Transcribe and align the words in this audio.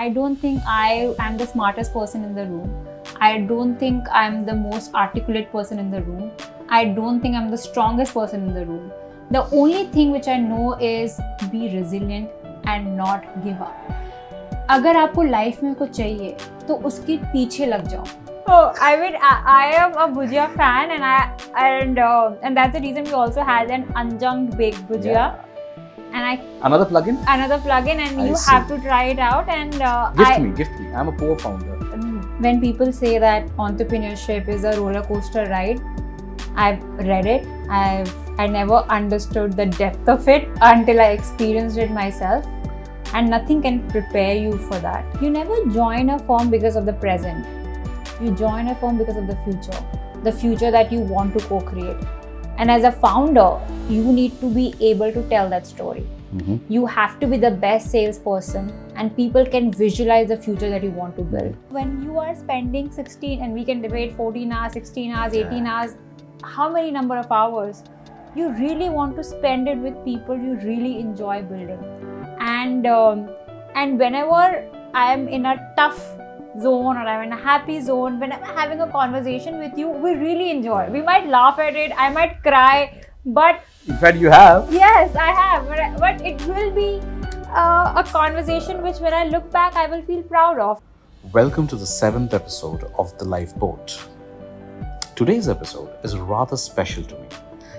I 0.00 0.10
don't 0.10 0.36
think 0.36 0.62
I 0.64 1.12
am 1.18 1.36
the 1.36 1.44
smartest 1.44 1.92
person 1.92 2.22
in 2.22 2.32
the 2.32 2.44
room. 2.46 2.86
I 3.20 3.38
don't 3.38 3.76
think 3.76 4.04
I'm 4.12 4.44
the 4.46 4.54
most 4.54 4.94
articulate 4.94 5.50
person 5.50 5.80
in 5.80 5.90
the 5.90 6.02
room. 6.02 6.30
I 6.68 6.84
don't 6.84 7.20
think 7.20 7.34
I'm 7.34 7.50
the 7.50 7.58
strongest 7.58 8.14
person 8.14 8.44
in 8.44 8.54
the 8.54 8.64
room. 8.64 8.92
The 9.32 9.42
only 9.50 9.86
thing 9.86 10.12
which 10.12 10.28
I 10.28 10.36
know 10.36 10.74
is 10.74 11.18
be 11.50 11.74
resilient 11.74 12.30
and 12.64 12.96
not 12.96 13.26
give 13.42 13.60
up. 13.60 13.74
अगर 14.70 14.96
आपको 14.96 15.22
life 15.22 15.62
में 15.62 15.74
कुछ 15.74 15.96
चाहिए 15.96 16.36
तो 16.68 16.74
उसके 16.92 17.16
पीछे 17.32 17.66
लग 17.66 17.88
जाओ 17.88 18.06
Oh, 18.50 18.72
I 18.80 18.96
mean, 19.00 19.16
I, 19.30 19.32
I 19.54 19.64
am 19.78 19.98
a 20.02 20.06
bhujia 20.12 20.46
fan, 20.54 20.92
and 20.92 21.04
I 21.08 21.18
and 21.64 21.98
uh, 21.98 22.30
and 22.42 22.56
that's 22.56 22.78
the 22.78 22.86
reason 22.86 23.04
we 23.04 23.18
also 23.24 23.50
had 23.52 23.76
an 23.80 23.84
unjunk 24.04 24.56
baked 24.62 24.88
bhujia. 24.92 25.20
Yeah 25.20 25.47
and 26.12 26.24
I 26.24 26.34
Another 26.62 26.84
plugin? 26.84 27.18
another 27.28 27.58
plugin, 27.58 27.98
and 28.06 28.20
I 28.20 28.26
you 28.28 28.36
see. 28.36 28.50
have 28.50 28.66
to 28.68 28.78
try 28.80 29.04
it 29.14 29.18
out. 29.18 29.48
And 29.48 29.80
uh, 29.80 30.10
Gift 30.16 30.30
I, 30.30 30.38
me, 30.38 30.50
gift 30.56 30.78
me. 30.80 30.92
I'm 30.92 31.08
a 31.08 31.12
poor 31.12 31.38
founder. 31.38 31.74
when 32.44 32.60
people 32.62 32.92
say 32.96 33.18
that 33.22 33.46
entrepreneurship 33.62 34.48
is 34.56 34.64
a 34.64 34.72
roller 34.80 35.00
coaster 35.06 35.44
ride 35.52 35.80
i've 36.64 36.82
read 37.08 37.26
it 37.30 37.48
i've 37.78 38.12
i 38.44 38.46
never 38.52 38.76
understood 38.98 39.56
the 39.60 39.66
depth 39.78 40.10
of 40.14 40.28
it 40.34 40.46
until 40.68 41.00
i 41.06 41.08
experienced 41.16 41.80
it 41.86 41.90
myself 41.96 42.46
and 43.20 43.32
nothing 43.34 43.60
can 43.66 43.80
prepare 43.96 44.36
you 44.44 44.52
for 44.68 44.78
that 44.86 45.20
you 45.24 45.30
never 45.38 45.58
join 45.78 46.10
a 46.16 46.18
firm 46.30 46.54
because 46.54 46.76
of 46.82 46.86
the 46.90 46.96
present 47.06 47.50
you 48.26 48.30
join 48.44 48.68
a 48.74 48.76
firm 48.84 49.02
because 49.02 49.20
of 49.24 49.26
the 49.32 49.38
future 49.48 49.82
the 50.30 50.36
future 50.44 50.70
that 50.78 50.92
you 50.96 51.00
want 51.16 51.36
to 51.38 51.44
co-create 51.48 52.06
and 52.58 52.70
as 52.70 52.84
a 52.84 52.92
founder 52.92 53.50
you 53.88 54.02
need 54.12 54.38
to 54.40 54.50
be 54.50 54.74
able 54.92 55.12
to 55.12 55.22
tell 55.34 55.48
that 55.48 55.66
story. 55.66 56.06
Mhm. 56.30 56.56
you 56.68 56.86
have 56.94 57.12
to 57.20 57.26
be 57.26 57.36
the 57.42 57.50
best 57.50 57.90
salesperson 57.90 58.66
and 58.96 59.14
people 59.18 59.46
can 59.46 59.70
visualize 59.72 60.28
the 60.32 60.36
future 60.36 60.68
that 60.72 60.82
you 60.86 60.90
want 60.90 61.16
to 61.16 61.22
build. 61.22 61.54
When 61.76 62.02
you 62.02 62.18
are 62.18 62.34
spending 62.34 62.90
16, 62.90 63.40
and 63.42 63.54
we 63.54 63.64
can 63.64 63.80
debate 63.80 64.12
14 64.16 64.52
hours, 64.52 64.74
16 64.74 65.12
hours, 65.12 65.32
18 65.34 65.66
hours, 65.66 65.96
how 66.42 66.68
many 66.68 66.90
number 66.90 67.16
of 67.16 67.32
hours 67.32 67.82
you 68.34 68.50
really 68.60 68.90
want 68.90 69.16
to 69.16 69.24
spend 69.24 69.68
it 69.68 69.78
with 69.78 69.96
people 70.04 70.36
you 70.36 70.56
really 70.56 71.00
enjoy 71.00 71.42
building, 71.42 71.82
and 72.40 72.86
um, 72.86 73.28
and 73.74 73.98
whenever 73.98 74.64
I 74.94 75.12
am 75.14 75.28
in 75.28 75.46
a 75.46 75.56
tough 75.76 76.17
zone 76.60 76.96
or 76.96 77.06
I'm 77.06 77.22
in 77.24 77.32
a 77.32 77.36
happy 77.36 77.80
zone, 77.80 78.18
when 78.20 78.32
I'm 78.32 78.42
having 78.42 78.80
a 78.80 78.90
conversation 78.90 79.58
with 79.58 79.76
you, 79.78 79.88
we 79.88 80.12
really 80.14 80.50
enjoy. 80.50 80.88
We 80.90 81.02
might 81.02 81.26
laugh 81.28 81.58
at 81.58 81.76
it, 81.76 81.92
I 81.96 82.10
might 82.10 82.42
cry, 82.42 83.02
but 83.24 83.62
In 83.86 83.96
fact, 83.98 84.18
you 84.18 84.28
have. 84.30 84.72
Yes, 84.72 85.14
I 85.16 85.30
have, 85.32 85.68
but, 85.68 85.80
I- 85.80 85.96
but 85.96 86.20
it 86.26 86.40
will 86.46 86.70
be 86.72 87.00
uh, 87.50 87.94
a 87.96 88.04
conversation 88.04 88.82
which, 88.82 88.98
when 88.98 89.14
I 89.14 89.24
look 89.24 89.50
back, 89.52 89.74
I 89.76 89.86
will 89.86 90.02
feel 90.02 90.22
proud 90.22 90.58
of. 90.58 90.82
Welcome 91.32 91.66
to 91.68 91.76
the 91.76 91.86
seventh 91.86 92.34
episode 92.34 92.84
of 92.98 93.16
The 93.18 93.24
Lifeboat. 93.24 94.08
Today's 95.16 95.48
episode 95.48 95.90
is 96.04 96.16
rather 96.16 96.56
special 96.56 97.02
to 97.04 97.14
me 97.14 97.26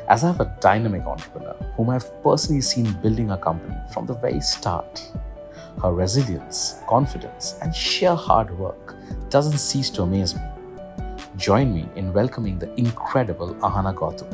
as 0.09 0.23
I 0.23 0.27
have 0.27 0.39
a 0.41 0.57
dynamic 0.59 1.03
entrepreneur 1.03 1.53
whom 1.77 1.89
I've 1.89 2.07
personally 2.23 2.61
seen 2.61 2.91
building 3.01 3.31
a 3.31 3.37
company 3.37 3.75
from 3.93 4.05
the 4.07 4.13
very 4.15 4.41
start. 4.41 5.01
Her 5.82 5.92
resilience, 5.92 6.76
confidence, 6.88 7.56
and 7.62 7.74
sheer 7.74 8.14
hard 8.14 8.56
work 8.58 8.94
doesn't 9.30 9.58
cease 9.58 9.90
to 9.90 10.02
amaze 10.02 10.34
me. 10.34 10.42
Join 11.36 11.74
me 11.74 11.88
in 11.96 12.12
welcoming 12.12 12.58
the 12.58 12.72
incredible 12.78 13.54
Ahana 13.56 13.94
Gautam, 13.94 14.30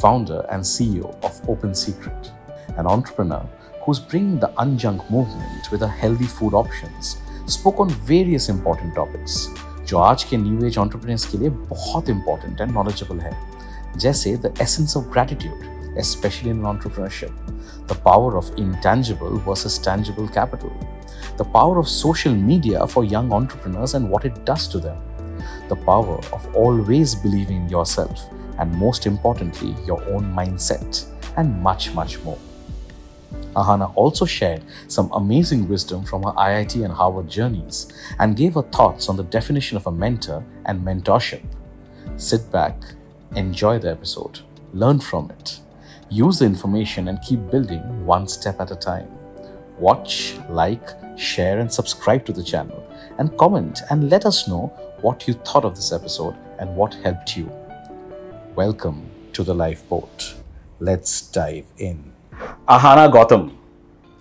founder 0.00 0.46
and 0.50 0.62
CEO 0.62 1.14
of 1.24 1.48
Open 1.48 1.74
Secret, 1.74 2.30
an 2.76 2.86
entrepreneur 2.86 3.44
who's 3.84 3.98
bringing 3.98 4.38
the 4.38 4.48
unjunk 4.58 5.10
movement 5.10 5.70
with 5.72 5.82
a 5.82 5.88
healthy 5.88 6.26
food 6.26 6.54
options, 6.54 7.16
spoke 7.46 7.80
on 7.80 7.88
various 7.88 8.48
important 8.48 8.94
topics 8.94 9.48
जो 9.88 9.98
आज 9.98 10.24
के 10.24 10.36
new 10.36 10.66
age 10.66 10.78
entrepreneurs 10.78 11.24
के 11.30 11.38
लिए 11.38 11.50
बहुत 11.50 12.08
important 12.14 12.60
and 12.60 12.72
knowledgeable 12.76 13.20
है 13.22 13.32
जैसे 13.96 14.36
the 14.36 14.50
essence 14.64 14.96
of 15.00 15.06
gratitude 15.14 15.71
especially 15.97 16.49
in 16.49 16.61
entrepreneurship, 16.61 17.31
the 17.87 17.95
power 17.95 18.37
of 18.37 18.51
intangible 18.57 19.37
versus 19.39 19.77
tangible 19.77 20.27
capital, 20.27 20.71
the 21.37 21.43
power 21.43 21.79
of 21.79 21.87
social 21.87 22.33
media 22.33 22.85
for 22.87 23.03
young 23.03 23.31
entrepreneurs 23.31 23.93
and 23.93 24.09
what 24.09 24.25
it 24.25 24.45
does 24.45 24.67
to 24.67 24.79
them, 24.79 24.97
the 25.69 25.75
power 25.75 26.17
of 26.31 26.55
always 26.55 27.15
believing 27.15 27.63
in 27.63 27.69
yourself, 27.69 28.29
and 28.59 28.73
most 28.75 29.05
importantly, 29.05 29.75
your 29.85 30.03
own 30.09 30.23
mindset, 30.33 31.05
and 31.37 31.61
much, 31.61 31.93
much 31.93 32.19
more. 32.23 32.37
Ahana 33.55 33.91
also 33.95 34.25
shared 34.25 34.63
some 34.87 35.11
amazing 35.13 35.67
wisdom 35.67 36.03
from 36.03 36.23
her 36.23 36.31
IIT 36.31 36.83
and 36.83 36.93
Harvard 36.93 37.29
journeys 37.29 37.87
and 38.19 38.35
gave 38.35 38.55
her 38.55 38.63
thoughts 38.63 39.09
on 39.09 39.15
the 39.15 39.23
definition 39.23 39.77
of 39.77 39.85
a 39.85 39.91
mentor 39.91 40.43
and 40.65 40.81
mentorship. 40.81 41.43
Sit 42.17 42.51
back, 42.51 42.75
enjoy 43.35 43.79
the 43.79 43.91
episode, 43.91 44.39
learn 44.73 44.99
from 44.99 45.29
it, 45.31 45.59
use 46.09 46.39
the 46.39 46.45
information, 46.45 47.07
and 47.07 47.21
keep 47.21 47.49
building 47.51 48.05
one 48.05 48.27
step 48.27 48.59
at 48.59 48.71
a 48.71 48.75
time. 48.75 49.09
Watch, 49.77 50.35
like, 50.49 50.89
share, 51.17 51.59
and 51.59 51.71
subscribe 51.71 52.25
to 52.25 52.33
the 52.33 52.43
channel, 52.43 52.87
and 53.17 53.37
comment 53.37 53.81
and 53.89 54.09
let 54.09 54.25
us 54.25 54.47
know 54.47 54.71
what 55.01 55.27
you 55.27 55.33
thought 55.33 55.65
of 55.65 55.75
this 55.75 55.91
episode 55.91 56.35
and 56.59 56.75
what 56.75 56.93
helped 56.95 57.35
you. 57.35 57.51
Welcome 58.55 59.09
to 59.33 59.43
the 59.43 59.53
lifeboat. 59.53 60.35
Let's 60.79 61.21
dive 61.31 61.65
in. 61.77 62.13
Ahana 62.67 63.11
Gautam, 63.11 63.55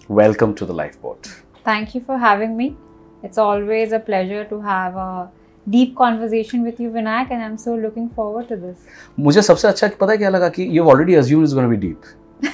welcome 0.09 0.55
to 0.55 0.65
the 0.65 0.73
lifeboat. 0.73 1.29
Thank 1.65 1.95
you 1.95 2.01
for 2.01 2.19
having 2.19 2.57
me. 2.57 2.77
It's 3.23 3.39
always 3.39 3.93
a 3.93 4.01
pleasure 4.01 4.45
to 4.47 4.61
have 4.61 4.97
a 4.97 5.31
deep 5.70 5.96
conversation 5.96 6.64
with 6.64 6.80
you, 6.80 6.90
Vinayak, 6.92 7.32
and 7.32 7.44
I'm 7.44 7.58
so 7.58 7.76
looking 7.76 8.10
forward 8.20 8.48
to 8.50 8.58
this. 8.58 8.78
मुझे 9.20 9.42
सबसे 9.42 9.68
अच्छा 9.68 9.88
पता 10.02 10.12
है 10.12 10.18
क्या 10.18 10.30
लगा 10.30 10.50
कि 10.58 10.68
you've 10.78 10.92
already 10.96 11.16
assumed 11.22 11.44
it's 11.48 11.54
going 11.54 11.70
to 11.70 11.76
be 11.76 11.82
deep. 11.88 12.06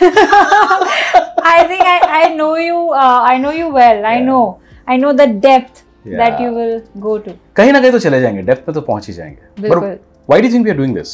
I 1.54 1.66
think 1.68 1.82
I, 1.82 2.00
I 2.24 2.34
know 2.36 2.56
you. 2.56 2.78
Uh, 2.92 3.22
I 3.34 3.38
know 3.38 3.52
you 3.52 3.70
well. 3.70 4.06
I 4.06 4.16
Yeah. 4.18 4.26
know. 4.30 4.60
I 4.88 4.98
know 4.98 5.14
the 5.22 5.28
depth 5.48 5.84
that 6.06 6.40
Yeah. 6.40 6.42
you 6.44 6.52
will 6.60 6.82
go 7.08 7.18
to. 7.28 7.34
कहीं 7.56 7.72
ना 7.74 7.80
कहीं 7.82 7.92
तो 7.92 8.00
चले 8.06 8.22
जाएंगे 8.22 8.42
depth 8.50 8.68
में 8.68 8.74
तो 8.76 8.82
पहुंच 8.90 9.08
ही 9.08 9.14
जाएंगे 9.14 9.62
बिल्कुल. 9.62 9.98
why 10.32 10.40
do 10.42 10.48
you 10.48 10.54
think 10.56 10.68
we 10.70 10.74
are 10.76 10.80
doing 10.82 10.96
this 11.00 11.14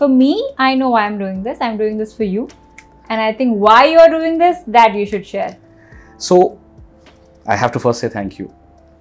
For 0.00 0.08
me, 0.08 0.32
I 0.64 0.74
know 0.80 0.88
why 0.94 1.00
I'm 1.08 1.18
doing 1.22 1.38
this. 1.46 1.62
I'm 1.68 1.76
doing 1.78 1.96
this 2.02 2.12
for 2.18 2.26
you, 2.32 2.42
and 3.10 3.22
I 3.22 3.32
think 3.38 3.56
why 3.68 3.78
you 3.92 3.98
are 4.02 4.10
doing 4.12 4.36
this 4.42 4.60
that 4.76 4.94
you 5.00 5.06
should 5.12 5.26
share. 5.32 5.56
so 6.26 6.36
i 7.54 7.56
have 7.58 7.72
to 7.74 7.80
first 7.82 8.00
say 8.04 8.08
thank 8.14 8.38
you 8.40 8.46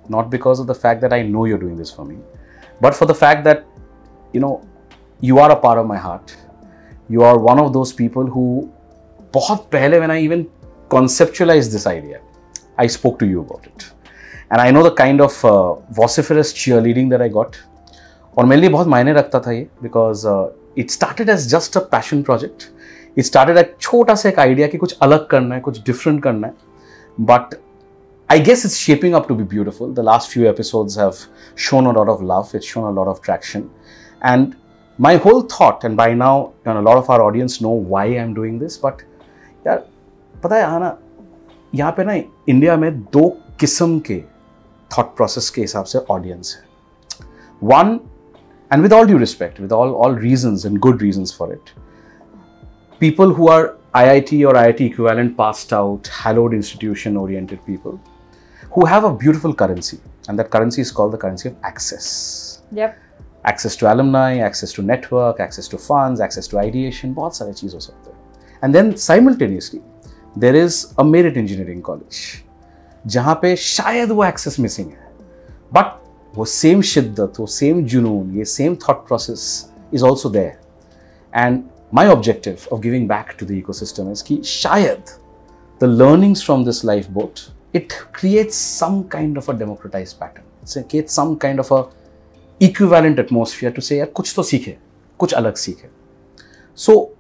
not 0.09 0.30
because 0.30 0.59
of 0.59 0.68
the 0.68 0.75
fact 0.84 1.02
that 1.02 1.13
i 1.13 1.22
know 1.22 1.46
you're 1.46 1.63
doing 1.63 1.78
this 1.78 1.91
for 1.91 2.06
me 2.06 2.18
but 2.81 2.96
for 2.96 3.06
the 3.06 3.13
fact 3.13 3.44
that 3.44 3.66
you 4.34 4.40
know 4.40 4.53
you 5.19 5.40
are 5.40 5.52
a 5.52 5.59
part 5.66 5.78
of 5.78 5.85
my 5.85 5.97
heart 5.97 6.35
you 7.09 7.24
are 7.24 7.38
one 7.38 7.59
of 7.59 7.74
those 7.78 7.94
people 8.02 8.34
who 8.35 8.46
बहुत 9.34 9.69
पहले 9.72 10.00
when 10.00 10.12
i 10.12 10.19
even 10.28 10.46
conceptualized 10.90 11.72
this 11.78 11.88
idea 11.88 12.19
i 12.78 12.88
spoke 12.97 13.18
to 13.19 13.30
you 13.31 13.41
about 13.41 13.66
it 13.72 13.88
and 14.52 14.62
i 14.62 14.69
know 14.72 14.84
the 14.84 14.96
kind 15.03 15.22
of 15.22 15.40
uh, 15.46 15.74
vociferous 16.02 16.53
cheerleading 16.62 17.09
that 17.16 17.22
i 17.22 17.31
got 17.40 17.63
और 18.38 18.46
मेरे 18.46 18.62
लिए 18.62 18.69
बहुत 18.69 18.88
मायने 18.88 19.13
रखता 19.13 19.40
था 19.46 19.52
ये 19.52 19.68
because 19.84 20.24
it 20.80 20.91
started 20.91 21.30
as 21.30 21.47
just 21.52 21.78
a 21.78 21.80
passion 21.91 22.22
project 22.24 22.63
it 23.18 23.25
started 23.25 23.58
एक 23.58 23.75
छोटा 23.81 24.16
सा 24.16 24.30
एक 24.30 24.40
आइडिया 24.40 24.68
कि 24.68 24.78
कुछ 24.78 24.97
अलग 25.02 25.28
करना 25.30 25.56
है 25.56 25.62
कुछ 25.62 25.81
डिफरेंट 25.85 26.22
करना 26.24 26.47
है 26.47 26.53
but 27.18 27.56
I 28.31 28.40
guess 28.40 28.66
it's 28.66 28.78
shaping 28.78 29.16
up 29.16 29.28
to 29.30 29.35
be 29.35 29.44
beautiful. 29.44 29.94
The 29.94 30.03
last 30.03 30.30
few 30.30 30.50
episodes 30.50 30.96
have 30.96 31.18
shown 31.56 31.85
a 31.85 31.91
lot 31.91 32.09
of 32.09 32.22
love, 32.22 32.53
it's 32.53 32.66
shown 32.66 32.84
a 32.84 32.91
lot 32.91 33.08
of 33.08 33.22
traction. 33.22 33.69
And 34.22 34.56
my 35.00 35.16
whole 35.16 35.41
thought, 35.41 35.84
and 35.84 35.96
by 35.96 36.13
now, 36.13 36.53
you 36.66 36.74
know, 36.74 36.81
a 36.81 36.81
lot 36.81 36.97
of 36.97 37.09
our 37.09 37.22
audience 37.22 37.62
know 37.62 37.69
why 37.69 38.06
I'm 38.06 38.34
doing 38.34 38.59
this, 38.59 38.78
but 38.78 39.03
यार 39.66 39.85
पता 40.44 40.56
है 40.56 40.63
आना 40.63 40.97
यहाँ 41.75 41.91
पे 41.97 42.03
ना 42.03 42.13
India 42.50 42.75
में 42.78 42.91
दो 43.13 43.28
किस्म 43.59 44.00
के 44.09 44.22
थॉट 44.97 45.16
प्रोसेस 45.18 45.50
के 45.50 45.62
हिसाब 45.62 45.85
से 45.85 45.99
ऑडियंस 46.11 46.55
है 46.58 47.26
one 47.64 47.99
and 48.73 48.82
with 48.84 48.94
all 48.94 49.08
due 49.08 49.17
respect 49.17 49.59
with 49.61 49.72
all 49.72 49.94
all 50.05 50.17
reasons 50.20 50.66
and 50.66 50.78
good 50.88 51.02
reasons 51.02 51.35
for 51.40 51.53
it 51.53 51.76
people 53.02 53.32
who 53.34 53.47
are 53.47 53.78
IIT 53.96 54.38
or 54.49 54.53
IIT 54.59 54.79
equivalent 54.84 55.35
passed 55.38 55.73
out, 55.73 56.08
hallowed 56.08 56.53
institution 56.53 57.17
oriented 57.23 57.59
people 57.66 57.99
who 58.72 58.85
have 58.85 59.03
a 59.03 59.14
beautiful 59.14 59.53
currency. 59.53 59.99
And 60.28 60.38
that 60.40 60.49
currency 60.49 60.82
is 60.82 60.91
called 60.91 61.14
the 61.14 61.17
currency 61.17 61.49
of 61.49 61.55
access. 61.64 62.61
Yep. 62.72 62.97
Access 63.46 63.76
to 63.78 63.94
alumni, 63.94 64.38
access 64.38 64.73
to 64.73 64.82
network, 64.82 65.40
access 65.40 65.67
to 65.70 65.78
funds, 65.78 66.20
access 66.20 66.47
to 66.47 66.59
ideation, 66.59 67.14
बहुत 67.14 67.35
सारे 67.38 67.53
चीज़ 67.53 67.73
हो 67.73 67.79
सकते 67.79 68.11
हैं. 68.11 68.17
And 68.64 68.76
then 68.76 68.97
simultaneously, 68.97 69.82
there 70.35 70.55
is 70.55 70.94
a 70.97 71.03
merit 71.03 71.38
engineering 71.38 71.82
college, 71.82 72.44
जहाँ 73.08 73.40
पे 73.41 73.55
शायद 73.55 74.11
वो 74.11 74.26
access 74.26 74.59
missing 74.59 74.90
है. 74.91 75.08
But 75.73 75.85
वो 76.35 76.46
same 76.46 76.82
शिद्दत, 76.82 77.40
वो 77.40 77.47
same 77.47 77.84
जुनून, 77.84 78.35
ये 78.38 78.46
same 78.46 78.76
thought 78.76 79.05
process 79.05 79.70
is 79.94 80.03
also 80.03 80.29
there. 80.29 80.59
And 81.34 81.64
my 81.91 82.05
objective 82.05 82.67
of 82.72 82.82
giving 82.82 83.08
back 83.08 83.38
to 83.38 83.46
the 83.46 83.64
ecosystem 83.64 84.11
is 84.11 84.22
कि 84.22 84.41
शायद 84.44 85.03
the 85.79 85.88
learnings 85.88 86.41
from 86.41 86.66
this 86.66 86.84
lifeboat 86.84 87.52
it 87.72 87.97
creates 88.13 88.57
some 88.57 89.09
kind 89.09 89.36
of 89.36 89.48
a 89.48 89.54
democratized 89.54 90.19
pattern. 90.21 90.45
It 90.77 90.89
creates 90.89 91.13
some 91.13 91.39
kind 91.39 91.59
of 91.60 91.71
a 91.71 91.86
equivalent 92.60 93.19
atmosphere 93.19 93.71
to 93.71 93.80
say, 93.80 93.98
yeah, 93.98 94.07
kuch 94.07 94.34
to 94.34 94.42
seekhe, 94.42 94.77
kuch 95.21 95.33
alag 95.33 95.54
seekhe. 95.54 95.89
So 96.74 97.13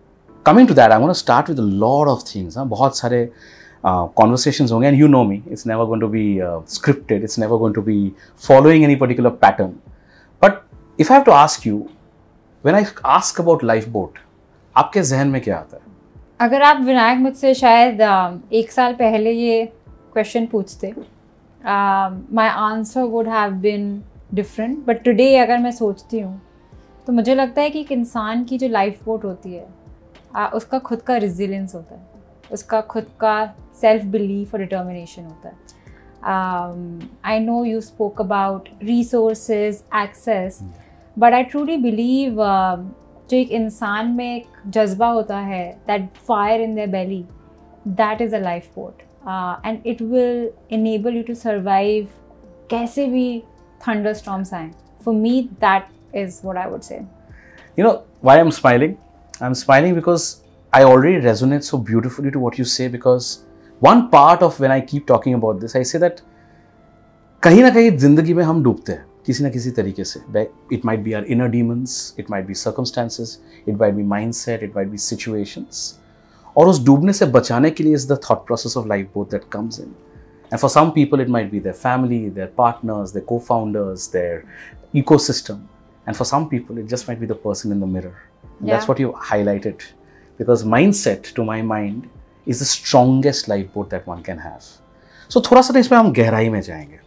coming 0.44 0.66
to 0.66 0.74
that, 0.74 0.92
I'm 0.92 1.00
going 1.00 1.10
to 1.10 1.18
start 1.18 1.48
with 1.48 1.58
a 1.58 1.68
lot 1.86 2.08
of 2.08 2.22
things. 2.22 2.54
Huh? 2.56 2.64
बहुत 2.66 2.98
सारे 2.98 3.28
conversation 3.84 4.68
होंगे 4.72 4.88
and 4.88 4.98
you 4.98 5.06
know 5.08 5.22
me 5.24 5.42
it's 5.52 5.66
never 5.66 5.84
going 5.84 6.00
to 6.00 6.08
be 6.08 6.38
scripted 6.74 7.22
it's 7.24 7.38
never 7.38 7.56
going 7.58 7.74
to 7.74 7.82
be 7.82 8.12
following 8.46 8.84
any 8.84 8.94
particular 8.96 9.30
pattern 9.44 9.72
but 10.42 10.60
if 11.00 11.12
I 11.12 11.16
have 11.16 11.24
to 11.24 11.32
ask 11.32 11.66
you 11.66 11.78
when 12.64 12.76
I 12.76 12.84
ask 13.16 13.40
about 13.40 13.64
life 13.64 13.88
boat 13.96 14.18
आपके 14.76 15.02
जहन 15.02 15.28
में 15.28 15.40
क्या 15.42 15.56
आता 15.56 15.76
है 15.76 15.90
अगर 16.40 16.62
आप 16.62 16.80
विनायक 16.84 17.18
मुझसे 17.18 17.54
शायद 17.54 18.00
एक 18.52 18.72
साल 18.72 18.94
पहले 19.00 19.32
ये 19.32 19.72
क्वेश्चन 20.12 20.46
पूछते 20.46 20.92
my 22.32 22.48
answer 22.48 23.02
would 23.02 23.28
have 23.28 23.52
been 23.52 24.02
different 24.34 24.86
but 24.86 25.02
today 25.02 25.36
अगर 25.36 25.58
मैं 25.58 25.70
सोचती 25.70 26.20
हूँ 26.20 26.42
तो 27.06 27.12
मुझे 27.12 27.34
लगता 27.34 27.62
है 27.62 27.70
कि 27.70 27.80
एक 27.80 27.92
इंसान 27.92 28.44
की 28.44 28.58
जो 28.58 28.68
लाइफ 28.68 29.04
बोट 29.04 29.24
होती 29.24 29.54
है 29.54 29.66
uh, 30.36 30.52
उसका 30.52 30.78
खुद 30.78 31.02
का 31.02 31.16
रिजिलेंस 31.16 31.74
होता 31.74 31.94
है 31.94 32.06
उसका 32.52 32.80
खुद 32.80 33.06
का 33.20 33.54
सेल्फ 33.80 34.04
बिलीफ 34.04 34.54
और 34.54 34.60
डिटर्मिनेशन 34.60 35.24
होता 35.24 35.48
है। 35.48 35.54
I 37.24 37.40
know 37.40 37.64
you 37.64 37.80
spoke 37.80 38.20
about 38.20 38.68
resources 38.82 39.84
access 39.94 40.58
but 41.18 41.32
I 41.32 41.42
truly 41.42 41.76
believe 41.76 42.36
जो 43.30 43.36
एक 43.36 43.50
इंसान 43.50 44.08
में 44.08 44.36
एक 44.36 44.46
जज्बा 44.66 45.08
होता 45.08 45.38
है 45.38 45.72
that 45.86 46.10
fire 46.10 46.60
in 46.60 46.74
the 46.74 46.88
belly 46.88 47.24
that 47.88 48.20
is 48.20 48.36
a 48.36 48.38
life 48.38 48.70
boat 48.76 49.02
and 49.65 49.87
it 49.87 50.01
will 50.01 50.49
enable 50.71 51.15
you 51.17 51.23
to 51.23 51.33
survive 51.35 52.07
कैसे 52.71 53.05
भी 53.07 53.27
थंडर 53.87 54.13
स्टॉम्स 54.13 54.53
आए 54.53 54.69
for 55.05 55.13
me 55.15 55.41
that 55.61 56.15
is 56.15 56.39
what 56.45 56.57
I 56.57 56.69
would 56.69 56.81
से 56.81 56.99
You 57.77 57.83
know 57.83 58.03
why 58.21 58.39
I'm 58.39 58.51
smiling? 58.51 58.97
I'm 59.41 59.53
smiling 59.53 59.93
because 59.93 60.41
I 60.73 60.83
already 60.83 61.17
resonate 61.17 61.63
so 61.63 61.77
beautifully 61.79 62.31
to 62.31 62.39
what 62.39 62.57
you 62.57 62.63
say 62.65 62.87
because 62.87 63.27
one 63.81 64.09
part 64.09 64.41
of 64.41 64.59
when 64.59 64.71
I 64.71 64.81
keep 64.81 65.05
talking 65.05 65.35
about 65.35 65.59
this, 65.59 65.75
I 65.75 65.83
say 65.83 65.99
that 65.99 66.23
कहीं 67.43 67.61
ना 67.63 67.69
कहीं 67.69 67.91
जिंदगी 67.97 68.33
में 68.33 68.43
हम 68.43 68.63
डूबते 68.63 68.91
हैं 68.91 69.05
किसी 69.25 69.43
ना 69.43 69.49
किसी 69.49 69.71
तरीके 69.71 70.03
से 70.03 70.19
it 70.73 70.85
might 70.85 70.99
be 70.99 71.13
our 71.13 71.25
inner 71.35 71.47
demons 71.49 72.15
it 72.19 72.31
might 72.31 72.45
be 72.45 72.53
circumstances 72.53 73.37
it 73.67 73.75
might 73.79 73.93
be 73.93 74.03
mind 74.15 74.33
set 74.33 74.63
it 74.63 74.75
might 74.75 74.87
B 74.87 74.97
situations 75.05 75.81
और 76.56 76.68
उस 76.68 76.84
डूबने 76.84 77.12
से 77.12 77.26
बचाने 77.26 77.70
के 77.70 77.84
लिए 77.84 77.94
is 77.94 78.12
the 78.12 78.18
thought 78.30 78.46
process 78.46 78.76
of 78.76 78.88
life 78.88 79.10
boat 79.14 79.26
that 79.30 79.44
comes 79.52 79.80
in 79.80 79.94
and 80.52 80.58
for 80.58 80.70
some 80.70 80.90
people 80.90 81.20
it 81.20 81.28
might 81.28 81.50
be 81.50 81.60
their 81.60 81.74
family 81.74 82.18
their 82.30 82.52
partners 82.58 83.12
their 83.12 83.24
cofounders 83.48 84.10
their 84.12 84.42
ecosystem 85.18 85.60
and 86.06 86.14
for 86.16 86.26
some 86.26 86.44
people 86.44 86.78
it 86.78 86.86
just 86.86 87.08
might 87.08 87.20
be 87.20 87.26
the 87.26 87.36
person 87.44 87.72
in 87.72 87.80
the 87.80 87.84
mirror 87.84 88.12
that's 88.62 88.88
what 88.88 89.00
you 89.00 89.14
highlighted 89.22 89.82
because 90.40 90.66
mindset 90.94 91.32
to 91.36 91.44
my 91.44 91.62
mind 91.62 92.02
is 92.46 92.62
the 92.62 92.66
strongest 92.66 93.48
life 93.48 93.70
boat 93.74 93.90
that 93.90 94.08
one 94.08 94.22
can 94.26 94.38
have 94.38 94.58
so 95.30 95.40
थोड़ा 95.40 95.62
सा 95.62 95.78
इसमें 95.78 95.98
हम 95.98 96.12
गहराई 96.12 96.48
में 96.48 96.60
जाएँगे 96.60 97.00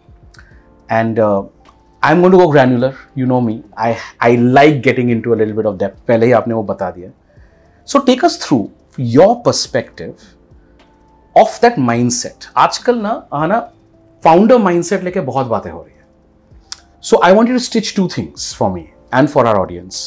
and 0.90 1.20
I 1.20 2.12
am 2.12 2.22
going 2.22 2.32
to 2.32 2.38
go 2.38 2.48
granular 2.48 2.94
you 3.18 3.26
know 3.26 3.40
me 3.42 3.62
I 3.78 3.94
I 4.24 4.38
like 4.38 4.82
getting 4.82 5.12
into 5.22 5.32
a 5.32 5.36
little 5.36 5.54
bit 5.54 5.66
of 5.66 5.78
depth 5.78 6.06
पहले 6.08 6.26
ही 6.26 6.32
आपने 6.32 6.54
वो 6.54 6.64
बता 6.64 6.90
दिया 6.92 7.10
so 7.88 8.00
take 8.00 8.26
us 8.26 8.40
through 8.42 8.58
your 8.97 9.43
perspective 9.43 10.15
of 11.37 11.61
that 11.61 11.79
mindset 11.91 12.47
आजकल 12.57 12.99
ना 12.99 13.11
आना 13.33 13.61
फाउंडर 14.25 14.59
माइंडसेट 14.59 15.03
लेके 15.05 15.21
बहुत 15.21 15.47
बातें 15.47 15.71
हो 15.71 15.83
रही 15.83 15.95
है 15.95 16.01
So 17.03 17.19
I 17.27 17.33
want 17.33 17.49
you 17.49 17.55
to 17.55 17.61
stitch 17.61 17.95
two 17.95 18.09
things 18.09 18.53
for 18.53 18.67
me 18.71 18.91
and 19.13 19.31
for 19.31 19.47
our 19.47 19.59
audience. 19.59 20.01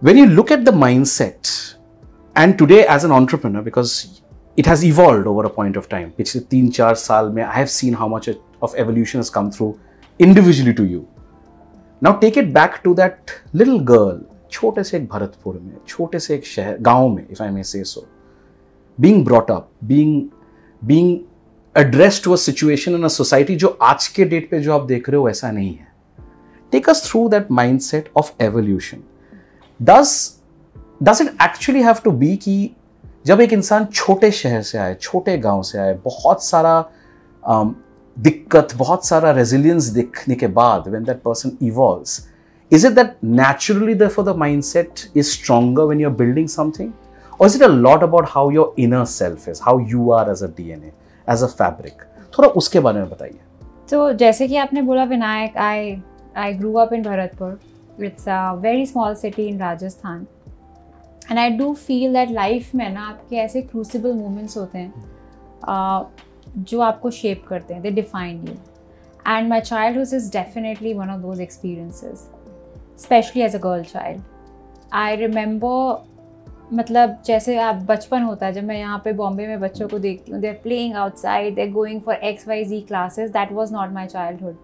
When 0.00 0.16
you 0.16 0.26
look 0.26 0.52
at 0.52 0.64
the 0.64 0.70
mindset, 0.70 1.74
and 2.36 2.56
today 2.56 2.86
as 2.86 3.04
an 3.04 3.10
entrepreneur, 3.10 3.62
because 3.62 4.22
it 4.56 4.66
has 4.66 4.84
evolved 4.84 5.26
over 5.26 5.44
a 5.46 5.50
point 5.50 5.76
of 5.76 5.88
time, 5.88 6.12
पिछले 6.18 6.40
तीन 6.50 6.70
चार 6.78 6.94
साल 6.94 7.30
में 7.30 7.42
I 7.44 7.52
have 7.56 7.70
seen 7.70 7.94
how 7.94 8.08
much 8.14 8.28
of 8.62 8.76
evolution 8.76 9.20
has 9.20 9.30
come 9.38 9.50
through 9.50 9.72
individually 10.20 10.74
to 10.74 10.84
you. 10.84 11.08
Now 12.00 12.12
take 12.12 12.36
it 12.36 12.52
back 12.52 12.82
to 12.84 12.94
that 12.94 13.32
little 13.52 13.80
girl, 13.80 14.20
छोटे 14.51 14.83
से 14.83 14.97
एक 14.97 15.07
भरतपुर 15.07 15.59
में, 15.63 15.77
छोटे 15.87 16.19
से 16.19 16.35
एक 16.35 16.45
शहर, 16.45 16.77
गाँव 16.77 17.09
में, 17.09 17.27
if 17.27 17.41
I 17.41 17.49
may 17.51 17.63
say 17.63 17.83
so, 17.83 18.01
being 19.01 19.23
brought 19.27 19.49
up, 19.49 19.67
being 19.87 20.29
being 20.87 21.19
addressed 21.75 22.23
to 22.23 22.33
a 22.33 22.37
situation 22.37 22.97
in 22.99 23.03
a 23.03 23.09
society 23.09 23.55
जो 23.55 23.77
आज 23.81 24.07
के 24.07 24.25
डेट 24.25 24.49
पे 24.51 24.59
जो 24.59 24.73
आप 24.73 24.81
देख 24.81 25.09
रहे 25.09 25.17
हो 25.17 25.29
ऐसा 25.29 25.51
नहीं 25.51 25.75
है। 25.75 25.87
Take 26.71 26.89
us 26.89 27.11
through 27.11 27.29
that 27.29 27.51
mindset 27.51 28.11
of 28.17 28.31
evolution 28.43 29.03
does 29.81 30.31
does 31.03 31.21
it 31.21 31.27
actually 31.27 31.81
have 31.81 31.95
to 32.03 32.11
be 32.11 32.35
कि 32.35 32.75
जब 33.25 33.41
एक 33.41 33.53
इंसान 33.53 33.85
छोटे 33.85 34.31
शहर 34.31 34.61
से 34.61 34.77
आए 34.77 34.95
छोटे 35.01 35.37
गाँव 35.37 35.61
से 35.61 35.77
आए 35.77 35.93
बहुत 36.05 36.43
सारा 36.43 36.89
um, 37.51 37.73
दिक्कत 38.19 38.67
बहुत 38.75 39.05
सारा 39.05 39.31
रेजिलियंस 39.31 39.83
दिखने 39.83 40.35
के 40.35 40.47
बाद 40.47 40.87
when 40.87 41.03
that 41.03 41.21
person 41.21 41.51
evolves 41.63 42.19
is 42.77 42.83
it 42.89 42.95
that 42.95 43.15
naturally, 43.21 43.93
therefore, 44.01 44.23
the 44.25 44.35
mindset 44.41 45.05
is 45.21 45.31
stronger 45.31 45.85
when 45.87 45.99
you're 46.03 46.17
building 46.23 46.47
something? 46.47 46.91
Or 47.37 47.47
is 47.47 47.55
it 47.55 47.63
a 47.63 47.73
lot 47.85 48.03
about 48.03 48.29
how 48.29 48.49
your 48.49 48.73
inner 48.77 49.05
self 49.05 49.47
is, 49.53 49.59
how 49.59 49.77
you 49.93 50.11
are 50.11 50.25
as 50.31 50.43
a 50.43 50.49
dna 50.59 50.91
as 51.27 51.43
a 51.43 51.49
fabric? 51.61 52.03
थोड़ा 52.37 52.49
उसके 52.61 52.79
बारे 52.79 52.99
में 52.99 53.09
बताइए। 53.09 53.39
तो 53.89 54.11
जैसे 54.13 54.47
कि 54.47 54.57
आपने 54.57 54.81
बोला, 54.81 55.03
Vinayak 55.03 55.57
I 55.57 56.01
I 56.37 56.53
grew 56.53 56.73
up 56.73 56.93
in 56.93 57.03
Bharatpur 57.03 57.59
it's 58.05 58.27
a 58.29 58.53
very 58.61 58.85
small 58.85 59.15
city 59.15 59.47
in 59.47 59.59
Rajasthan 59.59 60.25
and 61.29 61.39
I 61.39 61.49
do 61.57 61.73
feel 61.73 62.13
that 62.13 62.31
life 62.31 62.75
में 62.75 62.89
ना 62.93 63.07
आपके 63.07 63.35
ऐसे 63.35 63.61
क्रूसिबल 63.61 64.13
मोमेंट्स 64.13 64.57
होते 64.57 64.77
हैं 64.77 64.93
जो 66.57 66.79
आपको 66.81 67.11
शेप 67.11 67.45
करते 67.47 67.73
हैं. 67.73 67.83
They 67.83 67.91
define 67.91 68.37
you 68.47 68.53
and 69.27 69.49
my 69.49 69.61
childhood 69.97 70.13
is 70.13 70.31
definitely 70.33 70.93
one 70.93 71.09
of 71.09 71.21
those 71.21 71.41
experiences 71.41 72.29
especially 73.01 73.41
as 73.43 73.55
a 73.55 73.59
girl 73.59 73.83
child 73.83 74.21
I 74.93 75.15
remember 75.15 76.09
मतलब 76.73 77.17
जैसे 77.25 77.57
आप 77.59 77.75
बचपन 77.87 78.21
होता 78.21 78.45
है 78.45 78.53
जब 78.53 78.63
मैं 78.63 78.77
यहाँ 78.79 79.01
पे 79.05 79.13
बॉम्बे 79.13 79.47
में 79.47 79.59
बच्चों 79.59 79.87
को 79.89 79.99
देखती 79.99 80.31
हूँ 80.31 80.39
there 80.41 80.59
playing 80.63 80.95
outside 80.95 81.55
there 81.55 81.71
going 81.71 82.01
for 82.01 82.15
X 82.15 82.47
Y 82.47 82.63
Z 82.65 82.79
classes 82.81 83.31
that 83.31 83.51
was 83.51 83.73
not 83.73 83.91
my 83.91 84.07
childhood 84.41 84.55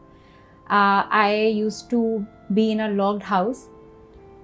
I 0.69 1.49
use 1.49 1.83
to 1.89 2.01
be 2.51 2.69
in 2.71 2.79
a 2.79 2.87
locked 2.87 3.23
house 3.23 3.67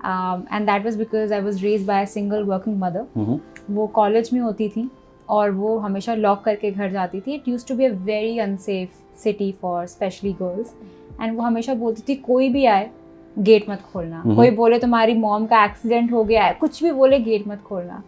and 0.05 0.65
that 0.65 0.83
was 0.85 0.97
because 0.97 1.33
I 1.33 1.41
was 1.41 1.63
raise 1.63 1.85
by 1.87 2.05
single 2.05 2.43
working 2.43 2.77
mother 2.79 3.39
वो 3.69 3.87
college 3.87 4.29
में 4.33 4.39
होती 4.41 4.69
थी 4.69 4.89
और 5.29 5.51
वो 5.51 5.77
हमेशा 5.77 6.13
lock 6.15 6.43
करके 6.43 6.71
घर 6.71 6.91
जाती 6.91 7.19
थी. 7.21 7.33
It 7.35 7.47
use 7.47 7.65
to 7.67 7.75
be 7.75 7.85
a 7.85 7.91
very 8.05 8.37
unsafe 8.39 9.21
city 9.23 9.51
for 9.51 9.85
specially 9.87 10.33
girls 10.33 10.73
and 11.21 11.35
वो 11.37 11.43
हमेशा 11.43 11.73
बोलती 11.73 12.03
थी 12.09 12.15
कोई 12.21 12.49
भी 12.49 12.65
आए 12.65 12.89
गेट 13.37 13.69
मत 13.69 13.81
खोलना. 13.93 14.23
कोई 14.25 14.49
बोले 14.51 14.79
तुम्हारी 14.79 15.13
मॉम 15.15 15.45
का 15.45 15.63
एक्सीडेंट 15.65 16.11
हो 16.11 16.23
गया 16.23 16.43
है 16.43 16.53
कुछ 16.53 16.83
भी 16.83 16.91
बोले 16.91 17.19
गेट 17.19 17.47
मत 17.47 17.61
खोलना। 17.61 18.01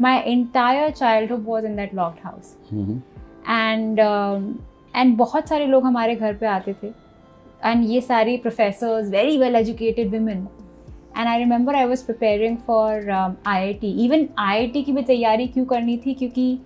My 0.00 0.18
entire 0.18 0.90
childhood 1.32 1.44
was 1.44 1.66
in 1.66 1.76
that 1.76 1.94
locked 1.94 2.18
house 2.24 2.56
and 3.48 4.00
and 4.96 5.16
बहुत 5.16 5.48
सारे 5.48 5.66
लोग 5.66 5.84
हमारे 5.86 6.14
घर 6.14 6.34
पे 6.34 6.46
आते 6.46 6.72
थे। 6.72 6.86
एंड 7.64 7.84
ये 7.90 8.00
सारी 8.00 8.36
professors 8.36 9.10
very 9.10 9.36
well 9.38 9.56
educated 9.56 10.10
women 10.10 10.46
and 11.18 11.28
I 11.28 11.38
remember 11.38 11.74
I 11.74 11.84
was 11.84 12.04
preparing 12.06 12.56
for 12.56 13.10
I 13.10 13.36
I 13.46 13.72
T 13.74 13.90
even 14.04 14.26
I 14.38 14.58
I 14.58 14.66
T 14.66 14.82
की 14.82 14.92
भी 14.92 15.02
तैयारी 15.02 15.46
क्यों 15.46 15.64
करनी 15.64 15.96
थी? 15.96 16.14
क्योंकि 16.14 16.58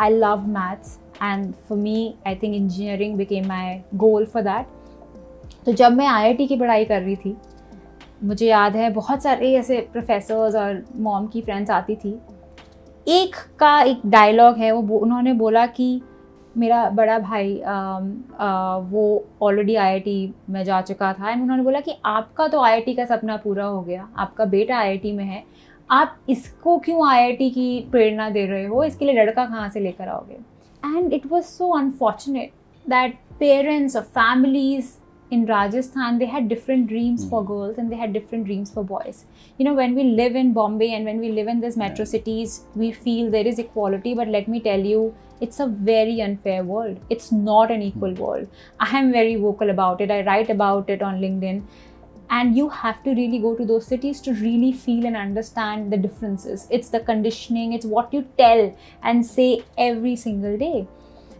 I 0.00 0.12
love 0.12 0.40
maths, 0.56 0.88
and 1.22 1.44
for 1.44 1.82
me, 1.86 2.08
I 2.28 2.40
think 2.40 2.56
engineering 2.62 3.16
became 3.18 3.44
my 3.44 3.78
goal 4.04 4.26
for 4.32 4.42
that. 4.42 4.64
तो 5.64 5.72
जब 5.72 5.92
मैं 5.92 6.06
आई 6.06 6.34
की 6.34 6.56
पढ़ाई 6.56 6.84
कर 6.84 7.02
रही 7.02 7.16
थी 7.16 7.36
मुझे 8.24 8.46
याद 8.46 8.76
है 8.76 8.90
बहुत 8.90 9.22
सारे 9.22 9.54
ऐसे 9.54 9.80
प्रोफेसर्स 9.92 10.54
और 10.54 10.84
मॉम 10.96 11.26
की 11.26 11.42
फ्रेंड्स 11.42 11.70
आती 11.70 11.96
थी 11.96 12.18
एक 13.08 13.36
का 13.58 13.82
एक 13.82 14.00
डायलॉग 14.06 14.56
है 14.56 14.72
वो 14.72 14.82
बो- 14.82 15.02
उन्होंने 15.02 15.32
बोला 15.32 15.66
कि 15.66 16.02
मेरा 16.57 16.89
बड़ा 16.89 17.17
भाई 17.19 17.59
आ, 17.59 17.71
आ, 18.39 18.77
वो 18.77 19.25
ऑलरेडी 19.41 19.75
आईआईटी 19.75 20.33
में 20.49 20.63
जा 20.63 20.81
चुका 20.81 21.13
था 21.13 21.31
एंड 21.31 21.41
उन्होंने 21.41 21.63
बोला 21.63 21.79
कि 21.79 21.95
आपका 22.05 22.47
तो 22.47 22.61
आईआईटी 22.61 22.93
का 22.93 23.05
सपना 23.05 23.37
पूरा 23.37 23.65
हो 23.65 23.81
गया 23.81 24.07
आपका 24.17 24.45
बेटा 24.45 24.77
आईआईटी 24.77 25.11
में 25.11 25.23
है 25.23 25.43
आप 25.91 26.17
इसको 26.29 26.77
क्यों 26.77 27.07
आईआईटी 27.07 27.49
की 27.49 27.79
प्रेरणा 27.91 28.29
दे 28.29 28.45
रहे 28.45 28.65
हो? 28.65 28.83
इसके 28.83 29.05
लिए 29.05 29.15
लड़का 29.15 29.45
कहाँ 29.45 29.69
से 29.69 29.79
लेकर 29.79 30.07
आओगे? 30.07 30.37
And 30.83 31.13
it 31.13 31.25
was 31.25 31.45
so 31.45 31.69
unfortunate 31.77 32.51
that 32.85 33.17
parents 33.39 33.95
और 33.95 34.01
families 34.01 34.91
in 35.33 35.45
Rajasthan 35.45 36.17
they 36.17 36.25
had 36.25 36.47
different 36.47 36.87
dreams 36.87 37.29
for 37.29 37.43
girls 37.43 37.79
and 37.79 37.89
they 37.89 37.95
had 37.95 38.11
different 38.13 38.45
dreams 38.45 38.73
for 38.73 38.83
boys 38.83 39.23
you 39.59 39.69
know 39.69 39.75
when 39.75 39.95
we 39.95 40.03
live 40.03 40.37
in 40.37 40.53
Bombay 40.53 40.85
and 40.85 41.05
when 41.05 41.19
we 41.19 41.31
live 41.31 41.49
in 41.49 41.59
this 41.59 41.77
metro 41.77 42.05
cities 42.05 42.59
we 42.77 42.91
feel 42.91 43.31
there 43.31 43.47
is 43.47 43.61
equality 43.61 44.13
but 44.15 44.27
let 44.27 44.49
me 44.49 44.59
tell 44.59 44.85
you 44.85 45.11
it's 45.40 45.60
a 45.60 45.66
very 45.66 46.20
unfair 46.20 46.62
world. 46.64 46.98
It's 47.08 47.32
not 47.32 47.70
an 47.70 47.82
equal 47.82 48.14
world. 48.14 48.48
I 48.78 48.98
am 48.98 49.12
very 49.12 49.36
vocal 49.36 49.70
about 49.70 50.00
it. 50.00 50.10
I 50.10 50.22
write 50.24 50.50
about 50.50 50.90
it 50.90 51.02
on 51.02 51.20
LinkedIn. 51.20 51.62
And 52.32 52.56
you 52.56 52.68
have 52.68 53.02
to 53.04 53.10
really 53.10 53.40
go 53.40 53.56
to 53.56 53.64
those 53.64 53.86
cities 53.86 54.20
to 54.20 54.32
really 54.34 54.72
feel 54.72 55.06
and 55.06 55.16
understand 55.16 55.92
the 55.92 55.96
differences. 55.96 56.68
It's 56.70 56.88
the 56.90 57.00
conditioning, 57.00 57.72
it's 57.72 57.86
what 57.86 58.14
you 58.14 58.24
tell 58.38 58.76
and 59.02 59.26
say 59.26 59.64
every 59.76 60.14
single 60.14 60.56
day. 60.56 60.86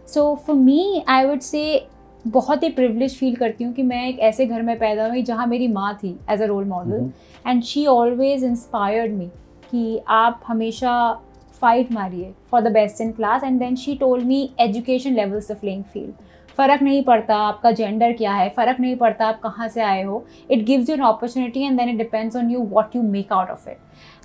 So 0.05 0.35
for 0.35 0.53
me, 0.53 1.03
I 1.07 1.25
would 1.25 1.43
say 1.43 1.87
बहुत 2.27 2.63
ही 2.63 2.69
privilege 2.69 3.15
feel 3.17 3.35
करती 3.35 3.63
हूँ 3.63 3.73
कि 3.73 3.83
मैं 3.83 4.07
एक 4.07 4.19
ऐसे 4.19 4.45
घर 4.45 4.61
में 4.61 4.77
पैदा 4.79 5.07
हुई 5.09 5.21
जहाँ 5.23 5.45
मेरी 5.47 5.67
माँ 5.67 5.93
थी 6.03 6.09
as 6.29 6.41
a 6.41 6.45
role 6.45 6.65
model 6.65 7.09
and 7.47 7.63
she 7.63 7.85
always 7.87 8.43
inspired 8.43 9.13
me 9.13 9.25
कि 9.71 9.99
आप 10.07 10.41
हमेशा 10.47 10.91
फाइट 11.60 11.92
मारिए 11.92 12.32
for 12.50 12.60
the 12.60 12.72
best 12.72 13.00
in 13.00 13.12
class 13.12 13.44
and 13.44 13.58
then 13.58 13.76
she 13.76 13.94
told 13.96 14.24
me 14.26 14.48
education 14.60 15.14
levels 15.14 15.50
the 15.52 15.56
playing 15.56 15.84
field 15.84 16.14
फ़र्क 16.58 16.82
नहीं 16.82 17.02
पड़ता 17.04 17.36
आपका 17.36 17.70
जेंडर 17.70 18.12
क्या 18.12 18.32
है, 18.34 18.48
फ़र्क 18.48 18.80
नहीं 18.80 18.96
पड़ता 18.96 19.26
आप 19.26 19.40
कहाँ 19.40 19.68
से 19.68 19.80
आए 19.82 20.02
हो 20.02 20.24
it 20.50 20.64
gives 20.66 20.88
you 20.90 20.96
an 20.96 21.02
opportunity 21.02 21.62
and 21.62 21.78
then 21.78 21.88
it 21.88 21.96
depends 21.96 22.36
on 22.36 22.50
you 22.50 22.62
what 22.70 22.96
you 22.96 23.02
make 23.02 23.32
out 23.32 23.50
of 23.50 23.68
it 23.70 23.78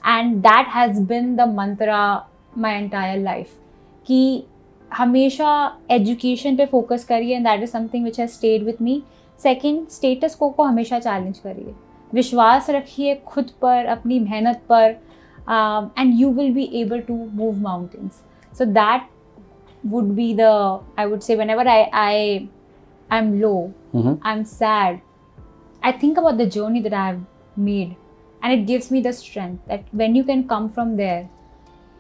and 0.07 0.35
that 0.43 0.67
has 0.75 1.01
been 1.07 1.35
the 1.35 1.47
mantra 1.50 2.00
my 2.57 2.73
entire 2.73 3.19
life 3.19 3.57
कि 4.07 4.43
हमेशा 4.91 5.51
एजुकेशन 5.91 6.55
पे 6.57 6.65
फोकस 6.65 7.03
करिए 7.03 7.35
and 7.35 7.47
that 7.47 7.63
is 7.63 7.71
something 7.71 8.03
which 8.05 8.19
has 8.19 8.31
stayed 8.31 8.63
with 8.63 8.81
me 8.81 9.01
second 9.39 9.88
status 9.89 10.35
को 10.35 10.50
को 10.50 10.63
हमेशा 10.63 11.00
challenge 11.00 11.38
करिए. 11.39 11.73
विश्वास 12.13 12.69
रखिए 12.69 13.15
खुद 13.25 13.50
पर, 13.61 13.85
अपनी 13.85 14.19
मेहनत 14.19 14.61
पर 14.69 14.95
um, 15.55 15.91
and 15.98 16.17
you 16.17 16.29
will 16.29 16.53
be 16.53 16.67
able 16.81 17.01
to 17.13 17.15
move 17.41 17.62
mountains. 17.62 18.22
So 18.53 18.65
that 18.81 19.08
would 19.84 20.15
be 20.15 20.34
the 20.34 20.79
i 20.98 21.05
would 21.05 21.24
say 21.24 21.36
whenever 21.36 21.67
i 21.67 21.89
i 21.91 22.48
i'm 23.10 23.41
low 23.41 23.74
mm-hmm. 23.93 24.13
i'm 24.22 24.46
sad 24.46 25.01
i 25.81 25.91
think 25.91 26.17
about 26.17 26.38
the 26.38 26.46
journey 26.46 26.81
that 26.81 26.93
i've 26.93 27.22
made. 27.58 27.96
And 28.43 28.53
it 28.53 28.65
gives 28.65 28.89
me 28.89 29.01
the 29.01 29.13
strength 29.13 29.67
that 29.67 29.84
when 29.91 30.15
you 30.15 30.24
can 30.24 30.48
come 30.48 30.67
from 30.67 30.96
there 30.98 31.29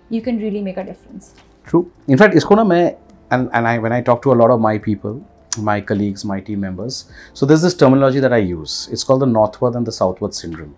you 0.09 0.21
can 0.21 0.39
really 0.39 0.59
make 0.59 0.77
a 0.77 0.83
difference. 0.83 1.35
True. 1.65 1.91
In 2.07 2.17
fact 2.17 2.35
iskona 2.35 2.67
main 2.67 2.95
and, 3.29 3.49
and 3.53 3.67
i 3.67 3.77
when 3.77 3.93
i 3.93 4.01
talk 4.01 4.21
to 4.23 4.31
a 4.31 4.37
lot 4.41 4.49
of 4.49 4.59
my 4.59 4.77
people 4.77 5.23
my 5.57 5.79
colleagues 5.81 6.23
my 6.25 6.39
team 6.39 6.61
members 6.61 7.11
so 7.33 7.45
there's 7.45 7.61
this 7.61 7.75
terminology 7.75 8.19
that 8.19 8.33
i 8.33 8.37
use. 8.37 8.89
It's 8.91 9.03
called 9.03 9.21
the 9.21 9.27
northward 9.27 9.75
and 9.75 9.85
the 9.85 9.91
southward 9.91 10.33
syndrome. 10.33 10.75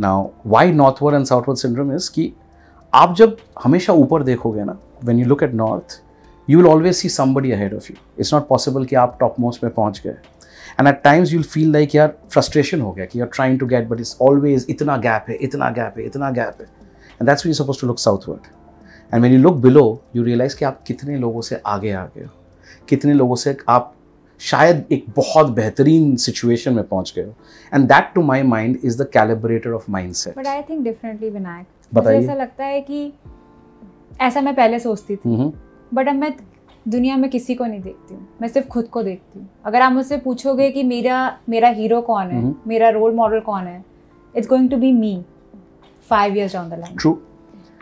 Now 0.00 0.28
why 0.46 0.72
northward 0.72 1.16
and 1.16 1.24
southward 1.26 1.58
syndrome 1.58 1.94
is 1.94 2.10
कि 2.14 2.32
आप 2.92 3.14
जब 3.14 3.36
हमेशा 3.64 3.92
ऊपर 3.92 4.22
देखोगे 4.22 4.64
ना 4.64 4.78
when 5.04 5.18
you 5.18 5.26
look 5.26 5.42
at 5.42 5.54
north 5.54 6.00
you 6.48 6.58
will 6.58 6.68
always 6.68 6.94
see 6.94 7.08
somebody 7.08 7.52
ahead 7.52 7.74
of 7.74 7.86
you 7.90 7.96
it's 8.18 8.34
not 8.34 8.48
possible 8.48 8.84
कि 8.84 8.96
आप 8.96 9.16
top 9.20 9.40
most 9.40 9.64
में 9.64 9.72
पहुँच 9.74 10.00
गए। 10.04 10.10
And 10.80 10.88
at 10.88 11.00
times 11.04 11.32
you 11.32 11.42
feel 11.42 11.72
like 11.72 11.94
यार 11.94 12.14
फ्रस्ट्रेशन 12.32 12.80
हो 12.80 12.92
गया 12.92 13.04
कि 13.04 13.20
यार 13.20 13.26
are 13.26 13.32
trying 13.34 13.58
to 13.60 13.66
get 13.66 13.88
but 13.88 14.00
it's 14.00 14.16
always 14.22 14.66
इतना 14.70 14.96
गैप 14.96 15.26
है, 15.28 15.34
इतना 15.34 15.70
गैप 15.70 15.94
है, 15.98 16.06
इतना 16.06 16.30
गैप 16.30 16.60
है। 16.60 16.66
And 16.66 17.28
that's 17.28 17.46
we 17.46 17.52
suppose 17.54 17.80
to 17.80 17.86
look 17.86 17.98
southward 17.98 18.46
and 19.14 19.22
when 19.22 19.32
you 19.32 19.38
look 19.38 19.56
below 19.58 20.02
you 20.16 20.22
realize 20.22 20.56
कि 20.56 20.64
आप 20.64 20.82
कितने 20.86 21.16
लोगों 21.18 21.40
से 21.40 21.60
आगे 21.66 21.92
आ 21.92 22.04
गए 22.06 22.24
हो। 22.24 22.30
कितने 22.88 23.12
लोगों 23.14 23.36
से 23.36 23.56
आप 23.68 23.92
शायद 24.40 24.84
एक 24.92 25.04
बहुत 25.16 25.50
बेहतरीन 25.54 26.14
सिचुएशन 26.16 26.74
में 26.74 26.84
पहुँच 26.84 27.12
गए 27.16 27.22
हो। 27.22 27.34
And 27.74 27.88
that 27.88 28.12
to 28.14 28.22
my 28.22 28.42
mind 28.42 28.78
is 28.84 29.02
the 29.02 29.08
calibrator 29.12 29.70
of 29.70 29.90
mindset 30.12 30.38
but 30.38 30.46
I 30.46 30.62
think 30.62 30.82
differently 30.84 31.30
Vinayak 31.30 31.66
बताइए। 31.92 32.18
ऐसा 32.18 32.34
लगता 32.34 32.64
है 32.64 32.80
कि 32.80 33.12
ऐसा 34.20 34.40
मैं 34.40 34.54
पहले 34.54 34.78
सोचती 34.78 35.16
थी। 35.16 35.52
बट 35.94 36.08
अब 36.08 36.14
मैं 36.14 36.34
दुनिया 36.88 37.16
में 37.16 37.28
किसी 37.30 37.54
को 37.54 37.64
नहीं 37.64 37.80
देखती 37.80 38.14
हूँ। 38.14 38.26
मैं 38.42 38.48
सिर्फ़ 38.48 38.68
खुद 38.68 38.84
को 38.84 39.02
देखती 39.02 39.38
हूँ। 39.38 39.48
अगर 39.64 39.82
आप 39.82 39.92
मुझसे 39.92 40.16
पूछोगे 40.18 40.70
कि 40.70 40.82
मेरा 40.82 41.18
मेरा 41.48 41.68
हीरो 41.70 42.00
कौन 42.02 42.30
है। 42.30 42.54
मेरा 42.66 42.88
रोल 42.90 43.14
मॉडल 43.14 43.40
कौन 43.40 43.66
है? 43.66 43.84
It's 44.34 44.48
going 44.48 44.70
to 44.70 44.76
be 44.76 44.92
me 44.92 45.22
five 46.02 46.36
years 46.36 46.52
down 46.52 46.68
the 46.68 46.74
line 46.74 46.96
true 46.96 47.18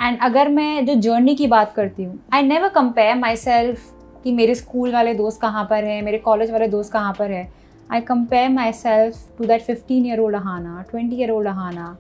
and 0.01 0.19
अगर 0.23 0.49
मैं 0.49 0.85
जो 0.87 0.95
जर्नी 1.01 1.35
की 1.35 1.47
बात 1.47 1.73
करती 1.73 2.05
हूँ 2.05 2.19
I 2.33 2.43
never 2.43 2.69
compare 2.69 3.17
my 3.17 3.37
self 3.37 3.93
कि 4.25 4.33
मेरे 4.33 4.55
स्कूल 4.55 4.93
वाले 4.93 5.15
दोस्त 5.15 5.41
कहाँ 5.41 5.65
पर 5.71 5.85
हैं 5.85 6.01
मेरे 6.03 6.19
कॉलेज 6.19 6.51
वाले 6.51 6.69
दोस्त 6.69 6.93
कहाँ 6.93 7.13
पर 7.19 7.31
हैं। 7.31 7.53
I 7.93 8.01
compare 8.01 8.49
myself 8.73 9.39
to 9.39 9.45
that 9.45 9.63
fifteen 9.63 10.07
year 10.07 10.21
old 10.21 10.37
Ahana 10.37 10.85
twenty 10.91 11.17
year 11.17 11.31
old 11.31 11.49
Ahana 11.49 11.97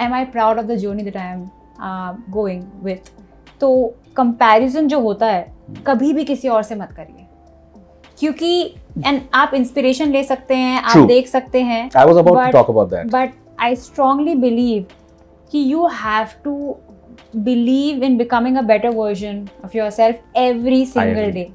am 0.00 0.14
I 0.14 0.24
proud 0.24 0.58
of 0.58 0.66
the 0.66 0.74
journey 0.76 1.02
that 1.02 1.16
I 1.16 1.32
am 1.32 1.48
going 2.30 2.62
with 2.82 3.10
तो 3.60 3.70
कंपैरिजन 4.16 4.88
जो 4.88 5.00
होता 5.00 5.26
है 5.26 5.46
कभी 5.86 6.12
भी 6.12 6.24
किसी 6.24 6.48
और 6.48 6.62
से 6.62 6.74
मत 6.74 6.92
करिए। 6.96 7.26
क्योंकि 8.18 8.74
एंड 9.06 9.20
आप 9.34 9.54
इंस्पिरेशन 9.54 10.10
ले 10.10 10.22
सकते 10.24 10.54
हैं 10.54 10.80
आप 10.82 10.96
True. 10.96 11.06
देख 11.06 11.26
सकते 11.28 11.62
हैं 11.62 11.90
I 11.96 12.04
was 12.06 12.18
about 12.18 12.36
But- 12.38 12.46
to 12.46 12.52
talk 12.52 12.70
about 12.70 12.90
that 12.90 13.06
but 13.06 13.34
I 13.64 13.68
strongly 13.82 14.34
believe 14.40 14.92
कि 15.52 15.72
you 15.72 15.86
have 15.86 16.26
to 16.46 16.54
believe 17.44 18.02
in 18.04 18.16
becoming 18.16 18.56
a 18.56 18.62
better 18.62 18.88
version 18.94 19.46
of 19.64 19.76
yourself 19.90 20.36
every 20.38 20.84
single 20.86 21.30
day 21.32 21.48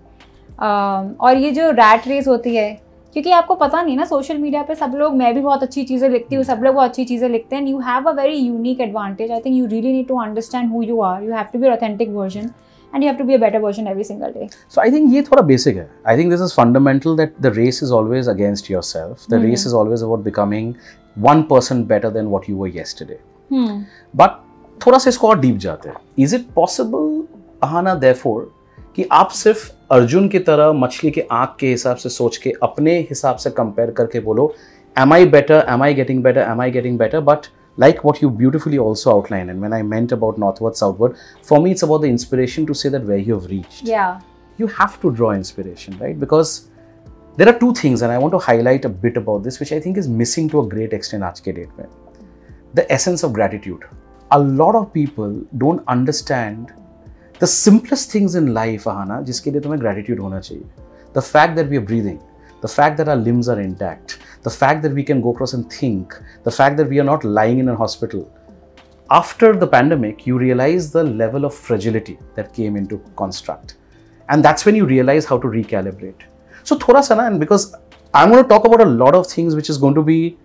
और 0.60 1.38
ये 1.38 1.52
जो 1.52 1.70
रैट 1.74 2.08
रेस 2.08 2.28
होती 2.28 2.56
है 2.56 2.72
क्योंकि 3.16 3.32
आपको 3.32 3.56
पता 3.56 3.82
नहीं 3.82 3.96
ना 3.98 4.04
सोशल 4.06 4.38
मीडिया 4.38 4.62
पे 4.64 4.76
सब 4.76 4.92
लोग 4.96 5.16
मैं 5.16 5.34
भी 5.36 5.42
बहुत 5.42 5.64
अच्छी 5.64 5.84
चीज़ें 5.84 6.10
लिखती 6.10 6.36
हूँ 6.36 6.44
सब 6.44 6.60
लोग 6.64 6.76
बहुत 6.76 6.90
अच्छी 6.90 7.06
चीज़ें 7.06 7.28
लिखते 7.30 7.56
हैं 7.56 7.68
you 7.68 7.80
have 7.88 8.10
a 8.10 8.12
very 8.14 8.36
unique 8.36 8.82
advantage 8.82 9.32
I 9.32 9.40
think 9.40 9.56
you 9.56 9.66
really 9.66 9.92
need 9.94 10.08
to 10.08 10.20
understand 10.22 10.72
who 10.72 10.82
you 10.84 11.00
are 11.02 11.24
you 11.24 11.34
have 11.34 11.48
to 11.54 11.60
be 11.60 11.70
authentic 11.70 12.10
version 12.10 12.50
and 12.94 13.04
you 13.04 13.10
have 13.10 13.18
to 13.18 13.24
be 13.24 13.34
a 13.34 13.38
better 13.38 13.60
version 13.62 13.88
every 13.88 14.04
single 14.04 14.32
day 14.32 14.48
so 14.70 14.82
I 14.82 14.92
think 14.92 15.14
ये 15.14 15.22
थोड़ा 15.22 15.42
basic 15.48 15.76
है. 15.78 15.90
I 16.08 16.18
think 16.18 16.30
this 16.32 16.42
is 16.42 16.54
fundamental 16.56 17.16
that 17.18 17.34
the 17.42 17.54
race 17.56 17.80
is 17.84 17.92
always 17.94 18.30
against 18.30 18.72
yourself 18.84 19.26
the 19.32 19.42
race 19.44 19.66
is 19.68 19.76
always 19.76 20.04
about 20.04 20.24
becoming 20.24 20.74
one 21.20 21.42
person 21.50 21.84
better 21.86 22.10
than 22.10 22.26
what 22.28 22.50
you 22.50 22.58
were 22.58 22.70
yesterday 22.76 23.20
but 24.14 24.40
थोड़ा 24.86 24.98
सा 24.98 25.10
इसको 25.10 25.28
और 25.30 25.40
deep 25.40 25.58
जाते 25.58 25.90
हैं। 25.90 25.96
Is 26.20 26.36
it 26.36 26.46
possible 26.56 27.24
आना 27.64 27.94
दे 27.96 28.14
four 28.14 28.52
कि 28.96 29.08
आप 29.12 29.30
सिर्फ़ 29.30 29.70
अर्जुन 29.92 30.28
की 30.28 30.40
तरह 30.40 30.72
मछली 30.74 31.12
के 31.12 31.26
आँख 31.32 31.56
के 31.60 31.68
हिसाब 31.68 31.98
से 31.98 32.10
सोच 32.10 32.38
के 32.38 32.54
अपने 32.64 32.98
हिसाब 33.00 33.36
से 33.36 33.50
कंपेयर 33.50 33.92
करके 33.92 34.20
बोलो 34.20 34.54
am 35.00 35.14
I 35.14 35.26
better 35.26 35.66
am 35.70 35.84
I 35.84 35.94
getting 35.94 36.24
better 36.24 36.42
am 36.42 36.62
I 36.62 36.72
getting 36.72 36.98
better 37.00 37.20
but 37.20 37.48
like 37.80 38.00
what 38.06 38.18
you 38.24 38.30
beautifully 38.30 38.78
also 38.78 39.12
outline 39.12 39.50
and 39.50 39.60
man 39.60 39.74
I 39.74 39.82
meant 39.82 40.14
about 40.14 40.40
northward 40.62 40.76
southward 41.00 41.14
for 41.50 41.60
me 41.60 41.72
it's 41.72 41.84
about 41.84 42.02
the 42.02 42.06
inspiration 42.06 42.66
to 42.66 42.74
say 42.74 42.90
that 42.90 43.02
way 43.02 43.18
you 43.18 43.38
reach 43.38 43.90
you 44.60 44.68
have 44.68 44.90
to 45.02 45.10
draw 45.10 45.34
inspiration 45.34 45.94
right 46.02 46.18
because 46.18 46.60
there 47.38 47.48
are 47.48 47.54
two 47.54 47.74
things 47.84 48.04
and 48.04 48.12
I 48.12 48.18
want 48.18 48.32
to 48.32 48.38
highlight 48.38 48.86
a 48.86 48.90
bit 48.90 49.18
about 49.18 49.44
this 49.44 49.62
which 49.62 49.74
I 49.74 49.80
think 49.80 49.98
is 49.98 50.10
missing 50.10 50.50
to 50.50 50.62
a 50.62 50.68
great 50.70 50.94
extent 50.94 51.24
आज 51.24 51.40
के 51.40 51.52
date 51.52 51.80
में. 51.80 51.86
The 52.76 52.80
essence 52.92 53.26
of 53.26 53.32
gratitude 53.32 53.86
A 54.31 54.38
lot 54.38 54.75
of 54.75 54.93
people 54.93 55.43
don't 55.59 55.83
understand 55.88 56.73
the 57.38 57.47
simplest 57.47 58.11
things 58.11 58.35
in 58.35 58.55
life, 58.55 58.85
Ahana, 58.85 59.23
जिसके 59.23 59.50
लिए 59.50 59.61
तुम्हें 59.61 59.81
gratitude 59.81 60.21
होना 60.21 60.40
चाहिए. 60.40 60.64
The 61.12 61.23
fact 61.23 61.57
that 61.57 61.69
we 61.69 61.76
are 61.76 61.87
breathing, 61.93 62.19
the 62.62 62.69
fact 62.69 62.97
that 62.97 63.09
our 63.09 63.16
limbs 63.16 63.49
are 63.49 63.61
intact, 63.61 64.19
the 64.43 64.50
fact 64.50 64.83
that 64.83 64.93
we 64.93 65.02
can 65.02 65.21
go 65.21 65.33
across 65.33 65.52
and 65.52 65.71
think, 65.73 66.14
the 66.45 66.50
fact 66.50 66.76
that 66.76 66.88
we 66.88 66.99
are 66.99 67.05
not 67.05 67.25
lying 67.25 67.59
in 67.59 67.69
a 67.69 67.76
hospital, 67.76 68.31
after 69.11 69.55
the 69.55 69.66
pandemic, 69.66 70.26
you 70.26 70.38
realize 70.38 70.90
the 70.90 71.05
level 71.05 71.45
of 71.45 71.55
fragility 71.55 72.19
that 72.35 72.52
came 72.52 72.76
into 72.76 72.99
construct. 73.16 73.76
And 74.28 74.45
that's 74.45 74.64
when 74.66 74.75
you 74.75 74.87
realize 74.87 75.25
how 75.25 75.38
to 75.38 75.47
recalibrate. 75.47 76.23
So, 76.64 76.76
thoda 76.76 77.05
sa 77.05 77.14
na, 77.14 77.26
and 77.26 77.38
because 77.38 77.75
I'm 78.12 78.31
going 78.31 78.43
to 78.43 78.49
talk 78.49 78.64
about 78.64 78.81
a 78.81 78.85
lot 78.85 79.14
of 79.14 79.26
things 79.26 79.55
which 79.55 79.71
is 79.71 79.78
going 79.78 79.95
to 79.95 80.02
be 80.02 80.37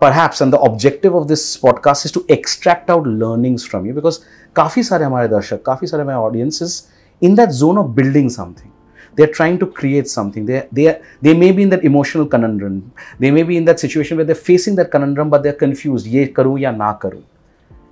perhaps, 0.00 0.40
and 0.40 0.52
the 0.52 0.60
objective 0.60 1.14
of 1.14 1.28
this 1.28 1.56
podcast 1.56 2.04
is 2.04 2.12
to 2.12 2.24
extract 2.28 2.90
out 2.90 3.06
learnings 3.06 3.64
from 3.64 3.86
you 3.86 3.94
because 3.94 4.20
काफ़ी 4.56 4.82
सारे 4.82 5.04
हमारे 5.04 5.28
दर्शक 5.28 5.62
काफ़ी 5.66 5.86
सारे 5.86 6.02
हमारे 6.02 6.18
audience 6.18 6.60
is 6.60 6.88
in 7.20 7.34
that 7.34 7.52
zone 7.52 7.78
of 7.78 7.94
building 7.94 8.28
something. 8.28 8.70
They're 9.14 9.34
trying 9.38 9.58
to 9.58 9.66
create 9.66 10.08
something. 10.08 10.46
They, 10.46 10.66
they, 10.72 11.00
they 11.20 11.34
may 11.34 11.52
be 11.52 11.62
in 11.62 11.70
that 11.70 11.84
emotional 11.84 12.26
conundrum. 12.26 12.92
They 13.18 13.30
may 13.30 13.42
be 13.42 13.56
in 13.56 13.64
that 13.66 13.78
situation 13.78 14.16
where 14.16 14.24
they're 14.24 14.34
facing 14.34 14.74
that 14.76 14.90
conundrum, 14.90 15.30
but 15.30 15.42
they're 15.42 15.60
confused. 15.64 16.06
ये 16.06 16.26
करूँ 16.36 16.58
या 16.60 16.72
ना 16.72 16.92
करूँ. 17.02 17.22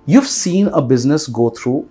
You've 0.07 0.27
seen 0.27 0.67
a 0.67 0.81
business 0.81 1.27
go 1.27 1.49
through 1.49 1.87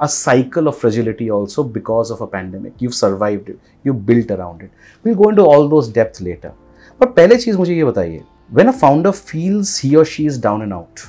a 0.00 0.08
cycle 0.08 0.68
of 0.68 0.76
fragility 0.76 1.30
also 1.30 1.62
because 1.62 2.10
of 2.10 2.20
a 2.20 2.26
pandemic. 2.26 2.72
You've 2.80 2.94
survived 2.94 3.48
it. 3.48 3.58
You 3.84 3.94
built 3.94 4.30
around 4.30 4.62
it. 4.62 4.70
We'll 5.04 5.14
go 5.14 5.28
into 5.28 5.44
all 5.44 5.68
those 5.68 5.88
depth 5.88 6.20
later. 6.20 6.52
But 6.98 7.14
पहले 7.16 7.36
चीज 7.36 7.56
मुझे 7.56 7.74
ये 7.74 7.84
बताइए 7.84 8.22
when 8.51 8.67
a 8.67 8.73
founder 8.73 9.11
feels 9.11 9.77
he 9.77 9.95
or 9.95 10.03
she 10.03 10.25
is 10.25 10.37
down 10.37 10.61
and 10.63 10.73
out, 10.73 11.05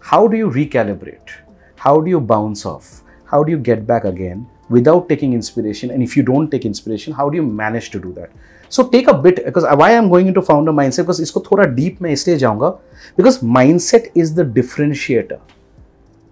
how 0.00 0.28
do 0.28 0.36
you 0.36 0.50
recalibrate? 0.50 1.30
How 1.76 2.00
do 2.00 2.10
you 2.10 2.20
bounce 2.20 2.66
off? 2.66 3.02
How 3.24 3.42
do 3.42 3.50
you 3.50 3.58
get 3.58 3.86
back 3.86 4.04
again 4.04 4.46
without 4.68 5.08
taking 5.08 5.32
inspiration? 5.32 5.90
And 5.90 6.02
if 6.02 6.16
you 6.16 6.22
don't 6.22 6.50
take 6.50 6.64
inspiration 6.64 7.12
how 7.12 7.30
do 7.30 7.36
you 7.36 7.42
manage 7.42 7.90
to 7.90 8.00
do 8.00 8.12
that? 8.14 8.30
So 8.68 8.88
take 8.88 9.08
a 9.08 9.14
bit 9.14 9.44
because 9.44 9.64
why 9.64 9.96
i'm 9.96 10.08
going 10.08 10.26
into 10.26 10.42
founder 10.42 10.72
mindset? 10.72 11.04
Because 11.04 11.20
isko 11.20 11.42
thoda 11.44 11.74
deep 11.74 12.00
mein 12.00 12.12
isliye 12.12 12.38
jaunga. 12.38 12.78
Because 13.16 13.38
mindset 13.42 14.10
is 14.14 14.34
the 14.34 14.44
differentiator 14.44 15.40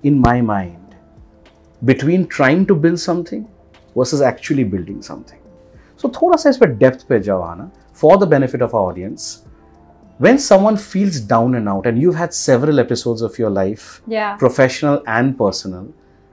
in 0.02 0.19
my 0.19 0.40
mind 0.40 0.97
between 1.85 2.26
trying 2.26 2.67
to 2.67 2.75
build 2.75 3.00
something 3.00 3.49
versus 3.97 4.21
actually 4.21 4.64
building 4.64 5.00
something. 5.00 5.40
So 5.97 6.09
thoda 6.09 6.38
sa 6.38 6.50
is 6.50 6.59
pe 6.59 6.67
depth 6.67 7.09
pe 7.09 7.21
jawana 7.21 7.71
for 8.00 8.17
the 8.23 8.26
benefit 8.35 8.62
of 8.67 8.75
our 8.75 8.90
audience 8.90 9.28
when 10.26 10.38
someone 10.45 10.76
feels 10.76 11.21
down 11.33 11.55
and 11.61 11.69
out 11.73 11.87
and 11.90 12.00
you've 12.02 12.19
had 12.21 12.35
several 12.35 12.81
episodes 12.85 13.23
of 13.28 13.38
your 13.43 13.50
life 13.59 13.87
Yeah. 14.07 14.37
professional 14.45 15.02
and 15.17 15.37
personal 15.43 15.85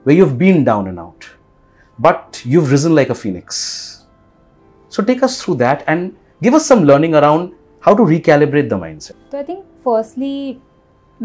where 0.03 0.15
you've 0.15 0.37
been 0.37 0.63
down 0.69 0.87
and 0.91 0.99
out 1.05 1.27
but 2.07 2.41
you've 2.53 2.71
risen 2.75 2.95
like 2.99 3.09
a 3.15 3.15
phoenix 3.23 4.05
so 4.89 5.03
take 5.11 5.23
us 5.29 5.41
through 5.41 5.55
that 5.63 5.83
and 5.87 6.15
give 6.41 6.53
us 6.59 6.65
some 6.73 6.83
learning 6.91 7.15
around 7.15 7.53
how 7.87 7.93
to 8.01 8.03
recalibrate 8.13 8.69
the 8.75 8.77
mindset 8.85 9.15
So 9.31 9.39
I 9.39 9.43
think 9.43 9.65
firstly, 9.83 10.61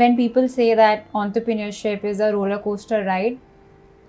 when 0.00 0.16
people 0.16 0.48
say 0.48 0.74
that 0.74 1.12
entrepreneurship 1.20 2.04
is 2.04 2.20
a 2.20 2.32
roller 2.34 2.58
coaster 2.58 2.98
ride, 3.04 3.38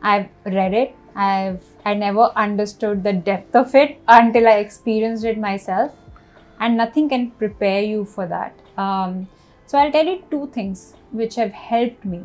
I've 0.02 0.28
read 0.46 0.74
it. 0.74 0.96
I've 1.16 1.62
I 1.86 1.94
never 2.02 2.26
understood 2.46 3.04
the 3.06 3.14
depth 3.30 3.56
of 3.62 3.74
it 3.84 3.98
until 4.18 4.48
I 4.48 4.56
experienced 4.66 5.26
it 5.32 5.40
myself, 5.46 5.92
and 6.62 6.78
nothing 6.78 7.10
can 7.10 7.32
prepare 7.34 7.82
you 7.84 8.06
for 8.06 8.28
that. 8.28 8.60
Um, 8.78 9.28
so 9.70 9.78
I'll 9.78 9.92
tell 9.92 10.06
you 10.06 10.24
two 10.30 10.48
things 10.50 10.94
which 11.12 11.36
have 11.36 11.58
helped 11.64 12.06
me. 12.06 12.22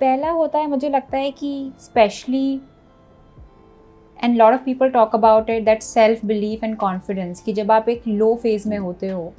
पहला 0.00 0.30
होता 0.30 0.58
है 0.58 0.66
मुझे 0.68 0.88
लगता 0.88 1.18
है 1.18 1.30
कि 1.32 1.50
specially 1.80 2.60
and 4.16 4.36
lot 4.36 4.54
of 4.54 4.62
people 4.64 4.90
talk 4.90 5.14
about 5.14 5.50
it 5.50 5.64
that 5.64 5.82
self 5.82 6.24
belief 6.24 6.64
and 6.64 6.76
confidence 6.76 7.42
कि 7.42 7.52
जब 7.52 7.70
आप 7.72 7.88
एक 7.88 8.08
लो 8.08 8.34
फ़ेज़ 8.42 8.68
में 8.68 8.76
होते 8.78 9.08
हो 9.08 9.32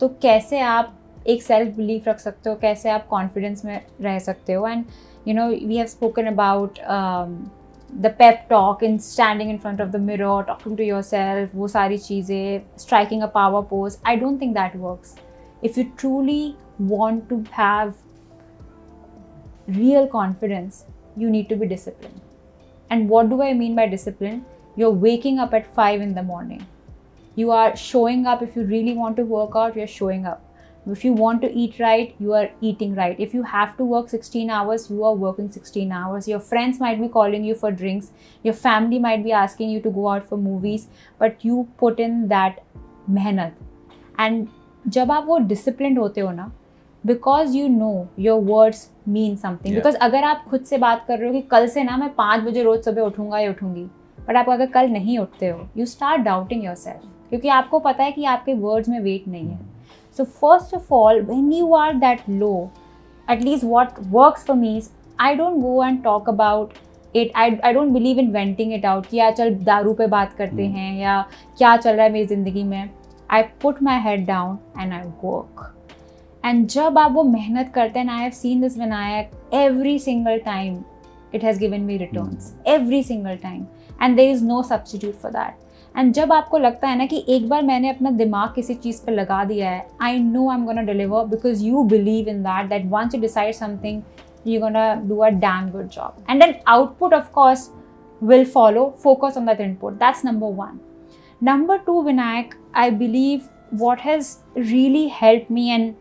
तो 0.00 0.08
कैसे 0.22 0.60
आप 0.60 0.98
एक 1.26 1.42
सेल्फ 1.42 1.76
बिलीफ 1.76 2.08
रख 2.08 2.18
सकते 2.18 2.50
हो 2.50 2.56
कैसे 2.62 2.90
आप 2.90 3.06
कॉन्फिडेंस 3.08 3.64
में 3.64 3.80
रह 4.00 4.18
सकते 4.18 4.52
हो 4.52 4.66
and 4.68 4.84
you 5.28 5.34
know 5.34 5.46
we 5.48 5.76
have 5.76 5.86
spoken 5.86 6.26
about 6.26 6.78
the 8.01 8.13
pep 8.19 8.45
talk 8.49 8.83
in 8.83 8.97
standing 8.97 9.49
in 9.49 9.57
front 9.57 9.81
of 9.81 9.87
the 9.87 10.01
mirror 10.01 10.43
talking 10.47 10.77
to 10.77 10.83
your 10.83 11.01
self 11.01 11.55
वो 11.55 11.67
सारी 11.67 11.97
चीज़ें 11.97 12.61
striking 12.79 13.21
a 13.21 13.27
power 13.35 13.61
pose 13.69 13.97
I 14.07 14.15
don't 14.15 14.41
think 14.41 14.53
that 14.55 14.75
works 14.75 15.15
if 15.63 15.79
you 15.79 15.85
truly 15.99 16.53
want 16.81 17.27
to 17.29 17.43
have 17.57 17.93
real 19.67 20.07
confidence, 20.07 20.85
you 21.15 21.29
need 21.29 21.49
to 21.49 21.55
be 21.55 21.67
disciplined. 21.67 22.21
And 22.89 23.09
what 23.09 23.29
do 23.29 23.41
I 23.41 23.53
mean 23.53 23.75
by 23.75 23.87
discipline? 23.87 24.45
You're 24.75 24.91
waking 24.91 25.39
up 25.39 25.53
at 25.53 25.73
5 25.73 26.01
in 26.01 26.13
the 26.15 26.23
morning. 26.23 26.65
You 27.35 27.51
are 27.51 27.75
showing 27.75 28.25
up. 28.25 28.41
If 28.41 28.55
you 28.55 28.63
really 28.63 28.93
want 28.93 29.17
to 29.17 29.23
work 29.23 29.51
out, 29.55 29.75
you're 29.75 29.87
showing 29.87 30.25
up. 30.25 30.43
If 30.86 31.04
you 31.04 31.12
want 31.12 31.42
to 31.42 31.52
eat 31.52 31.78
right, 31.78 32.14
you 32.18 32.32
are 32.32 32.50
eating 32.60 32.94
right. 32.96 33.18
If 33.18 33.32
you 33.32 33.44
have 33.44 33.76
to 33.76 33.84
work 33.84 34.08
16 34.08 34.50
hours, 34.50 34.90
you 34.90 35.04
are 35.04 35.14
working 35.14 35.48
16 35.48 35.92
hours. 35.92 36.26
Your 36.26 36.40
friends 36.40 36.80
might 36.80 37.00
be 37.00 37.08
calling 37.08 37.44
you 37.44 37.54
for 37.54 37.70
drinks. 37.70 38.10
Your 38.42 38.54
family 38.54 38.98
might 38.98 39.22
be 39.22 39.30
asking 39.32 39.70
you 39.70 39.80
to 39.80 39.90
go 39.90 40.08
out 40.08 40.28
for 40.28 40.36
movies, 40.36 40.88
but 41.20 41.44
you 41.44 41.68
put 41.78 42.00
in 42.00 42.28
that 42.28 42.58
मेहनत 43.10 43.56
and 44.20 44.46
जब 44.88 45.12
आप 45.12 45.24
वो 45.26 45.38
discipline 45.38 45.96
होते 45.96 46.20
हो 46.20 46.30
ना 46.32 46.50
because 47.04 47.56
you 47.56 47.68
know 47.68 48.06
your 48.18 48.40
words 48.42 48.88
mean 49.08 49.34
something. 49.36 49.74
Because 49.74 49.96
अगर 49.96 50.24
आप 50.24 50.44
खुद 50.50 50.64
से 50.64 50.78
बात 50.78 51.04
कर 51.08 51.18
रहे 51.18 51.28
हो 51.28 51.32
कि 51.34 51.40
कल 51.50 51.66
से 51.68 51.82
ना 51.84 51.96
मैं 51.96 52.14
पाँच 52.14 52.44
बजे 52.44 52.62
रोज 52.62 52.84
सुबह 52.84 53.02
उठूँगा 53.02 53.38
या 53.38 53.50
उठूँगी 53.50 53.84
बट 54.28 54.36
आप 54.36 54.50
अगर 54.50 54.66
कल 54.70 54.88
नहीं 54.90 55.18
उठते 55.18 55.48
हो 55.48 55.68
you 55.76 55.86
start 55.86 56.22
doubting 56.22 56.64
your 56.64 56.74
self 56.74 57.28
क्योंकि 57.28 57.48
आपको 57.48 57.78
पता 57.78 58.04
है 58.04 58.12
कि 58.12 58.24
आपके 58.24 58.54
वर्ड्स 58.54 58.88
में 58.88 59.00
वेट 59.00 59.28
नहीं 59.28 59.48
है 59.48 59.71
so 60.17 60.23
first 60.23 60.75
of 60.75 60.91
all 60.93 61.21
when 61.21 61.51
you 61.53 61.73
are 61.75 61.93
that 61.95 62.29
low 62.29 62.69
at 63.27 63.41
least 63.41 63.63
what 63.63 63.97
works 64.09 64.43
for 64.43 64.55
me 64.55 64.77
is 64.77 64.89
I 65.19 65.35
don't 65.35 65.61
go 65.61 65.81
and 65.83 66.03
talk 66.03 66.27
about 66.27 66.77
it. 67.13 67.31
I, 67.35 67.59
I 67.63 67.73
don't 67.73 67.93
believe 67.93 68.17
in 68.17 68.31
venting 68.31 68.71
it 68.71 68.85
out 68.85 69.07
कि 69.07 69.17
यार 69.17 69.31
चल 69.31 69.53
दारू 69.63 69.93
पे 69.93 70.07
बात 70.07 70.33
करते 70.33 70.63
Hmm. 70.63 70.75
हैं 70.75 70.99
या 70.99 71.21
क्या 71.57 71.75
चल 71.77 71.95
रहा 71.95 72.05
है 72.05 72.11
मेरी 72.11 72.25
ज़िंदगी 72.25 72.63
में 72.63 72.89
I 73.29 73.41
put 73.61 73.81
my 73.83 73.99
head 74.01 74.25
down 74.25 74.57
and 74.79 74.93
I 74.93 75.01
work 75.23 75.73
and 76.43 76.67
जब 76.67 76.97
आप 76.99 77.11
वो 77.11 77.23
मेहनत 77.23 77.71
करते 77.75 77.99
हैं 77.99 78.09
आई 78.09 78.21
have 78.21 78.31
seen 78.31 78.61
this 78.61 78.77
Vinayak 78.79 79.31
every 79.53 79.97
single 79.99 80.37
time 80.45 80.83
it 81.35 81.43
has 81.43 81.59
given 81.59 81.81
me 81.81 81.97
returns 81.97 82.53
every 82.67 83.03
single 83.03 83.35
time 83.43 83.65
and 84.01 84.15
there 84.15 84.31
is 84.31 84.43
no 84.45 84.61
substitute 84.63 85.15
for 85.15 85.31
that 85.31 85.65
And 85.96 86.12
जब 86.14 86.32
आपको 86.32 86.58
लगता 86.58 86.88
है 86.88 86.96
ना 86.98 87.06
कि 87.06 87.24
एक 87.28 87.48
बार 87.48 87.62
मैंने 87.62 87.88
अपना 87.90 88.10
दिमाग 88.10 88.52
किसी 88.54 88.74
चीज़ 88.74 89.00
पर 89.06 89.12
लगा 89.12 89.42
दिया 89.44 89.70
है 89.70 89.86
I 90.02 90.18
know 90.20 90.48
I 90.50 90.56
am 90.56 90.64
gonna 90.64 90.82
deliver 90.82 91.24
because 91.26 91.64
you 91.64 91.82
believe 91.86 92.28
in 92.28 92.42
that 92.42 92.68
that 92.68 92.86
once 92.90 93.12
to 93.12 93.20
decide 93.20 93.54
something 93.54 94.02
you 94.46 94.60
gonna 94.60 94.94
do 95.04 95.16
a 95.16 95.28
damn 95.40 95.70
good 95.70 95.88
job 95.88 96.24
and 96.30 96.42
then 96.42 96.54
output 96.68 97.14
of course 97.14 97.70
will 98.22 98.44
follow 98.44 98.88
focus 99.02 99.36
on 99.38 99.46
that 99.46 99.60
input 99.60 99.92
that's 99.94 100.24
number 100.24 100.52
one 100.54 100.78
number 101.40 101.78
two 101.86 102.00
Vinayak 102.02 102.54
I 102.74 102.90
believe 102.96 103.48
what 103.76 104.00
has 104.00 104.36
really 104.58 105.08
help 105.12 105.46
me 105.50 105.68
and 105.68 105.94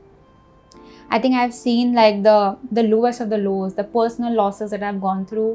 I 1.11 1.19
think 1.19 1.33
I 1.33 1.39
have 1.39 1.51
seen 1.51 1.95
like 1.95 2.23
the 2.23 2.57
the 2.73 2.79
lowest 2.79 3.21
of 3.21 3.29
the 3.29 3.39
lowest 3.39 3.81
the 3.81 3.85
personal 3.93 4.33
losses 4.33 4.69
that 4.69 4.83
I 4.83 4.91
have 4.91 4.99
gone 5.01 5.23
through 5.25 5.47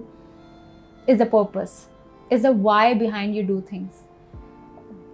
is 1.09 1.22
the 1.22 1.29
purpose 1.33 1.70
is 2.31 2.46
the 2.46 2.61
why 2.62 2.94
behind 2.94 3.35
you 3.37 3.42
do 3.46 3.61
things 3.72 4.06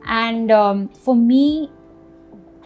And 0.04 0.50
um, 0.50 0.88
me 1.08 1.68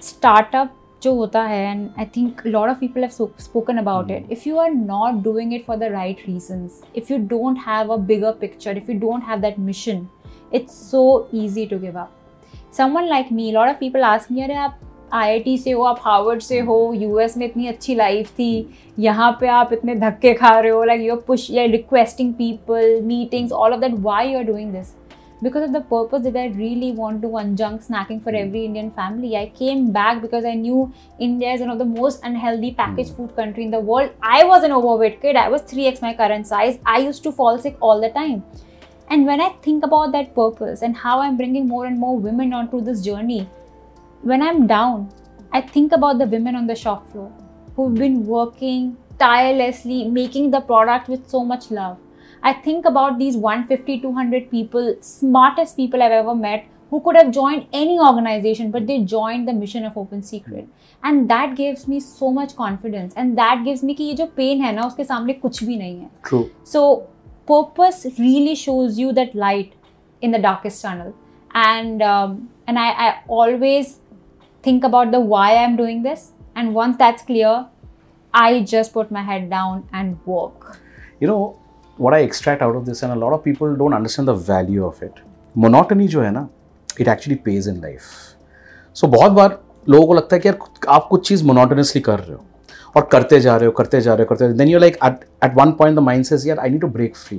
startup 0.02 0.74
जो 1.02 1.14
होता 1.14 1.42
है 1.42 1.58
and 1.70 1.88
I 1.98 2.04
think 2.16 2.40
lot 2.46 2.68
of 2.70 2.78
people 2.78 3.00
have 3.00 3.28
spoken 3.40 3.76
about 3.76 4.10
it 4.10 4.32
if 4.32 4.48
you 4.48 4.56
are 4.56 4.70
not 4.70 5.22
doing 5.22 5.52
it 5.54 5.64
for 5.64 5.76
the 5.76 5.90
right 5.92 6.22
reasons 6.28 6.82
if 6.96 7.12
you 7.12 7.18
don't 7.28 7.58
have 7.66 7.92
a 7.92 7.96
bigger 8.06 8.32
picture 8.40 8.76
if 8.76 8.90
you 8.90 8.98
don't 9.00 9.24
have 9.24 9.40
that 9.40 9.58
mission 9.58 10.06
it's 10.54 10.74
so 10.90 11.28
easy 11.34 11.66
to 11.66 11.78
give 11.78 11.98
up 11.98 12.12
someone 12.72 13.04
like 13.04 13.32
me 13.32 13.50
lot 13.52 13.68
of 13.68 13.76
people 13.76 14.04
ask 14.04 14.32
me 14.32 14.42
अरे 14.42 14.54
आप 14.54 14.80
आई 15.12 15.30
I 15.30 15.38
T 15.40 15.56
से 15.58 15.70
हो 15.70 15.82
आप 15.84 16.00
Harvard 16.00 16.40
से 16.42 16.58
हो 16.60 16.92
US 16.94 17.36
में 17.36 17.46
इतनी 17.46 17.66
अच्छी 17.66 17.94
लाइफ 17.94 18.30
थी 18.30 18.68
यहाँ 18.98 19.30
पे 19.40 19.48
आप 19.48 19.72
इतने 19.72 19.94
धक्के 19.94 20.32
खा 20.34 20.58
रहे 20.58 20.70
हो 20.70 20.82
लाइक 20.84 21.02
यू 21.02 21.16
पुश 21.26 21.50
या 21.50 21.64
requesting 21.64 22.32
people 22.34 23.00
meetings 23.04 23.52
all 23.52 23.72
of 23.72 23.80
that 23.80 23.94
why 24.00 24.32
you 24.32 24.38
are 24.38 24.44
doing 24.44 24.72
this 24.72 24.94
because 25.42 25.64
of 25.64 25.72
the 25.72 25.80
purpose 25.80 26.22
that 26.24 26.36
I 26.36 26.46
really 26.46 26.92
want 26.92 27.20
to 27.22 27.28
unjunk 27.28 27.86
snacking 27.86 28.22
for 28.22 28.30
hmm. 28.30 28.36
every 28.36 28.64
Indian 28.64 28.90
family. 28.90 29.36
I 29.36 29.46
came 29.50 29.92
back 29.92 30.22
because 30.22 30.44
I 30.44 30.54
knew 30.54 30.92
India 31.18 31.52
is 31.52 31.60
one 31.60 31.70
of 31.70 31.78
the 31.78 31.84
most 31.84 32.20
unhealthy 32.24 32.72
packaged 32.72 33.10
hmm. 33.10 33.16
food 33.16 33.36
country 33.36 33.64
in 33.64 33.70
the 33.70 33.80
world. 33.80 34.10
I 34.22 34.44
was 34.44 34.64
an 34.64 34.72
overweight 34.72 35.20
kid. 35.20 35.36
I 35.36 35.48
was 35.48 35.62
3x 35.62 36.00
my 36.02 36.14
current 36.14 36.46
size. 36.46 36.78
I 36.86 36.98
used 36.98 37.22
to 37.24 37.32
fall 37.32 37.58
sick 37.58 37.76
all 37.80 38.00
the 38.00 38.10
time. 38.10 38.44
And 39.08 39.26
when 39.26 39.40
I 39.40 39.50
think 39.62 39.84
about 39.84 40.12
that 40.12 40.34
purpose 40.34 40.82
and 40.82 40.96
how 40.96 41.20
I'm 41.20 41.36
bringing 41.36 41.68
more 41.68 41.86
and 41.86 41.98
more 41.98 42.18
women 42.18 42.52
onto 42.52 42.80
this 42.80 43.02
journey, 43.02 43.48
when 44.22 44.42
I'm 44.42 44.66
down, 44.66 45.12
I 45.52 45.60
think 45.60 45.92
about 45.92 46.18
the 46.18 46.26
women 46.26 46.56
on 46.56 46.66
the 46.66 46.74
shop 46.74 47.10
floor 47.12 47.30
who've 47.76 47.92
hmm. 47.92 47.98
been 47.98 48.26
working 48.26 48.96
tirelessly, 49.18 50.08
making 50.08 50.50
the 50.50 50.60
product 50.60 51.08
with 51.08 51.28
so 51.28 51.44
much 51.44 51.70
love. 51.70 51.98
I 52.43 52.53
think 52.53 52.85
about 52.85 53.17
these 53.19 53.37
150, 53.37 54.01
200 54.01 54.49
people, 54.51 54.95
smartest 54.99 55.77
people 55.77 56.01
I've 56.01 56.11
ever 56.11 56.35
met, 56.35 56.65
who 56.89 56.99
could 57.01 57.15
have 57.15 57.31
joined 57.31 57.67
any 57.71 57.97
organization, 57.99 58.71
but 58.71 58.85
they 58.87 58.99
joined 58.99 59.47
the 59.47 59.53
mission 59.53 59.85
of 59.85 59.97
Open 59.97 60.21
Secret. 60.21 60.67
And 61.03 61.29
that 61.29 61.55
gives 61.55 61.87
me 61.87 61.99
so 61.99 62.31
much 62.31 62.55
confidence. 62.55 63.13
And 63.15 63.37
that 63.37 63.63
gives 63.63 63.83
me 63.83 63.95
कि 63.95 64.03
ये 64.03 64.13
जो 64.15 64.25
pain 64.35 64.61
है 64.61 64.71
ना 64.75 64.87
उसके 64.87 65.03
सामने 65.03 65.33
कुछ 65.45 65.63
भी 65.63 65.77
नहीं 65.77 65.99
है. 65.99 66.09
true 66.29 66.43
So 66.63 67.03
purpose 67.47 68.05
really 68.19 68.55
shows 68.55 68.99
you 68.99 69.13
that 69.13 69.33
light 69.35 69.73
in 70.21 70.31
the 70.31 70.39
darkest 70.39 70.81
tunnel. 70.81 71.13
And 71.53 72.01
um, 72.01 72.49
and 72.67 72.79
I, 72.79 72.89
I 73.07 73.23
always 73.27 73.97
think 74.63 74.83
about 74.83 75.11
the 75.11 75.19
why 75.19 75.55
I'm 75.55 75.75
doing 75.77 76.03
this. 76.03 76.31
And 76.55 76.75
once 76.75 76.97
that's 76.97 77.23
clear, 77.23 77.67
I 78.33 78.61
just 78.61 78.93
put 78.93 79.11
my 79.11 79.23
head 79.31 79.49
down 79.49 79.87
and 79.93 80.17
work. 80.25 80.77
you 81.21 81.27
know 81.27 81.41
what 81.97 82.13
I 82.13 82.19
extract 82.19 82.61
out 82.61 82.75
of 82.75 82.85
this, 82.85 83.03
and 83.03 83.13
a 83.13 83.15
lot 83.15 83.33
of 83.33 83.43
people 83.43 83.75
don't 83.75 83.93
understand 83.93 84.27
the 84.27 84.35
value 84.51 84.85
of 84.85 85.01
it. 85.03 85.23
Monotony 85.55 86.07
जो 86.07 86.21
है 86.21 86.31
ना, 86.31 86.47
it 86.99 87.07
actually 87.07 87.37
pays 87.47 87.71
in 87.73 87.81
life. 87.81 88.09
So 88.95 89.07
बहुत 89.07 89.31
बार 89.31 89.59
लोगों 89.89 90.07
को 90.07 90.13
लगता 90.13 90.35
है 90.35 90.39
कि 90.41 90.47
यार 90.47 90.57
आप 90.89 91.07
कुछ 91.11 91.27
चीज़ 91.27 91.43
monotonously 91.45 92.01
कर 92.01 92.19
रहे 92.19 92.33
हो 92.33 92.45
और 92.95 93.07
करते 93.11 93.39
जा 93.39 93.55
रहे 93.55 93.65
हो 93.65 93.71
करते 93.71 94.01
जा 94.01 94.13
रहे 94.13 94.25
हो 94.25 94.35
करते 94.35 94.53
then 94.53 94.67
you 94.67 94.79
like 94.79 94.97
eight 95.43 95.53
one 95.57 95.71
point 95.79 95.97
the 95.97 95.99
mind 96.03 96.25
says 96.25 96.47
यार 96.47 96.59
I 96.59 96.69
need 96.69 96.81
to 96.81 96.87
break 96.95 97.15
free 97.17 97.37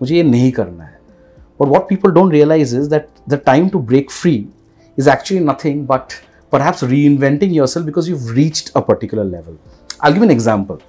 मुझे 0.00 0.16
ये 0.16 0.22
नहीं 0.22 0.50
करना 0.52 0.84
है 0.84 0.98
but 1.60 1.68
what 1.68 1.88
people 1.88 2.10
don't 2.12 2.32
realize 2.32 2.74
is 2.74 2.86
that 2.88 3.08
the 3.28 3.40
time 3.46 3.68
to 3.68 3.78
break 3.90 4.10
free 4.10 4.34
is 4.98 5.08
actually 5.08 5.40
nothing 5.40 5.84
but 5.86 6.20
perhaps 6.50 6.82
reinventing 6.82 7.54
yourself 7.54 7.86
because 7.86 8.08
you've 8.08 8.30
reached 8.30 8.70
a 8.74 8.82
particular 8.82 9.24
level. 9.24 9.58
I'll 10.00 10.12
give 10.12 10.22
an 10.22 10.30
example. 10.30 10.80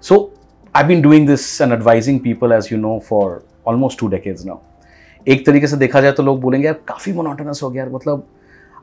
So, 0.00 0.32
I've 0.74 0.88
been 0.88 1.02
doing 1.02 1.24
this 1.24 1.60
and 1.60 1.72
advising 1.72 2.20
people, 2.20 2.52
as 2.52 2.70
you 2.70 2.78
know, 2.78 3.00
for 3.10 3.26
almost 3.68 3.98
two 3.98 4.06
decades 4.08 4.44
now 4.46 4.56
एक 5.26 5.46
तरीके 5.46 5.66
से 5.66 5.76
देखा 5.76 6.00
जाए 6.00 6.12
तो 6.12 6.22
लोग 6.22 6.40
बोलेंगे 6.40 6.66
यार 6.66 6.74
काफ़ी 6.88 7.12
मोनोटनस 7.12 7.62
हो 7.62 7.70
गया 7.70 7.82
यार 7.82 7.92
मतलब 7.92 8.26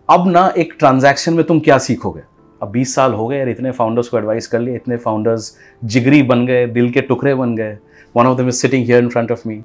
अब 0.09 0.27
ना 0.27 0.47
एक 0.57 0.73
ट्रांजैक्शन 0.79 1.33
में 1.33 1.43
तुम 1.47 1.59
क्या 1.67 1.77
सीखोगे 1.85 2.21
अब 2.61 2.73
20 2.73 2.93
साल 2.95 3.13
हो 3.13 3.27
गए 3.27 3.37
यार 3.37 3.49
इतने 3.49 3.71
फाउंडर्स 3.71 4.07
को 4.09 4.17
एडवाइस 4.17 4.47
कर 4.47 4.59
लिए 4.59 4.75
इतने 4.75 4.97
फाउंडर्स 5.05 5.51
जिगरी 5.93 6.21
बन 6.31 6.45
गए 6.45 6.65
दिल 6.73 6.91
के 6.93 7.01
टुकड़े 7.11 7.35
बन 7.35 7.55
गए 7.55 7.77
one 8.17 8.27
of 8.27 8.37
them 8.37 8.47
is 8.47 8.55
sitting 8.55 8.85
here 8.85 9.03
in 9.03 9.09
front 9.09 9.31
of 9.31 9.47
me 9.47 9.61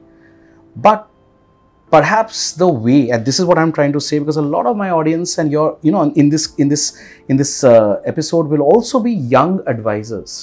but 0.77 1.07
perhaps 1.93 2.53
the 2.53 2.67
way 2.87 3.11
and 3.11 3.25
this 3.25 3.38
is 3.43 3.47
what 3.51 3.59
i'm 3.61 3.71
trying 3.77 3.93
to 3.93 4.01
say 4.07 4.19
because 4.19 4.38
a 4.41 4.43
lot 4.55 4.67
of 4.67 4.77
my 4.77 4.88
audience 4.97 5.38
and 5.43 5.55
your 5.57 5.79
you 5.83 5.93
know 5.95 6.03
in 6.23 6.29
this 6.29 6.45
in 6.64 6.73
this 6.73 6.83
in 7.29 7.38
this 7.43 7.53
uh, 7.64 8.01
episode 8.05 8.51
will 8.55 8.64
also 8.73 9.01
be 9.01 9.12
young 9.37 9.55
advisors 9.75 10.35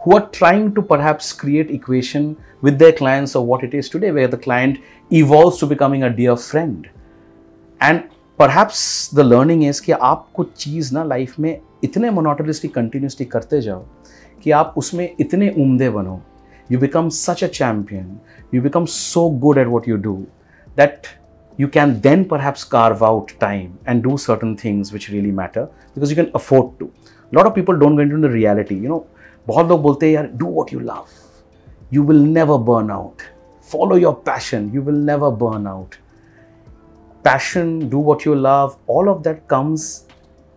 who 0.00 0.16
are 0.16 0.26
trying 0.38 0.74
to 0.74 0.82
perhaps 0.82 1.32
create 1.32 1.70
equation 1.70 2.36
with 2.62 2.78
their 2.78 2.92
clients 2.92 3.34
of 3.34 3.44
what 3.44 3.64
it 3.64 3.74
is 3.74 3.88
today 3.88 4.10
where 4.10 4.28
the 4.28 4.38
client 4.38 4.78
evolves 5.10 5.58
to 5.58 5.66
becoming 5.66 6.04
a 6.04 6.10
dear 6.10 6.36
friend 6.36 6.88
and 7.80 8.04
perhaps 8.38 9.08
the 9.08 9.24
learning 9.24 9.62
is 9.62 9.80
कि 9.80 9.92
आप 9.92 10.28
कुछ 10.36 10.52
चीज़ 10.64 10.94
ना 10.94 11.04
life 11.04 11.38
में 11.40 11.58
इतने 11.84 12.10
मोनोटोनियसली 12.10 12.70
continuously 12.78 13.26
करते 13.34 13.60
जाओ 13.62 13.84
कि 14.42 14.50
आप 14.60 14.74
उसमें 14.78 15.08
इतने 15.20 15.50
उम्दे 15.64 15.90
बनो 15.90 16.20
you 16.68 16.78
become 16.78 17.10
such 17.10 17.42
a 17.42 17.48
champion 17.48 18.06
you 18.52 18.60
become 18.60 18.86
so 18.86 19.30
good 19.30 19.58
at 19.58 19.68
what 19.68 19.86
you 19.86 19.96
do 19.96 20.14
that 20.74 21.08
you 21.56 21.68
can 21.68 22.00
then 22.06 22.24
perhaps 22.32 22.64
carve 22.64 23.02
out 23.02 23.32
time 23.40 23.78
and 23.86 24.02
do 24.02 24.16
certain 24.18 24.56
things 24.56 24.92
which 24.92 25.08
really 25.10 25.30
matter 25.30 25.68
because 25.94 26.10
you 26.10 26.16
can 26.16 26.30
afford 26.34 26.72
to 26.80 26.90
a 27.10 27.34
lot 27.38 27.46
of 27.46 27.54
people 27.54 27.78
don't 27.84 27.96
go 27.96 28.02
into 28.02 28.20
the 28.26 28.32
reality 28.38 28.74
you 28.74 28.88
know 28.88 29.06
बहुत 29.47 29.67
लोग 29.67 29.81
बोलते 29.81 30.05
हैं, 30.05 30.13
यार 30.13 30.29
do 30.35 30.45
what 30.45 30.73
you 30.73 30.79
love 30.79 31.05
you 31.93 32.03
will 32.03 32.21
never 32.33 32.57
burn 32.57 32.91
out 32.91 33.21
follow 33.71 33.97
your 33.97 34.13
passion 34.25 34.69
you 34.73 34.81
will 34.81 34.95
never 35.05 35.29
burn 35.43 35.67
out 35.67 35.95
passion 37.23 37.79
do 37.89 38.01
what 38.01 38.27
you 38.27 38.33
love 38.35 38.75
all 38.89 39.09
of 39.09 39.21
that 39.21 39.41
comes 39.49 39.87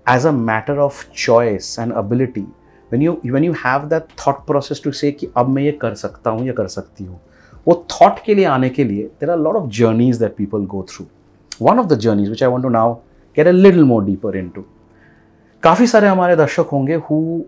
as 0.07 0.27
a 0.27 0.31
matter 0.31 0.79
of 0.79 1.05
choice 1.17 1.79
and 1.79 1.93
ability 1.93 2.47
when 2.93 3.03
you 3.03 3.17
when 3.25 3.45
you 3.45 3.53
have 3.53 3.89
that 3.89 4.03
thought 4.21 4.47
process 4.47 4.81
to 4.85 4.93
say 4.93 5.13
कि 5.13 5.29
अब 5.37 5.49
मैं 5.49 5.63
ये 5.63 5.73
कर 5.73 5.95
सकता 5.95 6.31
हूँ, 6.31 6.47
या 6.47 6.53
कर 6.53 6.67
सकती 6.69 7.05
हूँ, 7.05 7.21
वो 7.69 7.75
थॉट 7.91 8.19
के 8.27 8.35
लिए 8.35 8.45
आने 8.45 8.69
के 8.69 8.85
लिए 8.85 9.03
there 9.21 9.31
are 9.31 9.39
lot 9.39 9.57
of 9.57 9.69
journeys 9.71 10.17
that 10.17 10.35
people 10.37 10.65
go 10.67 10.87
through 10.91 11.07
one 11.63 11.79
of 11.79 11.87
the 11.87 11.99
journeys 11.99 12.29
which 12.29 12.43
I 12.43 12.51
want 12.51 12.63
to 12.63 12.69
now 12.69 12.95
get 13.37 13.47
a 13.47 13.51
little 13.51 13.85
more 13.85 14.05
deeper 14.05 14.37
into 14.49 14.65
काफ़ी 15.63 15.87
सारे 15.87 16.09
हमारे 16.09 16.37
दर्शक 16.37 16.69
होंगे 16.73 16.95
who 16.95 17.41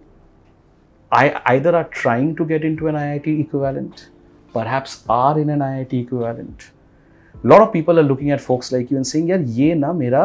I 1.12 1.42
either 1.46 1.76
are 1.76 1.90
trying 2.04 2.36
to 2.38 2.46
get 2.46 2.64
into 2.64 2.88
an 2.88 2.96
IIT 2.96 3.40
equivalent, 3.40 4.10
perhaps 4.54 5.04
are 5.10 5.38
in 5.40 5.50
an 5.50 5.60
IIT 5.60 5.94
equivalent, 5.94 6.72
lot 7.44 7.62
of 7.62 7.74
people 7.74 7.98
are 8.00 8.04
looking 8.04 8.32
at 8.32 8.40
folks 8.40 8.72
like 8.72 8.92
you 8.92 8.98
and 8.98 9.08
saying 9.08 9.28
यार 9.30 9.42
ये 9.58 9.74
ना 9.76 9.92
मेरा 9.94 10.24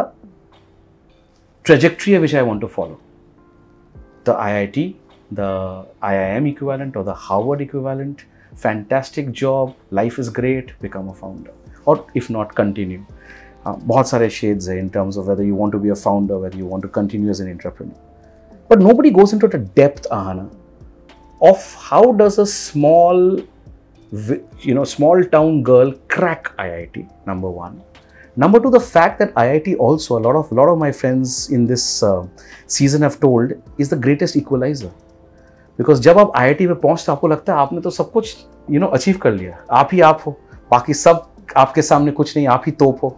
trajectory 1.66 2.12
है 2.12 2.20
which 2.20 2.34
I 2.34 2.42
want 2.42 2.60
to 2.60 2.68
follow 2.68 2.98
the 4.24 4.34
IIT 4.34 4.94
the 5.32 5.86
IIM 6.02 6.48
equivalent 6.50 6.96
or 6.96 7.04
the 7.04 7.14
Harvard 7.14 7.62
equivalent 7.62 8.24
fantastic 8.54 9.32
job 9.32 9.74
life 9.90 10.18
is 10.18 10.28
great 10.28 10.78
become 10.82 11.08
a 11.08 11.14
founder 11.14 11.52
or 11.86 12.04
if 12.14 12.28
not 12.28 12.54
continue 12.54 13.00
uh, 13.64 13.74
बहुत 13.74 14.08
सारे 14.08 14.30
shades 14.30 14.68
है 14.68 14.78
in 14.82 14.90
terms 14.90 15.16
of 15.16 15.26
whether 15.26 15.44
you 15.44 15.54
want 15.54 15.72
to 15.72 15.78
be 15.78 15.88
a 15.88 15.98
founder 16.04 16.38
whether 16.38 16.58
you 16.58 16.66
want 16.66 16.82
to 16.82 16.88
continue 17.00 17.30
as 17.30 17.40
an 17.40 17.50
entrepreneur 17.50 17.96
but 18.68 18.80
nobody 18.80 19.10
goes 19.10 19.32
into 19.32 19.48
the 19.48 19.62
depth 19.80 20.06
ahana 20.10 20.48
of 21.40 21.64
how 21.90 22.12
does 22.20 22.38
a 22.38 22.46
small 22.46 23.20
wi- 24.12 24.42
you 24.68 24.74
know 24.74 24.84
small 24.84 25.22
town 25.34 25.62
girl 25.62 25.92
crack 26.14 26.50
iit 26.66 26.96
number 27.26 27.50
one 27.50 27.74
number 28.44 28.60
two 28.60 28.70
the 28.76 28.84
fact 28.92 29.18
that 29.22 29.34
iit 29.42 29.68
also 29.88 30.18
a 30.18 30.22
lot 30.28 30.38
of 30.42 30.52
lot 30.60 30.72
of 30.74 30.78
my 30.84 30.90
friends 31.00 31.50
in 31.50 31.66
this 31.66 31.84
uh, 32.02 32.24
season 32.78 33.02
have 33.08 33.18
told 33.26 33.52
is 33.78 33.92
the 33.96 34.00
greatest 34.08 34.42
equalizer 34.44 34.92
because 35.78 36.00
जब 36.00 36.18
आप 36.18 36.32
आई 36.36 36.66
में 36.66 36.74
पहुंचते 36.74 37.12
आपको 37.12 37.28
लगता 37.28 37.52
है 37.52 37.58
आपने 37.60 37.80
तो 37.80 37.90
सब 37.90 38.10
कुछ 38.10 38.36
यू 38.70 38.80
नो 38.80 38.86
अचीव 38.96 39.16
कर 39.22 39.32
लिया 39.32 39.58
आप 39.78 39.88
ही 39.92 40.00
आप 40.00 40.22
हो 40.26 40.30
बाकी 40.70 40.94
सब 40.94 41.26
आपके 41.56 41.82
सामने 41.82 42.12
कुछ 42.20 42.36
नहीं 42.36 42.46
आप 42.48 42.62
ही 42.66 42.72
तोप 42.82 43.02
हो 43.02 43.08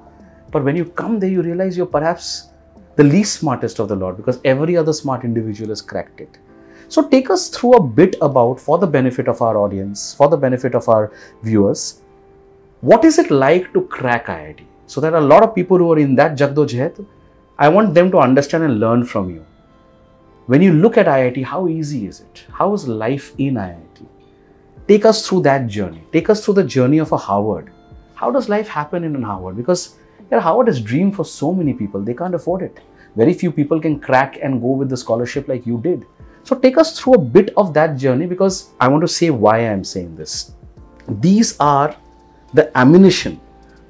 पर 0.54 0.62
when 0.62 0.76
you 0.76 0.84
come 0.98 1.18
they 1.20 1.28
you 1.28 1.42
realise 1.42 1.78
you 1.78 1.84
perhaps 1.94 2.36
the 2.98 3.04
least 3.04 3.40
smartest 3.40 3.80
of 3.82 3.88
the 3.88 3.96
lot 3.98 4.16
because 4.20 4.38
every 4.52 4.76
other 4.76 4.92
smart 4.92 5.24
individual 5.26 5.68
has 5.72 5.80
cracked 5.90 6.20
it. 6.22 6.38
So, 6.93 7.01
take 7.09 7.31
us 7.31 7.49
through 7.49 7.73
a 7.73 7.81
bit 7.81 8.15
about, 8.21 8.59
for 8.59 8.77
the 8.77 8.85
benefit 8.85 9.27
of 9.27 9.41
our 9.41 9.57
audience, 9.57 10.13
for 10.13 10.29
the 10.29 10.37
benefit 10.37 10.75
of 10.75 10.87
our 10.87 11.11
viewers, 11.41 12.03
what 12.81 13.03
is 13.03 13.17
it 13.17 13.31
like 13.31 13.73
to 13.73 13.81
crack 13.85 14.27
IIT? 14.27 14.59
So, 14.85 15.01
there 15.01 15.11
are 15.11 15.23
a 15.23 15.29
lot 15.31 15.41
of 15.41 15.55
people 15.55 15.79
who 15.79 15.91
are 15.91 15.97
in 15.97 16.13
that 16.17 16.37
Jagdojhet. 16.37 17.03
I 17.57 17.67
want 17.69 17.95
them 17.95 18.11
to 18.11 18.19
understand 18.19 18.65
and 18.65 18.79
learn 18.79 19.05
from 19.05 19.31
you. 19.31 19.43
When 20.45 20.61
you 20.61 20.71
look 20.71 20.99
at 20.99 21.07
IIT, 21.07 21.43
how 21.45 21.67
easy 21.67 22.05
is 22.05 22.19
it? 22.19 22.43
How 22.51 22.71
is 22.75 22.87
life 22.87 23.33
in 23.39 23.55
IIT? 23.55 24.05
Take 24.87 25.05
us 25.05 25.27
through 25.27 25.41
that 25.49 25.65
journey. 25.65 26.03
Take 26.11 26.29
us 26.29 26.45
through 26.45 26.59
the 26.61 26.63
journey 26.63 26.99
of 26.99 27.11
a 27.11 27.17
Harvard. 27.17 27.71
How 28.13 28.29
does 28.29 28.49
life 28.49 28.67
happen 28.67 29.03
in 29.03 29.15
a 29.15 29.25
Harvard? 29.25 29.57
Because 29.57 29.95
yeah, 30.31 30.39
Harvard 30.39 30.69
is 30.69 30.79
dream 30.79 31.11
for 31.11 31.25
so 31.25 31.55
many 31.55 31.73
people. 31.73 32.01
They 32.01 32.13
can't 32.13 32.35
afford 32.35 32.61
it. 32.61 32.79
Very 33.15 33.33
few 33.33 33.51
people 33.51 33.81
can 33.81 33.99
crack 33.99 34.37
and 34.43 34.61
go 34.61 34.73
with 34.73 34.89
the 34.89 34.97
scholarship 34.97 35.47
like 35.47 35.65
you 35.65 35.79
did. 35.79 36.05
So 36.44 36.56
take 36.56 36.78
us 36.78 36.98
through 36.98 37.14
a 37.14 37.18
bit 37.18 37.50
of 37.56 37.72
that 37.74 37.96
journey 37.96 38.26
because 38.26 38.70
I 38.80 38.88
want 38.88 39.02
to 39.02 39.08
say 39.08 39.30
why 39.30 39.58
I'm 39.70 39.84
saying 39.84 40.16
this. 40.16 40.52
These 41.08 41.56
are 41.60 41.94
the 42.54 42.70
ammunition 42.76 43.40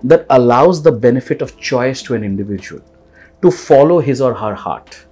that 0.03 0.27
allows 0.31 0.83
the 0.83 0.93
benefit 0.93 1.43
of 1.43 1.57
choice 1.59 2.03
to 2.03 2.15
an 2.15 2.25
individual 2.25 2.83
to 3.43 3.51
follow 3.51 4.01
his 4.01 4.21
or 4.21 4.35
her 4.35 4.55
heart. 4.55 5.05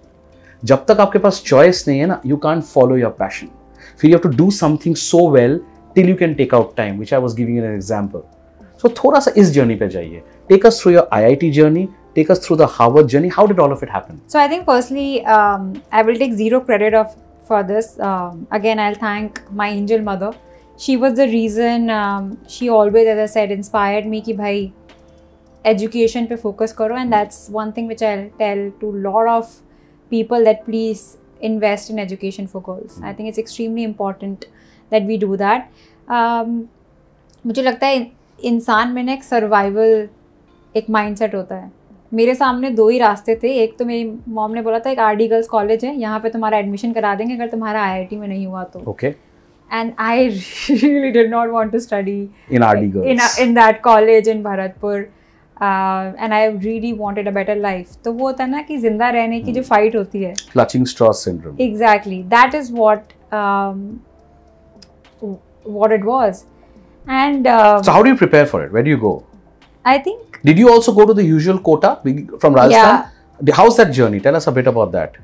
जब 0.65 0.85
तक 0.89 1.01
आपके 1.01 1.19
पास 1.19 1.43
choice 1.47 1.87
नहीं 1.89 1.99
है 2.01 2.07
ना 2.07 2.21
you 2.27 2.37
can't 2.45 2.63
follow 2.65 2.97
your 2.97 3.11
passion 3.19 3.49
फिर 4.01 4.11
you 4.11 4.17
have 4.17 4.31
to 4.31 4.37
do 4.37 4.51
something 4.59 4.95
so 4.97 5.29
well 5.31 5.61
till 5.95 6.09
you 6.09 6.15
can 6.17 6.35
take 6.35 6.55
out 6.55 6.77
time 6.77 6.99
which 6.99 7.13
I 7.15 7.21
was 7.21 7.35
giving 7.37 7.59
an 7.59 7.75
example 7.75 8.23
so 8.83 8.89
थोड़ा 9.05 9.21
सा 9.21 9.33
इस 9.37 9.51
जर्नी 9.53 9.75
पे 9.83 9.89
जाइए 9.89 10.23
take 10.49 10.67
us 10.67 10.81
through 10.83 10.93
your 10.93 11.09
IIT 11.13 11.51
journey 11.61 11.89
take 12.17 12.31
us 12.31 12.43
through 12.45 12.57
the 12.57 12.67
Harvard 12.67 13.09
journey. 13.13 13.29
How 13.29 13.47
did 13.47 13.59
all 13.63 13.73
of 13.73 13.83
it 13.87 13.91
happen? 13.91 14.21
So 14.27 14.41
I 14.41 14.49
think 14.49 14.65
firstly, 14.65 15.25
um, 15.37 15.83
I 15.93 16.03
will 16.03 16.17
take 16.17 16.33
zero 16.33 16.61
credit 16.61 16.95
of 16.95 17.15
for 17.48 17.64
this. 17.64 18.00
Um, 18.00 18.48
again, 18.52 18.80
I'll 18.80 18.96
thank 18.96 19.42
my 19.52 19.70
angel 19.70 20.02
mother. 20.02 20.32
She 20.78 20.98
was 20.98 21.16
the 21.16 21.28
reason. 21.28 21.90
Um, 21.90 22.38
she 22.48 22.70
always, 22.70 23.08
as 23.08 23.20
I 23.20 23.26
said, 23.34 23.52
inspired 23.52 24.06
me 24.06 24.22
कि 24.22 24.34
भाई 24.34 24.72
education 25.66 26.28
पे 26.28 26.38
focus 26.42 26.72
करो 26.74 26.98
and 26.98 27.14
that's 27.14 27.50
one 27.50 27.72
thing 27.72 27.88
which 27.88 28.02
I'll 28.02 28.30
tell 28.40 28.72
to 28.80 28.92
lot 29.08 29.28
of 29.28 29.52
people 30.10 30.44
that 30.44 30.66
please 30.66 31.18
invest 31.42 31.90
in 31.90 32.00
education 32.00 32.48
for 32.48 32.62
girls. 32.62 33.00
I 33.04 33.14
think 33.14 33.30
it's 33.30 33.38
extremely 33.38 33.84
important 33.84 34.48
that 34.90 35.04
we 35.04 35.18
do 35.18 35.38
that. 35.38 35.70
Um, 36.08 36.70
मुझे 37.46 37.62
लगता 37.62 37.88
है 37.88 38.12
इंसान 38.44 38.92
में 38.94 39.04
ना 39.04 39.14
एक 39.14 39.24
सर्वाइवल 39.24 40.10
एक 40.76 40.90
माइंडसेट 40.90 41.36
होता 41.36 41.56
है 41.56 41.72
मेरे 42.12 42.34
सामने 42.36 42.70
दो 42.72 42.88
ही 42.90 42.98
रास्ते 43.00 43.36
थे। 43.44 43.54
एक 43.64 43.78
तो 43.80 43.86
मेरी 43.86 44.12
मॉम 44.30 44.52
ने 44.52 44.62
बोला 44.62 44.80
था 44.80 44.90
एक 44.92 45.00
आर 45.00 45.16
डी 45.16 45.28
गर्ल्स 45.28 45.48
कॉलेज 45.48 45.86
है 45.86 45.96
यहाँ 45.96 46.20
पे 46.20 46.30
तुम्हारा 46.30 46.58
एडमिशन 46.58 46.92
करा 46.94 47.14
देंगे 47.16 47.36
अगर 47.36 47.48
तुम्हारा 47.48 47.84
आईआईटी 47.84 48.16
में 48.16 48.28
नहीं 48.28 48.46
हुआ 48.48 48.64
तो। 48.66 48.84
Okay 48.92 49.08
and 49.70 49.92
I 50.00 50.28
really 50.28 51.12
did 51.12 51.32
not 51.32 51.50
want 51.50 51.72
to 51.72 51.80
study 51.80 52.20
in 52.52 52.64
R 52.64 52.78
D 52.78 53.12
in 53.44 53.54
that 53.54 53.82
college 53.84 54.30
in 54.30 54.44
Bharatpur 54.44 54.98
and 54.98 56.34
I 56.34 56.48
really 56.50 56.92
wanted 56.94 57.28
a 57.28 57.32
better 57.32 57.56
life 57.58 57.96
तो 58.06 58.14
वो 58.14 58.26
होता 58.28 58.44
है 58.44 58.50
ना 58.50 58.62
कि 58.62 58.78
ज़िंदा 58.78 59.10
रहने 59.10 59.42
की 59.42 59.52
जो 59.54 59.62
फाइट 59.64 59.96
होती 59.96 60.24
है। 60.24 60.34
Clutching 60.52 60.86
straw 60.88 61.12
syndrome 61.16 61.58
exactly 61.62 62.22
that 62.30 62.56
is 62.56 62.74
what 62.74 63.14
what 65.70 65.92
it 65.92 66.04
was 66.06 66.44
and 67.06 67.48
how 67.48 68.02
do 68.04 68.16
prepare 68.16 68.46
for 68.46 68.64
it 68.64 68.74
where 68.74 68.88
you 68.88 68.98
go 68.98 69.22
I 69.86 69.98
think. 70.00 70.40
Did 70.44 70.58
you 70.58 70.70
also 70.70 70.94
go 70.94 71.06
to 71.06 71.14
the 71.14 71.24
usual 71.24 71.60
Kota 71.60 72.00
from 72.40 72.54
Rajasthan? 72.54 73.12
Yeah. 73.40 73.56
How's 73.56 73.78
that 73.78 73.92
journey? 73.92 74.20
Tell 74.20 74.36
us 74.36 74.48
a 74.48 74.52
bit 74.52 74.68
about 74.68 74.92
that. 74.92 75.18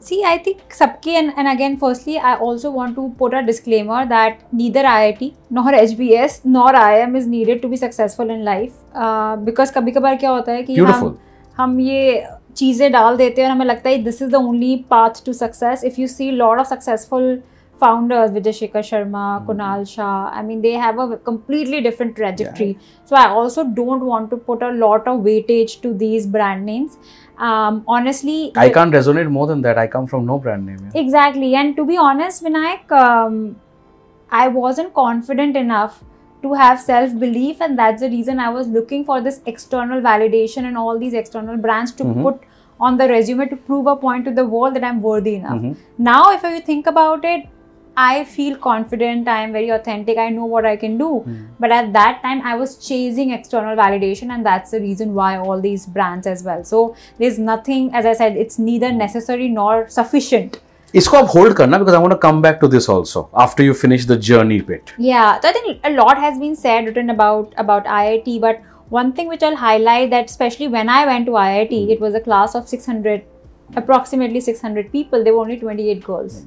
See, 0.00 0.24
I 0.24 0.38
think 0.38 0.62
Sabki 0.68 1.12
and, 1.18 1.32
and 1.36 1.46
again, 1.46 1.76
firstly, 1.76 2.18
I 2.18 2.36
also 2.36 2.70
want 2.70 2.96
to 2.96 3.14
put 3.18 3.34
a 3.34 3.42
disclaimer 3.42 4.04
that 4.06 4.40
neither 4.52 4.82
IIT 4.82 5.34
nor 5.50 5.64
HBS 5.64 6.44
nor 6.44 6.72
IIM 6.72 7.16
is 7.16 7.26
needed 7.26 7.62
to 7.62 7.68
be 7.68 7.76
successful 7.76 8.28
in 8.30 8.44
life. 8.44 8.72
Uh, 8.94 9.36
because 9.36 9.70
कभी 9.72 9.92
कभार 9.92 10.16
क्या 10.16 10.30
होता 10.30 10.52
है 10.52 10.62
कि 10.62 10.76
हम 10.76 11.18
हम 11.58 11.78
ये 11.80 12.26
चीज़ें 12.56 12.90
डाल 12.92 13.16
देते 13.16 13.42
हैं 13.42 13.48
और 13.48 13.54
हमें 13.54 13.66
लगता 13.66 13.90
है 13.90 14.02
this 14.02 14.22
is 14.22 14.30
the 14.30 14.34
only 14.34 14.76
path 14.90 15.24
to 15.26 15.32
success 15.32 15.84
if 15.84 16.00
you 16.00 16.06
see 16.06 16.30
lot 16.30 16.58
of 16.58 16.66
successful 16.66 17.38
founders 17.82 18.30
Vijay 18.36 18.52
Shekhar 18.58 18.82
Sharma, 18.90 19.24
Kunal 19.46 19.86
Shah. 19.94 20.30
I 20.40 20.42
mean, 20.42 20.60
they 20.66 20.72
have 20.84 20.98
a 21.04 21.16
completely 21.30 21.80
different 21.88 22.16
trajectory. 22.20 22.78
So 23.04 23.16
I 23.16 23.26
also 23.40 23.64
don't 23.80 24.04
want 24.12 24.30
to 24.30 24.36
put 24.52 24.62
a 24.62 24.70
lot 24.84 25.08
of 25.14 25.20
weightage 25.30 25.80
to 25.82 25.92
these 26.04 26.26
brand 26.38 26.66
names. 26.66 26.96
Um, 27.38 27.82
honestly, 27.88 28.38
I 28.56 28.68
can't 28.78 28.92
resonate 29.00 29.30
more 29.40 29.46
than 29.52 29.62
that. 29.62 29.78
I 29.78 29.86
come 29.98 30.06
from 30.14 30.26
no 30.26 30.38
brand 30.38 30.66
name. 30.66 30.78
yeah. 30.86 31.00
Exactly. 31.04 31.54
And 31.64 31.76
to 31.82 31.86
be 31.92 31.96
honest, 32.06 32.44
Vinayak, 32.44 32.92
um, 33.02 33.38
I 34.30 34.48
wasn't 34.48 34.94
confident 34.94 35.56
enough 35.56 36.02
to 36.42 36.52
have 36.54 36.80
self 36.80 37.12
belief 37.18 37.60
and 37.64 37.78
that's 37.80 38.02
the 38.04 38.08
reason 38.12 38.40
i 38.44 38.48
was 38.54 38.70
looking 38.76 39.02
for 39.10 39.18
this 39.26 39.36
external 39.50 40.00
validation 40.06 40.64
and 40.70 40.80
all 40.84 40.98
these 41.02 41.12
external 41.20 41.60
brands 41.66 41.92
to 42.00 42.06
Mhm. 42.06 42.22
put 42.26 42.40
on 42.88 42.96
the 43.02 43.06
resume 43.10 43.42
to 43.52 43.58
prove 43.68 43.90
a 43.92 43.94
point 44.04 44.24
to 44.28 44.32
the 44.38 44.44
world 44.54 44.78
that 44.78 44.86
i'm 44.88 44.98
worthy 45.04 45.34
enough 45.40 45.60
Mhm. 45.60 45.76
now 46.08 46.22
if 46.38 46.46
you 46.48 46.62
think 46.70 46.90
about 46.92 47.28
it 47.34 47.44
i 47.95 48.23
feel 48.23 48.55
confident 48.63 49.27
i 49.27 49.41
am 49.43 49.51
very 49.51 49.69
authentic 49.69 50.17
i 50.17 50.29
know 50.29 50.45
what 50.45 50.65
i 50.65 50.75
can 50.75 50.97
do 50.97 51.09
but 51.59 51.71
at 51.71 51.91
that 51.93 52.21
time 52.21 52.41
i 52.51 52.55
was 52.55 52.75
chasing 52.87 53.31
external 53.31 53.75
validation 53.75 54.35
and 54.35 54.45
that's 54.45 54.71
the 54.71 54.79
reason 54.79 55.15
why 55.15 55.35
all 55.37 55.59
these 55.59 55.87
brands 55.87 56.27
as 56.27 56.43
well 56.43 56.63
so 56.63 56.95
there's 57.17 57.39
nothing 57.39 57.89
as 57.93 58.05
i 58.05 58.13
said 58.13 58.37
it's 58.37 58.59
neither 58.59 58.91
necessary 58.91 59.49
nor 59.49 59.87
sufficient 59.89 60.61
इसको 60.95 61.17
आप 61.17 61.27
hold 61.35 61.53
करना 61.53 61.77
because 61.79 61.95
I 61.95 61.99
want 62.03 62.13
to 62.13 62.17
come 62.17 62.41
back 62.43 62.59
to 62.59 62.67
this 62.73 62.87
also 62.89 63.21
after 63.43 63.63
you 63.63 63.73
finish 63.79 64.05
the 64.11 64.15
journey 64.27 64.59
bit. 64.61 64.93
Yeah, 64.97 65.39
so 65.41 65.49
I 65.49 65.51
think 65.51 65.81
a 65.83 65.89
lot 65.95 66.17
has 66.17 66.37
been 66.43 66.55
said, 66.55 66.85
written 66.85 67.09
about 67.09 67.53
about 67.63 67.89
IIT, 67.95 68.39
but 68.45 68.61
one 68.89 69.11
thing 69.11 69.27
which 69.27 69.43
I'll 69.43 69.57
highlight 69.63 70.11
that 70.11 70.29
especially 70.29 70.69
when 70.75 70.89
I 70.89 71.05
went 71.05 71.25
to 71.25 71.33
IIT, 71.33 71.89
it 71.95 71.99
was 71.99 72.15
a 72.15 72.21
class 72.21 72.55
of 72.55 72.69
600, 72.69 73.25
approximately 73.75 74.39
600 74.39 74.91
people. 74.93 75.25
There 75.25 75.33
were 75.33 75.41
only 75.41 75.57
28 75.57 76.03
girls. 76.05 76.45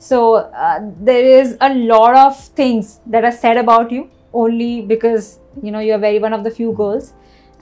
So 0.00 0.20
uh, 0.34 0.78
there 1.08 1.24
is 1.40 1.56
a 1.60 1.72
lot 1.74 2.16
of 2.16 2.38
things 2.60 2.98
that 3.06 3.24
are 3.24 3.36
said 3.42 3.56
about 3.56 3.92
you 3.92 4.08
only 4.34 4.70
because 4.82 5.38
you 5.62 5.70
know 5.70 5.82
you're 5.88 5.98
very 5.98 6.18
one 6.18 6.32
of 6.32 6.42
the 6.44 6.50
few 6.50 6.72
girls, 6.72 7.12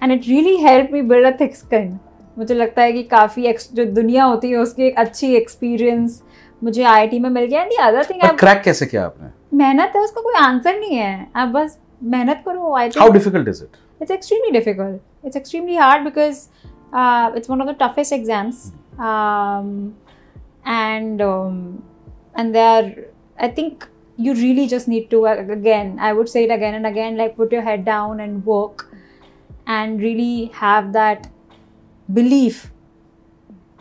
and 0.01 0.13
it 0.13 0.27
really 0.27 0.57
helped 0.63 0.93
me 0.93 1.03
build 1.03 1.27
a 1.33 1.37
thick 1.43 1.59
skin. 1.63 1.91
मुझे 2.39 2.55
लगता 2.55 2.83
है 2.83 2.93
कि 2.93 3.03
काफ़ी 3.11 3.53
जो 3.75 3.85
दुनिया 3.85 4.25
होती 4.25 4.51
है 4.51 4.57
उसकी 4.57 4.87
एक 4.87 4.99
अच्छी 4.99 5.35
एक्सपीरियंस 5.37 6.23
मुझे 6.65 6.83
आईआईटी 6.83 7.19
में 7.19 7.29
मिल 7.31 7.45
गया 7.45 7.63
and 7.63 7.71
the 7.73 7.81
other 7.83 8.05
thing 8.11 8.21
But 8.23 8.39
crack 8.45 8.63
कैसे 8.65 8.87
किया 8.87 9.05
आपने? 9.05 9.29
मेहनत 9.59 9.93
है 9.97 10.03
उसका 10.03 10.21
कोई 10.21 10.35
आंसर 10.41 10.79
नहीं 10.81 10.97
है 10.97 11.27
आप 11.37 11.49
बस 11.59 11.79
मेहनत 12.15 12.43
करो 12.47 12.73
आई 12.75 12.91
How 12.91 13.05
think 13.07 13.15
difficult 13.19 13.49
is 13.55 13.63
it? 13.67 13.79
it's 14.03 14.15
extremely 14.17 14.53
difficult 14.59 15.27
it's 15.29 15.39
extremely 15.41 15.77
hard 15.83 16.05
because 16.09 16.39
uh, 16.93 17.31
it's 17.41 17.51
one 17.55 17.61
of 17.65 17.67
the 17.71 17.75
toughest 17.83 18.15
exams 18.19 18.61
um, 19.09 19.73
and 20.65 21.21
um, 21.21 21.59
and 22.36 22.54
there 22.54 23.06
i 23.40 23.48
think 23.48 23.88
you 24.18 24.34
really 24.34 24.68
just 24.68 24.88
need 24.88 25.10
to 25.10 25.28
uh, 25.28 25.46
again 25.50 25.98
i 26.00 26.14
would 26.14 26.30
say 26.30 26.44
it 26.46 26.52
again 26.52 26.76
and 26.76 26.86
again 26.86 27.18
like 27.18 27.36
put 27.36 27.52
your 27.52 27.62
head 27.62 27.86
down 27.86 28.20
and 28.20 28.46
work 28.46 28.90
and 29.68 30.02
really 30.02 30.46
have 30.54 30.94
that 30.94 31.28
belief 32.14 32.72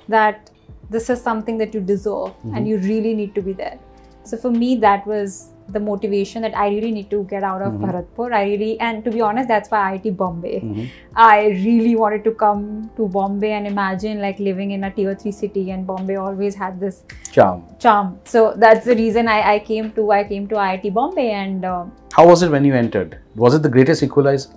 that 0.08 0.50
this 0.90 1.10
is 1.10 1.20
something 1.20 1.58
that 1.58 1.74
you 1.74 1.80
deserve 1.80 2.32
and 2.54 2.68
you 2.68 2.78
really 2.78 3.14
need 3.14 3.34
to 3.34 3.42
be 3.42 3.52
there. 3.52 3.78
So 4.24 4.36
for 4.36 4.50
me 4.50 4.76
that 4.76 5.06
was 5.06 5.50
the 5.68 5.80
motivation 5.80 6.42
that 6.42 6.56
i 6.56 6.68
really 6.68 6.90
need 6.90 7.08
to 7.10 7.24
get 7.24 7.42
out 7.42 7.62
of 7.62 7.74
bharatpur 7.84 8.32
i 8.32 8.42
really 8.44 8.78
and 8.80 9.04
to 9.04 9.10
be 9.10 9.20
honest 9.20 9.48
that's 9.48 9.70
why 9.70 9.80
iit 9.98 10.16
bombay 10.16 10.60
Mhm. 10.60 10.88
I 11.16 11.46
really 11.64 11.94
wanted 11.96 12.24
to 12.24 12.30
come 12.32 12.90
to 12.96 13.06
Bombay 13.16 13.50
and 13.52 13.66
imagine 13.68 14.20
like 14.20 14.40
living 14.40 14.72
in 14.76 14.82
a 14.82 14.90
tier 14.90 15.14
3 15.14 15.30
city 15.30 15.70
and 15.70 15.86
Bombay 15.86 16.16
always 16.16 16.56
had 16.56 16.80
this 16.80 17.04
Charm. 17.30 17.62
charm. 17.78 18.18
So 18.24 18.54
that's 18.56 18.84
the 18.84 18.96
reason 18.96 19.28
I, 19.28 19.54
I 19.54 19.58
came 19.60 19.92
to 19.92 20.10
I 20.10 20.24
came 20.24 20.48
to 20.48 20.56
IIT 20.56 20.92
Bombay 20.92 21.30
and 21.30 21.64
uh, 21.64 21.84
How 22.16 22.26
was 22.26 22.42
it 22.42 22.50
when 22.50 22.64
you 22.64 22.74
entered? 22.74 23.16
Was 23.36 23.54
it 23.54 23.62
the 23.62 23.68
greatest 23.68 24.02
equalizer? 24.02 24.50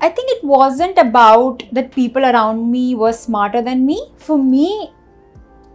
I 0.00 0.08
think 0.08 0.30
it 0.36 0.44
wasn't 0.44 0.98
about 0.98 1.64
that 1.72 1.90
people 1.90 2.24
around 2.24 2.70
me 2.70 2.94
were 2.94 3.12
smarter 3.12 3.60
than 3.60 3.84
me. 3.84 3.98
For 4.18 4.38
me, 4.38 4.92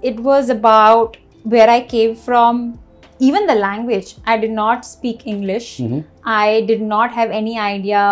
it 0.02 0.20
was 0.20 0.50
about 0.50 1.18
where 1.44 1.70
I 1.70 1.82
came 1.82 2.16
from, 2.16 2.80
even 3.28 3.48
the 3.48 3.56
language. 3.56 4.16
I 4.26 4.38
did 4.44 4.52
not 4.60 4.86
speak 4.90 5.26
English. 5.36 5.70
Mhm. 5.86 6.04
I 6.42 6.62
did 6.72 6.82
not 6.92 7.18
have 7.22 7.34
any 7.40 7.58
idea 7.70 8.04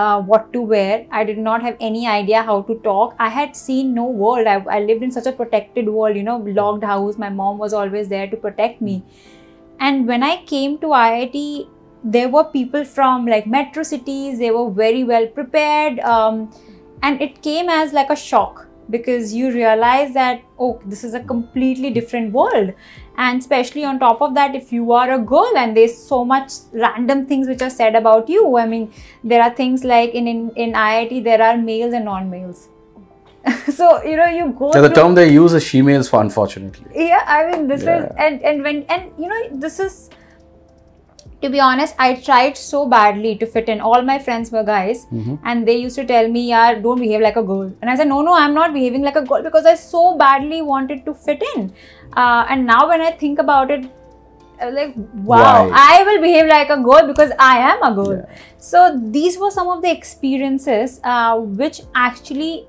uh, 0.00 0.20
what 0.30 0.52
to 0.54 0.62
wear. 0.70 0.96
I 1.18 1.24
did 1.24 1.38
not 1.44 1.62
have 1.66 1.76
any 1.80 2.06
idea 2.14 2.42
how 2.48 2.56
to 2.70 2.74
talk. 2.86 3.14
I 3.26 3.28
had 3.36 3.56
seen 3.56 3.94
no 3.98 4.04
world. 4.22 4.46
I, 4.46 4.56
I 4.76 4.80
lived 4.80 5.02
in 5.06 5.10
such 5.10 5.26
a 5.26 5.32
protected 5.32 5.88
world, 5.88 6.16
you 6.16 6.22
know, 6.22 6.36
locked 6.58 6.84
house. 6.84 7.16
My 7.26 7.30
mom 7.30 7.58
was 7.58 7.72
always 7.72 8.08
there 8.08 8.26
to 8.34 8.36
protect 8.36 8.82
me. 8.82 9.02
And 9.80 10.06
when 10.06 10.22
I 10.22 10.44
came 10.44 10.78
to 10.78 10.88
IIT, 10.88 11.68
there 12.04 12.28
were 12.28 12.44
people 12.44 12.84
from 12.84 13.26
like 13.26 13.46
metro 13.46 13.82
cities, 13.82 14.38
they 14.38 14.50
were 14.50 14.70
very 14.70 15.04
well 15.04 15.26
prepared. 15.26 16.00
Um, 16.00 16.50
and 17.02 17.22
it 17.22 17.42
came 17.42 17.68
as 17.68 17.92
like 17.92 18.10
a 18.10 18.16
shock 18.16 18.66
because 18.90 19.34
you 19.34 19.52
realize 19.52 20.14
that, 20.14 20.42
oh, 20.58 20.80
this 20.84 21.04
is 21.04 21.14
a 21.14 21.20
completely 21.20 21.90
different 21.90 22.32
world. 22.32 22.72
And 23.18 23.40
especially 23.40 23.84
on 23.84 23.98
top 23.98 24.22
of 24.22 24.34
that, 24.34 24.54
if 24.54 24.72
you 24.72 24.92
are 24.92 25.10
a 25.12 25.18
girl 25.18 25.52
and 25.56 25.76
there's 25.76 25.96
so 25.96 26.24
much 26.24 26.52
random 26.72 27.26
things 27.26 27.48
which 27.48 27.60
are 27.62 27.70
said 27.70 27.96
about 27.96 28.28
you, 28.28 28.56
I 28.56 28.66
mean, 28.66 28.92
there 29.24 29.42
are 29.42 29.50
things 29.50 29.82
like 29.82 30.10
in, 30.14 30.28
in, 30.28 30.50
in 30.54 30.72
IIT, 30.74 31.24
there 31.24 31.42
are 31.42 31.56
males 31.56 31.92
and 31.92 32.04
non 32.04 32.30
males. 32.30 32.68
so, 33.72 34.02
you 34.04 34.16
know, 34.16 34.26
you 34.26 34.54
go 34.58 34.70
So 34.72 34.82
the 34.82 34.94
term 34.94 35.16
they 35.16 35.32
use 35.32 35.52
is 35.52 35.64
she-males 35.64 36.08
for 36.08 36.20
unfortunately. 36.20 36.86
yeah 37.08 37.24
i 37.26 37.50
mean 37.50 37.66
this 37.68 37.82
is 37.82 38.06
and 38.26 38.42
and 38.42 38.62
when 38.62 38.82
and 38.94 39.10
you 39.18 39.28
know 39.28 39.42
this 39.52 39.78
is 39.80 40.10
to 41.42 41.48
be 41.54 41.60
honest 41.64 41.94
i 42.04 42.14
tried 42.28 42.56
so 42.56 42.78
badly 42.94 43.32
to 43.42 43.46
fit 43.54 43.68
in 43.74 43.80
all 43.80 44.02
my 44.10 44.18
friends 44.28 44.50
were 44.54 44.62
guys 44.70 45.02
Mhm. 45.18 45.36
and 45.44 45.68
they 45.68 45.76
used 45.80 45.98
to 46.00 46.04
tell 46.12 46.28
me 46.36 46.42
yeah 46.48 46.74
don't 46.86 47.00
behave 47.04 47.20
like 47.26 47.36
a 47.42 47.44
girl 47.50 47.68
and 47.82 47.90
i 47.92 47.94
said 48.00 48.08
no 48.14 48.22
no 48.28 48.34
i'm 48.38 48.56
not 48.60 48.72
behaving 48.78 49.04
like 49.08 49.20
a 49.20 49.24
girl 49.32 49.44
because 49.50 49.68
i 49.72 49.74
so 49.84 50.02
badly 50.24 50.60
wanted 50.70 51.04
to 51.10 51.14
fit 51.28 51.44
in 51.54 51.70
uh, 52.16 52.44
and 52.48 52.66
now 52.72 52.80
when 52.88 53.00
i 53.10 53.12
think 53.22 53.38
about 53.46 53.70
it 53.78 53.86
I'm 54.60 54.74
like 54.74 54.94
wow 55.30 55.68
Why? 55.68 55.80
i 55.80 56.02
will 56.06 56.20
behave 56.22 56.48
like 56.52 56.70
a 56.76 56.78
girl 56.88 57.06
because 57.10 57.34
i 57.48 57.52
am 57.72 57.82
a 57.88 57.94
girl 57.98 58.16
Yeah. 58.16 58.40
so 58.70 58.80
these 59.18 59.38
were 59.42 59.50
some 59.58 59.68
of 59.74 59.82
the 59.84 59.90
experiences 59.98 61.00
uh, 61.04 61.36
which 61.62 61.80
actually 61.94 62.66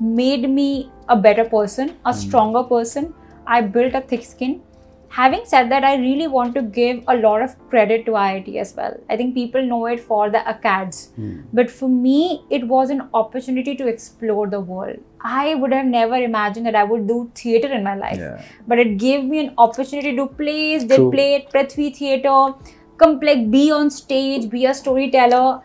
made 0.00 0.48
me 0.48 0.90
a 1.08 1.16
better 1.16 1.44
person, 1.44 1.96
a 2.06 2.14
stronger 2.14 2.62
person. 2.62 3.12
I 3.46 3.60
built 3.60 3.94
a 3.94 4.00
thick 4.00 4.24
skin. 4.24 4.62
Having 5.12 5.40
said 5.44 5.70
that, 5.72 5.82
I 5.82 5.96
really 5.96 6.28
want 6.28 6.54
to 6.54 6.62
give 6.62 7.02
a 7.08 7.16
lot 7.16 7.42
of 7.42 7.54
credit 7.68 8.04
to 8.06 8.12
IIT 8.12 8.56
as 8.56 8.74
well. 8.76 8.96
I 9.08 9.16
think 9.16 9.34
people 9.34 9.60
know 9.60 9.86
it 9.86 9.98
for 9.98 10.30
the 10.30 10.38
ACADS, 10.38 11.08
but 11.52 11.68
for 11.68 11.88
me, 11.88 12.44
it 12.48 12.66
was 12.68 12.90
an 12.90 13.08
opportunity 13.12 13.74
to 13.74 13.88
explore 13.88 14.46
the 14.46 14.60
world. 14.60 14.98
I 15.20 15.56
would 15.56 15.72
have 15.72 15.86
never 15.86 16.14
imagined 16.14 16.66
that 16.66 16.76
I 16.76 16.84
would 16.84 17.08
do 17.08 17.30
theater 17.34 17.72
in 17.78 17.82
my 17.82 17.96
life, 17.96 18.18
Yeah. 18.18 18.40
but 18.68 18.78
it 18.78 18.98
gave 18.98 19.24
me 19.24 19.40
an 19.40 19.52
opportunity 19.58 20.14
to 20.14 20.26
play, 20.26 20.78
did 20.78 20.94
True. 20.94 21.10
play 21.10 21.34
at 21.40 21.50
Prithvi 21.52 21.90
Theatre, 21.96 22.54
come 22.96 23.18
like 23.20 23.50
be 23.50 23.70
on 23.72 23.90
stage, 23.90 24.48
be 24.48 24.64
a 24.66 24.74
storyteller 24.74 25.60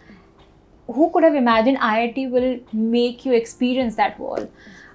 who 0.87 1.09
could 1.11 1.23
have 1.23 1.35
imagined 1.35 1.77
IIT 1.77 2.31
will 2.31 2.59
make 2.73 3.25
you 3.25 3.33
experience 3.33 3.95
that 3.95 4.19
world? 4.19 4.49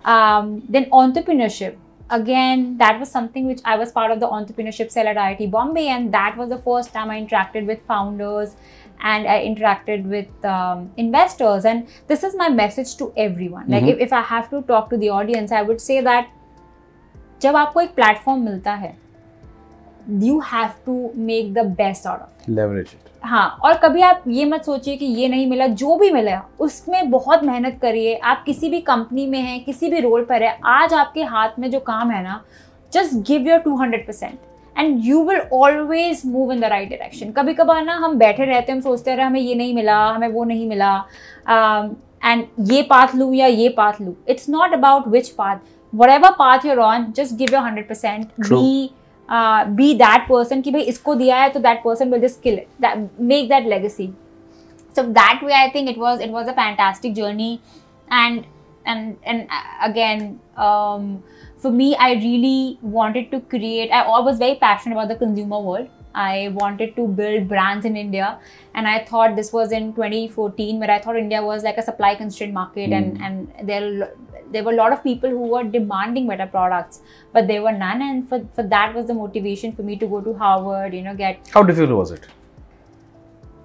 Um, 0.04 0.62
then 0.68 0.86
entrepreneurship 0.90 1.76
Again, 2.09 2.77
that 2.79 2.99
was 2.99 3.09
something 3.09 3.45
which 3.47 3.61
I 3.65 3.75
was 3.77 3.91
part 3.91 4.11
of 4.11 4.19
the 4.19 4.27
entrepreneurship 4.27 4.91
cell 4.91 5.07
at 5.07 5.17
IIT 5.17 5.45
Bombay, 5.53 5.87
and 5.87 6.11
that 6.13 6.35
was 6.37 6.49
the 6.49 6.57
first 6.65 6.91
time 6.93 7.09
I 7.09 7.19
interacted 7.21 7.65
with 7.65 7.79
founders 7.87 8.51
and 9.13 9.27
I 9.27 9.37
interacted 9.45 10.05
with 10.11 10.45
um, 10.45 10.83
investors. 10.97 11.65
And 11.65 11.87
this 12.07 12.23
is 12.23 12.35
my 12.35 12.49
message 12.49 12.95
to 12.97 13.11
everyone. 13.17 13.65
Like, 13.75 13.83
Mhm. 13.83 13.93
if, 13.95 14.03
if 14.07 14.13
I 14.13 14.21
have 14.33 14.51
to 14.51 14.61
talk 14.61 14.91
to 14.91 14.97
the 15.05 15.09
audience, 15.09 15.51
I 15.51 15.63
would 15.71 15.81
say 15.87 15.99
that 16.09 16.31
जब 17.41 17.55
आपको 17.55 17.81
एक 17.81 17.95
platform 17.95 18.43
मिलता 18.43 18.73
है 18.83 18.95
you 20.27 20.39
have 20.53 20.69
to 20.85 21.11
make 21.31 21.53
the 21.53 21.65
best 21.81 22.07
out 22.07 22.21
of 22.21 22.49
Leverage 22.59 22.93
it. 22.95 23.08
हाँ 23.22 23.48
और 23.62 23.76
कभी 23.78 24.02
आप 24.02 24.22
ये 24.28 24.44
मत 24.44 24.64
सोचिए 24.64 24.96
कि 24.96 25.06
ये 25.06 25.28
नहीं 25.28 25.46
मिला 25.46 25.66
जो 25.66 25.96
भी 25.96 26.10
मिला 26.10 26.40
उसमें 26.60 27.10
बहुत 27.10 27.42
मेहनत 27.44 27.78
करिए। 27.82 28.14
आप 28.14 28.42
किसी 28.46 28.68
भी 28.70 28.80
कंपनी 28.80 29.26
में 29.26 29.38
हैं 29.40 29.62
किसी 29.64 29.90
भी 29.90 30.00
रोल 30.00 30.24
पर 30.24 30.42
है 30.42 30.58
आज 30.66 30.94
आपके 30.94 31.22
हाथ 31.22 31.58
में 31.58 31.70
जो 31.70 31.80
काम 31.80 32.10
है 32.10 32.22
ना 32.22 32.42
just 32.92 33.14
give 33.28 33.48
your 33.48 33.58
two 33.58 33.76
hundred 33.76 34.06
percent 34.06 34.38
and 34.76 35.04
you 35.04 35.22
will 35.24 35.40
always 35.52 36.22
move 36.26 36.52
in 36.52 36.60
the 36.60 36.64
right 36.64 36.88
direction 36.90 37.32
कभी 37.32 37.54
कभार 37.54 37.84
ना 37.84 37.94
हम 37.96 38.16
बैठे 38.18 38.44
रहते 38.44 38.72
हैं 38.72 38.76
हम 38.78 38.82
सोचते 38.82 39.14
रहे 39.14 39.26
हमें 39.26 39.40
ये 39.40 39.54
नहीं 39.54 39.74
मिला 39.74 39.98
हमें 40.06 40.28
वो 40.28 40.44
नहीं 40.44 40.68
मिला 40.68 40.94
एंड 42.24 42.42
uh, 42.42 42.72
ये 42.72 42.82
पाथ 42.82 43.14
लूँ 43.16 43.34
या 43.34 43.46
ये 43.46 43.68
पाथ 43.68 44.00
लूँ. 44.00 44.14
It's 44.28 44.48
not 44.48 44.72
about 44.72 45.08
which 45.08 45.28
path 45.28 45.56
whatever 46.10 46.30
path 46.30 46.66
you're 46.66 46.78
on 46.78 47.12
just 47.16 47.34
give 47.34 47.48
your 47.52 47.62
hundred 47.62 47.88
percent 47.88 48.26
be 48.40 48.90
B 49.29 49.93
that 49.93 50.27
person 50.29 50.61
कि 50.61 50.71
भाई 50.71 50.81
इसको 50.93 51.15
दिया 51.15 51.37
है 51.41 51.49
तो 51.49 51.59
that 51.59 51.83
person 51.83 52.11
will 52.11 52.21
just 52.21 52.41
kill 52.41 52.53
it 52.53 53.09
make 53.19 53.49
that 53.49 53.67
legacy 53.67 54.11
so 54.95 55.03
that 55.19 55.41
way 55.43 55.55
i 55.61 55.69
think 55.71 55.89
it 55.89 55.97
was 55.97 56.21
it 56.25 56.31
was 56.35 56.47
a 56.47 56.53
fantastic 56.59 57.15
journey 57.15 57.61
and 58.09 58.45
and 58.85 59.17
and 59.23 59.47
uh, 59.49 59.63
again 59.89 60.39
um, 60.67 61.23
for 61.57 61.71
me 61.71 61.95
i 62.07 62.13
really 62.13 62.77
wanted 62.81 63.29
to 63.31 63.41
create 63.53 63.91
i 63.91 64.21
was 64.29 64.39
very 64.39 64.55
passionate 64.55 64.95
about 64.95 65.09
the 65.13 65.19
consumer 65.23 65.59
world 65.59 65.87
i 66.13 66.49
wanted 66.59 66.95
to 66.95 67.07
build 67.19 67.47
brands 67.47 67.85
in 67.85 67.97
india 67.97 68.27
and 68.73 68.87
i 68.87 68.97
thought 69.09 69.35
this 69.35 69.51
was 69.51 69.73
in 69.79 69.91
2014 69.93 70.79
where 70.79 70.91
i 70.91 70.99
thought 70.99 71.17
india 71.23 71.41
was 71.47 71.67
like 71.69 71.81
a 71.83 71.85
supply 71.89 72.13
constrained 72.15 72.53
market 72.53 72.97
and 72.99 73.21
and 73.21 73.67
there 73.71 74.13
there 74.50 74.64
were 74.64 74.72
a 74.72 74.76
lot 74.76 74.92
of 74.92 75.02
people 75.02 75.30
who 75.30 75.48
were 75.54 75.62
demanding 75.64 76.26
better 76.26 76.46
products, 76.46 77.00
but 77.32 77.46
there 77.46 77.62
were 77.62 77.72
none. 77.72 78.02
And 78.02 78.28
for, 78.28 78.46
for 78.54 78.62
that 78.64 78.94
was 78.94 79.06
the 79.06 79.14
motivation 79.14 79.72
for 79.72 79.82
me 79.82 79.96
to 79.96 80.06
go 80.06 80.20
to 80.20 80.34
Harvard, 80.34 80.94
you 80.94 81.02
know, 81.02 81.14
get. 81.14 81.48
How 81.52 81.62
difficult 81.62 81.96
was 81.96 82.10
it? 82.12 82.26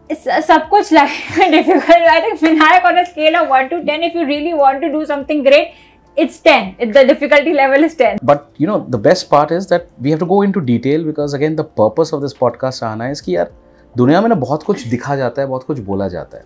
It's 0.08 0.28
uh, 0.28 0.40
सब 0.40 0.70
like 0.92 1.52
difficult. 1.52 1.90
I 1.90 2.22
think 2.22 2.40
Vinayak 2.40 2.84
on 2.84 2.98
a 2.98 3.06
scale 3.06 3.36
of 3.38 3.50
1 3.50 3.70
to 3.70 3.84
10, 3.84 4.04
if 4.04 4.14
you 4.14 4.26
really 4.26 4.54
want 4.54 4.82
to 4.82 4.92
do 4.92 5.04
something 5.04 5.44
great, 5.44 5.74
it's 6.16 6.40
10. 6.40 6.76
It, 6.80 6.94
the 6.94 7.06
difficulty 7.06 7.54
level 7.54 7.84
is 7.84 7.96
10. 7.96 8.20
But 8.22 8.52
you 8.58 8.68
know, 8.68 8.86
the 8.88 8.98
best 8.98 9.30
part 9.30 9.52
is 9.52 9.68
that 9.68 9.90
we 10.00 10.12
have 10.12 10.20
to 10.20 10.26
go 10.26 10.44
into 10.44 10.62
detail 10.62 11.04
because 11.04 11.34
again, 11.34 11.56
the 11.56 11.64
purpose 11.64 12.14
of 12.14 12.22
this 12.22 12.34
podcast, 12.34 12.82
Ahana, 12.82 13.12
is 13.12 13.22
that 13.22 13.52
दुनिया 13.98 14.22
में 14.22 14.28
ना 14.30 14.36
बहुत 14.36 14.64
कुछ 14.64 14.86
दिखा 14.88 15.16
जाता 15.16 15.42
है 15.42 15.48
बहुत 15.48 15.64
कुछ 15.64 15.80
बोला 15.80 16.08
जाता 16.08 16.38
है 16.38 16.44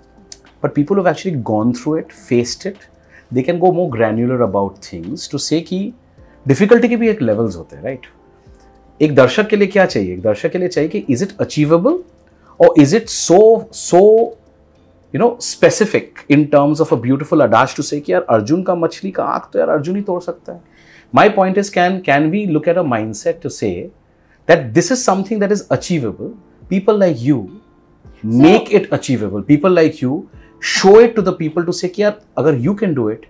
but 0.63 0.73
people 0.73 0.97
have 0.97 1.07
actually 1.09 1.37
gone 1.49 1.71
through 1.73 1.97
it 1.97 2.11
faced 2.11 2.67
it 2.67 2.77
they 3.32 3.42
can 3.42 3.58
go 3.58 3.72
more 3.72 3.90
granular 3.90 4.40
about 4.48 4.78
things 4.90 5.28
to 5.28 5.38
say 5.48 5.60
कि 5.70 5.80
difficulty 6.52 6.88
के 6.88 6.96
भी 6.96 7.08
एक 7.08 7.22
levels 7.22 7.56
होते 7.56 7.76
हैं 7.76 7.82
right 7.84 8.06
एक 9.00 9.14
दर्शक 9.14 9.48
के 9.48 9.56
लिए 9.56 9.68
क्या 9.68 9.86
चाहिए 9.86 10.12
एक 10.14 10.22
दर्शक 10.22 10.52
के 10.52 10.58
लिए 10.58 10.68
चाहिए 10.68 10.88
कि 10.88 11.04
is 11.14 11.22
it 11.26 11.32
achievable 11.46 11.98
or 12.60 12.68
is 12.82 12.92
it 13.00 13.08
so 13.08 13.40
so 13.70 14.02
you 15.14 15.20
know 15.22 15.30
specific 15.46 16.24
in 16.36 16.46
terms 16.50 16.80
of 16.84 16.92
a 16.92 17.00
beautiful 17.06 17.46
adage 17.46 17.74
to 17.80 17.82
say 17.88 18.00
कि 18.00 18.12
यार 18.12 18.26
अर्जुन 18.30 18.62
का 18.62 18.74
मछली 18.74 19.10
का 19.10 19.24
आंख 19.24 19.48
तो 19.52 19.58
यार 19.58 19.68
अर्जुन 19.68 19.96
ही 19.96 20.02
तोड़ 20.02 20.20
सकता 20.22 20.52
है 20.52 20.60
my 21.18 21.26
point 21.38 21.60
is 21.62 21.70
can 21.74 22.00
can 22.08 22.30
we 22.30 22.46
look 22.54 22.68
at 22.72 22.80
a 22.84 22.86
mindset 22.92 23.42
to 23.44 23.50
say 23.56 23.74
that 24.48 24.64
this 24.78 24.90
is 24.94 25.04
something 25.10 25.42
that 25.44 25.52
is 25.56 25.66
achievable 25.76 26.32
people 26.70 26.98
like 27.02 27.20
you 27.26 27.42
make 28.44 28.72
it 28.78 28.88
achievable 28.98 29.44
people 29.52 29.76
like 29.80 30.00
you 30.04 30.16
show 30.59 30.99
it 30.99 31.15
to 31.15 31.21
the 31.21 31.33
people 31.33 31.65
to 31.65 31.73
say, 31.73 31.91
"Yeah, 31.95 32.15
agar 32.37 32.55
you 32.67 32.75
can 32.75 32.93
do 32.93 33.07
it, 33.09 33.25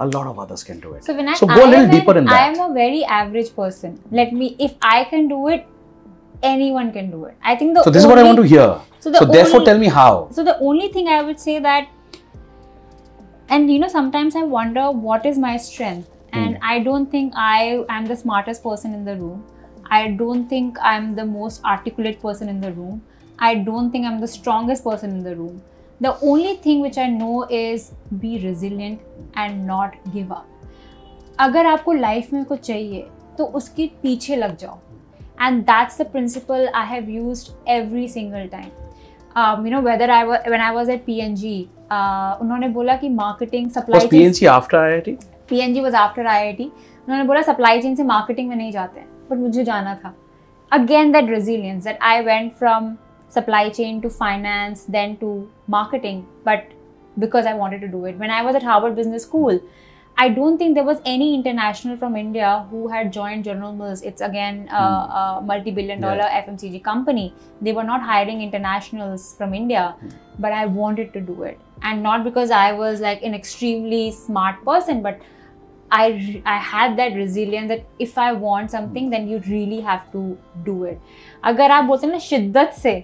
a 0.00 0.06
lot 0.06 0.26
of 0.26 0.38
others 0.38 0.64
can 0.64 0.80
do 0.80 0.94
it. 0.94 1.04
So, 1.04 1.16
so 1.34 1.46
go 1.46 1.52
I 1.52 1.66
a 1.66 1.70
little 1.70 1.84
an, 1.84 1.90
deeper 1.90 2.16
in 2.16 2.24
that. 2.24 2.40
I 2.40 2.48
am 2.48 2.70
a 2.70 2.72
very 2.74 3.04
average 3.04 3.54
person. 3.54 4.00
Let 4.10 4.32
me, 4.32 4.56
if 4.58 4.74
I 4.80 5.04
can 5.04 5.28
do 5.28 5.48
it, 5.48 5.66
anyone 6.42 6.92
can 6.92 7.10
do 7.10 7.26
it. 7.26 7.36
I 7.42 7.54
think 7.56 7.74
the 7.74 7.82
So 7.82 7.90
this 7.90 8.04
only, 8.04 8.14
is 8.14 8.16
what 8.16 8.18
I 8.18 8.22
want 8.22 8.38
to 8.38 8.42
hear. 8.44 8.80
So, 8.98 9.10
the 9.10 9.18
so 9.18 9.24
therefore 9.26 9.64
tell 9.64 9.78
me 9.78 9.88
how. 9.88 10.28
So 10.32 10.42
the 10.42 10.58
only 10.58 10.88
thing 10.88 11.08
I 11.08 11.22
would 11.22 11.38
say 11.38 11.58
that 11.58 11.88
and 13.50 13.70
you 13.70 13.78
know 13.78 13.88
sometimes 13.88 14.36
I 14.36 14.42
wonder 14.42 14.90
what 14.90 15.26
is 15.26 15.38
my 15.38 15.56
strength 15.56 16.08
hmm. 16.32 16.38
and 16.38 16.54
mm. 16.56 16.58
I 16.62 16.78
don't 16.78 17.10
think 17.10 17.34
I 17.36 17.84
am 17.88 18.06
the 18.06 18.16
smartest 18.16 18.62
person 18.62 18.94
in 18.94 19.04
the 19.04 19.16
room. 19.16 19.44
I 19.90 20.08
don't 20.12 20.48
think 20.48 20.78
I'm 20.80 21.16
the 21.16 21.24
most 21.24 21.64
articulate 21.64 22.22
person 22.22 22.48
in 22.48 22.60
the 22.60 22.72
room. 22.72 23.02
I 23.40 23.56
don't 23.56 23.90
think 23.90 24.06
I'm 24.06 24.20
the 24.20 24.28
strongest 24.28 24.84
person 24.84 25.10
in 25.10 25.24
the 25.24 25.34
room. 25.34 25.60
The 26.00 26.16
only 26.22 26.56
thing 26.56 26.80
which 26.80 26.98
I 26.98 27.08
know 27.08 27.46
is 27.50 27.92
be 28.20 28.38
resilient 28.42 29.00
and 29.34 29.66
not 29.66 29.96
give 30.14 30.30
up. 30.32 30.46
अगर 31.40 31.66
आपको 31.66 31.92
life 31.92 32.32
में 32.32 32.44
कुछ 32.44 32.60
चाहिए 32.60 33.06
तो 33.38 33.44
उसके 33.58 33.90
पीछे 34.02 34.36
लग 34.36 34.56
जाओ 34.56 34.78
and 35.42 35.62
that's 35.64 36.00
the 36.00 36.06
principle 36.12 36.68
I 36.74 36.86
have 36.86 37.08
used 37.10 37.68
every 37.70 38.08
single 38.08 38.46
time 38.52 38.70
um, 39.34 39.64
you 39.64 39.70
know 39.70 39.80
whether 39.80 40.10
I 40.10 40.24
was 40.24 40.40
when 40.46 40.60
I 40.60 40.70
was 40.72 40.88
at 40.88 41.04
PNG 41.06 41.68
uh, 41.90 42.40
उन्होंने 42.40 42.68
बोला 42.68 42.96
कि 42.96 43.08
marketing 43.08 43.70
supply 43.70 44.08
PNC 44.08 44.48
after 44.54 44.78
IIT 44.78 45.14
PNG 45.50 45.84
was 45.86 45.94
after 45.94 46.24
IIT 46.32 46.60
उन्होंने 46.60 47.24
बोला 47.24 47.42
supply 47.42 47.82
chain 47.82 47.96
से 47.96 48.02
marketing 48.04 48.48
में 48.48 48.56
नहीं 48.56 48.72
जाते 48.72 49.00
हैं 49.00 49.08
बट 49.30 49.38
मुझे 49.38 49.64
जाना 49.64 49.94
था 50.04 50.14
again 50.72 51.14
that 51.14 51.30
resilience 51.36 51.86
that 51.90 52.02
I 52.10 52.16
went 52.30 52.58
from 52.62 52.90
supply 53.29 53.69
chain 53.69 54.01
to 54.01 54.09
finance 54.09 54.85
then 54.85 55.17
to 55.17 55.49
marketing 55.67 56.25
but 56.43 56.71
because 57.19 57.45
I 57.45 57.53
wanted 57.53 57.81
to 57.81 57.87
do 57.87 58.05
it 58.05 58.17
when 58.17 58.31
I 58.31 58.43
was 58.43 58.55
at 58.55 58.63
Harvard 58.63 58.95
Business 58.95 59.23
School 59.23 59.59
I 60.17 60.29
don't 60.29 60.57
think 60.57 60.75
there 60.75 60.85
was 60.85 61.01
any 61.05 61.35
international 61.35 61.97
from 61.97 62.15
India 62.15 62.65
who 62.69 62.87
had 62.87 63.11
joined 63.11 63.43
General 63.43 63.73
Mills. 63.73 64.01
It's 64.01 64.21
again 64.21 64.69
a, 64.69 64.75
a 64.75 65.41
multi-billion 65.43 65.99
dollar 65.99 66.23
FMCG 66.23 66.83
company. 66.83 67.33
They 67.61 67.73
were 67.73 67.83
not 67.83 68.01
hiring 68.01 68.41
internationals 68.41 69.35
from 69.37 69.53
India, 69.53 69.95
but 70.39 70.53
I 70.53 70.67
wanted 70.67 71.11
to 71.13 71.19
do 71.19 71.43
it, 71.43 71.59
and 71.81 72.01
not 72.01 72.23
because 72.23 72.49
I 72.49 72.71
was 72.71 73.01
like 73.01 73.23
an 73.23 73.33
extremely 73.33 74.11
smart 74.11 74.63
person, 74.63 75.01
but 75.01 75.19
I 75.91 76.07
re- 76.07 76.43
I 76.45 76.57
had 76.57 76.97
that 76.97 77.13
resilience 77.13 77.67
that 77.67 77.83
if 77.99 78.17
I 78.17 78.31
want 78.31 78.71
something, 78.71 79.09
then 79.09 79.27
you 79.27 79.39
really 79.49 79.81
have 79.81 80.09
to 80.13 80.37
do 80.63 80.85
it. 80.85 80.99
अगर 81.43 81.71
आप 81.71 81.85
बोलते 81.85 82.07
हैं 82.07 82.13
ना 82.13 82.19
शिद्दत 82.19 82.73
से 82.83 82.95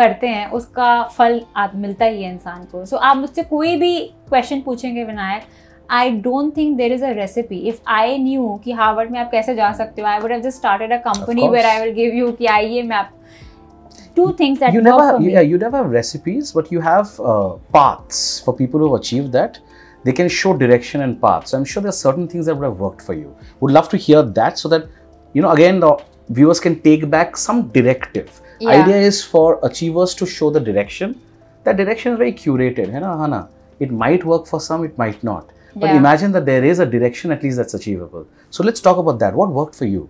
करते 0.00 0.28
हैं 0.28 0.50
उसका 0.58 0.90
फल 1.16 1.40
आप 1.56 1.72
मिलता 1.76 2.04
ही 2.04 2.22
है 2.22 2.32
इंसान 2.32 2.64
को 2.72 2.84
सो 2.84 2.96
so, 2.96 3.02
आप 3.02 3.16
मुझसे 3.16 3.42
कोई 3.42 3.76
भी 3.76 3.98
क्वेश्चन 4.28 4.60
पूछेंगे 4.60 5.04
Vinayak 5.04 5.42
I 5.90 6.10
don't 6.24 6.56
think 6.56 6.76
there 6.76 6.92
is 6.92 7.04
a 7.04 7.10
recipe 7.12 7.58
if 7.68 7.80
I 7.88 8.18
knew 8.18 8.48
कि 8.64 8.72
हार्वर्ड 8.72 9.10
में 9.10 9.18
आप 9.20 9.30
कैसे 9.30 9.54
जा 9.54 9.72
सकते 9.72 10.02
हो 10.02 10.08
I 10.08 10.18
would 10.18 10.32
have 10.32 10.40
just 10.40 10.58
started 10.58 10.92
a 10.92 10.96
company. 11.08 11.48
Where 11.48 11.66
I 11.66 11.80
will 11.80 11.94
give 11.94 12.14
you 12.14 12.30
कि 12.32 12.46
आइए 12.46 12.82
मैं 12.82 12.96
आप 12.96 13.10
two 14.16 14.30
things 14.40 14.60
that 14.60 14.74
you 14.74 14.84
never 14.86 15.08
for 15.10 15.18
me 15.18 15.32
yeah 15.32 15.48
you 15.52 15.58
never 15.64 15.82
have 15.82 15.96
recipes 15.96 16.52
but 16.58 16.70
you 16.76 16.84
have 16.86 17.10
uh, 17.32 17.50
paths 17.76 18.22
for 18.44 18.56
people 18.60 18.84
who've 18.84 18.98
achieved 19.00 19.36
that 19.38 19.58
they 20.04 20.14
can 20.20 20.30
show 20.36 20.52
direction 20.60 21.04
and 21.06 21.18
paths 21.24 21.56
i'm 21.58 21.66
sure 21.72 21.82
there 21.86 21.94
are 21.94 22.00
certain 22.02 22.28
things 22.34 22.50
that 22.50 22.60
would 22.60 22.68
have 22.68 22.84
worked 22.86 23.04
for 23.08 23.16
you 23.22 23.34
would 23.64 23.74
love 23.78 23.90
to 23.94 24.00
hear 24.06 24.22
that 24.38 24.62
so 24.64 24.72
that 24.74 24.86
you 25.34 25.44
know 25.46 25.56
again 25.56 25.82
the 25.86 25.90
viewers 26.38 26.62
can 26.68 26.78
take 26.86 27.04
back 27.16 27.42
some 27.42 27.60
directive 27.78 28.40
yeah. 28.60 28.70
idea 28.70 28.96
is 28.96 29.22
for 29.24 29.58
achievers 29.62 30.14
to 30.14 30.26
show 30.26 30.50
the 30.50 30.60
direction 30.60 31.20
that 31.64 31.76
direction 31.76 32.12
is 32.12 32.18
very 32.18 32.32
curated 32.32 32.92
you 32.92 33.00
know, 33.00 33.48
it 33.78 33.90
might 33.90 34.24
work 34.24 34.46
for 34.46 34.60
some 34.60 34.84
it 34.84 34.96
might 34.98 35.22
not 35.22 35.50
but 35.74 35.86
yeah. 35.86 35.96
imagine 35.96 36.32
that 36.32 36.46
there 36.46 36.64
is 36.64 36.78
a 36.78 36.86
direction 36.86 37.30
at 37.30 37.42
least 37.42 37.56
that's 37.56 37.74
achievable 37.74 38.26
so 38.50 38.64
let's 38.64 38.80
talk 38.80 38.96
about 38.96 39.18
that 39.18 39.34
what 39.34 39.50
worked 39.50 39.74
for 39.74 39.86
you 39.86 40.08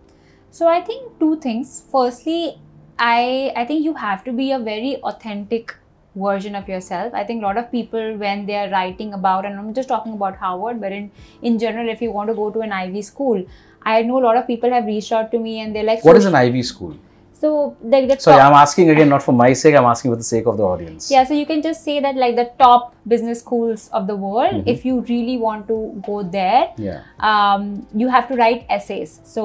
so 0.51 0.67
i 0.67 0.81
think 0.81 1.19
two 1.19 1.37
things 1.41 1.83
firstly 1.91 2.59
i 2.99 3.53
i 3.57 3.65
think 3.65 3.85
you 3.85 3.95
have 3.95 4.25
to 4.25 4.33
be 4.33 4.53
a 4.53 4.59
very 4.59 4.97
authentic 5.03 5.77
version 6.15 6.55
of 6.55 6.69
yourself. 6.69 7.15
I 7.15 7.25
think 7.25 7.43
a 7.43 7.47
lot 7.47 7.57
of 7.57 7.71
people, 7.71 8.17
when 8.17 8.47
they 8.47 8.57
are 8.57 8.69
writing 8.71 9.15
about, 9.15 9.45
and 9.45 9.59
I'm 9.59 9.75
just 9.75 9.89
talking 9.89 10.15
about 10.15 10.37
Harvard, 10.37 10.81
but 10.81 10.93
in, 10.93 11.11
in 11.43 11.59
general, 11.59 11.89
if 11.89 12.03
you 12.03 12.11
want 12.11 12.29
to 12.29 12.35
go 12.35 12.51
to 12.51 12.61
an 12.61 12.73
Ivy 12.73 13.03
school, 13.03 13.45
I 13.83 14.03
know 14.03 14.19
a 14.19 14.25
lot 14.25 14.37
of 14.37 14.47
people 14.47 14.71
have 14.71 14.87
reached 14.87 15.13
out 15.13 15.31
to 15.33 15.39
me 15.39 15.61
and 15.61 15.75
they're 15.75 15.85
like, 15.85 16.05
What 16.05 16.17
is 16.17 16.25
an 16.25 16.35
Ivy 16.35 16.63
school? 16.63 16.97
So 17.43 17.51
like 17.93 18.07
the 18.09 18.17
top- 18.17 18.41
i'm 18.45 18.55
asking 18.57 18.89
again 18.93 19.09
not 19.11 19.23
for 19.27 19.33
my 19.37 19.49
sake 19.59 19.77
i'm 19.81 19.87
asking 19.91 20.13
for 20.13 20.17
the 20.23 20.27
sake 20.29 20.49
of 20.53 20.57
the 20.57 20.65
audience 20.65 21.07
Yeah, 21.13 21.27
so 21.29 21.37
you 21.37 21.47
can 21.51 21.63
just 21.67 21.87
say 21.89 21.95
that 22.07 22.19
like 22.23 22.35
the 22.37 22.45
top 22.63 22.89
business 23.13 23.41
schools 23.45 23.85
of 23.99 24.07
the 24.11 24.17
world, 24.25 24.57
Mhm. 24.59 24.69
if 24.75 24.85
you 24.89 24.97
really 25.11 25.37
want 25.45 25.67
to 25.69 25.79
go 26.09 26.17
there, 26.35 26.63
yeah 26.87 27.31
um, 27.31 27.65
you 28.03 28.09
have 28.17 28.27
to 28.33 28.39
write 28.41 28.75
essays. 28.79 29.15
So 29.35 29.45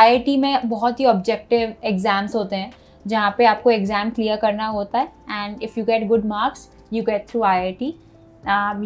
IIT 0.00 0.36
में 0.40 0.68
बहुत 0.68 1.00
ही 1.00 1.04
objective 1.12 1.74
exams 1.90 2.34
होते 2.34 2.56
हैं 2.56 2.72
जहाँ 3.06 3.34
पे 3.38 3.44
आपको 3.52 3.70
exam 3.70 4.10
clear 4.18 4.36
करना 4.42 4.66
होता 4.78 4.98
है 4.98 5.44
and 5.44 5.62
if 5.62 5.78
you 5.78 5.84
get 5.84 6.06
good 6.08 6.24
marks 6.34 6.68
you 6.92 7.02
get 7.04 7.26
through 7.28 7.42
I 7.42 7.60
I 7.60 7.72
T 7.82 7.94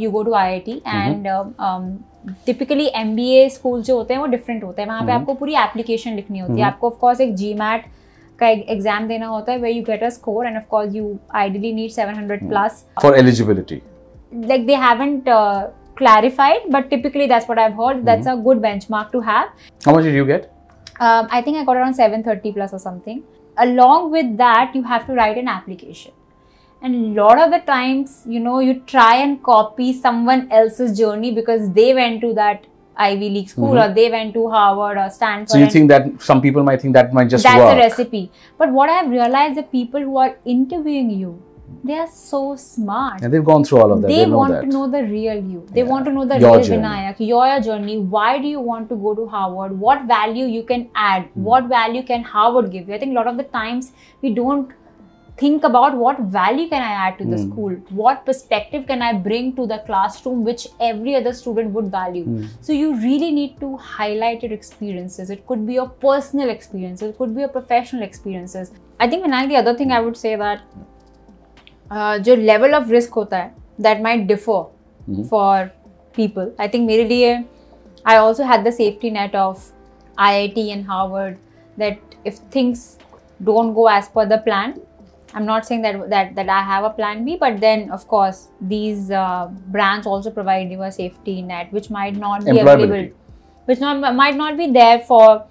you 0.03 0.11
go 0.11 0.23
to 0.23 0.35
I 0.35 0.53
I 0.53 0.61
T 0.69 0.81
and 0.87 1.27
typically 2.47 2.87
M 2.97 3.15
B 3.17 3.29
A 3.37 3.49
school 3.49 3.83
जो 3.83 3.97
होते 3.97 4.15
हैं 4.15 4.21
वो 4.21 4.27
डिफरेंट 4.27 4.65
होते 4.65 4.83
हैं 4.83 4.89
वहाँ 4.89 5.03
पे 5.03 5.13
Mhm. 5.13 5.21
आपको 5.21 5.35
पूरी 5.35 5.55
एप्लीकेशन 5.65 6.15
लिखनी 6.17 6.39
होती 6.39 6.53
है 6.53 6.59
Mhm. 6.59 6.67
आपको 6.73 6.87
ऑफकोर्स 6.87 7.21
एक 7.21 7.35
जी 7.35 7.53
मैट 7.55 7.85
का 8.40 8.48
एग्जाम 8.76 9.08
देना 9.08 9.28
होता 9.28 9.52
है 9.52 9.58
way 9.60 9.72
you 9.72 9.84
get 9.88 10.04
a 10.04 10.10
score 10.10 10.46
and 10.48 10.58
of course 10.58 10.96
you 10.96 11.18
ideally 11.42 11.74
need 11.74 11.92
seven 11.92 12.16
hundred 12.16 12.48
plus 12.50 12.86
for 13.04 13.12
eligibility 13.22 13.82
like 14.50 14.66
they 14.70 14.80
haven't 14.86 15.30
uh, 15.36 15.68
clarified 16.02 16.66
but 16.76 16.90
typically 16.94 17.28
that's 17.34 17.52
what 17.52 17.62
i've 17.66 17.78
heard 17.84 18.02
that's 18.10 18.32
a 18.34 18.36
good 18.48 18.64
benchmark 18.66 19.12
to 19.12 19.22
have 19.30 19.68
how 19.88 19.96
much 19.98 20.08
did 20.10 20.18
you 20.20 20.26
get 20.32 20.50
um, 21.08 21.28
i 21.40 21.42
think 21.48 21.62
i 21.62 21.66
got 21.70 21.82
around 21.82 22.00
730 22.06 22.54
plus 22.58 22.74
or 22.78 22.82
something 22.86 23.22
along 23.58 24.10
with 24.16 24.34
that 24.38 24.80
you 24.80 24.84
have 24.94 25.06
to 25.10 25.18
write 25.22 25.42
an 25.44 25.54
application 25.56 26.18
and 26.82 26.96
a 26.96 27.22
lot 27.22 27.40
of 27.40 27.52
the 27.52 27.60
times 27.72 28.14
you 28.26 28.40
know 28.40 28.60
you 28.60 28.76
try 28.96 29.16
and 29.24 29.42
copy 29.44 29.94
someone 29.94 30.48
else's 30.52 30.98
journey 30.98 31.32
because 31.40 31.68
they 31.74 31.94
went 31.94 32.22
to 32.22 32.34
that 32.34 32.66
ivy 32.99 33.29
league 33.31 33.49
school 33.55 33.73
Mhm. 33.75 33.83
or 33.85 33.95
they 33.95 34.11
went 34.11 34.33
to 34.35 34.43
harvard 34.49 34.99
or 34.99 35.09
stanford 35.17 35.51
So 35.51 35.59
you 35.59 35.71
think 35.75 35.89
that 35.95 36.07
some 36.29 36.41
people 36.47 36.63
might 36.69 36.81
think 36.83 36.95
that 36.95 37.13
might 37.19 37.29
just 37.35 37.45
that's 37.45 37.59
work? 37.65 37.75
a 37.75 37.81
recipe 37.87 38.31
but 38.59 38.71
what 38.79 38.89
i've 38.91 39.11
realized 39.11 39.57
the 39.57 39.65
people 39.81 40.01
who 40.01 40.17
are 40.27 40.33
interviewing 40.45 41.11
you 41.25 41.33
they 41.89 41.97
are 42.03 42.09
so 42.13 42.41
smart 42.57 43.21
And 43.23 43.33
they've 43.33 43.45
gone 43.45 43.63
through 43.67 43.79
all 43.83 43.93
of 43.93 44.01
that. 44.03 44.09
they, 44.09 44.25
They, 44.25 44.31
want 44.31 44.53
that. 44.53 44.63
to 44.63 44.69
know 44.77 44.87
the 44.95 45.03
real 45.05 45.35
you 45.53 45.61
they 45.77 45.83
Yeah. 45.83 45.91
want 45.93 46.05
to 46.09 46.13
know 46.17 46.25
the 46.33 46.39
Your 46.45 46.53
real 46.53 46.63
journey. 46.69 46.83
vinayak 46.83 47.21
your 47.33 47.61
journey 47.69 47.97
why 48.17 48.31
do 48.45 48.49
you 48.55 48.61
want 48.71 48.89
to 48.95 48.97
go 49.05 49.15
to 49.21 49.27
harvard 49.35 49.79
what 49.87 50.03
value 50.15 50.47
you 50.57 50.63
can 50.73 50.87
add 51.11 51.25
Hmm. 51.35 51.45
what 51.51 51.65
value 51.77 52.03
can 52.11 52.23
harvard 52.35 52.71
give 52.75 52.89
you 52.89 52.95
i 52.99 53.01
think 53.05 53.17
a 53.17 53.19
lot 53.21 53.31
of 53.35 53.37
the 53.43 53.49
times 53.61 53.93
we 54.27 54.33
don't 54.41 54.75
think 55.38 55.64
about 55.68 55.96
what 56.00 56.18
value 56.34 56.66
can 56.72 56.84
i 56.88 56.90
add 57.04 57.16
to 57.20 57.26
the 57.30 57.38
Hmm. 57.38 57.46
school 57.46 57.76
what 58.00 58.20
perspective 58.26 58.84
can 58.90 59.02
i 59.06 59.12
bring 59.28 59.48
to 59.60 59.64
the 59.72 59.78
classroom 59.86 60.44
which 60.50 60.66
every 60.90 61.16
other 61.20 61.34
student 61.38 61.72
would 61.78 61.88
value 61.96 62.24
Hmm. 62.26 62.44
so 62.68 62.76
you 62.80 62.90
really 63.06 63.30
need 63.38 63.56
to 63.62 63.70
highlight 63.94 64.44
your 64.48 64.52
experiences 64.58 65.32
it 65.38 65.42
could 65.52 65.64
be 65.70 65.78
your 65.80 65.88
personal 66.06 66.52
experiences 66.56 67.10
it 67.10 67.18
could 67.22 67.34
be 67.40 67.46
your 67.46 67.54
professional 67.56 68.06
experiences 68.10 68.72
i 69.00 69.10
think 69.14 69.26
vinayak 69.28 69.50
the 69.54 69.60
other 69.64 69.76
thing 69.82 69.96
i 70.00 70.02
would 70.08 70.20
say 70.24 70.36
that 70.44 70.68
uh, 71.92 72.18
जो 72.28 72.36
level 72.36 72.74
of 72.76 72.92
risk 72.92 73.14
होता 73.22 73.38
है 73.38 73.54
that 73.82 74.02
might 74.04 74.28
differ 74.28 74.62
Mhm. 75.10 75.24
For 75.30 75.66
people 76.16 76.52
I 76.60 76.68
think 76.74 76.88
मेरे 76.88 77.04
लिए 77.08 77.34
I 78.08 78.18
also 78.18 78.44
had 78.52 78.68
the 78.68 78.72
safety 78.74 79.12
net 79.12 79.36
of 79.36 79.72
I 80.20 80.36
I 80.36 80.48
T 80.56 80.68
and 80.70 80.86
Harvard 80.90 81.36
that 81.80 82.16
if 82.28 82.40
things 82.56 82.88
don't 83.42 83.74
go 83.74 83.90
as 83.90 84.08
per 84.16 84.26
the 84.26 84.42
plan 84.44 84.74
I'm 85.36 85.46
not 85.46 85.66
saying 85.66 85.82
that 85.84 86.10
that 86.10 86.36
that 86.36 86.50
I 86.50 86.62
have 86.62 86.84
a 86.84 86.90
plan 86.90 87.24
B, 87.26 87.38
but 87.40 87.60
then 87.62 87.90
of 87.92 88.08
course 88.08 88.50
these 88.60 89.12
uh, 89.12 89.48
brands 89.68 90.06
also 90.06 90.30
provide 90.30 90.72
you 90.72 90.82
a 90.84 90.92
safety 90.92 91.42
net, 91.42 91.72
which 91.72 91.90
might 91.90 92.16
not 92.16 92.44
be 92.46 92.52
Employability. 92.52 92.84
available, 92.84 93.10
which 93.66 93.80
not 93.80 94.16
might 94.16 94.36
not 94.36 94.58
be 94.58 94.68
there 94.68 95.00
for 95.00 95.46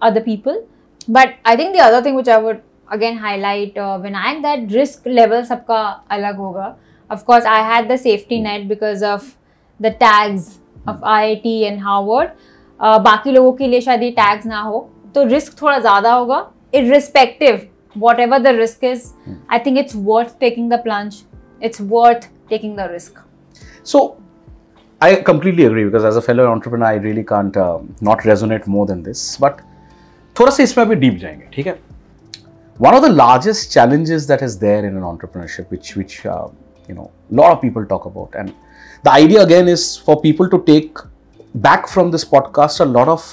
other 0.00 0.20
people. 0.20 0.66
But 1.08 1.34
I 1.44 1.56
think 1.56 1.74
the 1.74 1.80
other 1.80 2.02
thing 2.02 2.14
which 2.14 2.28
I 2.28 2.38
would 2.38 2.62
again 2.90 3.18
highlight, 3.18 3.76
uh, 3.76 3.98
Vinayak, 3.98 4.42
that 4.42 4.72
risk 4.76 5.04
level 5.06 5.42
सबका 5.42 5.82
अलग 6.10 6.36
होगा. 6.36 6.74
Of 7.10 7.26
course, 7.26 7.44
I 7.44 7.58
had 7.72 7.88
the 7.88 7.98
safety 7.98 8.40
net 8.40 8.68
because 8.68 9.02
of 9.02 9.36
the 9.80 9.90
tags 9.90 10.58
of 10.86 11.00
IIT 11.00 11.68
and 11.68 11.80
Harvard. 11.80 12.32
Uh, 12.80 12.98
बाकी 12.98 13.32
लोगों 13.32 13.52
के 13.52 13.66
लिए 13.66 13.80
शायद 13.80 14.02
ये 14.02 14.14
tags 14.18 14.46
ना 14.46 14.60
हो, 14.60 14.88
तो 15.14 15.24
risk 15.30 15.60
थोड़ा 15.62 15.78
ज़्यादा 15.78 16.12
होगा. 16.12 16.46
Irrespective, 16.74 17.66
whatever 17.94 18.38
the 18.38 18.54
risk 18.54 18.82
is, 18.82 19.12
I 19.48 19.58
think 19.58 19.78
it's 19.78 19.94
worth 19.94 20.38
taking 20.38 20.68
the 20.68 20.78
plunge. 20.78 21.24
It's 21.60 21.80
worth 21.80 22.28
taking 22.48 22.76
the 22.76 22.88
risk. 22.88 23.18
So, 23.82 24.20
I 25.02 25.16
completely 25.16 25.64
agree 25.64 25.84
because 25.84 26.04
as 26.04 26.16
a 26.16 26.22
fellow 26.22 26.46
entrepreneur, 26.46 26.86
I 26.86 26.94
really 26.94 27.24
can't 27.24 27.56
uh, 27.56 27.78
not 28.00 28.20
resonate 28.20 28.66
more 28.66 28.86
than 28.86 29.02
this. 29.02 29.36
But 29.36 29.60
थोड़ा 30.38 30.50
सा 30.50 30.62
इसमें 30.62 30.84
अभी 30.84 30.94
deep 30.96 31.16
जाएंगे 31.20 31.48
ठीक 31.54 31.66
है 31.66 31.78
one 32.84 32.94
of 32.94 33.02
the 33.02 33.08
largest 33.12 33.72
challenges 33.72 34.26
that 34.26 34.42
is 34.42 34.58
there 34.58 34.84
in 34.90 34.94
an 34.98 35.02
entrepreneurship 35.02 35.72
which 35.72 35.88
which 35.96 36.14
uh, 36.34 36.46
you 36.88 36.94
know 36.98 37.10
a 37.30 37.34
lot 37.40 37.52
of 37.54 37.60
people 37.64 37.84
talk 37.90 38.06
about 38.10 38.38
and 38.42 38.54
the 39.08 39.12
idea 39.12 39.42
again 39.42 39.68
is 39.72 39.84
for 40.06 40.16
people 40.22 40.48
to 40.54 40.62
take 40.68 41.02
back 41.66 41.90
from 41.94 42.10
this 42.14 42.24
podcast 42.30 42.84
a 42.84 42.88
lot 42.92 43.10
of 43.16 43.26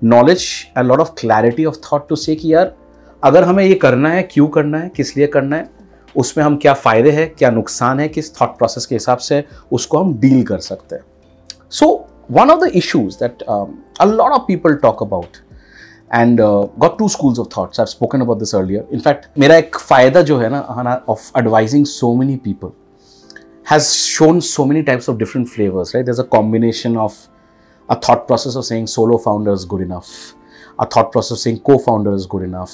knowledge 0.00 0.46
a 0.82 0.84
lot 0.88 1.04
of 1.04 1.14
clarity 1.22 1.68
of 1.70 1.76
thought 1.86 2.08
to 2.08 2.18
say 2.24 2.36
कि 2.40 2.52
यार 2.54 2.72
अगर 3.23 3.43
हमें 3.43 3.63
ये 3.63 3.75
करना 3.75 4.09
है, 4.09 4.23
क्यों 4.23 4.47
करना 4.47 4.77
है, 4.77 4.89
किस 4.89 5.15
लिए 5.17 5.27
करना 5.27 5.55
है, 5.55 5.69
उसमें 6.15 6.43
हम 6.43 6.57
क्या 6.57 6.73
फ़ायदे 6.73 7.11
हैं, 7.11 7.29
क्या 7.35 7.49
नुकसान 7.51 7.99
है, 7.99 8.07
किस 8.07 8.35
थॉट 8.41 8.57
प्रोसेस 8.57 8.85
के 8.85 8.95
हिसाब 8.95 9.17
से 9.17 9.43
उसको 9.71 9.97
हम 9.97 10.13
डील 10.19 10.43
कर 10.43 10.57
सकते 10.59 10.95
हैं। 10.95 11.03
So 11.69 11.87
one 12.31 12.49
of 12.49 12.59
the 12.59 12.71
issues 12.75 13.17
that 13.19 13.41
a 13.41 14.05
lot 14.05 14.31
of 14.31 14.41
people 14.47 14.75
talk 14.75 15.03
about 15.03 15.37
and 16.13 16.41
got 16.41 16.97
to 16.99 17.07
schools 17.07 17.39
of 17.39 17.47
thoughts 17.57 17.79
are 17.79 17.85
spoken 17.85 18.21
about 18.21 18.39
this 18.39 18.55
earlier 18.55 18.87
in fact 18.93 19.27
मेरा 19.39 19.55
एक 19.55 19.77
फ़ायदा 19.77 20.21
जो 20.21 20.37
है 20.37 20.49
ना 20.49 21.03
of 21.09 21.31
advising 21.39 21.85
so 21.85 22.13
many 22.15 22.35
people 22.35 22.71
has 23.71 23.83
shown 23.83 24.39
so 24.39 24.65
many 24.65 24.81
types 24.81 25.09
of 25.09 25.17
different 25.17 25.47
flavours 25.47 25.95
right 25.95 26.05
there's 26.05 26.19
a 26.19 26.23
combination 26.31 26.97
of 26.97 27.17
a 27.89 27.95
thought 28.09 28.27
process 28.27 28.57
of 28.57 28.65
saying 28.65 28.87
solo 28.87 29.17
founder 29.17 29.65
good 29.67 29.81
enough 29.81 30.05
a 30.79 30.85
thought 30.97 31.11
process 31.11 31.43
saying 31.43 31.57
co 31.57 31.77
founders 31.77 32.27
good 32.27 32.43
enough 32.43 32.69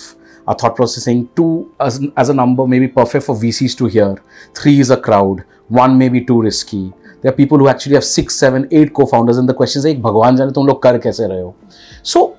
a 0.47 0.55
thought 0.55 0.75
process 0.75 1.03
saying 1.03 1.27
two 1.35 1.71
as, 1.79 1.99
as 2.17 2.29
a 2.29 2.33
number 2.33 2.67
may 2.67 2.79
be 2.79 2.87
perfect 2.87 3.25
for 3.25 3.35
vcs 3.35 3.77
to 3.77 3.85
hear 3.85 4.15
three 4.55 4.79
is 4.79 4.89
a 4.89 4.97
crowd 4.97 5.43
one 5.67 5.97
may 5.97 6.09
be 6.09 6.21
too 6.21 6.41
risky 6.41 6.91
there 7.21 7.31
are 7.31 7.35
people 7.35 7.57
who 7.57 7.67
actually 7.67 7.95
have 7.95 8.03
six 8.03 8.35
seven 8.35 8.67
eight 8.71 8.93
co-founders 8.93 9.37
and 9.37 9.49
the 9.49 9.53
question 9.53 9.79
is 9.79 9.85
एक 9.85 10.01
भगवान 10.01 10.35
जाने 10.35 10.51
तुम 10.51 10.67
लोग 10.67 10.81
कर 10.83 10.97
कैसे 10.97 11.27
रहे 11.27 11.41
हो 11.41 11.55
so 12.03 12.29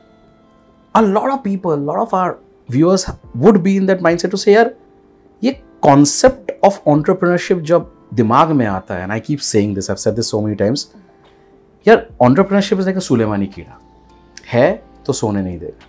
a 0.94 1.02
lot 1.02 1.30
of 1.30 1.42
people, 1.44 1.72
a 1.72 1.76
lot 1.76 1.98
of 1.98 2.12
our 2.14 2.38
viewers 2.68 3.08
would 3.34 3.62
be 3.62 3.76
in 3.76 3.86
that 3.86 4.00
mindset 4.00 4.30
to 4.30 4.36
say, 4.36 4.54
यार 4.54 4.74
ये 5.44 5.56
concept 5.86 6.50
of 6.64 6.80
entrepreneurship 6.84 7.60
जब 7.60 7.90
दिमाग 8.14 8.50
में 8.50 8.66
आता 8.66 8.94
है 8.94 9.04
and 9.04 9.12
I 9.12 9.20
keep 9.20 9.40
saying 9.40 9.74
this, 9.74 9.90
I've 9.90 10.00
said 10.00 10.16
this 10.16 10.28
so 10.28 10.40
many 10.42 10.56
times, 10.56 10.86
यार 11.88 12.08
entrepreneurship 12.22 12.78
is 12.78 12.86
like 12.86 12.96
a 12.96 13.06
Sulemani 13.08 13.46
कीड़ा 13.46 13.78
है 14.52 14.82
तो 15.06 15.12
सोने 15.12 15.42
नहीं 15.42 15.58
देगा 15.58 15.86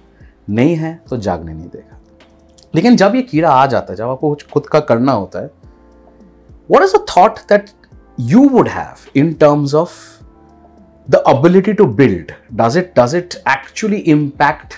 नहीं 0.49 0.75
है 0.75 1.01
तो 1.09 1.17
जागने 1.17 1.53
नहीं 1.53 1.69
देगा 1.69 1.99
लेकिन 2.75 2.95
जब 2.95 3.15
ये 3.15 3.21
कीड़ा 3.21 3.49
आ 3.49 3.65
जाता 3.65 3.93
है, 3.93 3.97
जब 3.97 4.09
आपको 4.09 4.29
कुछ 4.29 4.47
खुद 4.47 4.67
का 4.67 4.79
करना 4.79 5.11
होता 5.11 5.39
है 5.39 5.51
what 6.71 6.83
is 6.83 6.95
a 6.95 7.05
thought 7.17 7.39
that 7.39 7.69
you 8.19 8.49
would 8.49 8.67
have 8.67 8.93
in 9.15 9.33
terms 9.33 9.75
of 9.75 9.91
the 11.09 11.15
ability 11.15 11.73
to 11.73 11.85
build 11.85 12.31
does 12.53 12.77
it 12.77 12.93
does 12.99 13.15
it 13.15 13.33
actually 13.33 13.97
impact 13.97 14.73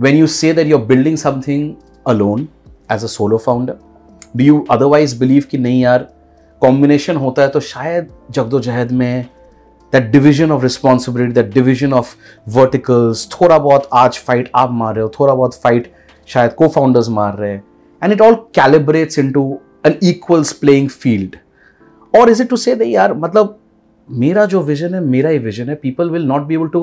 when 0.00 0.16
you 0.16 0.26
say 0.26 0.52
that 0.52 0.66
you 0.66 0.78
are 0.78 0.84
building 0.84 1.16
something 1.16 1.74
alone 2.06 2.48
as 2.92 3.04
a 3.04 3.06
solo 3.06 3.38
founder 3.38 3.76
do 4.36 4.44
you 4.44 4.66
otherwise 4.70 5.18
believe 5.18 5.44
कि 5.50 5.58
नहीं 5.58 5.80
यार 5.80 6.08
combination 6.60 7.16
होता 7.16 7.42
है 7.42 7.48
तो 7.48 7.60
शायद 7.60 8.08
जगदोजहद 8.30 8.92
में 8.92 9.26
that 9.92 10.02
division 10.02 10.50
of 10.52 10.62
responsibility 10.62 11.32
that 11.32 11.54
division 11.54 11.92
of 11.92 12.14
verticals 12.48 13.28
थोड़ा 13.32 13.58
बहुत 13.58 13.88
आज 13.92 14.18
फाइट 14.18 14.50
आप 14.54 14.70
मार 14.70 14.94
रहे 14.94 15.02
हो, 15.02 15.12
थोड़ा 15.20 15.34
बहुत 15.34 15.54
फाइट 15.54 15.92
शायद 16.33 16.53
को 16.53 16.67
फाउंडर्स 16.67 17.09
मार 17.09 17.37
रहे 17.37 17.51
हैं 17.51 17.63
and 18.03 18.13
it 18.13 18.21
all 18.21 18.35
calibrates 18.57 19.17
into 19.17 19.43
an 19.89 19.97
equals 20.01 20.51
playing 20.63 20.89
field 20.89 21.37
or 22.19 22.29
is 22.29 22.41
it 22.43 22.49
to 22.53 22.57
say 22.65 22.73
that 22.73 22.87
यार 22.87 23.13
मतलब 23.13 23.59
मेरा 24.23 24.45
जो 24.53 24.61
विजन 24.61 24.93
है 24.93 24.99
मेरा 25.05 25.29
ही 25.29 25.37
विजन 25.39 25.69
है 25.69 25.79
people 25.81 26.13
will 26.15 26.27
not 26.33 26.47
be 26.47 26.59
able 26.59 26.71
to 26.75 26.81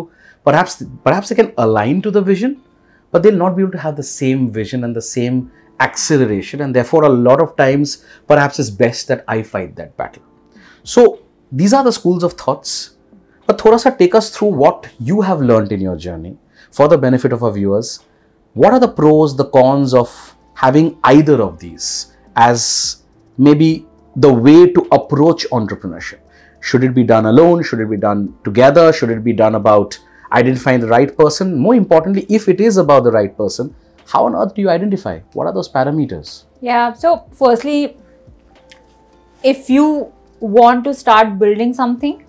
perhaps 0.48 0.82
perhaps 1.04 1.28
they 1.28 1.38
can 1.42 1.52
align 1.64 2.02
to 2.06 2.12
the 2.18 2.22
vision 2.28 2.56
but 3.12 3.22
they'll 3.22 3.42
not 3.42 3.56
be 3.56 3.62
able 3.62 3.72
to 3.72 3.82
have 3.86 3.96
the 3.96 4.08
same 4.10 4.50
vision 4.58 4.84
and 4.84 5.00
the 5.00 5.06
same 5.08 5.40
acceleration 5.80 6.60
and 6.60 6.74
therefore 6.74 7.04
a 7.04 7.08
lot 7.08 7.40
of 7.40 7.56
times 7.56 8.04
perhaps 8.32 8.58
it's 8.58 8.70
best 8.82 9.08
that 9.08 9.24
i 9.28 9.42
fight 9.42 9.74
that 9.76 9.96
battle 9.96 10.22
so 10.94 11.06
these 11.52 11.72
are 11.72 11.84
the 11.84 11.92
schools 11.92 12.26
of 12.28 12.36
thoughts 12.44 12.74
but 13.46 13.58
thoda 13.62 13.80
sa 13.84 13.90
take 14.02 14.14
us 14.20 14.30
through 14.36 14.52
what 14.64 14.88
you 15.10 15.20
have 15.28 15.40
learned 15.52 15.72
in 15.78 15.80
your 15.88 15.96
journey 16.06 16.36
for 16.78 16.88
the 16.88 16.98
benefit 17.06 17.32
of 17.32 17.42
our 17.48 17.52
viewers 17.52 17.92
what 18.55 18.73
are 18.73 18.79
the 18.79 18.87
pros 18.99 19.35
the 19.37 19.45
cons 19.45 19.93
of 19.93 20.35
having 20.55 20.97
either 21.03 21.41
of 21.41 21.59
these 21.59 22.13
as 22.35 23.03
maybe 23.37 23.85
the 24.15 24.33
way 24.33 24.71
to 24.71 24.87
approach 24.91 25.45
entrepreneurship? 25.51 26.19
Should 26.61 26.83
it 26.83 26.95
be 26.95 27.03
done 27.03 27.27
alone? 27.27 27.63
Should 27.63 27.79
it 27.79 27.89
be 27.89 27.97
done 27.97 28.35
together? 28.43 28.91
Should 28.91 29.11
it 29.11 29.23
be 29.23 29.33
done 29.33 29.55
about 29.55 29.99
identifying 30.31 30.79
the 30.79 30.87
right 30.87 31.15
person? 31.15 31.57
More 31.59 31.75
importantly 31.75 32.25
if 32.29 32.49
it 32.49 32.59
is 32.59 32.77
about 32.77 33.03
the 33.03 33.11
right 33.11 33.37
person 33.37 33.75
how 34.07 34.25
on 34.25 34.35
earth 34.35 34.53
do 34.53 34.61
you 34.61 34.69
identify? 34.69 35.19
What 35.33 35.47
are 35.47 35.53
those 35.53 35.69
parameters? 35.69 36.43
Yeah. 36.61 36.93
So, 36.93 37.25
firstly, 37.31 37.97
if 39.43 39.69
you 39.69 40.11
want 40.39 40.83
to 40.83 40.93
start 40.93 41.39
building 41.39 41.73
something, 41.73 42.23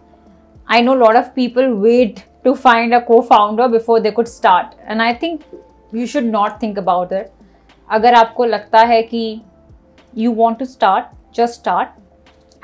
I 0.67 0.81
know 0.81 0.97
a 0.97 1.03
lot 1.03 1.17
of 1.17 1.35
people 1.35 1.75
wait 1.75 2.25
to 2.45 2.55
find 2.55 2.95
a 2.95 3.05
co-founder 3.05 3.69
before 3.69 4.01
they 4.01 4.13
could 4.13 4.29
start, 4.29 4.75
and 4.85 5.03
I 5.03 5.13
think 5.15 5.43
you 5.92 6.08
should 6.08 6.26
not 6.26 6.60
think 6.60 6.78
about 6.78 7.12
it. 7.12 7.32
अगर 7.92 8.14
आपको 8.14 8.46
लगता 8.46 8.80
है 8.80 9.02
कि 9.04 9.42
you 10.16 10.32
want 10.32 10.60
to 10.60 10.66
start, 10.66 11.06
just 11.34 11.62
start, 11.62 11.90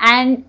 and 0.00 0.44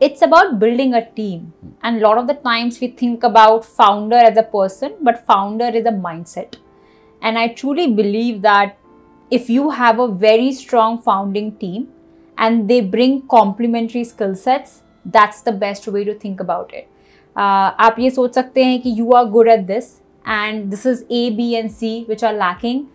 it's 0.00 0.22
about 0.22 0.58
building 0.58 0.94
a 0.94 1.04
team. 1.16 1.52
And 1.82 1.98
a 1.98 2.08
lot 2.08 2.18
of 2.18 2.26
the 2.26 2.34
times 2.34 2.80
we 2.80 2.88
think 2.88 3.22
about 3.22 3.64
founder 3.64 4.16
as 4.16 4.36
a 4.36 4.42
person, 4.42 4.94
but 5.02 5.24
founder 5.26 5.70
is 5.80 5.86
a 5.86 5.92
mindset. 5.92 6.56
And 7.22 7.38
I 7.38 7.48
truly 7.48 7.86
believe 7.94 8.42
that 8.42 8.78
if 9.30 9.50
you 9.50 9.70
have 9.70 9.98
a 9.98 10.08
very 10.08 10.52
strong 10.52 11.00
founding 11.02 11.56
team 11.56 11.88
and 12.38 12.68
they 12.68 12.80
bring 12.80 13.26
complementary 13.28 14.04
skill 14.04 14.34
sets, 14.34 14.82
that's 15.04 15.42
the 15.42 15.52
best 15.52 15.86
way 15.88 16.04
to 16.04 16.14
think 16.14 16.40
about 16.40 16.72
it. 16.72 16.88
Uh, 17.36 17.70
आप 17.78 17.96
ये 18.00 18.10
सोच 18.10 18.34
सकते 18.34 18.64
हैं 18.64 18.80
कि 18.82 18.94
you 18.96 19.12
are 19.14 19.24
good 19.34 19.48
at 19.48 19.66
this 19.66 20.00
and 20.25 20.71
this 20.71 20.85
is 20.85 21.05
A, 21.09 21.29
B, 21.31 21.55
and 21.55 21.71
C 21.71 22.03
which 22.05 22.23
are 22.23 22.33
lacking. 22.33 22.89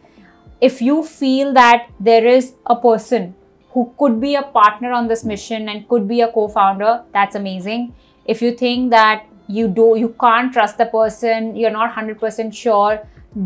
If 0.61 0.83
you 0.83 1.03
feel 1.03 1.53
that 1.55 1.89
there 1.99 2.27
is 2.27 2.55
a 2.67 2.77
person 2.77 3.35
who 3.71 3.95
could 3.99 4.21
be 4.21 4.35
a 4.35 4.43
partner 4.43 4.93
on 4.93 5.07
this 5.07 5.25
mission 5.25 5.69
and 5.69 5.89
could 5.89 6.09
be 6.09 6.21
a 6.21 6.31
co-founder, 6.31 7.05
that's 7.13 7.35
amazing. 7.35 7.95
If 8.25 8.43
you 8.43 8.53
think 8.53 8.91
that 8.91 9.27
you 9.47 9.67
do 9.67 9.95
you 9.97 10.15
can't 10.21 10.53
trust 10.53 10.79
the 10.79 10.87
person, 10.87 11.57
you're 11.57 11.71
not 11.71 11.93
100% 11.93 12.55
sure, 12.55 13.01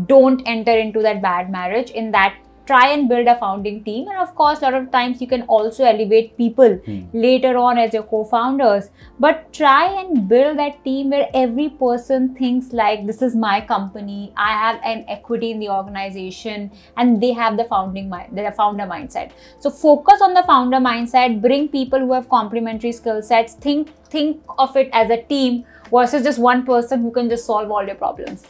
don't 0.07 0.41
enter 0.45 0.71
into 0.71 1.01
that 1.01 1.21
bad 1.21 1.51
marriage. 1.51 1.91
In 1.91 2.11
that 2.11 2.35
try 2.70 2.88
and 2.94 3.08
build 3.10 3.26
a 3.26 3.36
founding 3.38 3.78
team 3.86 4.08
and 4.08 4.18
of 4.24 4.34
course 4.40 4.60
a 4.60 4.64
lot 4.64 4.74
of 4.74 4.90
times 4.92 5.20
you 5.22 5.26
can 5.30 5.42
also 5.54 5.84
elevate 5.92 6.36
people 6.36 6.78
later 7.24 7.56
on 7.62 7.78
as 7.84 7.96
your 7.96 8.02
co-founders 8.10 8.90
but 9.18 9.40
try 9.52 9.86
and 10.00 10.28
build 10.32 10.58
that 10.58 10.76
team 10.84 11.10
where 11.10 11.28
every 11.42 11.68
person 11.82 12.28
thinks 12.40 12.72
like 12.82 13.04
this 13.10 13.22
is 13.28 13.34
my 13.46 13.56
company 13.72 14.32
i 14.36 14.50
have 14.60 14.80
an 14.92 15.04
equity 15.16 15.50
in 15.56 15.58
the 15.64 15.68
organization 15.78 16.70
and 16.96 17.20
they 17.26 17.32
have 17.42 17.56
the 17.56 17.68
founding 17.74 18.08
mind 18.14 18.40
the 18.40 18.54
founder 18.62 18.88
mindset 18.94 19.36
so 19.58 19.74
focus 19.82 20.26
on 20.28 20.34
the 20.40 20.46
founder 20.54 20.82
mindset 20.88 21.38
bring 21.48 21.68
people 21.76 21.98
who 21.98 22.12
have 22.12 22.28
complementary 22.38 22.92
skill 23.02 23.22
sets 23.22 23.54
think 23.68 23.94
think 24.16 24.58
of 24.66 24.76
it 24.76 24.98
as 25.04 25.10
a 25.10 25.22
team 25.34 25.64
versus 25.92 26.22
just 26.22 26.38
one 26.50 26.64
person 26.74 27.00
who 27.00 27.10
can 27.10 27.28
just 27.28 27.46
solve 27.54 27.78
all 27.78 27.94
your 27.94 28.02
problems 28.08 28.44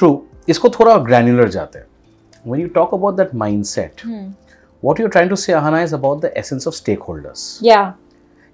true 0.00 0.14
इसको 0.52 0.68
थोड़ा 0.70 0.94
granular 1.04 1.46
जाते 1.48 1.78
हैं 1.78 1.86
when 2.44 2.60
you 2.64 2.70
talk 2.78 2.96
about 2.98 3.20
that 3.20 3.34
mindset 3.44 4.04
what 4.80 4.98
you're 5.02 5.14
trying 5.18 5.30
to 5.34 5.40
say 5.44 5.54
ahana 5.60 5.82
is 5.88 5.94
about 6.00 6.20
the 6.26 6.32
essence 6.42 6.70
of 6.72 6.80
stakeholders 6.80 7.44
yeah 7.72 7.92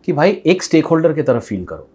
कि 0.05 0.13
भाई 0.13 0.31
एक 0.51 0.63
stake 0.63 0.87
holder 0.87 1.13
की 1.13 1.23
तरह 1.23 1.41
feel 1.47 1.65
करो 1.71 1.89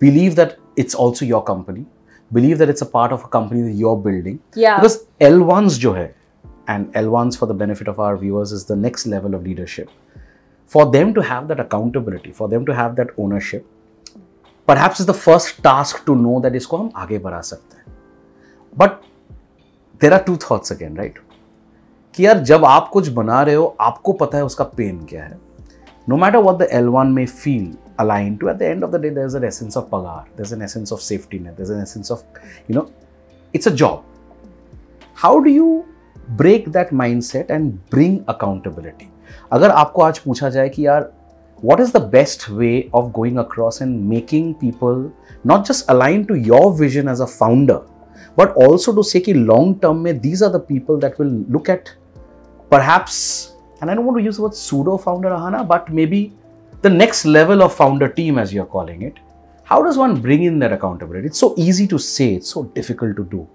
believe 0.00 0.34
that 0.34 0.56
it's 0.78 0.94
also 1.04 1.26
your 1.26 1.42
company 1.48 1.84
believe 2.32 2.58
that 2.58 2.68
it's 2.70 2.82
a 2.82 2.86
part 2.92 3.12
of 3.12 3.24
a 3.24 3.28
company 3.32 3.62
that 3.62 3.74
you're 3.80 3.98
building 4.06 4.38
yeah 4.62 4.78
because 4.80 4.96
L1s 5.28 5.78
जो 5.82 5.92
है 5.92 6.14
and 6.68 6.92
L1s 6.94 7.38
for 7.38 7.46
the 7.46 7.54
benefit 7.54 7.88
of 7.88 8.00
our 8.00 8.16
viewers 8.16 8.52
is 8.52 8.64
the 8.64 8.76
next 8.76 9.06
level 9.06 9.34
of 9.34 9.44
leadership. 9.44 9.90
For 10.70 10.84
them 10.90 11.14
to 11.14 11.22
have 11.22 11.48
that 11.48 11.60
accountability, 11.60 12.32
for 12.32 12.48
them 12.48 12.66
to 12.66 12.74
have 12.74 12.96
that 12.96 13.12
ownership, 13.18 13.64
perhaps 14.68 15.00
is 15.00 15.06
the 15.06 15.14
first 15.14 15.62
task 15.62 16.04
to 16.06 16.16
know 16.22 16.40
that 16.40 16.56
इसको 16.56 16.76
हम 16.76 16.90
आगे 16.96 17.18
बढ़ा 17.26 17.40
सकते 17.50 17.76
हैं. 17.76 17.84
But 18.80 18.98
there 20.01 20.13
are 20.13 20.19
two 20.19 20.35
thoughts 20.49 20.71
again 20.71 20.97
right 20.97 21.19
कि 22.17 22.25
यार 22.25 22.39
जब 22.43 22.65
आप 22.65 22.89
कुछ 22.89 23.07
बना 23.09 23.41
रहे 23.41 23.55
हो, 23.55 23.75
आपको 23.81 24.13
पता 24.13 24.37
है 24.37 24.45
उसका 24.45 24.63
पेन 24.77 24.97
क्या 25.09 25.23
है। 25.23 25.39
No 26.09 26.17
matter 26.17 26.37
what 26.37 26.57
the 26.57 26.67
L 26.71 26.87
one 26.87 27.07
may 27.07 27.25
feel 27.25 27.71
align 27.99 28.35
to 28.35 28.49
at 28.49 28.55
the 28.55 28.61
end 28.61 28.83
of 28.83 28.91
the 28.91 29.01
day 29.01 29.09
there 29.09 29.25
is 29.25 29.37
an 29.37 29.43
essence 29.43 29.77
of 29.77 29.85
पगार 29.91 30.23
there 30.37 30.45
is 30.45 30.53
an 30.53 30.61
essence 30.61 30.93
of 30.93 31.01
safety 31.01 31.39
net 31.39 31.53
there 31.53 31.65
is 31.65 31.73
an 31.73 31.81
essence 31.81 32.11
of 32.11 32.23
you 32.69 32.75
know 32.75 32.89
it's 33.53 33.67
a 33.67 33.71
job 33.71 34.03
how 35.17 35.39
do 35.39 35.49
you 35.49 35.83
break 36.31 36.69
that 36.69 36.93
mind 36.93 37.21
set 37.21 37.51
and 37.51 37.71
bring 37.91 38.17
accountability 38.29 39.09
अगर 39.51 39.69
आपको 39.69 40.01
आज 40.01 40.19
पूछा 40.19 40.49
जाए 40.49 40.69
कि 40.69 40.85
यार 40.87 41.11
what 41.63 41.79
is 41.79 41.97
the 41.97 42.01
best 42.11 42.49
way 42.49 42.89
of 42.95 43.11
going 43.11 43.37
across 43.37 43.81
and 43.81 43.99
making 44.09 44.53
people 44.61 45.09
not 45.47 45.65
just 45.67 45.89
align 45.89 46.23
to 46.23 46.35
your 46.35 46.71
vision 46.73 47.09
as 47.09 47.21
a 47.21 47.25
founder 47.25 47.79
but 48.36 48.54
also 48.54 48.94
to 48.94 49.02
say 49.02 49.20
कि 49.20 49.34
long 49.34 49.74
term 49.80 50.02
में 50.04 50.20
these 50.22 50.42
are 50.42 50.50
the 50.50 50.60
people 50.60 50.98
that 50.98 51.18
will 51.18 51.34
look 51.48 51.68
at 51.68 51.92
perhaps 52.70 53.52
and 53.80 53.90
I 53.90 53.94
don't 53.94 54.06
want 54.06 54.18
to 54.18 54.24
use 54.24 54.36
the 54.36 54.42
word 54.42 54.54
pseudo 54.54 54.96
founder 54.96 55.28
Ahana, 55.28 55.66
but 55.66 55.92
maybe 55.92 56.32
the 56.82 56.90
next 56.90 57.24
level 57.26 57.62
of 57.62 57.74
founder 57.74 58.08
team, 58.08 58.38
as 58.38 58.52
you're 58.52 58.66
calling 58.66 59.02
it. 59.02 59.18
How 59.64 59.82
does 59.82 59.98
one 59.98 60.20
bring 60.20 60.44
in 60.44 60.58
that 60.60 60.72
accountability? 60.72 61.26
It's 61.26 61.38
so 61.38 61.54
easy 61.56 61.86
to 61.88 61.98
say, 61.98 62.34
it's 62.34 62.50
so 62.50 62.64
difficult 62.64 63.16
to 63.16 63.24
do. 63.24 63.46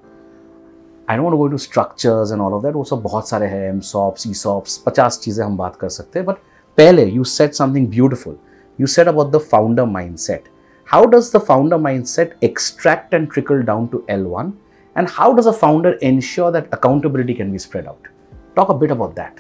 I 1.08 1.16
don't 1.16 1.26
want 1.26 1.34
to 1.34 1.38
go 1.38 1.46
into 1.46 1.58
structures 1.58 2.32
and 2.32 2.42
all 2.42 2.54
of 2.54 2.64
that. 2.64 2.76
Also, 2.76 2.98
बहुत 2.98 3.28
सारे 3.30 3.48
हैं 3.48 3.72
MSOPs, 3.74 4.28
ESOPs, 4.28 4.78
50 4.88 5.20
चीजें 5.24 5.44
हम 5.44 5.58
बात 5.58 5.76
कर 5.76 5.90
सकते 5.90 6.20
हैं. 6.20 6.26
But 6.26 6.36
पहले 6.78 7.12
you 7.12 7.24
said 7.24 7.56
something 7.56 7.88
beautiful. 7.88 8.36
You 8.78 8.88
said 8.88 9.08
about 9.08 9.32
the 9.32 9.40
founder 9.40 9.86
mindset. 9.86 10.42
How 10.86 11.06
does 11.06 11.32
the 11.32 11.40
founder 11.40 11.78
mindset 11.78 12.34
extract 12.42 13.14
and 13.14 13.32
trickle 13.32 13.64
down 13.64 13.90
to 13.92 14.04
L1? 14.10 14.52
And 14.96 15.10
how 15.10 15.34
does 15.34 15.46
a 15.46 15.54
founder 15.54 15.94
ensure 16.10 16.52
that 16.52 16.68
accountability 16.72 17.34
can 17.34 17.52
be 17.52 17.58
spread 17.58 17.88
out? 17.88 18.08
Talk 18.56 18.70
a 18.70 18.74
bit 18.74 18.92
about 18.92 19.16
that. 19.16 19.40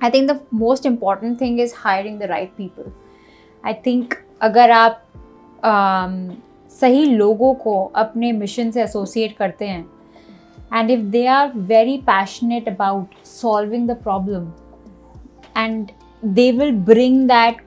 I 0.00 0.10
think 0.10 0.28
the 0.28 0.40
most 0.50 0.86
important 0.86 1.38
thing 1.38 1.58
is 1.58 1.72
hiring 1.72 2.18
the 2.18 2.28
right 2.28 2.56
people. 2.56 2.92
I 3.64 3.74
think 3.74 4.16
अगर 4.42 4.70
आप 4.70 5.02
um, 5.64 6.18
सही 6.70 7.04
लोगों 7.16 7.54
को 7.62 7.84
अपने 7.96 8.32
mission 8.32 8.70
से 8.70 8.82
associate 8.82 9.36
करते 9.36 9.66
हैं 9.68 9.84
and 10.74 10.90
if 10.90 11.00
they 11.12 11.26
are 11.26 11.52
very 11.70 11.96
passionate 12.06 12.68
about 12.68 13.14
solving 13.26 13.88
the 13.88 13.96
problem 14.02 14.50
and 15.56 15.90
they 16.24 16.50
will 16.52 16.72
bring 16.90 17.26
that 17.28 17.62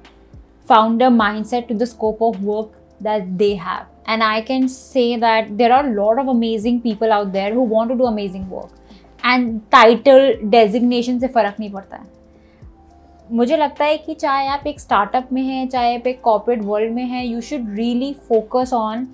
founder 0.72 1.09
mindset 1.09 1.67
to 1.67 1.74
the 1.74 1.86
scope 1.86 2.22
of 2.22 2.43
work 2.43 2.69
that 3.01 3.38
they 3.38 3.55
have. 3.55 3.88
And 4.07 4.22
I 4.22 4.40
can 4.40 4.68
say 4.68 5.16
that 5.16 5.48
there 5.59 5.72
are 5.72 5.84
a 5.84 5.92
lot 5.94 6.18
of 6.18 6.28
amazing 6.28 6.80
people 6.80 7.12
out 7.12 7.32
there 7.32 7.52
who 7.52 7.62
want 7.62 7.90
to 7.90 7.96
do 7.96 8.04
amazing 8.07 8.48
work. 8.48 8.70
And 9.22 9.61
title 9.74 10.26
designation 10.52 11.20
से 11.20 11.28
फ़र्क 11.28 11.57
नहीं 11.61 11.70
पड़ता 11.72 11.96
है। 11.96 12.14
मुझे 13.32 13.57
लगता 13.57 13.84
है 13.84 13.96
कि 13.98 14.14
चाहे 14.14 14.46
आप 14.46 14.66
एक 14.66 14.80
स्टार्टअप 14.80 15.28
में 15.32 15.42
हैं, 15.42 15.68
चाहे 15.68 15.96
आप 15.96 16.07
एक 16.07 16.20
कॉर्पोरेट 16.22 16.62
वर्ल्ड 16.62 16.92
में 16.94 17.04
हैं 17.04 17.24
you 17.24 17.40
should 17.40 17.74
really 17.78 18.12
focus 18.28 18.72
on 18.72 19.07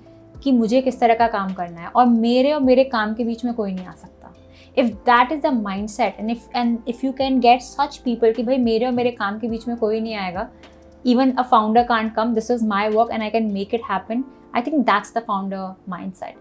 कि 0.43 0.51
मुझे 0.51 0.81
किस 0.81 0.99
तरह 0.99 1.13
का 1.13 1.27
काम 1.27 1.53
करना 1.53 1.81
है। 1.81 1.87
और 1.87 2.05
मेरे 2.05 2.51
और 2.51 2.61
मेरे 2.61 2.83
काम 2.83 3.13
के 3.13 3.23
बीच 3.23 3.43
में 3.45 3.53
कोई 3.53 3.71
नहीं 3.71 3.85
आ 3.85 3.91
सकता। 3.91 4.33
If 4.77 4.87
that 5.09 5.31
is 5.31 5.41
the 5.41 5.53
mind 5.53 5.87
set 5.89 6.19
and 6.19 6.29
if 6.31 6.47
and 6.57 6.77
if 6.87 7.05
you 7.05 7.11
can 7.11 7.39
get 7.39 7.61
such 7.61 7.97
people 7.97 8.31
कि 8.33 8.43
भाई 8.43 8.57
मेरे 8.57 8.85
और 8.85 8.91
मेरे 8.91 9.11
काम 9.11 9.39
के 9.39 9.47
बीच 9.47 9.67
में 9.67 9.75
कोई 9.77 9.99
नहीं 10.01 10.15
आएगा 10.15 10.47
even 11.05 11.31
a 11.31 11.41
founder 11.41 11.83
can't 11.83 12.13
come 12.15 12.33
this 12.33 12.51
is 12.51 12.65
my 12.65 12.89
work 12.89 13.11
and 13.11 13.23
I 13.23 13.29
can 13.29 13.51
make 13.53 13.73
it 13.73 13.81
happen 13.91 14.23
I 14.53 14.61
think 14.61 14.85
that's 14.85 15.11
the 15.11 15.21
founder 15.21 15.75
mindset. 15.89 16.35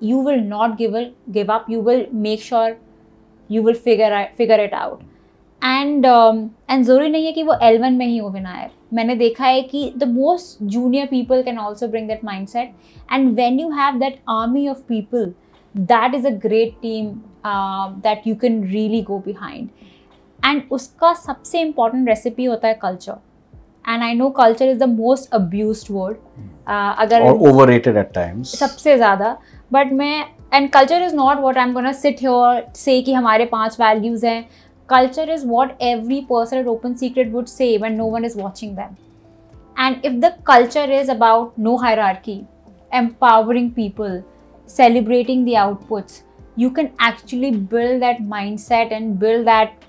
You 0.00 0.18
will 0.18 0.40
not 0.40 0.76
give 0.78 0.94
give 1.32 1.50
up. 1.50 1.68
You 1.68 1.80
will 1.80 2.06
make 2.12 2.40
sure 2.40 2.76
you 3.48 3.62
will 3.62 3.74
figure 3.74 4.28
figure 4.36 4.60
it 4.68 4.72
out. 4.72 5.02
And 5.62 6.04
um, 6.06 6.50
and 6.68 6.84
ज़रूरी 6.84 7.08
नहीं 7.10 7.26
है 7.26 7.32
कि 7.32 7.42
वो 7.42 7.54
L1 7.62 7.96
में 7.98 8.06
ही 8.06 8.16
हो 8.18 8.28
विनायक 8.30 8.72
मैंने 8.94 9.14
देखा 9.16 9.44
है 9.44 9.62
कि 9.62 9.92
the 9.98 10.06
most 10.06 10.60
junior 10.74 11.06
people 11.12 11.42
can 11.42 11.58
also 11.58 11.88
bring 11.94 12.06
that 12.08 12.22
mindset. 12.28 12.74
And 13.10 13.36
when 13.36 13.58
you 13.58 13.70
have 13.78 14.00
that 14.00 14.18
army 14.28 14.68
of 14.68 14.86
people, 14.88 15.32
that 15.92 16.14
is 16.14 16.24
a 16.24 16.32
great 16.46 16.80
team 16.82 17.24
uh, 17.44 17.92
that 18.02 18.26
you 18.26 18.36
can 18.36 18.60
really 18.74 19.02
go 19.02 19.18
behind. 19.18 19.70
And 20.44 20.68
uska 20.78 21.14
सबसे 21.26 21.62
important 21.66 22.08
recipe 22.08 22.46
होता 22.48 22.68
है 22.68 22.78
culture. 22.80 23.18
And 23.87 24.03
I 24.03 24.13
know 24.13 24.29
culture 24.39 24.69
is 24.69 24.77
the 24.79 24.89
most 24.89 25.33
abuse 25.35 25.85
word 25.91 26.17
अगर 26.69 27.29
overrated 27.29 27.97
at 27.97 28.11
times 28.13 28.55
सबसे 28.59 28.95
ज़्यादा 28.97 29.37
but 29.73 29.93
मैं 29.93 30.25
and 30.53 30.69
culture 30.71 31.03
is 31.03 31.15
not 31.15 31.39
what 31.41 31.57
I 31.57 31.63
am 31.63 31.73
gonna 31.73 31.93
sit 31.93 32.21
here 32.21 32.65
से 32.75 33.01
कि 33.01 33.13
हमारे 33.13 33.45
पांच 33.55 33.79
वैल्यूज़ 33.79 34.25
हैं 34.25 34.43
culture 34.89 35.27
is 35.33 35.43
what 35.45 35.77
every 35.89 36.21
person 36.29 36.61
at 36.61 36.69
open 36.71 36.95
secret 37.01 37.29
would 37.35 37.51
say 37.51 37.69
when 37.77 37.95
no 37.97 38.07
one 38.15 38.25
is 38.29 38.35
watching 38.35 38.73
them 38.79 38.97
and 39.77 40.07
if 40.09 40.17
the 40.25 40.31
culture 40.49 40.87
is 40.95 41.11
about 41.13 41.61
no 41.67 41.75
hierarchy 41.77 42.35
empowering 42.91 43.69
people 43.77 44.17
celebrating 44.69 45.45
the 45.45 45.55
outputs 45.63 46.19
you 46.57 46.71
can 46.71 46.91
actually 46.99 47.51
build 47.75 48.01
that 48.01 48.19
mindset 48.33 48.91
and 48.91 49.17
build 49.23 49.47
that 49.47 49.87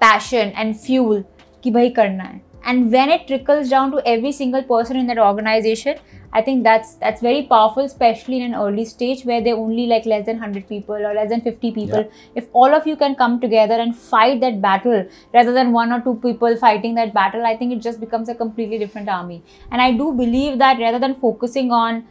passion 0.00 0.54
and 0.62 0.80
fuel 0.86 1.24
कि 1.64 1.70
भाई 1.70 1.88
करना 1.96 2.24
है 2.24 2.40
and 2.65 2.91
when 2.91 3.09
it 3.09 3.27
trickles 3.27 3.69
down 3.69 3.91
to 3.91 4.01
every 4.05 4.31
single 4.31 4.63
person 4.63 4.97
in 4.97 5.07
that 5.07 5.19
organization 5.19 5.97
I 6.37 6.41
think 6.41 6.63
that's 6.63 6.95
that's 6.95 7.21
very 7.21 7.43
powerful, 7.43 7.85
especially 7.85 8.37
in 8.41 8.53
an 8.53 8.55
early 8.61 8.83
stage 8.83 9.23
where 9.23 9.41
they're 9.41 9.59
only 9.65 9.85
like 9.91 10.05
less 10.05 10.25
than 10.25 10.39
100 10.39 10.67
people 10.67 10.95
or 11.09 11.13
less 11.13 11.29
than 11.29 11.41
50 11.41 11.71
people. 11.71 12.01
Yeah. 12.01 12.41
If 12.41 12.49
all 12.51 12.75
of 12.77 12.85
you 12.85 12.97
can 12.97 13.15
come 13.15 13.39
together 13.39 13.75
and 13.75 13.95
fight 13.95 14.41
that 14.41 14.61
battle 14.65 15.05
rather 15.33 15.53
than 15.53 15.71
one 15.71 15.93
or 15.93 16.01
two 16.01 16.15
people 16.25 16.57
fighting 16.57 16.95
that 16.95 17.13
battle, 17.13 17.45
I 17.45 17.55
think 17.55 17.71
it 17.71 17.81
just 17.81 18.01
becomes 18.01 18.27
a 18.27 18.35
completely 18.35 18.77
different 18.77 19.07
army. 19.07 19.41
And 19.71 19.81
I 19.81 19.93
do 19.93 20.11
believe 20.11 20.59
that 20.59 20.77
rather 20.77 20.99
than 20.99 21.15
focusing 21.15 21.71
on 21.71 22.05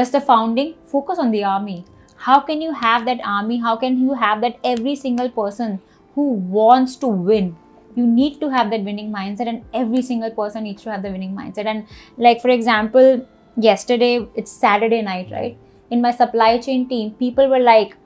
just 0.00 0.12
the 0.12 0.20
founding, 0.20 0.74
focus 0.84 1.18
on 1.18 1.30
the 1.30 1.42
army. 1.44 1.86
How 2.28 2.40
can 2.40 2.60
you 2.60 2.74
have 2.74 3.06
that 3.06 3.20
army? 3.24 3.58
How 3.58 3.76
can 3.76 3.98
you 4.02 4.12
have 4.26 4.42
that 4.42 4.58
every 4.62 4.96
single 4.96 5.30
person 5.30 5.80
who 6.14 6.30
wants 6.60 6.96
to 6.96 7.06
win? 7.06 7.56
You 7.96 8.06
need 8.06 8.38
to 8.40 8.48
have 8.50 8.70
that 8.70 8.82
winning 8.82 9.10
mindset 9.12 9.48
and 9.48 9.64
every 9.72 10.02
single 10.02 10.30
person 10.30 10.64
needs 10.64 10.82
to 10.82 10.90
have 10.90 11.02
the 11.02 11.10
winning 11.10 11.34
mindset 11.34 11.66
and 11.66 11.86
like 12.18 12.40
for 12.40 12.50
example 12.50 13.26
yesterday 13.56 14.14
it's 14.34 14.52
saturday 14.52 15.02
night 15.02 15.30
right 15.30 15.56
in 15.90 16.00
my 16.00 16.12
supply 16.12 16.52
chain 16.58 16.88
team 16.88 17.10
people 17.24 17.48
were 17.48 17.64
like 17.72 17.98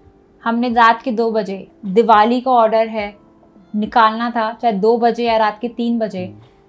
हमने 0.45 0.69
रात 0.75 1.01
के 1.03 1.11
दो 1.11 1.31
बजे 1.31 1.57
दिवाली 1.95 2.41
का 2.41 2.51
order 2.51 2.89
है 2.89 3.07
निकालना 3.75 4.31
था 4.31 4.51
चाहे 4.63 4.73
दो 4.75 4.97
बजे 4.99 5.25
या 5.25 5.37
रात 5.37 5.59
के 5.61 5.69
तीन 5.77 5.99
बजे 5.99 6.27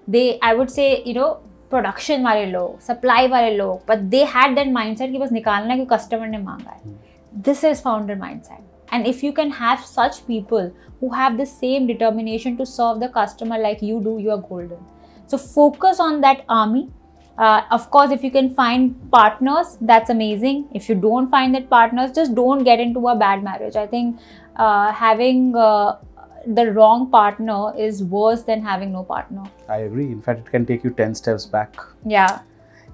they 0.08 0.22
I 0.44 0.54
would 0.56 0.68
say 0.68 0.86
you 1.06 1.14
know 1.14 1.28
production 1.70 2.24
वाले 2.24 2.46
लोग 2.46 2.80
सप्लाई 2.80 3.28
वाले 3.28 3.54
लोग 3.56 3.80
but 3.88 3.98
they 4.14 4.24
had 4.34 4.54
that 4.56 4.72
mind 4.72 4.96
set 4.98 5.12
कि 5.12 5.18
बस 5.18 5.32
निकालना 5.32 5.72
है 5.72 5.78
कि 5.78 5.86
कस्टमर 5.92 6.26
ने 6.26 6.38
मांगा 6.38 6.70
है 6.70 6.96
this 7.32 7.64
is 7.64 7.82
founder 7.82 8.16
mind 8.18 8.42
set 8.42 8.77
And 8.92 9.06
if 9.06 9.22
you 9.22 9.32
can 9.32 9.50
have 9.50 9.84
such 9.84 10.26
people 10.26 10.72
who 11.00 11.10
have 11.10 11.36
the 11.38 11.46
same 11.46 11.86
determination 11.86 12.56
to 12.58 12.66
serve 12.66 13.00
the 13.00 13.08
customer 13.08 13.58
like 13.58 13.82
you 13.82 14.00
do, 14.00 14.18
you 14.18 14.30
are 14.30 14.38
golden. 14.38 14.78
So 15.26 15.38
focus 15.38 16.00
on 16.00 16.20
that 16.22 16.44
army. 16.48 16.90
Uh, 17.36 17.62
of 17.70 17.90
course, 17.90 18.10
if 18.10 18.24
you 18.24 18.30
can 18.30 18.52
find 18.54 18.96
partners, 19.12 19.76
that's 19.80 20.10
amazing. 20.10 20.68
If 20.74 20.88
you 20.88 20.94
don't 20.96 21.30
find 21.30 21.54
that 21.54 21.70
partners, 21.70 22.10
just 22.12 22.34
don't 22.34 22.64
get 22.64 22.80
into 22.80 23.06
a 23.08 23.14
bad 23.14 23.44
marriage. 23.44 23.76
I 23.76 23.86
think 23.86 24.18
uh, 24.56 24.92
having 24.92 25.54
uh, 25.54 25.98
the 26.46 26.72
wrong 26.72 27.10
partner 27.10 27.76
is 27.76 28.02
worse 28.02 28.42
than 28.42 28.62
having 28.62 28.92
no 28.92 29.04
partner. 29.04 29.44
I 29.68 29.78
agree. 29.78 30.06
In 30.06 30.20
fact, 30.20 30.40
it 30.40 30.50
can 30.50 30.66
take 30.66 30.82
you 30.82 30.90
10 30.90 31.14
steps 31.14 31.46
back. 31.46 31.76
Yeah. 32.04 32.40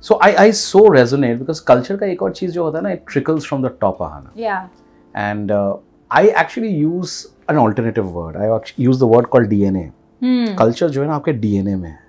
So 0.00 0.18
I, 0.20 0.42
I 0.44 0.50
so 0.50 0.80
resonate 0.80 1.38
because 1.38 1.60
culture 1.60 1.96
ka 1.96 2.04
ek 2.04 2.20
aur 2.20 2.30
cheez 2.30 2.52
jo 2.52 2.64
hota 2.64 2.82
na, 2.82 2.90
it 2.90 3.06
trickles 3.06 3.46
from 3.46 3.62
the 3.62 3.70
top 3.84 3.98
ahana. 3.98 4.30
Yeah 4.34 4.68
and 5.15 5.51
uh, 5.51 5.75
i 6.11 6.29
actually 6.41 6.73
use 6.73 7.15
an 7.47 7.57
alternative 7.57 8.11
word 8.13 8.35
i 8.37 8.49
use 8.77 8.99
the 8.99 9.09
word 9.13 9.29
called 9.35 9.49
dna 9.49 9.85
hmm. 10.21 10.55
culture 10.55 10.89
जो 10.89 11.01
है 11.01 11.07
ना 11.07 11.15
आपके 11.15 11.33
DNA 11.45 11.75
में 11.75 11.89
है 11.89 11.99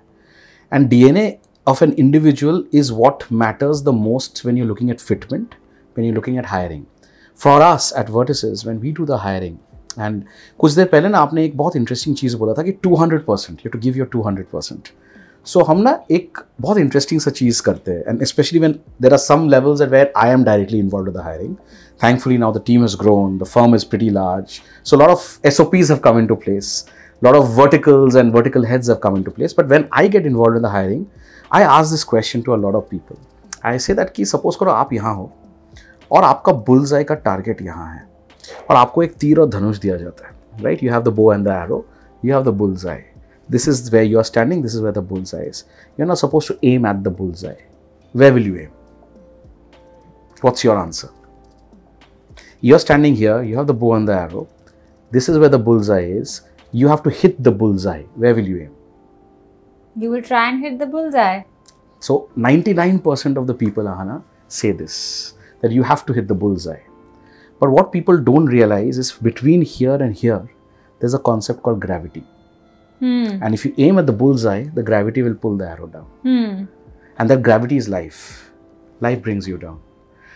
and 0.71 0.87
DNA 0.89 1.27
of 1.67 1.81
an 1.81 1.91
individual 1.93 2.63
is 2.71 2.91
what 2.91 3.29
matters 3.31 3.83
the 3.83 3.93
most 3.93 4.43
when 4.43 4.57
you're 4.57 4.67
looking 4.67 4.89
at 4.89 4.97
fitment, 4.99 5.53
when 5.95 6.05
you're 6.05 6.15
looking 6.15 6.37
at 6.37 6.47
hiring. 6.47 6.87
For 7.39 7.61
us 7.61 7.93
at 7.93 8.07
Vertices, 8.07 8.65
when 8.65 8.79
we 8.79 8.91
do 8.91 9.05
the 9.05 9.19
hiring, 9.19 9.59
and 9.97 10.23
कुछ 10.59 10.73
देर 10.73 10.85
पहले 10.87 11.09
ना 11.09 11.17
आपने 11.17 11.45
एक 11.45 11.55
बहुत 11.57 11.75
interesting 11.75 12.15
चीज़ 12.15 12.35
बोला 12.37 12.53
था 12.57 12.63
कि 12.63 12.71
200 12.85 13.19
percent 13.27 13.61
you 13.65 13.69
to 13.71 13.79
give 13.79 13.97
your 13.97 14.09
200 14.15 14.43
percent 14.53 14.87
so 15.45 15.63
हम 15.69 15.81
ना 15.81 15.91
एक 16.11 16.37
बहुत 16.61 16.77
इंटरेस्टिंग 16.77 17.21
सा 17.21 17.31
चीज़ 17.31 17.61
करते 17.63 17.91
हैं 17.91 18.03
and 18.07 18.23
specially 18.31 18.59
when 18.59 18.75
there 19.01 19.13
are 19.13 19.19
some 19.19 19.47
levels 19.49 19.81
at 19.81 19.89
where 19.89 20.13
I 20.17 20.29
am 20.31 20.43
directly 20.43 20.79
involve 20.79 21.11
the 21.11 21.23
hiring 21.23 21.55
thankfully 21.97 22.37
now 22.37 22.51
the 22.51 22.59
team 22.59 22.81
has 22.81 22.95
grown 22.95 23.37
the 23.37 23.45
firm 23.45 23.73
is 23.73 23.85
pretty 23.85 24.09
large 24.09 24.61
so 24.83 24.97
a 24.97 24.99
lot 25.03 25.09
of 25.09 25.53
sops 25.53 25.89
have 25.89 26.01
come 26.01 26.17
into 26.17 26.35
place 26.35 26.85
a 27.21 27.25
lot 27.25 27.35
of 27.35 27.51
verticals 27.55 28.15
and 28.15 28.33
vertical 28.33 28.65
heads 28.65 28.87
have 28.87 29.01
come 29.01 29.15
into 29.15 29.31
place 29.31 29.53
but 29.53 29.67
when 29.67 29.87
i 29.91 30.07
get 30.07 30.25
involved 30.25 30.55
in 30.55 30.61
the 30.61 30.69
hiring 30.69 31.03
i 31.51 31.61
ask 31.63 31.91
this 31.91 32.03
question 32.03 32.43
to 32.43 32.55
a 32.55 32.59
lot 32.65 32.79
of 32.81 32.89
people 32.89 33.19
i 33.63 33.77
say 33.77 33.93
that 33.93 34.13
कि 34.15 34.25
suppose 34.33 34.55
करो 34.59 34.71
आप 34.71 34.93
यहाँ 34.93 35.15
हो 35.15 35.31
और 36.11 36.23
आपका 36.23 36.53
bullseye 36.67 37.03
का 37.03 37.15
target 37.27 37.61
यहाँ 37.61 37.93
है 37.93 38.09
और 38.69 38.75
आपको 38.75 39.03
एक 39.03 39.13
तीर 39.19 39.39
और 39.39 39.49
धनुष 39.49 39.77
दिया 39.79 39.97
जाता 39.97 40.27
है 40.27 40.63
right 40.63 40.83
you 40.83 40.91
have 40.91 41.03
the 41.03 41.13
bow 41.19 41.31
and 41.33 41.47
the 41.47 41.51
arrow 41.63 41.85
you 42.25 42.33
have 42.33 42.43
the 42.43 42.53
bullseye 42.63 42.99
this 43.51 43.67
is 43.67 43.91
where 43.91 44.03
you 44.03 44.17
are 44.17 44.23
standing, 44.23 44.61
this 44.61 44.73
is 44.73 44.81
where 44.81 44.93
the 44.93 45.01
bullseye 45.01 45.43
is. 45.43 45.65
You're 45.97 46.07
not 46.07 46.17
supposed 46.17 46.47
to 46.47 46.57
aim 46.63 46.85
at 46.85 47.03
the 47.03 47.09
bullseye. 47.09 47.59
Where 48.13 48.33
will 48.33 48.45
you 48.49 48.57
aim? 48.57 48.71
What's 50.41 50.63
your 50.63 50.79
answer? 50.79 51.09
You're 52.60 52.78
standing 52.78 53.14
here, 53.14 53.42
you 53.42 53.56
have 53.56 53.66
the 53.66 53.74
bow 53.74 53.94
and 53.94 54.08
the 54.08 54.14
arrow. 54.14 54.48
This 55.10 55.28
is 55.28 55.38
where 55.38 55.48
the 55.48 55.58
bullseye 55.58 56.04
is. 56.04 56.42
You 56.72 56.88
have 56.88 57.02
to 57.04 57.10
hit 57.10 57.42
the 57.42 57.52
bullseye. 57.52 58.02
Where 58.14 58.34
will 58.34 58.46
you 58.46 58.62
aim? 58.62 58.74
You 59.98 60.10
will 60.10 60.22
try 60.22 60.48
and 60.48 60.60
hit 60.60 60.78
the 60.78 60.86
bullseye. 60.86 61.42
So 62.00 62.28
99% 62.36 63.36
of 63.36 63.46
the 63.46 63.54
people, 63.54 63.84
Ahana, 63.84 64.22
say 64.48 64.72
this 64.72 65.34
that 65.62 65.72
you 65.72 65.82
have 65.82 66.04
to 66.06 66.12
hit 66.12 66.28
the 66.28 66.34
bullseye. 66.34 66.80
But 67.58 67.70
what 67.70 67.92
people 67.92 68.18
don't 68.18 68.46
realize 68.46 68.98
is 68.98 69.12
between 69.12 69.62
here 69.62 69.94
and 69.94 70.14
here, 70.14 70.48
there's 71.00 71.14
a 71.14 71.18
concept 71.18 71.62
called 71.62 71.80
gravity. 71.80 72.24
Hmm. 73.00 73.38
And 73.42 73.54
if 73.54 73.64
you 73.64 73.74
aim 73.78 73.98
at 73.98 74.06
the 74.06 74.12
bullseye, 74.12 74.64
the 74.74 74.82
gravity 74.82 75.22
will 75.22 75.34
pull 75.34 75.56
the 75.56 75.68
arrow 75.68 75.86
down. 75.86 76.06
Hmm. 76.22 76.64
And 77.18 77.30
that 77.30 77.42
gravity 77.42 77.76
is 77.76 77.88
life. 77.88 78.50
Life 79.00 79.22
brings 79.22 79.48
you 79.48 79.56
down. 79.58 79.80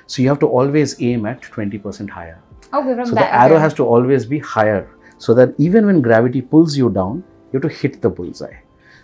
So 0.09 0.21
you 0.21 0.29
have 0.29 0.39
to 0.39 0.47
always 0.47 1.01
aim 1.01 1.25
at 1.25 1.41
20% 1.41 2.09
higher. 2.09 2.41
Okay, 2.73 2.95
from 2.95 3.05
So 3.05 3.15
that. 3.15 3.21
the 3.21 3.33
arrow 3.33 3.55
okay. 3.55 3.61
has 3.61 3.73
to 3.75 3.85
always 3.85 4.25
be 4.25 4.39
higher 4.39 4.89
so 5.17 5.33
that 5.33 5.53
even 5.57 5.85
when 5.85 6.01
gravity 6.01 6.41
pulls 6.41 6.77
you 6.77 6.89
down, 6.89 7.23
you 7.51 7.59
have 7.59 7.69
to 7.69 7.75
hit 7.75 8.01
the 8.01 8.09
bullseye. 8.09 8.53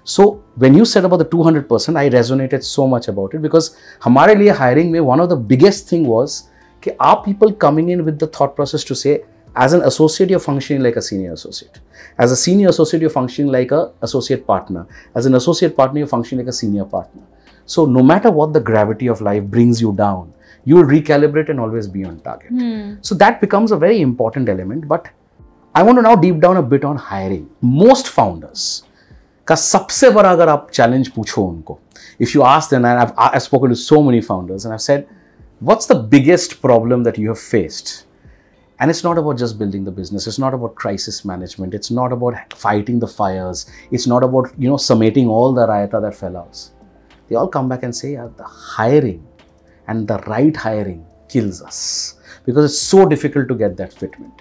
So 0.04 0.44
when 0.56 0.74
you 0.74 0.84
said 0.84 1.06
about 1.06 1.18
the 1.18 1.26
200%, 1.26 1.96
I 1.96 2.10
resonated 2.10 2.64
so 2.64 2.88
much 2.88 3.08
about 3.08 3.34
it 3.34 3.42
because 3.42 3.76
हमारे 4.04 4.36
लिए 4.36 4.58
hiring 4.58 4.92
में 4.92 5.00
one 5.06 5.20
of 5.20 5.30
the 5.30 5.36
biggest 5.36 5.88
thing 5.90 6.08
was 6.08 6.50
कि 6.82 6.96
are 7.00 7.24
people 7.24 7.54
coming 7.54 7.90
in 7.90 8.04
with 8.04 8.18
the 8.20 8.28
thought 8.28 8.56
process 8.56 8.84
to 8.84 8.96
say 8.96 9.24
as 9.56 9.74
an 9.74 9.82
associate 9.84 10.30
you're 10.30 10.40
functioning 10.40 10.82
like 10.82 10.96
a 10.96 11.02
senior 11.02 11.34
associate. 11.34 11.80
As 12.18 12.32
a 12.32 12.36
senior 12.36 12.70
associate 12.70 13.02
you're 13.02 13.12
functioning 13.12 13.52
like 13.52 13.72
a 13.72 13.92
associate 14.02 14.48
partner. 14.48 14.88
As 15.14 15.26
an 15.26 15.36
associate 15.36 15.78
partner 15.78 16.00
you're 16.00 16.08
functioning 16.08 16.46
like 16.46 16.50
a 16.50 16.58
senior 16.58 16.86
partner. 16.86 17.22
So 17.66 17.86
no 17.86 18.02
matter 18.02 18.32
what 18.32 18.54
the 18.54 18.60
gravity 18.60 19.08
of 19.08 19.22
life 19.22 19.44
brings 19.44 19.82
you 19.82 19.94
down, 19.94 20.34
you 20.66 20.76
will 20.76 20.86
recalibrate 20.86 21.50
and 21.50 21.60
always 21.60 21.88
be 21.88 22.06
on 22.06 22.20
target. 22.20 22.50
Hmm. 22.50 22.94
So 23.02 23.16
that 23.16 23.42
becomes 23.42 23.72
a 23.72 23.78
very 23.78 24.02
important 24.02 24.50
element. 24.50 24.88
But 24.88 25.10
I 25.76 25.84
want 25.84 25.98
to 25.98 26.02
now 26.02 26.16
deep 26.16 26.40
down 26.40 26.58
a 26.58 26.62
bit 26.62 26.84
on 26.84 26.98
hiring. 26.98 27.50
Most 27.62 28.16
founders 28.20 28.70
का 29.48 29.56
सबसे 29.56 30.10
बड़ा 30.16 30.32
अगर 30.32 30.50
आप 30.50 30.68
challenge 30.74 31.08
पूछो 31.16 31.44
उनको 31.44 31.80
if 32.22 32.36
you 32.36 32.42
ask 32.50 32.72
then 32.72 32.86
I 32.86 32.98
have 32.98 33.40
spoken 33.46 33.70
to 33.70 33.76
so 33.76 34.02
many 34.04 34.22
founders 34.22 34.66
and 34.66 34.72
I 34.72 34.78
said 34.80 35.06
what's 35.64 35.92
the 35.92 35.96
biggest 36.12 36.54
problem 36.62 37.04
that 37.04 37.20
you 37.20 37.28
have 37.30 37.42
faced 37.50 38.00
And 38.84 38.92
it's 38.92 39.04
not 39.06 39.20
about 39.22 39.40
just 39.40 39.56
building 39.58 39.82
the 39.88 39.92
business. 39.96 40.26
It's 40.30 40.38
not 40.44 40.56
about 40.58 40.72
crisis 40.84 41.18
management. 41.32 41.76
It's 41.80 41.92
not 41.98 42.14
about 42.14 42.54
fighting 42.62 42.96
the 43.04 43.10
fires. 43.18 43.60
It's 43.98 44.08
not 44.12 44.24
about 44.28 44.56
you 44.64 44.72
know 44.72 44.80
summating 44.86 45.28
all 45.34 45.54
the 45.58 45.66
rayata 45.72 46.02
that 46.06 46.18
fell 46.22 46.38
out. 46.40 46.62
They 47.28 47.38
all 47.42 47.52
come 47.58 47.70
back 47.74 47.86
and 47.90 47.98
say, 48.00 48.14
yeah, 48.14 48.26
the 48.40 48.48
hiring 48.62 49.20
and 49.88 50.08
the 50.08 50.18
right 50.34 50.56
hiring 50.56 51.06
kills 51.30 51.62
us 51.62 52.16
because 52.46 52.66
it's 52.66 52.82
so 52.82 53.06
difficult 53.06 53.48
to 53.48 53.56
get 53.56 53.78
that 53.78 53.92
fitment. 53.94 54.40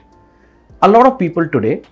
A 0.83 0.89
lot 0.89 1.07
of 1.07 1.19
people 1.19 1.49
today, 1.49 1.83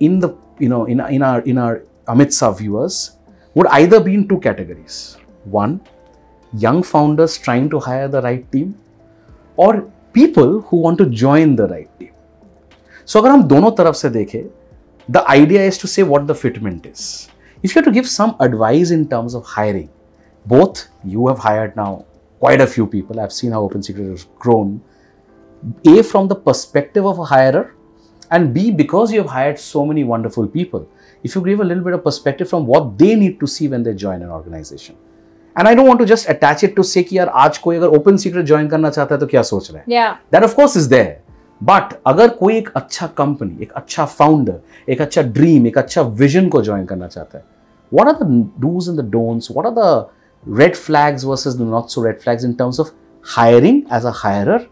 in 0.00 0.18
the 0.20 0.36
you 0.58 0.68
know 0.68 0.84
in, 0.84 1.00
in 1.00 1.22
our 1.22 1.40
in 1.40 1.58
our 1.58 1.82
amidst 2.08 2.42
our 2.42 2.54
viewers, 2.54 3.16
would 3.54 3.66
either 3.68 4.00
be 4.00 4.14
in 4.14 4.28
two 4.28 4.38
categories. 4.40 5.16
One, 5.44 5.80
young 6.52 6.82
founders 6.82 7.38
trying 7.38 7.70
to 7.70 7.80
hire 7.80 8.08
the 8.08 8.22
right 8.22 8.50
team, 8.52 8.74
or 9.56 9.90
people 10.12 10.60
who 10.62 10.76
want 10.78 10.98
to 10.98 11.06
join 11.06 11.56
the 11.56 11.68
right 11.68 11.98
team. 11.98 12.12
So 13.04 13.20
अगर 13.20 13.30
हम 13.30 13.42
दोनों 13.48 13.70
तरफ 13.78 13.94
से 13.94 14.10
देखें, 14.10 14.44
the 15.08 15.22
idea 15.30 15.62
is 15.70 15.78
to 15.78 15.86
say 15.86 16.02
what 16.02 16.26
the 16.26 16.34
fitment 16.34 16.86
is. 16.92 17.28
If 17.62 17.74
you 17.74 17.80
have 17.80 17.84
to 17.84 17.94
give 17.98 18.08
some 18.08 18.36
advice 18.40 18.90
in 18.90 19.08
terms 19.08 19.34
of 19.34 19.44
hiring, 19.44 19.88
both 20.46 20.88
you 21.04 21.28
have 21.28 21.38
hired 21.38 21.76
now 21.76 22.04
quite 22.40 22.60
a 22.60 22.66
few 22.66 22.86
people. 22.86 23.20
I've 23.20 23.32
seen 23.32 23.52
how 23.52 23.62
Open 23.62 23.82
Secret 23.82 24.08
has 24.10 24.26
grown. 24.38 24.80
A 25.86 26.02
from 26.02 26.28
the 26.28 26.34
perspective 26.34 27.06
of 27.06 27.18
a 27.18 27.24
hirer, 27.24 27.70
and 28.30 28.52
B 28.54 28.70
because 28.70 29.12
you 29.12 29.20
have 29.22 29.30
hired 29.30 29.58
so 29.58 29.84
many 29.86 30.04
wonderful 30.04 30.46
people. 30.46 30.86
If 31.24 31.34
you 31.34 31.42
give 31.42 31.60
a 31.60 31.64
little 31.64 31.82
bit 31.84 31.94
of 31.94 32.04
perspective 32.04 32.48
from 32.48 32.66
what 32.66 32.96
they 32.98 33.14
need 33.16 33.40
to 33.40 33.46
see 33.46 33.68
when 33.68 33.82
they 33.82 33.94
join 33.94 34.22
an 34.22 34.30
organization. 34.30 34.96
And 35.56 35.66
I 35.68 35.74
don't 35.74 35.86
want 35.88 36.00
to 36.00 36.06
just 36.06 36.28
attach 36.28 36.62
it 36.68 36.74
to 36.76 36.84
say 36.84 37.02
कि 37.04 37.16
यार 37.18 37.28
आज 37.44 37.58
कोई 37.58 37.76
अगर 37.76 37.96
Open 37.98 38.16
Secret 38.24 38.44
join 38.46 38.68
करना 38.68 38.90
चाहता 38.90 39.14
है 39.14 39.20
तो 39.20 39.26
क्या 39.26 39.42
सोच 39.50 39.70
रहा 39.70 39.80
है 39.80 39.94
Yeah. 39.94 40.12
That 40.32 40.44
of 40.44 40.54
course 40.54 40.76
is 40.76 40.86
there 40.94 41.16
but 41.70 41.94
अगर 42.06 42.28
कोई 42.40 42.56
एक 42.56 42.68
अच्छा 42.76 43.06
कंपनी 43.18 43.62
एक 43.62 43.72
अच्छा 43.76 44.04
फाउंडर 44.04 44.92
एक 44.92 45.00
अच्छा 45.02 45.22
ड्रीम 45.38 45.66
एक 45.66 45.78
अच्छा 45.78 46.02
विजन 46.22 46.48
को 46.54 46.62
ज्वाइन 46.62 46.84
करना 46.86 47.06
चाहता 47.14 47.38
है 47.38 47.44
what 47.92 48.08
are 48.12 48.16
the 48.20 48.26
do's 48.64 48.88
and 48.92 49.00
the 49.02 49.06
don'ts 49.16 49.50
what 49.56 49.66
are 49.70 49.74
the 49.80 49.88
red 50.44 50.76
flags 50.76 51.24
versus 51.24 51.56
the 51.58 51.64
not 51.64 51.90
so 51.90 52.02
red 52.02 52.22
flags 52.22 52.44
in 52.44 52.56
terms 52.56 52.78
of 52.78 52.90
hiring 53.36 53.86
as 53.90 54.04
a 54.04 54.12
hirer 54.12 54.66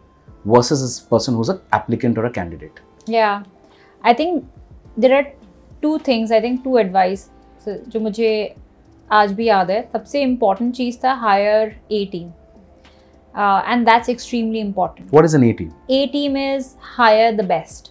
versus 0.44 0.82
a 0.98 1.08
person 1.10 1.34
who's 1.34 1.48
an 1.48 1.60
applicant 1.72 2.18
or 2.18 2.26
a 2.26 2.30
candidate 2.30 2.80
Yeah. 3.06 3.42
I 4.02 4.14
think 4.14 4.46
there 4.96 5.14
are 5.14 5.26
two 5.82 5.98
things, 5.98 6.30
I 6.30 6.40
think 6.40 6.62
two 6.64 6.76
advice 6.78 7.28
so, 7.64 7.74
जो 7.88 8.00
मुझे 8.00 8.30
आज 9.12 9.32
भी 9.32 9.46
याद 9.48 9.70
है 9.70 9.80
सबसे 9.92 10.22
important 10.22 10.74
चीज़ 10.74 10.98
था 11.04 11.12
higher 11.22 11.74
A 11.92 12.04
team 12.12 12.28
and 13.36 13.84
that's 13.86 14.08
extremely 14.08 14.58
important 14.60 15.10
what 15.10 15.28
is 15.28 15.34
an 15.38 15.44
a 15.48 15.52
team 15.60 15.72
A 15.98 16.06
team 16.14 16.36
is 16.44 16.68
hire 16.96 17.30
the 17.40 17.46
best 17.50 17.90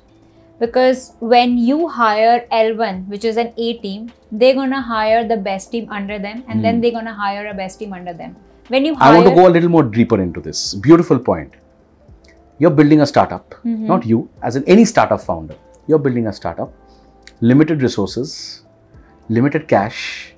because 0.58 1.14
when 1.20 1.56
you 1.58 1.88
hire 1.88 2.46
L1, 2.52 3.06
which 3.08 3.24
is 3.24 3.36
an 3.36 3.52
A 3.56 3.74
team, 3.78 4.12
they're 4.32 4.54
gonna 4.54 4.80
hire 4.80 5.26
the 5.26 5.36
best 5.36 5.70
team 5.72 5.88
under 5.90 6.18
them, 6.18 6.44
and 6.48 6.64
then 6.64 6.76
Hmm. 6.76 6.80
they're 6.80 6.96
gonna 6.98 7.14
hire 7.14 7.46
a 7.46 7.54
best 7.54 7.78
team 7.78 7.92
under 7.92 8.12
them. 8.12 8.36
When 8.68 8.84
you 8.84 8.94
hire, 8.94 9.12
i 9.12 9.16
want 9.16 9.28
to 9.28 9.34
go 9.34 9.46
a 9.48 9.52
little 9.56 9.70
more 9.70 9.82
deeper 9.82 10.20
into 10.20 10.40
this. 10.40 10.74
Beautiful 10.74 11.18
point. 11.18 11.52
You're 12.58 12.76
building 12.78 13.00
a 13.02 13.06
startup 13.06 13.54
not 13.90 14.06
you 14.12 14.28
as 14.42 14.56
in 14.56 14.64
any 14.76 14.84
startup 14.84 15.20
founder. 15.20 15.54
You're 15.86 16.00
building 16.06 16.26
a 16.26 16.32
startup. 16.32 16.72
Limited 17.40 17.82
resources 17.82 18.32
limited 19.36 19.68
cash 19.68 20.34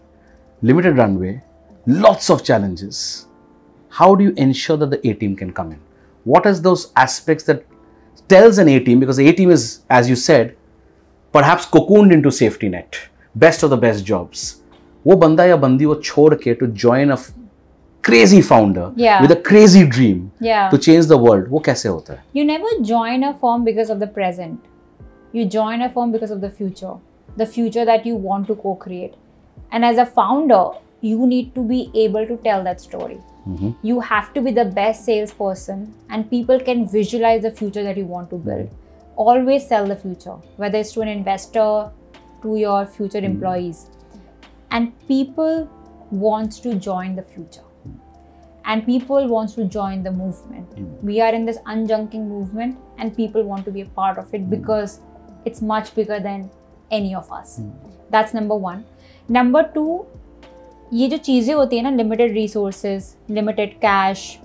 limited 0.63 0.97
runway 0.97 1.41
lots 1.87 2.29
of 2.31 2.45
challenges. 2.45 3.27
How 3.89 4.15
do 4.15 4.25
you 4.25 4.33
ensure 4.37 4.77
that 4.77 4.91
the 4.91 5.09
a 5.09 5.15
team 5.15 5.35
can 5.37 5.53
come 5.53 5.73
in? 5.73 5.81
What 6.25 6.47
is 6.47 6.61
those 6.63 6.93
aspects 6.97 7.45
that 7.45 7.65
tells 8.34 8.58
an 8.58 8.70
a 8.70 8.80
team 8.90 9.00
because 9.00 9.18
the 9.18 9.28
a 9.30 9.34
team 9.40 9.52
is 9.56 9.66
as 9.90 10.10
you 10.10 10.16
said 10.16 10.56
perhaps 11.38 11.66
cocooned 11.78 12.12
into 12.18 12.32
safety 12.32 12.70
net 12.76 13.00
best 13.46 13.64
of 13.64 13.74
the 13.76 13.82
best 13.88 14.06
jobs 14.12 14.46
वो 15.08 15.16
बंदा 15.24 15.46
या 15.46 15.56
बंदी 15.64 15.86
वो 15.86 15.96
छोड़ 16.04 16.34
के 16.44 16.54
to 16.62 16.68
join 16.84 17.12
a 17.16 17.18
f- 17.18 17.32
crazy 18.08 18.40
founder 18.52 18.86
Yeah. 19.02 19.22
with 19.26 19.32
a 19.34 19.42
crazy 19.50 19.84
dream 19.98 20.24
yeah, 20.48 20.70
to 20.72 20.78
change 20.88 21.12
the 21.12 21.18
world 21.26 21.48
वो 21.50 21.60
कैसे 21.68 21.90
होता 21.90 22.14
है 22.14 22.24
you 22.40 22.46
never 22.52 22.72
join 22.94 23.28
a 23.30 23.34
firm 23.44 23.68
because 23.70 23.92
of 23.96 24.02
the 24.06 24.10
present. 24.18 24.72
You 25.38 25.44
join 25.54 25.82
a 25.86 25.88
firm 25.94 26.12
because 26.16 26.32
of 26.34 26.42
the 26.42 26.50
future, 26.58 26.92
the 27.40 27.46
future 27.54 27.84
that 27.88 28.06
you 28.10 28.16
want 28.26 28.48
to 28.50 28.56
co-create. 28.60 29.16
And 29.72 29.88
as 29.88 29.98
a 30.04 30.06
founder, 30.20 30.60
you 31.08 31.28
need 31.32 31.50
to 31.56 31.64
be 31.72 31.80
able 32.04 32.28
to 32.30 32.38
tell 32.46 32.64
that 32.68 32.80
story. 32.84 33.18
Mhm. 33.47 33.77
You 33.83 34.01
have 34.01 34.33
to 34.35 34.41
be 34.41 34.51
the 34.51 34.65
best 34.65 35.05
salesperson, 35.05 35.95
and 36.11 36.29
people 36.31 36.61
can 36.61 36.87
visualize 36.87 37.43
the 37.43 37.51
future 37.51 37.83
that 37.83 37.97
you 37.97 38.07
want 38.07 38.31
to 38.31 38.37
build. 38.37 38.69
Always 39.17 39.67
sell 39.67 39.87
the 39.87 39.97
future, 39.97 40.37
whether 40.57 40.79
it's 40.79 40.93
to 40.93 41.01
an 41.01 41.09
investor, 41.09 41.91
to 42.43 42.57
your 42.57 42.87
future 42.87 43.21
mm. 43.21 43.25
employees. 43.25 43.91
And 44.71 44.93
people 45.09 45.69
wants 46.11 46.61
to 46.61 46.75
join 46.75 47.17
the 47.17 47.23
future. 47.23 47.65
Mm. 47.89 47.99
And 48.65 48.87
people 48.87 49.29
wants 49.29 49.55
to 49.55 49.65
join 49.65 50.03
the 50.03 50.13
movement. 50.13 50.71
Mm. 50.77 51.03
We 51.03 51.21
are 51.21 51.33
in 51.33 51.45
this 51.45 51.59
unjunking 51.67 52.27
movement, 52.29 52.79
and 52.99 53.17
people 53.17 53.43
want 53.43 53.65
to 53.65 53.71
be 53.71 53.81
a 53.83 53.87
part 53.87 54.19
of 54.19 54.33
it 54.35 54.49
because 54.51 55.01
it's 55.45 55.63
much 55.63 55.95
bigger 55.95 56.21
than 56.21 56.51
any 56.91 57.15
of 57.15 57.31
us. 57.33 57.61
That's 58.11 58.35
number 58.35 58.55
one. 58.55 58.85
Number 59.29 59.71
two, 59.75 60.07
ये 60.93 61.09
जो 61.09 61.17
चीज़ें 61.17 61.55
होती 61.55 61.77
हैं 61.77 61.83
ना 61.83 61.91
limited 61.91 62.33
resource 62.33 62.85
limited 63.31 63.75
cash 63.79 64.39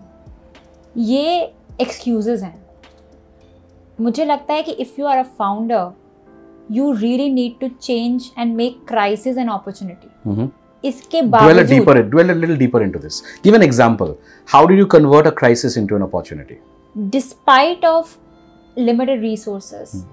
ये 0.96 1.39
excuse 1.82 2.43
हैं। 2.43 2.56
मुझे 4.02 4.26
लगता 4.26 4.54
है 4.54 4.64
कि 4.64 4.72
if 4.72 5.00
you 5.00 5.06
are 5.08 5.18
a 5.18 5.24
founder 5.39 5.91
you 6.72 6.91
really 6.91 7.30
need 7.30 7.60
to 7.60 7.68
change 7.82 8.30
and 8.39 8.56
make 8.56 8.78
crisis 8.88 9.38
and 9.38 9.50
opportunity 9.50 10.50
इसके 10.84 11.22
बाद 11.22 11.43
example 13.64 14.14
how 14.48 14.66
do 14.66 14.76
you 14.76 14.86
convert 14.86 15.28
a 15.28 15.48
into 15.88 15.96
an 15.96 16.02
opportunity 16.02 16.58
despite 16.96 17.86
of 17.86 18.16
limited 18.78 19.22
resources 19.22 20.04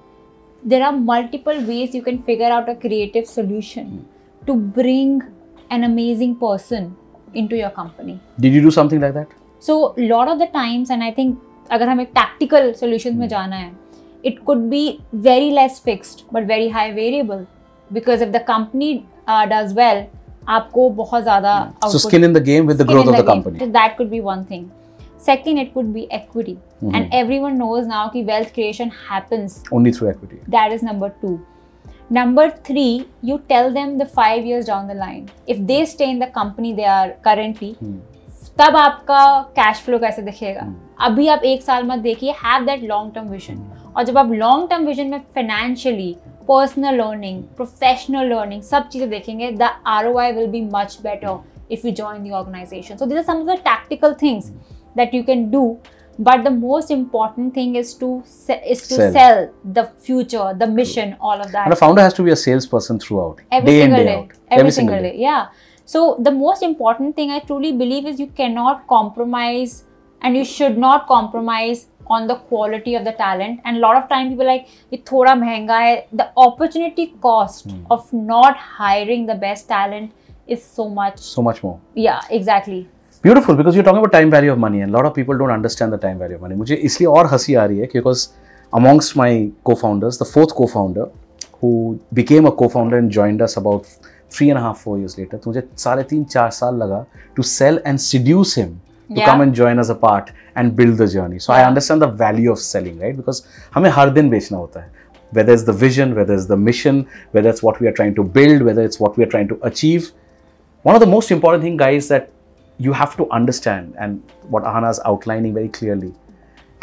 there 0.62 0.82
are 0.82 0.94
multiple 0.94 1.58
ways 1.64 1.96
you 1.96 2.02
can 2.02 2.18
figure 2.26 2.52
out 2.52 2.68
a 2.68 2.74
creative 2.80 3.24
solution 3.24 3.98
to 4.42 4.54
bring 4.54 5.20
an 5.71 5.83
amazing 5.83 6.35
person 6.45 6.95
into 7.33 7.55
your 7.57 7.69
company 7.81 8.19
Did 8.39 8.53
you 8.53 8.61
do 8.61 8.71
something 8.71 9.01
like 9.01 9.13
that? 9.13 9.27
so 9.67 9.75
lot 9.97 10.27
of 10.27 10.39
the 10.39 10.47
times 10.47 10.89
and 10.95 11.03
i 11.03 11.11
think 11.19 11.37
अगर 11.71 11.89
हमें 11.89 12.05
tactical 12.13 12.73
solutions 12.81 13.17
में 13.19 13.27
जाना 13.27 13.55
है 13.55 13.71
it 14.29 14.37
could 14.45 14.61
be 14.69 14.83
very 15.29 15.49
less 15.57 15.79
fixed 15.87 16.23
but 16.35 16.47
very 16.51 16.69
high 16.75 16.91
variable 16.99 17.41
because 17.97 18.23
if 18.27 18.31
the 18.35 18.43
company 18.51 18.91
uh, 19.27 19.45
does 19.53 19.73
well 19.81 20.05
आपको 20.55 20.89
बहुत 21.01 21.23
ज़्यादा 21.23 21.53
So 21.81 21.87
output 21.87 22.01
skin 22.01 22.23
in 22.23 22.33
the 22.33 22.43
game 22.49 22.67
with 22.71 22.77
the 22.77 22.85
skin 22.85 22.95
growth 22.95 23.07
in 23.07 23.13
of 23.13 23.17
the 23.17 23.23
game. 23.23 23.43
company. 23.43 23.59
So 23.59 23.67
that 23.77 23.97
could 23.97 24.09
be 24.11 24.21
one 24.21 24.45
thing. 24.51 24.71
Second, 25.17 25.57
it 25.57 25.73
could 25.73 25.93
be 25.93 26.03
equity. 26.17 26.53
Mm-hmm. 26.53 26.95
And 26.95 27.13
everyone 27.19 27.57
knows 27.57 27.87
now 27.87 28.01
that 28.13 28.25
wealth 28.31 28.53
creation 28.57 28.91
happens. 29.09 29.55
Only 29.71 29.91
through 29.91 30.09
equity. 30.11 30.39
That 30.47 30.71
is 30.71 30.83
number 30.89 31.09
two. 31.21 31.33
Number 32.09 32.49
three, 32.49 33.07
you 33.21 33.41
tell 33.49 33.73
them 33.73 33.97
the 33.97 34.05
five 34.07 34.45
years 34.45 34.65
down 34.65 34.87
the 34.87 34.93
line. 34.95 35.29
If 35.45 35.65
they 35.67 35.85
stay 35.85 36.09
in 36.09 36.19
the 36.19 36.27
company 36.27 36.73
they 36.73 36.85
are 36.87 37.09
currently, 37.21 37.75
तब 38.59 38.75
आपका 38.77 39.23
cash 39.55 39.79
flow 39.85 39.97
कैसे 39.99 40.21
दिखेगा 40.21 40.61
अभी 41.05 41.27
आप 41.27 41.43
एक 41.45 41.61
साल 41.63 41.83
मत 41.87 41.99
देखिए 41.99 42.31
have 42.43 42.65
that 42.65 42.83
long 42.83 43.13
term 43.15 43.27
vision 43.29 43.57
और 43.95 44.03
जब 44.03 44.17
आप 44.17 44.31
लॉन्ग 44.31 44.69
टर्म 44.69 44.85
विजन 44.85 45.07
में 45.07 45.19
financially 45.35 46.15
personal 46.49 46.95
learning 47.01 47.43
professional 47.57 48.33
learning 48.33 48.61
सब 48.63 48.87
चीज़ें 48.89 49.09
देखेंगे 49.09 49.51
the 49.51 49.69
R 49.87 50.07
O 50.07 50.17
I 50.17 50.31
will 50.31 50.47
be 50.51 50.61
much 50.73 50.97
better 51.03 51.39
if 51.71 51.85
you 51.85 51.91
join 51.91 52.23
the 52.23 52.31
organisation 52.33 52.97
so 52.97 53.05
this 53.05 53.17
are 53.17 53.23
some 53.23 53.41
of 53.41 53.47
the 53.47 53.59
tactical 53.63 54.13
things 54.21 54.49
that 54.97 55.13
you 55.15 55.23
can 55.23 55.49
do 55.51 55.65
but 56.18 56.44
the 56.44 56.50
most 56.50 56.90
important 56.90 57.54
thing 57.54 57.76
is 57.76 57.94
to 57.94 58.22
se- 58.26 58.62
is 58.68 58.86
to 58.88 58.94
sell. 58.94 59.12
sell. 59.12 59.54
the 59.64 59.84
future 59.98 60.54
the 60.58 60.66
mission 60.66 61.16
all 61.20 61.40
of 61.40 61.50
that 61.52 61.64
and 61.64 61.72
a 61.72 61.76
founder 61.76 62.02
has 62.02 62.14
to 62.14 62.22
be 62.22 62.30
a 62.30 62.36
salesperson 62.36 62.98
throughout 62.98 63.40
every 63.50 63.70
day 63.70 63.82
in 63.82 63.90
day, 63.90 64.04
day 64.04 64.16
out 64.16 64.32
every, 64.50 64.60
every 64.60 64.70
single, 64.70 64.94
single 64.94 65.10
day. 65.10 65.16
day. 65.16 65.22
yeah 65.22 65.46
so 65.84 66.16
the 66.20 66.30
most 66.30 66.62
important 66.62 67.16
thing 67.16 67.30
i 67.30 67.38
truly 67.40 67.72
believe 67.72 68.06
is 68.06 68.20
you 68.20 68.26
cannot 68.26 68.86
compromise 68.86 69.84
and 70.20 70.36
you 70.36 70.44
should 70.44 70.78
not 70.78 71.06
compromise 71.06 71.86
on 72.08 72.26
the 72.26 72.34
quality 72.34 72.94
of 72.94 73.04
the 73.04 73.12
talent 73.12 73.60
and 73.64 73.76
a 73.76 73.80
lot 73.80 73.96
of 73.96 74.08
time 74.08 74.28
people 74.28 74.46
like 74.46 74.68
it 74.90 75.06
thora 75.06 75.34
mehenga 75.42 75.78
hai. 75.84 76.06
the 76.12 76.30
opportunity 76.36 77.06
cost 77.20 77.70
hmm. 77.70 77.84
of 77.90 78.12
not 78.12 78.56
hiring 78.56 79.26
the 79.26 79.34
best 79.34 79.68
talent 79.68 80.12
is 80.46 80.62
so 80.62 80.88
much 80.88 81.18
so 81.18 81.42
much 81.42 81.62
more 81.62 81.80
yeah 81.94 82.20
exactly 82.30 82.88
Beautiful 83.21 83.55
because 83.55 83.75
you're 83.75 83.83
talking 83.83 83.99
about 83.99 84.11
time 84.11 84.29
value 84.29 84.51
of 84.51 84.59
money 84.59 84.81
and 84.81 84.93
a 84.93 84.97
lot 84.97 85.05
of 85.05 85.13
people 85.13 85.37
don't 85.37 85.51
understand 85.51 85.91
the 85.91 85.97
time 85.97 86.19
value 86.19 86.35
of 86.35 86.41
money. 86.41 86.55
मुझे 86.55 86.75
इसलिए 86.75 87.07
और 87.07 87.25
हंसी 87.25 87.53
आ 87.53 87.65
रही 87.65 87.79
है 87.79 87.89
because 87.95 88.27
amongst 88.79 89.17
my 89.21 89.31
co-founders, 89.69 90.19
the 90.21 90.27
fourth 90.33 90.53
co-founder 90.59 91.07
who 91.61 91.71
became 92.13 92.45
a 92.45 92.51
co-founder 92.61 92.99
and 93.03 93.11
joined 93.17 93.41
us 93.41 93.57
about 93.57 93.87
three 94.29 94.49
and 94.49 94.59
a 94.59 94.61
half, 94.61 94.79
four 94.85 94.97
years 94.99 95.17
later, 95.19 95.37
तो 95.37 95.51
मुझे 95.51 95.63
साढ़े 95.77 96.03
तीन 96.03 96.23
चार 96.23 96.49
साल 96.51 96.75
लगा 96.75 97.05
to 97.39 97.43
sell 97.43 97.79
and 97.85 98.03
seduce 98.07 98.53
him 98.61 98.75
to 99.07 99.19
Yeah. 99.19 99.29
come 99.29 99.43
and 99.45 99.55
join 99.59 99.81
us 99.83 99.91
a 99.93 99.97
part 100.05 100.31
and 100.55 100.75
build 100.75 100.97
the 100.97 101.07
journey. 101.07 101.39
So 101.39 101.53
I 101.53 101.59
Yeah. 101.59 101.69
understand 101.71 102.05
the 102.05 102.11
value 102.23 102.51
of 102.51 102.59
selling, 102.59 102.99
right? 103.05 103.17
Because 103.21 103.41
हमें 103.73 103.89
हर 103.89 104.09
दिन 104.09 104.29
बेचना 104.29 104.57
होता 104.57 104.79
है. 104.79 104.91
Whether 105.33 105.55
it's 105.57 105.65
the 105.69 105.77
vision, 105.83 106.15
whether 106.17 106.37
it's 106.37 106.47
the 106.53 106.59
mission, 106.69 107.03
whether 107.31 107.53
it's 107.53 107.63
what 107.67 107.81
we 107.81 107.87
are 107.87 107.95
trying 108.01 108.15
to 108.15 108.23
build, 108.39 108.61
whether 108.69 108.85
it's 108.89 109.01
what 109.05 109.17
we 109.17 109.25
are 109.25 109.31
trying 109.35 109.49
to 109.49 109.59
achieve, 109.71 110.11
one 110.87 110.95
of 110.95 111.01
the 111.05 111.11
most 111.13 111.31
important 111.31 111.63
thing 111.63 111.77
guys 111.77 112.07
that 112.07 112.29
you 112.78 112.92
have 112.92 113.16
to 113.16 113.28
understand 113.30 113.94
and 113.98 114.22
what 114.48 114.64
ahana 114.64 114.90
is 114.90 115.00
outlining 115.04 115.54
very 115.54 115.68
clearly 115.68 116.14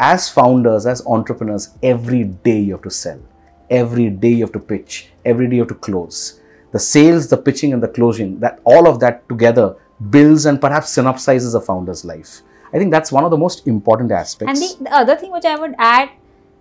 as 0.00 0.28
founders 0.30 0.86
as 0.86 1.06
entrepreneurs 1.06 1.68
every 1.82 2.24
day 2.24 2.58
you 2.58 2.72
have 2.72 2.82
to 2.82 2.90
sell. 2.90 3.20
Every 3.68 4.08
day 4.08 4.30
you 4.30 4.44
have 4.44 4.52
to 4.52 4.58
pitch. 4.58 5.12
Every 5.24 5.46
day 5.46 5.56
you 5.56 5.62
have 5.62 5.68
to 5.68 5.74
close. 5.74 6.40
The 6.72 6.78
sales 6.78 7.28
the 7.28 7.36
pitching 7.36 7.72
and 7.74 7.82
the 7.82 7.88
closing 7.88 8.40
that 8.40 8.60
all 8.64 8.88
of 8.88 8.98
that 9.00 9.28
together 9.28 9.76
builds 10.08 10.46
and 10.46 10.60
perhaps 10.60 10.96
synopsizes 10.96 11.54
a 11.54 11.60
founder's 11.60 12.04
life. 12.04 12.40
I 12.72 12.78
think 12.78 12.90
that's 12.90 13.12
one 13.12 13.24
of 13.24 13.30
the 13.30 13.36
most 13.36 13.66
important 13.66 14.10
aspects. 14.10 14.60
And 14.60 14.70
the, 14.70 14.84
the 14.84 14.96
other 14.96 15.16
thing 15.16 15.32
which 15.32 15.44
I 15.44 15.56
would 15.56 15.74
add, 15.78 16.10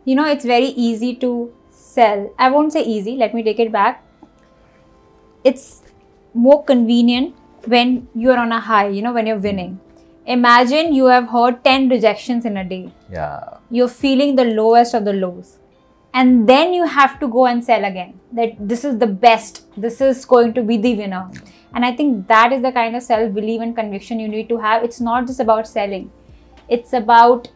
you 0.04 0.16
know, 0.16 0.26
it's 0.26 0.44
very 0.44 0.68
easy 0.68 1.16
to 1.16 1.54
sell. 1.70 2.34
I 2.38 2.50
won't 2.50 2.74
say 2.74 2.84
easy, 2.84 3.16
let 3.16 3.34
me 3.34 3.42
take 3.44 3.60
it 3.60 3.72
back. 3.72 4.04
It's 5.44 5.84
more 6.34 6.64
convenient 6.64 7.36
when 7.66 8.08
you're 8.16 8.38
on 8.38 8.52
a 8.52 8.60
high, 8.60 8.88
you 8.88 9.02
know, 9.02 9.14
when 9.14 9.28
you're 9.28 9.38
winning. 9.38 9.80
Imagine 10.26 10.94
you 10.94 11.06
have 11.06 11.30
heard 11.30 11.64
10 11.64 11.90
rejections 11.90 12.46
in 12.46 12.58
a 12.58 12.64
day. 12.64 12.92
yeah 13.12 13.58
You're 13.70 13.88
feeling 13.88 14.36
the 14.36 14.46
lowest 14.46 14.94
of 14.94 15.06
the 15.06 15.14
lows. 15.14 15.58
And 16.14 16.50
then 16.50 16.74
you 16.74 16.86
have 16.86 17.20
to 17.20 17.28
go 17.28 17.46
and 17.46 17.64
sell 17.64 17.86
again. 17.86 18.20
That 18.32 18.56
this 18.60 18.84
is 18.84 18.98
the 18.98 19.08
best. 19.08 19.66
This 19.78 20.02
is 20.02 20.26
going 20.26 20.54
to 20.54 20.64
be 20.64 20.78
the 20.78 20.96
winner. 20.96 21.30
And 21.74 21.86
I 21.86 21.96
think 21.96 22.28
that 22.28 22.52
is 22.52 22.62
the 22.62 22.72
kind 22.72 22.96
of 22.96 23.04
self 23.04 23.34
belief 23.34 23.62
and 23.62 23.76
conviction 23.76 24.20
you 24.20 24.28
need 24.28 24.50
to 24.50 24.58
have. 24.58 24.84
It's 24.84 25.00
not 25.00 25.28
just 25.28 25.40
about 25.40 25.68
selling, 25.68 26.12
it's 26.68 26.94
about 26.94 27.50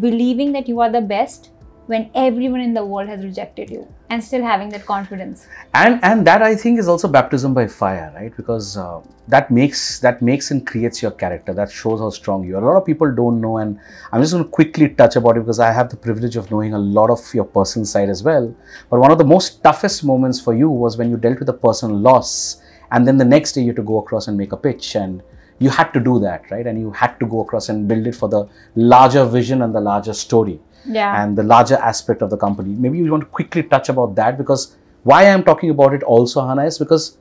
believing 0.00 0.52
that 0.52 0.68
you 0.68 0.80
are 0.80 0.90
the 0.90 1.00
best 1.00 1.50
when 1.90 2.08
everyone 2.14 2.60
in 2.60 2.72
the 2.72 2.84
world 2.90 3.08
has 3.08 3.24
rejected 3.24 3.68
you 3.68 3.80
and 4.10 4.22
still 4.22 4.42
having 4.42 4.68
that 4.74 4.84
confidence. 4.90 5.46
and 5.78 6.04
and 6.08 6.26
that 6.28 6.42
i 6.48 6.50
think 6.62 6.82
is 6.82 6.90
also 6.92 7.08
baptism 7.16 7.54
by 7.58 7.64
fire 7.66 8.12
right? 8.16 8.36
Because 8.36 8.68
uh, 8.82 9.00
that 9.34 9.50
makes 9.56 9.80
that 10.04 10.22
makes 10.28 10.50
and 10.52 10.66
creates 10.70 11.02
your 11.04 11.10
character. 11.22 11.54
That 11.60 11.72
shows 11.80 12.00
how 12.04 12.10
strong 12.18 12.44
you 12.46 12.56
are. 12.56 12.62
A 12.62 12.68
lot 12.68 12.78
of 12.80 12.84
people 12.90 13.12
don't 13.20 13.40
know 13.46 13.52
and 13.62 13.78
i'm 14.12 14.22
just 14.24 14.36
going 14.36 14.44
to 14.44 14.50
quickly 14.58 14.88
touch 15.00 15.16
about 15.20 15.36
it 15.36 15.44
because 15.46 15.60
i 15.68 15.72
have 15.80 15.90
the 15.94 16.00
privilege 16.06 16.38
of 16.42 16.50
knowing 16.54 16.78
a 16.80 16.82
lot 17.00 17.14
of 17.16 17.26
your 17.40 17.48
personal 17.58 17.90
side 17.96 18.14
as 18.16 18.22
well. 18.30 18.46
But 18.90 19.04
one 19.06 19.16
of 19.16 19.18
the 19.24 19.28
most 19.34 19.60
toughest 19.68 20.06
moments 20.12 20.40
for 20.46 20.56
you 20.62 20.70
was 20.84 20.96
when 21.02 21.10
you 21.10 21.20
dealt 21.26 21.44
with 21.44 21.54
a 21.56 21.58
personal 21.68 22.00
loss 22.08 22.32
and 22.92 23.06
then 23.06 23.22
the 23.24 23.30
next 23.34 23.58
day 23.58 23.62
you 23.66 23.74
had 23.74 23.82
to 23.84 23.88
go 23.92 23.98
across 24.04 24.28
and 24.28 24.42
make 24.44 24.58
a 24.60 24.62
pitch 24.68 24.94
and 25.04 25.22
you 25.58 25.70
had 25.82 25.92
to 25.98 26.00
do 26.10 26.18
that 26.20 26.50
right? 26.50 26.66
And 26.72 26.80
you 26.86 26.90
had 27.04 27.20
to 27.20 27.26
go 27.36 27.46
across 27.46 27.68
and 27.68 27.86
build 27.88 28.06
it 28.06 28.20
for 28.24 28.28
the 28.28 28.48
larger 28.76 29.24
vision 29.38 29.62
and 29.62 29.74
the 29.74 29.86
larger 29.92 30.14
story 30.26 30.60
yeah. 30.84 31.22
and 31.22 31.36
the 31.36 31.42
larger 31.42 31.76
aspect 31.76 32.22
of 32.22 32.30
the 32.30 32.36
company. 32.36 32.74
Maybe 32.74 32.98
you 32.98 33.10
want 33.10 33.22
to 33.22 33.28
quickly 33.28 33.62
touch 33.62 33.88
about 33.88 34.14
that 34.16 34.38
because 34.38 34.76
why 35.02 35.24
I'm 35.26 35.42
talking 35.42 35.70
about 35.70 35.94
it 35.94 36.02
also, 36.02 36.40
Ahana, 36.40 36.66
is 36.66 36.78
because 36.78 37.18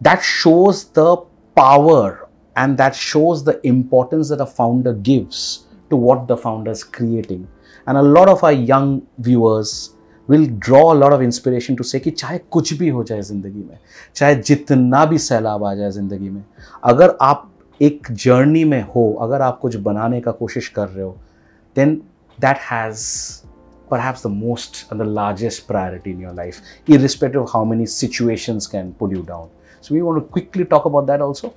that 0.00 0.22
shows 0.22 0.84
the 0.84 1.16
power 1.56 2.28
and 2.56 2.76
that 2.78 2.94
shows 2.94 3.44
the 3.44 3.64
importance 3.66 4.28
that 4.28 4.40
a 4.40 4.46
founder 4.46 4.92
gives 4.92 5.66
to 5.90 5.96
what 5.96 6.28
the 6.28 6.36
founder 6.36 6.70
is 6.70 6.84
creating. 6.84 7.48
And 7.86 7.96
a 7.98 8.02
lot 8.02 8.28
of 8.28 8.44
our 8.44 8.52
young 8.52 9.06
viewers 9.18 9.94
will 10.26 10.46
draw 10.46 10.92
a 10.92 10.98
lot 11.02 11.12
of 11.12 11.22
inspiration 11.22 11.76
to 11.76 11.84
say 11.84 12.00
कि 12.00 12.10
चाहे 12.10 12.38
कुछ 12.52 12.72
भी 12.78 12.88
हो 12.88 13.02
जाए 13.04 13.22
ज़िंदगी 13.22 13.62
में 13.68 13.78
चाहे 14.16 14.34
जितना 14.48 15.04
भी 15.06 15.18
सैलाब 15.18 15.64
आ 15.64 15.74
जाए 15.74 15.90
ज़िंदगी 15.90 16.28
में 16.30 16.44
अगर 16.90 17.16
आप 17.22 17.50
एक 17.82 18.08
journey 18.24 18.64
में 18.64 18.82
हो 18.94 19.12
अगर 19.22 19.42
आप 19.42 19.58
कुछ 19.60 19.76
बनाने 19.88 20.20
का 20.20 20.30
कोशिश 20.42 20.68
कर 20.76 20.88
रहे 20.88 21.04
हो 21.04 21.16
then 21.78 21.96
that 22.39 22.57
has 22.57 23.45
perhaps 23.89 24.21
the 24.21 24.29
most 24.29 24.85
and 24.91 24.99
the 24.99 25.05
largest 25.05 25.67
priority 25.67 26.11
in 26.11 26.19
your 26.19 26.33
life, 26.33 26.61
irrespective 26.87 27.41
of 27.41 27.51
how 27.51 27.63
many 27.63 27.85
situations 27.85 28.67
can 28.67 28.93
pull 28.93 29.11
you 29.11 29.23
down. 29.23 29.49
So 29.81 29.93
we 29.93 30.01
want 30.01 30.17
to 30.17 30.27
quickly 30.27 30.65
talk 30.65 30.85
about 30.85 31.05
that 31.07 31.21
also. 31.21 31.53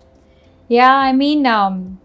Yeah, 0.68 0.94
I 0.94 1.12
mean, 1.12 1.46
um, 1.46 1.99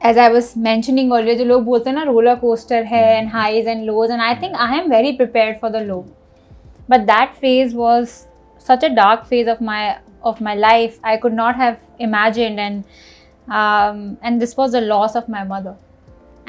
as 0.00 0.16
I 0.16 0.28
was 0.28 0.56
mentioning 0.56 1.12
earlier, 1.12 1.36
जो 1.38 1.44
लोग 1.44 1.64
बोलते 1.64 1.90
हैं 1.90 1.96
ना 1.96 2.04
roller 2.06 2.36
coaster 2.40 2.82
है 2.84 3.04
and 3.18 3.28
highs 3.28 3.66
and 3.66 3.86
lows, 3.86 4.10
and 4.10 4.20
I 4.20 4.34
think 4.34 4.56
I 4.56 4.74
am 4.78 4.88
very 4.88 5.12
prepared 5.12 5.60
for 5.60 5.70
the 5.70 5.80
low. 5.80 6.04
But 6.88 7.06
that 7.06 7.36
phase 7.36 7.74
was 7.74 8.26
such 8.58 8.82
a 8.82 8.90
dark 8.90 9.26
phase 9.26 9.46
of 9.46 9.60
my 9.60 9.98
of 10.22 10.40
my 10.40 10.54
life. 10.54 10.98
I 11.04 11.16
could 11.16 11.32
not 11.32 11.56
have 11.56 11.78
imagined, 11.98 12.60
and 12.60 12.84
um, 13.48 14.18
and 14.22 14.42
this 14.42 14.56
was 14.56 14.72
the 14.72 14.80
loss 14.80 15.14
of 15.14 15.28
my 15.28 15.44
mother. 15.44 15.76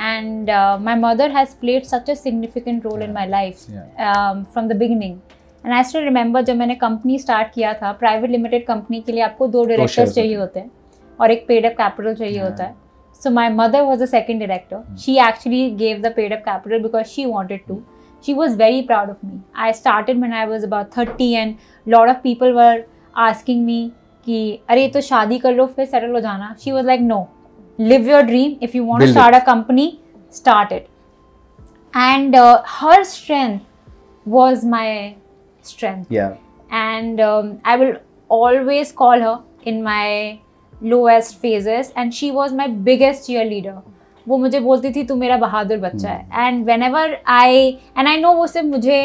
And 0.02 0.50
uh, 0.50 0.78
my 0.80 0.96
mother 0.96 1.28
has 1.32 1.54
played 1.56 1.86
such 1.86 2.10
a 2.10 2.16
significant 2.16 2.86
role 2.86 3.02
in 3.02 3.14
my 3.14 3.26
life 3.26 3.66
um, 4.08 4.46
from 4.46 4.68
the 4.68 4.76
beginning. 4.76 5.22
And 5.64 5.74
I 5.74 5.82
still 5.84 6.04
remember 6.04 6.42
जब 6.42 6.56
मैंने 6.56 6.76
company 6.76 7.18
start 7.20 7.54
किया 7.54 7.74
था 7.74 7.92
private 8.02 8.32
limited 8.32 8.66
company 8.66 9.02
के 9.02 9.12
लिए 9.12 9.22
आपको 9.24 9.48
दो 9.48 9.64
directors 9.66 10.00
shares 10.00 10.16
चाहिए 10.16 10.36
होते 10.36 10.60
होते 10.60 10.60
हैं 10.60 11.18
और 11.20 11.32
एक 11.32 11.46
पेड 11.48 11.66
अप 11.66 11.76
कैपिटल 11.78 12.14
चाहिए 12.16 12.38
Yeah. 12.38 12.50
होता 12.50 12.64
है 12.64 12.76
सो 13.22 13.30
my 13.32 13.50
mother 13.50 13.82
was 13.82 14.02
the 14.02 14.06
second 14.06 14.40
director 14.40 14.96
she 15.06 15.18
actually 15.28 15.70
gave 15.76 16.02
the 16.02 16.14
paid 16.16 16.34
up 16.34 16.44
capital 16.46 16.84
because 16.84 17.06
she 17.06 17.26
wanted 17.26 17.66
to 17.68 17.82
she 18.26 18.34
was 18.34 18.56
very 18.60 18.80
proud 18.86 19.10
of 19.10 19.18
me. 19.26 19.36
I 19.64 19.72
started 19.80 20.22
when 20.22 20.32
I 20.34 20.46
was 20.52 20.64
about 20.68 20.96
30 20.96 21.26
and 21.42 21.58
lot 21.96 22.10
of 22.14 22.22
people 22.24 22.54
were 22.54 22.78
asking 23.26 23.66
me 23.66 23.76
कि 24.26 24.40
अरे 24.70 24.88
तो 24.94 25.02
शादी 25.02 25.38
कर 25.40 25.54
लो 25.56 25.66
फिर 25.76 25.86
settle 25.86 26.12
हो 26.12 26.20
जाना 26.20 26.56
she 26.64 26.74
was 26.78 26.88
like 26.92 27.04
no 27.12 27.20
live 27.80 28.06
your 28.06 28.24
dream 28.24 28.58
if 28.62 28.76
you 28.76 28.84
want 28.84 29.02
Build 29.02 29.14
to 29.14 29.20
start 29.20 29.36
a 29.36 29.42
company 29.42 29.88
start 30.32 30.72
it 30.72 30.90
and 31.94 32.36
uh, 32.36 32.64
her 32.64 33.04
strength 33.04 33.66
was 34.26 34.66
my 34.66 35.16
strength 35.62 36.12
Yeah. 36.12 36.36
and 36.72 37.20
um, 37.22 37.60
I 37.66 37.76
will 37.78 37.94
always 38.30 38.92
call 38.92 39.20
her 39.22 39.40
in 39.64 39.84
my 39.84 40.40
lowest 40.82 41.38
phases 41.42 41.92
and 41.96 42.14
she 42.14 42.32
was 42.32 42.54
my 42.54 42.68
biggest 42.90 43.28
cheerleader 43.30 43.78
वो 44.28 44.38
मुझे 44.38 44.60
बोलती 44.60 44.92
थी 44.94 45.04
तू 45.08 45.16
मेरा 45.16 45.36
बहादुर 45.38 45.78
बच्चा 45.80 46.10
है 46.10 46.48
and 46.48 46.66
when 46.66 46.82
ever 46.84 47.18
I 47.34 47.68
and 47.98 48.08
I 48.08 48.18
know 48.22 48.32
वो 48.34 48.48
सिर्फ 48.48 48.66
मुझे 48.68 48.98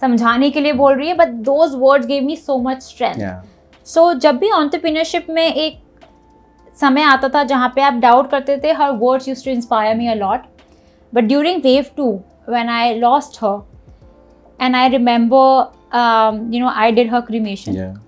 समझाने 0.00 0.50
के 0.50 0.60
लिए 0.60 0.72
बोल 0.72 0.94
रही 0.96 1.08
है 1.08 1.14
but 1.16 1.28
those 1.48 1.74
words 1.78 2.06
gave 2.06 2.24
me 2.24 2.36
so 2.36 2.58
much 2.68 2.82
strength 2.82 3.18
Yeah. 3.22 3.34
सो 3.86 4.12
जब 4.24 4.36
भी 4.38 4.50
ऑन्टरप्रीनरशिप 4.50 5.26
में 5.30 5.42
एक 5.42 5.78
समय 6.81 7.01
आता 7.01 7.29
था 7.29 7.43
जहाँ 7.43 7.71
पे 7.75 7.81
आप 7.81 7.93
डाउट 7.99 8.29
करते 8.29 8.57
थे 8.63 8.71
her 8.73 8.91
words 9.01 9.27
used 9.27 9.43
to 9.45 9.51
inspire 9.51 9.95
me 9.97 10.07
a lot 10.07 10.39
but 11.13 11.23
during 11.23 11.61
wave 11.63 11.85
two 11.97 12.11
when 12.49 12.69
I 12.69 12.93
lost 12.99 13.37
her 13.43 14.63
and 14.63 14.75
I 14.75 14.89
remember 14.89 16.53
you 16.53 16.59
know 16.59 16.69
I 16.69 16.91
did 16.91 17.13
her 17.13 17.21
cremation. 17.21 18.01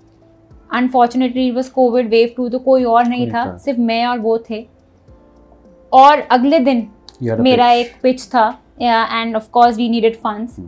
Unfortunately 0.74 1.50
was 1.52 1.72
Covid 1.72 2.10
wave 2.10 2.34
two 2.38 2.48
तो 2.50 2.60
कोई 2.60 2.84
और 2.84 3.06
नहीं 3.06 3.30
था। 3.32 3.58
सिर्फ़ 3.58 3.80
मैं 3.80 4.06
और 4.06 4.20
वो 4.20 4.38
थे। 4.50 4.66
और 5.92 6.20
अगले 6.32 6.60
दिन 6.60 6.88
मेरा 7.24 7.70
एक 7.72 7.94
पिच 8.04 8.26
था 8.28 8.48
and 8.82 9.36
of 9.36 9.50
course 9.52 9.78
we 9.78 9.90
needed 9.90 10.16
funds 10.16 10.60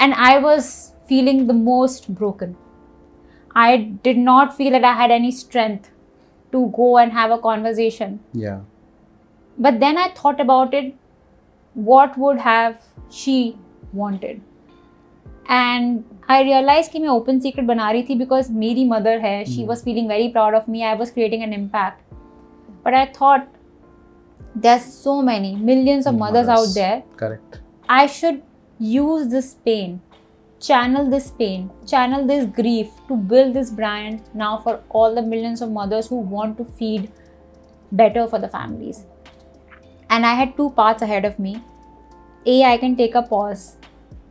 and 0.00 0.14
I 0.14 0.38
I 0.38 0.60
feeling 1.08 1.46
the 1.48 1.52
most 1.52 2.10
broken 2.10 2.54
I 3.56 3.76
did 3.76 4.16
did 4.18 4.50
feel 4.56 4.72
feel 4.72 4.84
I 4.84 4.94
had 4.96 5.10
any 5.10 5.30
any 5.30 5.38
strength. 5.38 5.86
to 6.51 6.65
go 6.77 6.97
and 6.97 7.11
have 7.11 7.31
a 7.31 7.37
conversation. 7.37 8.19
Yeah. 8.33 8.59
But 9.57 9.79
then 9.79 9.97
I 9.97 10.07
thought 10.21 10.39
about 10.39 10.73
it 10.73 10.93
what 11.75 12.17
would 12.17 12.37
have 12.39 12.81
she 13.09 13.55
wanted? 13.93 14.41
And 15.49 16.03
I 16.29 16.41
realized 16.43 16.91
कि 16.91 16.99
मैं 16.99 17.09
open 17.09 17.39
secret 17.45 17.65
बना 17.67 17.89
रही 17.91 18.03
थी 18.09 18.17
because 18.19 18.49
मेरी 18.63 18.85
mother 18.89 19.17
है 19.23 19.33
she 19.45 19.61
Hmm. 19.61 19.71
was 19.71 19.81
feeling 19.87 20.07
very 20.13 20.29
proud 20.37 20.57
of 20.59 20.67
me 20.75 20.83
I 20.91 20.93
was 21.01 21.11
creating 21.17 21.43
an 21.47 21.53
impact 21.53 21.99
but 22.85 22.93
I 22.99 23.05
thought 23.17 23.47
there's 24.65 24.85
so 24.93 25.15
many 25.31 25.55
millions 25.71 26.07
of 26.11 26.15
mothers 26.21 26.47
out 26.47 26.59
Mothers. 26.59 26.73
there 26.75 27.03
Correct. 27.23 27.59
I 27.89 28.05
should 28.17 28.41
use 28.79 29.27
this 29.35 29.49
pain, 29.67 29.99
channel 30.60 31.08
this 31.08 31.30
pain, 31.30 31.70
channel 31.86 32.26
this 32.26 32.44
grief 32.46 32.88
to 33.08 33.16
build 33.16 33.54
this 33.54 33.70
brand 33.70 34.22
now 34.34 34.58
for 34.58 34.82
all 34.90 35.14
the 35.14 35.22
millions 35.22 35.62
of 35.62 35.70
mothers 35.70 36.08
who 36.08 36.16
want 36.16 36.56
to 36.58 36.64
feed 36.64 37.10
better 37.92 38.26
for 38.26 38.38
the 38.38 38.48
families. 38.48 39.06
And 40.10 40.26
I 40.26 40.34
had 40.34 40.56
two 40.56 40.70
paths 40.70 41.02
ahead 41.02 41.24
of 41.24 41.38
me. 41.38 41.62
A, 42.46 42.64
I 42.64 42.78
can 42.78 42.96
take 42.96 43.14
a 43.14 43.22
pause 43.22 43.76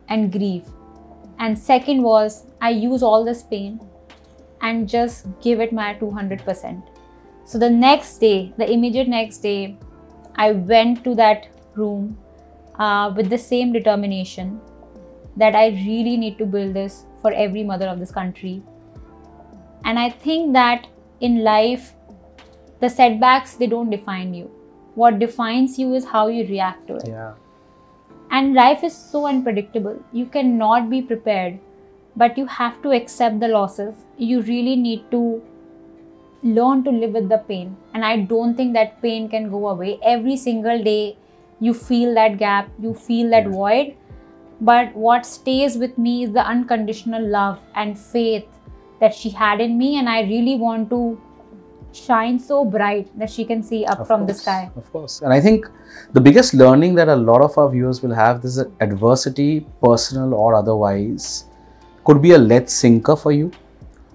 and 0.08 0.32
grieve. 0.32 0.66
And 1.38 1.58
second 1.58 2.02
was 2.02 2.46
I 2.60 2.70
use 2.70 3.02
all 3.02 3.24
this 3.24 3.42
pain 3.42 3.80
and 4.60 4.88
just 4.88 5.26
give 5.40 5.60
it 5.60 5.72
my 5.72 5.94
200%. 5.94 6.82
So 7.44 7.58
the 7.58 7.70
next 7.70 8.18
day, 8.18 8.52
the 8.58 8.70
immediate 8.70 9.08
next 9.08 9.38
day, 9.38 9.78
I 10.34 10.52
went 10.52 11.04
to 11.04 11.14
that 11.14 11.48
room 11.74 12.18
uh, 12.78 13.12
with 13.16 13.30
the 13.30 13.38
same 13.38 13.72
determination 13.72 14.60
that 15.38 15.54
I 15.54 15.68
really 15.68 16.16
need 16.16 16.38
to 16.38 16.46
build 16.46 16.74
this 16.74 17.04
for 17.22 17.32
every 17.32 17.64
mother 17.64 17.88
of 17.88 17.98
this 17.98 18.10
country. 18.10 18.62
And 19.84 19.98
I 19.98 20.10
think 20.10 20.52
that 20.52 20.86
in 21.20 21.42
life, 21.42 21.94
the 22.80 22.88
setbacks 22.88 23.54
they 23.54 23.66
don't 23.66 23.90
define 23.90 24.34
you. 24.34 24.50
What 24.94 25.18
defines 25.18 25.78
you 25.78 25.94
is 25.94 26.04
how 26.04 26.26
you 26.28 26.46
react 26.46 26.88
to 26.88 26.96
it. 26.96 27.08
Yeah. 27.08 27.34
And 28.30 28.54
life 28.54 28.84
is 28.84 28.96
so 28.96 29.26
unpredictable. 29.26 30.02
You 30.12 30.26
cannot 30.26 30.90
be 30.90 31.00
prepared, 31.00 31.58
but 32.16 32.36
you 32.36 32.46
have 32.46 32.82
to 32.82 32.90
accept 32.90 33.40
the 33.40 33.48
losses. 33.48 33.94
You 34.16 34.42
really 34.42 34.76
need 34.76 35.10
to 35.12 35.42
learn 36.42 36.84
to 36.84 36.90
live 36.90 37.12
with 37.12 37.28
the 37.28 37.38
pain. 37.38 37.76
And 37.94 38.04
I 38.04 38.16
don't 38.18 38.54
think 38.54 38.74
that 38.74 39.00
pain 39.00 39.28
can 39.28 39.50
go 39.50 39.68
away. 39.68 39.98
Every 40.02 40.36
single 40.36 40.82
day, 40.82 41.16
you 41.60 41.74
feel 41.74 42.14
that 42.14 42.38
gap, 42.38 42.68
you 42.80 42.94
feel 42.94 43.30
that 43.30 43.48
void. 43.48 43.96
But 44.60 44.94
what 44.94 45.24
stays 45.24 45.76
with 45.76 45.96
me 45.96 46.24
is 46.24 46.32
the 46.32 46.44
unconditional 46.44 47.24
love 47.24 47.60
and 47.74 47.98
faith 47.98 48.46
that 49.00 49.14
she 49.14 49.30
had 49.30 49.60
in 49.60 49.78
me. 49.78 49.98
And 49.98 50.08
I 50.08 50.22
really 50.22 50.56
want 50.56 50.90
to 50.90 51.20
shine 51.92 52.38
so 52.38 52.64
bright 52.64 53.16
that 53.18 53.30
she 53.30 53.44
can 53.44 53.62
see 53.62 53.84
up 53.84 54.00
Of 54.00 54.06
from 54.06 54.26
the 54.26 54.34
sky. 54.34 54.70
Of 54.76 54.90
course. 54.92 55.22
And 55.22 55.32
I 55.32 55.40
think 55.40 55.66
the 56.12 56.20
biggest 56.20 56.54
learning 56.54 56.94
that 56.96 57.08
a 57.08 57.16
lot 57.16 57.40
of 57.40 57.56
our 57.56 57.70
viewers 57.70 58.02
will 58.02 58.14
have 58.14 58.42
this 58.42 58.52
is 58.52 58.56
that 58.56 58.70
adversity, 58.80 59.66
personal 59.82 60.34
or 60.34 60.54
otherwise, 60.54 61.44
could 62.04 62.20
be 62.20 62.32
a 62.32 62.38
lead 62.38 62.68
sinker 62.68 63.16
for 63.16 63.32
you, 63.32 63.52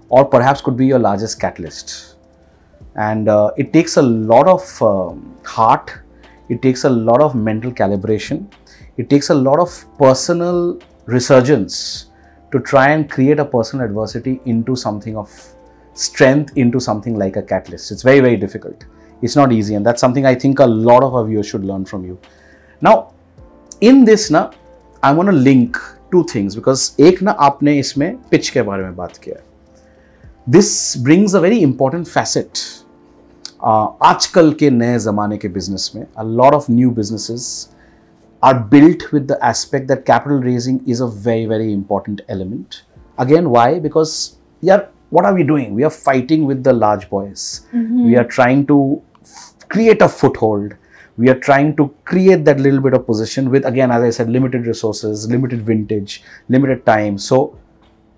or 0.09 0.25
perhaps 0.25 0.61
could 0.61 0.77
be 0.77 0.85
your 0.85 0.99
largest 0.99 1.39
catalyst. 1.39 2.15
And 2.95 3.27
uh, 3.27 3.51
it 3.57 3.73
takes 3.73 3.97
a 3.97 4.01
lot 4.01 4.47
of 4.47 4.81
um, 4.81 5.35
heart, 5.43 5.91
it 6.49 6.61
takes 6.61 6.83
a 6.83 6.89
lot 6.89 7.21
of 7.21 7.33
mental 7.33 7.71
calibration, 7.71 8.51
it 8.96 9.08
takes 9.10 9.30
a 9.30 9.34
lot 9.34 9.58
of 9.58 9.84
personal 9.98 10.80
resurgence 11.06 12.06
to 12.52 12.60
try 12.60 12.90
and 12.90 13.10
create 13.10 13.38
a 13.38 13.44
personal 13.44 13.84
adversity 13.84 14.40
into 14.46 14.74
something 14.76 15.16
of 15.16 15.30
strength 15.94 16.56
into 16.56 16.78
something 16.78 17.16
like 17.16 17.36
a 17.36 17.42
catalyst. 17.42 17.90
It's 17.90 18.02
very, 18.02 18.20
very 18.20 18.36
difficult. 18.36 18.84
It's 19.20 19.34
not 19.34 19.52
easy, 19.52 19.74
and 19.74 19.84
that's 19.84 20.00
something 20.00 20.24
I 20.24 20.34
think 20.34 20.60
a 20.60 20.66
lot 20.66 21.02
of 21.02 21.14
our 21.14 21.24
viewers 21.24 21.46
should 21.46 21.64
learn 21.64 21.84
from 21.84 22.04
you. 22.04 22.18
Now, 22.80 23.12
in 23.80 24.04
this 24.04 24.30
ना 24.30 24.52
I 25.02 25.12
want 25.12 25.28
to 25.28 25.32
link 25.32 25.76
two 26.12 26.24
things 26.24 26.54
because 26.54 26.94
एक 27.00 27.22
ना 27.22 27.30
आपने 27.30 27.78
इसमें 27.78 28.18
pitch 28.30 28.50
के 28.50 28.62
बारे 28.62 28.82
में 28.82 28.96
बात 28.96 29.16
किया 29.16 29.36
है. 29.36 29.44
This 30.48 30.96
brings 30.96 31.34
a 31.34 31.40
very 31.40 31.62
important 31.62 32.08
facet. 32.08 32.84
Uh, 33.60 33.88
आजकल 34.02 34.52
के 34.52 34.70
नए 34.70 34.98
ज़माने 34.98 35.36
के 35.38 35.48
business 35.48 35.94
में 35.94 36.06
a 36.18 36.24
lot 36.24 36.54
of 36.54 36.68
new 36.70 36.90
businesses 36.90 37.68
are 38.47 38.59
built 38.59 39.11
with 39.13 39.27
the 39.27 39.37
aspect 39.49 39.87
that 39.87 40.05
capital 40.05 40.39
raising 40.49 40.85
is 40.85 40.99
a 40.99 41.07
very 41.07 41.45
very 41.45 41.71
important 41.71 42.21
element. 42.27 42.83
Again 43.17 43.49
why? 43.49 43.79
Because 43.79 44.37
yeah 44.61 44.87
what 45.09 45.25
are 45.25 45.33
we 45.33 45.43
doing? 45.43 45.73
We 45.75 45.83
are 45.83 45.91
fighting 45.91 46.45
with 46.45 46.63
the 46.63 46.73
large 46.73 47.09
boys. 47.09 47.67
Mm-hmm. 47.71 48.05
We 48.05 48.15
are 48.17 48.23
trying 48.23 48.65
to 48.67 49.01
f- 49.21 49.53
create 49.69 50.01
a 50.01 50.09
foothold. 50.09 50.73
We 51.17 51.29
are 51.29 51.39
trying 51.39 51.75
to 51.75 51.93
create 52.03 52.43
that 52.45 52.59
little 52.59 52.81
bit 52.81 52.95
of 52.95 53.05
position 53.05 53.51
with 53.51 53.65
again 53.65 53.91
as 53.91 54.03
i 54.07 54.09
said 54.09 54.29
limited 54.35 54.65
resources 54.67 55.27
limited 55.29 55.61
vintage 55.61 56.23
limited 56.49 56.85
time. 56.85 57.17
So 57.17 57.57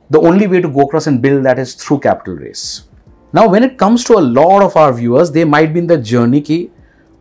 the 0.10 0.22
only 0.22 0.48
way 0.48 0.62
to 0.62 0.70
go 0.70 0.82
across 0.88 1.08
and 1.08 1.22
build 1.22 1.44
that 1.46 1.60
is 1.60 1.76
through 1.76 2.00
capital 2.00 2.36
raise. 2.36 2.88
Now 3.34 3.48
when 3.50 3.64
it 3.64 3.78
comes 3.78 4.04
to 4.06 4.18
a 4.18 4.24
lot 4.40 4.64
of 4.64 4.78
our 4.78 4.94
viewers 4.94 5.32
they 5.32 5.46
might 5.46 5.74
be 5.74 5.80
in 5.80 5.88
the 5.88 5.98
journey 5.98 6.42
की 6.42 6.60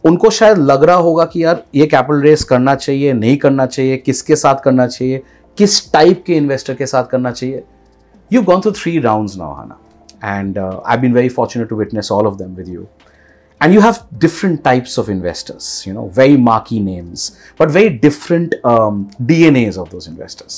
उनको 0.05 0.31
शायद 0.31 0.59
लग 0.59 0.83
रहा 0.85 0.97
होगा 0.97 1.25
कि 1.25 1.45
यार 1.45 1.63
ये 1.75 1.87
capital 1.87 2.21
race 2.23 2.45
करना 2.45 2.75
चाहिए 2.75 3.13
नहीं 3.13 3.37
करना 3.45 3.67
चाहिए 3.67 3.97
किसके 3.97 4.37
साथ 4.37 4.63
करना 4.65 4.87
चाहिए 4.87 5.23
किस 5.59 5.93
टाइप 5.93 6.23
के 6.27 6.37
इन्वेस्टर 6.37 6.75
के 6.75 6.87
साथ 6.87 7.05
करना 7.11 7.31
चाहिए 7.31 7.63
you 8.33 8.43
gone 8.43 8.61
through 8.61 8.73
three 8.73 8.99
rounds 9.01 9.37
now 9.39 9.55
Hana 9.55 10.39
and 10.39 10.59
I 10.59 10.97
been 10.97 11.15
very 11.15 11.29
fortunate 11.39 11.69
to 11.69 11.77
witness 11.77 12.13
all 12.13 12.27
of 12.27 12.37
them 12.39 12.55
with 12.55 12.69
you 12.69 12.87
and 13.61 13.75
you 13.75 13.83
have 13.83 13.99
different 14.23 14.59
types 14.65 14.95
of 15.01 15.07
investors 15.13 15.67
you 15.87 15.93
know 15.97 16.03
very 16.17 16.35
marquee 16.47 16.81
names 16.87 17.23
but 17.61 17.71
very 17.77 17.93
different 18.01 18.57
um, 18.71 18.99
dnas 19.29 19.79
of 19.83 19.87
those 19.93 20.09
investors 20.11 20.57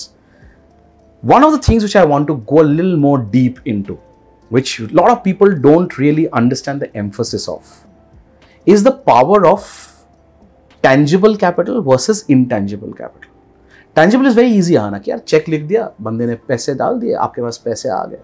one 1.22 1.46
of 1.48 1.52
the 1.52 1.60
things 1.66 1.86
which 1.86 1.94
i 2.00 2.04
want 2.12 2.30
to 2.30 2.36
go 2.52 2.62
a 2.62 2.68
little 2.70 2.96
more 3.04 3.18
deep 3.34 3.60
into 3.74 3.96
which 4.50 4.72
a 4.80 4.88
lot 5.00 5.12
of 5.12 5.22
people 5.28 5.54
don't 5.68 5.98
really 5.98 6.26
understand 6.40 6.86
the 6.86 6.90
emphasis 7.04 7.46
of 7.54 7.70
is 8.67 8.83
the 8.83 8.91
power 9.09 9.45
of 9.47 9.67
tangible 10.83 11.35
capital 11.37 11.81
versus 11.81 12.23
intangible 12.35 12.93
capital 12.93 13.29
tangible 13.95 14.25
is 14.25 14.35
very 14.35 14.53
easy 14.59 14.77
आना 14.77 14.97
कि 14.99 15.11
यार 15.11 15.19
check 15.27 15.49
लिख 15.49 15.63
दिया 15.71 15.89
बंदे 16.01 16.25
ने 16.25 16.35
पैसे 16.47 16.73
डाल 16.75 16.99
दिए 16.99 17.13
आपके 17.27 17.41
पास 17.41 17.57
पैसे 17.65 17.89
आ 17.89 18.03
गए 18.05 18.19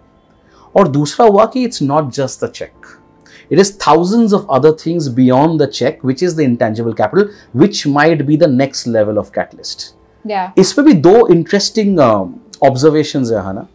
और 0.76 0.88
दूसरा 0.88 1.26
हुआ 1.28 1.46
कि 1.54 1.68
it's 1.68 1.82
not 1.90 2.14
just 2.20 2.46
the 2.46 2.52
check 2.60 2.90
it 3.52 3.60
is 3.64 3.72
thousands 3.84 4.34
of 4.38 4.50
other 4.58 4.72
things 4.84 5.10
beyond 5.20 5.62
the 5.62 5.68
check 5.80 6.02
which 6.10 6.24
is 6.30 6.36
the 6.40 6.48
intangible 6.52 6.98
capital 7.02 7.30
which 7.64 7.86
might 8.00 8.26
be 8.32 8.38
the 8.46 8.52
next 8.56 8.92
level 8.98 9.24
of 9.24 9.32
catalyst 9.40 9.94
Yeah. 10.26 10.48
इसमें 10.58 10.86
भी 10.86 10.94
दो 11.02 11.28
इंटरेस्टिंग 11.32 12.00
ऑब्जर्वेशंस 12.00 13.30
है 13.32 13.42
हना 13.44 13.68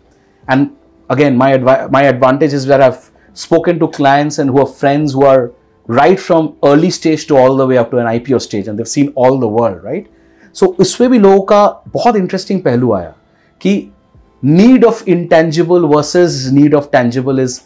and 0.50 0.66
again 1.10 1.36
my 1.36 1.58
my 1.92 2.06
advantage 2.06 2.54
is 2.54 2.68
where 2.68 2.82
I 2.82 2.88
have 2.90 3.10
spoken 3.34 3.78
to 3.78 3.86
clients 3.88 4.38
and 4.38 4.50
who 4.50 4.58
are 4.62 4.66
friends 4.80 5.12
who 5.14 5.22
are 5.24 5.44
right 5.89 6.19
from 6.19 6.49
early 6.63 6.91
stage 6.91 7.27
to 7.27 7.37
all 7.37 7.57
the 7.57 7.61
way 7.61 7.77
up 7.77 7.91
to 7.91 7.97
an 7.97 8.05
IPO 8.05 8.39
stage 8.39 8.67
and 8.67 8.77
they've 8.77 8.85
seen 8.85 9.13
all 9.17 9.39
the 9.39 9.43
world 9.43 9.85
right 9.85 10.07
so 10.53 10.75
इसमें 10.79 11.09
भी 11.09 11.19
लोगों 11.19 11.41
का 11.41 11.65
बहुत 11.93 12.15
interesting 12.15 12.61
पहलू 12.61 12.93
आया 12.93 13.13
कि 13.61 13.91
need 14.43 14.85
of 14.85 15.03
intangible 15.09 15.81
versus 15.85 16.47
need 16.53 16.75
of 16.75 16.85
tangible 16.91 17.39
is 17.39 17.59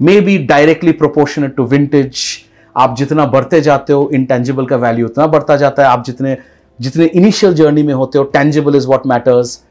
maybe 0.20 0.38
directly 0.38 0.92
proportional 0.92 1.48
to 1.48 1.64
vintage 1.64 2.20
आप 2.76 2.96
जितना 2.96 3.26
बढ़ते 3.26 3.60
जाते 3.60 3.92
हो 3.92 4.10
इंटेंजिबल 4.14 4.66
का 4.66 4.76
वैल्यू 4.76 5.06
उतना 5.06 5.26
बढ़ता 5.26 5.56
जाता 5.56 5.82
है। 5.82 5.88
आप 5.88 6.04
जितने 6.04 6.36
जितने 6.80 7.04
इनिशियल 7.04 7.54
जर्नी 7.54 7.82
में 7.82 7.94
होते 7.94 8.18
हो 8.18 8.24
tangible 8.24 8.76
is 8.76 8.86
what 8.86 9.06
matters 9.06 9.62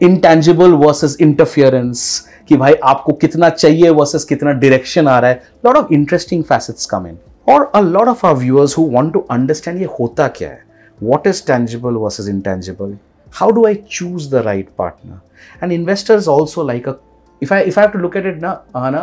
intangible 0.00 0.72
versus 0.72 1.16
interference 1.20 2.26
कि 2.48 2.56
भाई 2.56 2.74
आपको 2.84 3.12
कितना 3.12 3.48
चाहिए 3.48 3.90
वर्सेज 3.90 4.24
कितना 4.24 4.52
डायरेक्शन 4.52 5.08
आ 5.08 5.18
रहा 5.18 5.30
है। 5.30 5.42
Lot 5.66 5.76
of 5.76 5.92
interesting 5.92 6.44
facets 6.44 6.86
come 6.86 7.06
in 7.06 7.18
और 7.47 7.71
अ 7.75 7.79
lot 7.79 8.07
of 8.07 8.25
our 8.25 8.39
viewers 8.39 8.77
who 8.77 8.89
want 8.91 9.13
to 9.13 9.19
understand 9.31 9.79
ये 9.79 9.87
होता 9.99 10.27
क्या 10.37 10.49
है 10.49 10.69
what 11.01 11.25
is 11.25 11.41
tangible 11.41 11.99
versus 11.99 12.27
intangible 12.27 12.97
how 13.33 13.49
do 13.51 13.65
i 13.65 13.73
choose 13.73 14.29
the 14.29 14.43
right 14.43 14.75
partner 14.77 15.21
and 15.61 15.73
investors 15.73 16.27
also 16.27 16.63
like 16.63 16.89
a 16.91 16.97
if 17.41 17.51
i 17.51 17.59
if 17.61 17.77
i 17.77 17.81
have 17.81 17.93
to 17.93 18.01
look 18.03 18.15
at 18.15 18.27
it 18.31 18.37
na 18.43 18.51
ana 18.81 19.01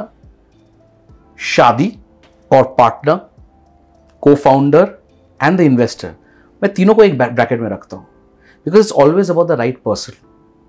shadi 1.48 1.88
or 2.50 2.62
partner 2.76 3.16
co-founder 4.22 4.86
and 5.40 5.62
the 5.62 5.68
investor 5.72 6.14
मैं 6.62 6.72
तीनों 6.74 6.94
को 6.94 7.02
एक 7.02 7.18
bracket 7.18 7.60
में 7.60 7.68
रखता 7.70 7.96
हूँ 7.96 8.06
because 8.66 8.78
it's 8.78 8.92
always 9.02 9.30
about 9.30 9.48
the 9.48 9.52
right 9.58 9.78
person 9.84 10.12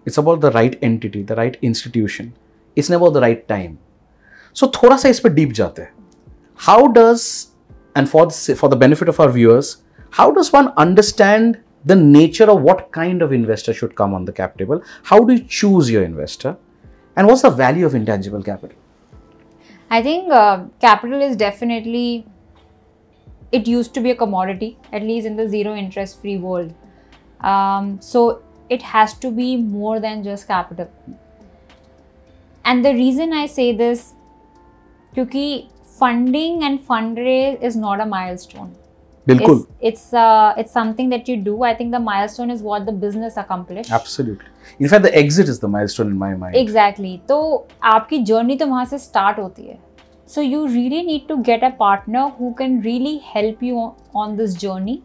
it's 0.07 0.19
about 0.19 0.39
the 0.41 0.51
right 0.55 0.79
entity 0.83 1.23
the 1.23 1.31
right 1.31 1.57
institution 1.63 2.31
it's 2.77 2.91
about 2.91 3.13
the 3.13 3.17
right 3.17 3.45
time 3.49 3.75
so 4.55 4.67
थोड़ा 4.75 4.97
सा 4.97 5.09
इस 5.09 5.19
पर 5.19 5.29
डीप 5.33 5.51
जाते 5.51 5.81
हैं 5.81 5.93
how 6.59 6.87
does 6.97 7.25
and 7.94 8.08
for 8.08 8.26
the, 8.26 8.56
for 8.56 8.68
the 8.68 8.76
benefit 8.76 9.08
of 9.08 9.20
our 9.20 9.30
viewers, 9.30 9.82
how 10.10 10.30
does 10.30 10.52
one 10.52 10.68
understand 10.76 11.60
the 11.84 11.96
nature 11.96 12.50
of 12.50 12.62
what 12.62 12.92
kind 12.92 13.22
of 13.22 13.32
investor 13.32 13.74
should 13.74 13.94
come 13.94 14.14
on 14.14 14.24
the 14.24 14.32
cap 14.32 14.56
table? 14.56 14.82
How 15.04 15.24
do 15.24 15.34
you 15.34 15.44
choose 15.44 15.90
your 15.90 16.02
investor? 16.02 16.56
And 17.16 17.26
what's 17.26 17.42
the 17.42 17.50
value 17.50 17.86
of 17.86 17.94
intangible 17.94 18.42
capital? 18.42 18.76
I 19.90 20.02
think 20.02 20.32
uh, 20.32 20.64
capital 20.80 21.20
is 21.20 21.36
definitely, 21.36 22.26
it 23.52 23.68
used 23.68 23.94
to 23.94 24.00
be 24.00 24.10
a 24.10 24.16
commodity, 24.16 24.78
at 24.92 25.02
least 25.02 25.26
in 25.26 25.36
the 25.36 25.48
zero 25.48 25.74
interest 25.74 26.20
free 26.20 26.38
world. 26.38 26.74
Um, 27.40 28.00
so 28.00 28.42
it 28.68 28.82
has 28.82 29.14
to 29.14 29.30
be 29.30 29.56
more 29.56 30.00
than 30.00 30.24
just 30.24 30.48
capital. 30.48 30.90
And 32.64 32.84
the 32.84 32.94
reason 32.94 33.32
I 33.32 33.46
say 33.46 33.76
this, 33.76 34.14
because 35.14 35.68
funding 35.99 36.63
and 36.63 36.79
fundraise 36.91 37.61
is 37.69 37.75
not 37.75 38.01
a 38.01 38.05
milestone 38.05 38.69
बिल्कुल 39.27 39.65
it's 39.87 40.05
uh, 40.21 40.61
it's 40.61 40.71
something 40.77 41.09
that 41.13 41.27
you 41.31 41.35
do 41.47 41.55
i 41.63 41.73
think 41.79 41.91
the 41.95 42.01
milestone 42.05 42.53
is 42.53 42.63
what 42.69 42.85
the 42.85 42.95
business 43.03 43.35
accomplished 43.41 43.91
absolutely 43.97 44.85
in 44.85 44.91
fact 44.93 45.03
the 45.07 45.13
exit 45.21 45.51
is 45.53 45.59
the 45.65 45.69
milestone 45.75 46.09
in 46.13 46.17
my 46.23 46.31
mind 46.43 46.57
exactly 46.63 47.11
तो 47.29 47.37
आपकी 47.91 48.19
journey 48.31 48.55
तो 48.61 48.67
वहाँ 48.67 48.85
से 48.85 48.99
start 48.99 49.39
होती 49.39 49.67
है 49.67 49.77
so 50.33 50.41
you 50.41 50.63
really 50.67 51.03
need 51.03 51.27
to 51.27 51.37
get 51.43 51.63
a 51.67 51.71
partner 51.83 52.25
who 52.39 52.49
can 52.57 52.81
really 52.87 53.13
help 53.35 53.63
you 53.69 53.85
on 54.23 54.35
this 54.41 54.57
journey 54.63 54.97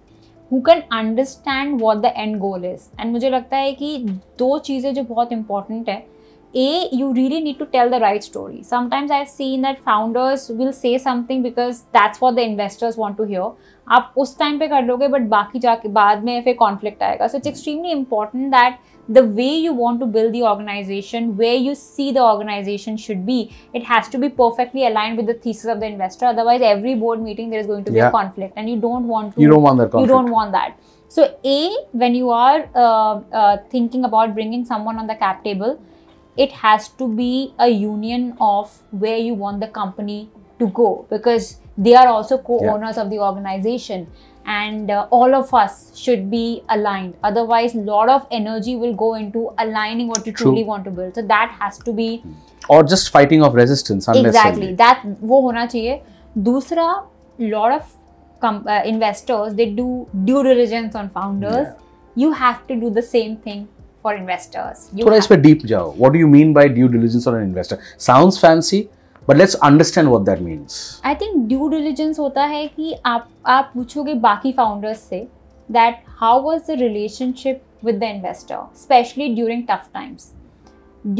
who 0.50 0.62
can 0.62 0.82
understand 1.02 1.80
what 1.84 2.02
the 2.02 2.10
end 2.24 2.40
goal 2.40 2.66
is 2.72 2.88
and 2.98 3.12
मुझे 3.12 3.30
लगता 3.30 3.56
है 3.56 3.72
कि 3.82 3.96
दो 4.38 4.58
चीज़ें 4.66 4.92
जो 4.94 5.02
बहुत 5.12 5.32
important 5.38 5.88
है 5.88 6.02
a 6.54 6.88
you 6.92 7.12
really 7.12 7.40
need 7.40 7.58
to 7.58 7.66
tell 7.66 7.90
the 7.90 7.98
right 8.00 8.24
story 8.24 8.62
sometimes 8.62 9.10
i've 9.10 9.28
seen 9.28 9.62
that 9.62 9.78
founders 9.84 10.48
will 10.50 10.72
say 10.72 10.96
something 10.98 11.42
because 11.42 11.84
that's 11.92 12.20
what 12.20 12.36
the 12.36 12.42
investors 12.42 12.96
want 12.96 13.16
to 13.16 13.24
hear 13.34 13.52
आप 13.92 14.14
उस 14.16 14.38
टाइम 14.38 14.58
पे 14.58 14.66
कर 14.68 14.82
लोगे 14.82 15.08
बट 15.08 15.22
बाकी 15.28 15.58
जाके 15.58 15.88
बाद 15.92 16.22
में 16.24 16.42
फिर 16.42 16.54
कॉन्फ्लिक्ट 16.56 17.02
आएगा 17.02 17.26
so 17.28 17.38
it's 17.38 17.46
extremely 17.46 17.90
important 17.92 18.50
that 18.52 18.78
the 19.08 19.22
way 19.22 19.54
you 19.62 19.72
want 19.74 20.00
to 20.00 20.06
build 20.06 20.32
the 20.32 20.42
organization, 20.42 21.36
where 21.36 21.54
you 21.54 21.74
see 21.74 22.10
the 22.10 22.22
organization 22.22 22.96
should 22.96 23.26
be, 23.26 23.54
it 23.74 23.82
has 23.84 24.08
to 24.08 24.18
be 24.18 24.30
perfectly 24.30 24.86
aligned 24.86 25.18
with 25.18 25.26
the 25.26 25.34
thesis 25.34 25.66
of 25.66 25.80
the 25.80 25.86
investor. 25.86 26.24
Otherwise, 26.24 26.62
every 26.62 26.94
board 26.94 27.20
meeting 27.20 27.50
there 27.50 27.60
is 27.60 27.66
going 27.66 27.84
to 27.84 27.92
be 27.92 27.98
yeah. 27.98 28.08
a 28.08 28.10
conflict, 28.10 28.54
and 28.56 28.70
you 28.70 28.78
don't 28.80 29.06
want 29.06 29.34
to. 29.34 29.42
You 29.42 29.48
don't 29.48 29.62
want 29.62 29.78
that. 29.78 29.90
Conflict. 29.90 30.08
You 30.08 30.14
don't 30.14 30.30
want 30.30 30.52
that. 30.52 30.78
So, 31.08 31.38
a 31.44 31.76
when 31.92 32.14
you 32.14 32.30
are 32.30 32.66
uh, 32.74 33.20
it 36.45 36.51
has 36.63 36.87
to 36.99 37.07
be 37.15 37.53
a 37.59 37.67
union 37.67 38.25
of 38.39 38.75
where 38.91 39.17
you 39.17 39.33
want 39.33 39.59
the 39.59 39.67
company 39.67 40.19
to 40.59 40.67
go 40.79 41.05
because 41.09 41.57
they 41.77 41.95
are 41.95 42.07
also 42.07 42.37
co-owners 42.37 42.97
yeah. 42.97 43.03
of 43.03 43.09
the 43.09 43.19
organization 43.19 44.07
and 44.45 44.89
uh, 44.89 45.07
all 45.11 45.35
of 45.35 45.53
us 45.53 45.95
should 45.97 46.29
be 46.31 46.63
aligned. 46.69 47.15
Otherwise 47.23 47.75
a 47.75 47.79
lot 47.79 48.09
of 48.09 48.25
energy 48.31 48.75
will 48.75 48.95
go 48.95 49.15
into 49.15 49.51
aligning 49.57 50.07
what 50.07 50.25
you 50.25 50.33
True. 50.33 50.45
truly 50.45 50.63
want 50.63 50.85
to 50.85 50.91
build. 50.91 51.15
So 51.15 51.21
that 51.33 51.55
has 51.59 51.77
to 51.79 51.93
be 51.93 52.23
or 52.69 52.83
just 52.83 53.09
fighting 53.09 53.43
of 53.43 53.53
resistance 53.55 54.07
exactly. 54.07 54.73
That 54.75 55.05
wo 55.33 55.41
hona 55.49 55.67
chahiye. 55.75 56.01
Dusra 56.47 57.05
lot 57.39 57.71
of 57.73 57.93
com- 58.41 58.65
uh, 58.67 58.81
investors 58.85 59.53
they 59.55 59.69
do 59.81 60.07
due 60.31 60.43
diligence 60.43 60.95
on 60.95 61.09
founders. 61.09 61.67
Yeah. 61.67 61.85
you 62.15 62.31
have 62.33 62.65
to 62.69 62.75
do 62.79 62.89
the 62.89 63.01
same 63.01 63.35
thing 63.37 63.67
for 64.02 64.14
investors. 64.14 64.88
थोड़ा 65.04 65.16
इस 65.16 65.26
पे 65.26 65.36
deep 65.42 65.64
जाओ. 65.66 65.94
What 66.02 66.12
do 66.12 66.20
you 66.22 66.28
mean 66.34 66.52
by 66.58 66.66
due 66.78 66.90
diligence 66.96 67.26
on 67.30 67.38
an 67.38 67.46
investor? 67.48 67.78
Sounds 68.06 68.38
fancy, 68.44 68.80
but 69.28 69.40
let's 69.42 69.56
understand 69.70 70.12
what 70.14 70.26
that 70.30 70.44
means. 70.48 70.78
I 71.12 71.14
think 71.22 71.48
due 71.52 71.70
diligence 71.74 72.18
होता 72.18 72.44
है 72.54 72.66
कि 72.76 72.94
आप 73.06 73.28
आप 73.56 73.70
पूछोगे 73.74 74.14
बाकी 74.28 74.54
founders 74.60 75.02
से 75.10 75.26
that 75.78 76.00
how 76.22 76.34
was 76.46 76.66
the 76.70 76.78
relationship 76.84 77.62
with 77.82 78.00
the 78.00 78.10
investor, 78.14 78.62
especially 78.74 79.34
during 79.40 79.66
tough 79.66 79.92
times. 79.98 80.32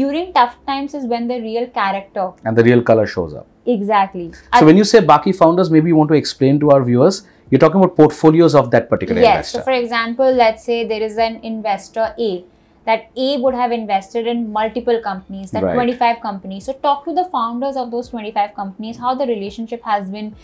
During 0.01 0.33
tough 0.33 0.53
times 0.67 0.93
is 0.99 1.05
when 1.09 1.27
the 1.27 1.39
real 1.41 1.67
character 1.79 2.31
and 2.43 2.57
the 2.57 2.63
real 2.63 2.81
color 2.81 3.05
shows 3.07 3.33
up. 3.33 3.47
Exactly. 3.73 4.31
So 4.33 4.59
I, 4.59 4.63
when 4.63 4.77
you 4.77 4.83
say 4.83 4.99
Baki 4.99 5.35
founders, 5.35 5.71
maybe 5.71 5.89
you 5.89 5.95
want 5.95 6.09
to 6.09 6.15
explain 6.15 6.59
to 6.59 6.71
our 6.71 6.83
viewers 6.83 7.23
you're 7.49 7.59
talking 7.59 7.77
about 7.77 7.95
portfolios 7.95 8.55
of 8.55 8.71
that 8.71 8.89
particular 8.89 9.21
yes, 9.21 9.35
investor. 9.35 9.59
So, 9.59 9.63
for 9.63 9.71
example, 9.71 10.31
let's 10.31 10.63
say 10.63 10.87
there 10.87 11.01
is 11.01 11.17
an 11.17 11.35
investor 11.43 12.13
A 12.17 12.43
that 12.90 13.10
A 13.16 13.38
would 13.38 13.54
have 13.54 13.72
invested 13.72 14.26
in 14.26 14.52
multiple 14.52 15.00
companies, 15.08 15.50
that 15.52 15.62
right. 15.62 15.74
25 15.74 16.20
companies. 16.20 16.64
So 16.66 16.72
talk 16.72 17.04
to 17.04 17.14
the 17.14 17.26
founders 17.36 17.76
of 17.76 17.90
those 17.90 18.08
25 18.08 18.54
companies, 18.54 18.98
how 18.98 19.14
the 19.14 19.26
relationship 19.26 19.82
has 19.84 20.08
been. 20.10 20.34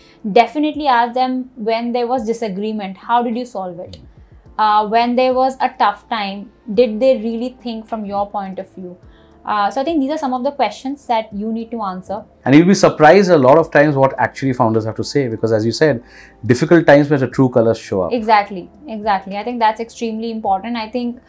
Definitely 0.40 0.86
ask 0.86 1.14
them 1.14 1.50
when 1.56 1.92
there 1.92 2.06
was 2.06 2.26
disagreement, 2.26 2.96
how 3.08 3.22
did 3.22 3.36
you 3.36 3.44
solve 3.44 3.80
it? 3.80 3.98
Uh, 4.58 4.86
when 4.88 5.16
there 5.16 5.34
was 5.34 5.56
a 5.60 5.68
tough 5.78 6.08
time, 6.08 6.50
did 6.72 7.00
they 7.00 7.16
really 7.18 7.56
think 7.62 7.86
from 7.86 8.06
your 8.06 8.30
point 8.30 8.58
of 8.58 8.72
view? 8.74 8.96
Uh, 9.44 9.70
so 9.70 9.80
I 9.80 9.84
think 9.84 10.00
these 10.00 10.10
are 10.10 10.18
some 10.18 10.34
of 10.34 10.42
the 10.42 10.50
questions 10.50 11.06
that 11.06 11.32
you 11.32 11.52
need 11.52 11.70
to 11.70 11.80
answer. 11.82 12.24
And 12.44 12.54
you'll 12.54 12.66
be 12.66 12.74
surprised 12.74 13.30
a 13.30 13.38
lot 13.38 13.58
of 13.58 13.70
times 13.70 13.94
what 13.94 14.14
actually 14.18 14.54
founders 14.60 14.84
have 14.84 14.96
to 14.96 15.04
say 15.04 15.28
because, 15.28 15.52
as 15.52 15.64
you 15.64 15.72
said, 15.72 16.02
difficult 16.44 16.86
times 16.86 17.10
where 17.10 17.20
the 17.20 17.28
true 17.28 17.48
colors 17.48 17.78
show 17.78 18.00
up. 18.02 18.12
Exactly, 18.12 18.68
exactly. 18.88 19.36
I 19.36 19.44
think 19.44 19.60
that's 19.60 19.80
extremely 19.80 20.32
important. 20.32 20.76
I 20.76 20.90
think 20.90 21.20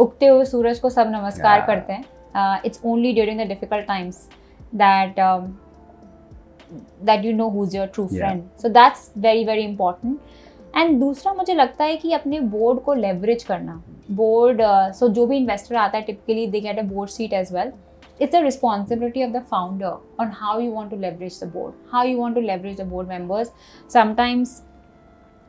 उगते 0.00 0.26
हुए 0.26 0.44
सूरज 0.44 0.78
को 0.78 0.90
सब 0.90 1.10
नमस्कार 1.10 1.56
yeah. 1.56 1.66
करते 1.66 1.92
हैं। 1.92 2.62
It's 2.64 2.80
only 2.86 3.12
during 3.12 3.40
the 3.40 3.46
difficult 3.48 3.86
times 3.86 4.28
that 4.74 5.14
that 7.04 7.24
you 7.24 7.32
know 7.36 7.48
who's 7.50 7.76
your 7.76 7.86
true 7.86 8.06
friend 8.06 8.42
so 8.62 8.68
that's 8.68 9.10
very 9.18 9.44
very 9.44 9.62
important 9.62 10.18
and 10.76 10.98
दूसरा 11.00 11.32
मुझे 11.34 11.54
लगता 11.54 11.84
है 11.84 11.96
कि 11.96 12.12
अपने 12.12 12.40
बोर्ड 12.40 12.80
को 12.80 12.94
लेवरेज 12.94 13.42
करना। 13.44 13.82
बोर्ड 14.10 14.62
सो 14.94 15.08
जो 15.08 15.26
भी 15.26 15.36
इन्वेस्टर 15.36 15.76
आता 15.76 15.98
है 15.98 16.04
typically 16.04 16.46
they 16.46 16.60
get 16.60 16.78
a 16.78 16.82
board 16.84 17.10
seat 17.10 17.32
as 17.32 17.52
well 17.52 17.72
it's 18.20 18.34
a 18.34 18.40
responsibility 18.42 19.24
of 19.24 19.30
the 19.30 19.42
founder 19.50 19.96
on 20.20 20.32
how 20.34 20.60
you 20.60 20.72
want 20.72 20.90
to 20.90 20.96
leverage 20.96 21.40
the 21.42 21.52
board 21.52 21.74
how 21.92 22.06
you 22.06 22.18
want 22.18 22.34
to 22.34 22.40
leverage 22.40 22.80
the 22.80 22.86
board 22.86 23.08
members 23.08 23.52
sometimes 23.92 24.60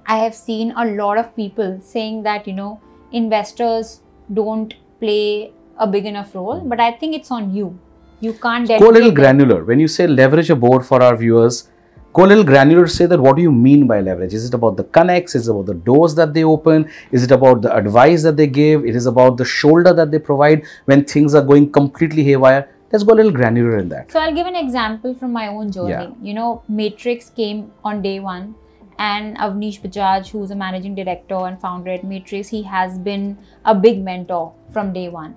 I 0.05 0.19
have 0.19 0.31
seen 0.35 0.71
a 0.71 0.83
lot 0.83 1.19
of 1.19 1.27
people 1.35 1.77
saying 1.87 2.23
that 2.23 2.47
you 2.47 2.55
know 2.55 2.77
investors 3.13 3.99
don't 4.33 4.73
play 4.99 5.51
a 5.77 5.87
big 5.87 6.05
enough 6.05 6.35
role. 6.35 6.61
But 6.61 6.79
I 6.79 6.91
think 6.91 7.15
it's 7.15 7.31
on 7.31 7.53
you. 7.53 7.77
You 8.19 8.33
can't 8.33 8.67
go 8.67 8.89
a 8.89 8.95
little 8.97 9.11
granular. 9.11 9.63
When 9.63 9.79
you 9.79 9.87
say 9.87 10.07
leverage 10.07 10.49
a 10.49 10.55
board 10.55 10.85
for 10.85 11.01
our 11.01 11.15
viewers, 11.15 11.69
go 12.13 12.25
a 12.25 12.27
little 12.27 12.43
granular 12.43 12.87
say 12.87 13.05
that 13.05 13.19
what 13.19 13.35
do 13.35 13.41
you 13.41 13.51
mean 13.51 13.87
by 13.87 14.01
leverage 14.01 14.33
is 14.33 14.45
it 14.45 14.53
about 14.53 14.75
the 14.77 14.83
connects 14.83 15.35
is 15.35 15.47
it 15.47 15.51
about 15.51 15.65
the 15.65 15.73
doors 15.73 16.13
that 16.15 16.33
they 16.33 16.43
open 16.43 16.89
is 17.11 17.23
it 17.23 17.31
about 17.31 17.61
the 17.61 17.73
advice 17.73 18.23
that 18.23 18.35
they 18.35 18.47
give 18.47 18.85
it 18.85 18.95
is 18.95 19.05
about 19.05 19.37
the 19.37 19.45
shoulder 19.45 19.93
that 19.93 20.11
they 20.11 20.19
provide 20.19 20.65
when 20.85 21.05
things 21.05 21.33
are 21.33 21.41
going 21.41 21.71
completely 21.71 22.23
haywire 22.23 22.69
let's 22.91 23.03
go 23.03 23.13
a 23.13 23.19
little 23.21 23.31
granular 23.31 23.77
in 23.77 23.87
that 23.87 24.11
so 24.11 24.19
i'll 24.19 24.35
give 24.35 24.47
an 24.47 24.55
example 24.55 25.13
from 25.13 25.31
my 25.31 25.47
own 25.47 25.71
journey 25.71 25.91
yeah. 25.91 26.09
you 26.21 26.33
know 26.33 26.61
matrix 26.67 27.29
came 27.29 27.71
on 27.85 28.01
day 28.01 28.19
one 28.19 28.53
and 29.03 29.37
Avnish 29.37 29.77
Bajaj, 29.83 30.29
who's 30.29 30.51
a 30.51 30.55
managing 30.55 30.95
director 30.95 31.45
and 31.45 31.59
founder 31.59 31.91
at 31.91 32.03
Matrix, 32.03 32.49
he 32.49 32.61
has 32.63 32.99
been 32.99 33.37
a 33.65 33.73
big 33.73 34.03
mentor 34.03 34.53
from 34.73 34.93
day 34.93 35.07
one. 35.09 35.35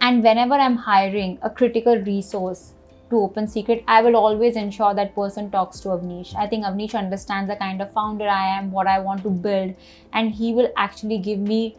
And 0.00 0.22
whenever 0.22 0.54
I'm 0.54 0.76
hiring 0.76 1.38
a 1.42 1.48
critical 1.48 1.96
resource 2.08 2.74
to 3.10 3.20
Open 3.20 3.48
Secret, 3.48 3.82
I 3.88 4.02
will 4.02 4.16
always 4.16 4.56
ensure 4.56 4.92
that 4.94 5.14
person 5.14 5.50
talks 5.50 5.80
to 5.80 5.88
Avnish. 5.88 6.34
I 6.36 6.46
think 6.46 6.66
Avnish 6.66 6.94
understands 6.94 7.48
the 7.48 7.56
kind 7.56 7.80
of 7.80 7.90
founder 7.92 8.28
I 8.28 8.46
am, 8.58 8.70
what 8.70 8.86
I 8.86 8.98
want 8.98 9.22
to 9.22 9.30
build, 9.30 9.74
and 10.12 10.30
he 10.30 10.52
will 10.52 10.70
actually 10.76 11.18
give 11.30 11.38
me 11.38 11.76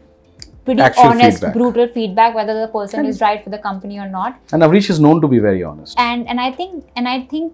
pretty 0.66 0.82
Actual 0.82 1.06
honest, 1.12 1.40
feedback. 1.40 1.54
brutal 1.54 1.88
feedback 1.88 2.36
whether 2.36 2.60
the 2.60 2.68
person 2.68 3.02
and 3.02 3.08
is 3.08 3.22
right 3.22 3.44
for 3.44 3.52
the 3.52 3.64
company 3.70 4.00
or 4.00 4.10
not. 4.10 4.40
And 4.52 4.64
Avnish 4.64 4.90
is 4.90 5.00
known 5.00 5.22
to 5.22 5.28
be 5.28 5.40
very 5.48 5.64
honest. 5.64 5.98
And 6.10 6.28
and 6.28 6.40
I 6.50 6.52
think 6.52 6.86
and 6.96 7.08
I 7.08 7.22
think 7.22 7.54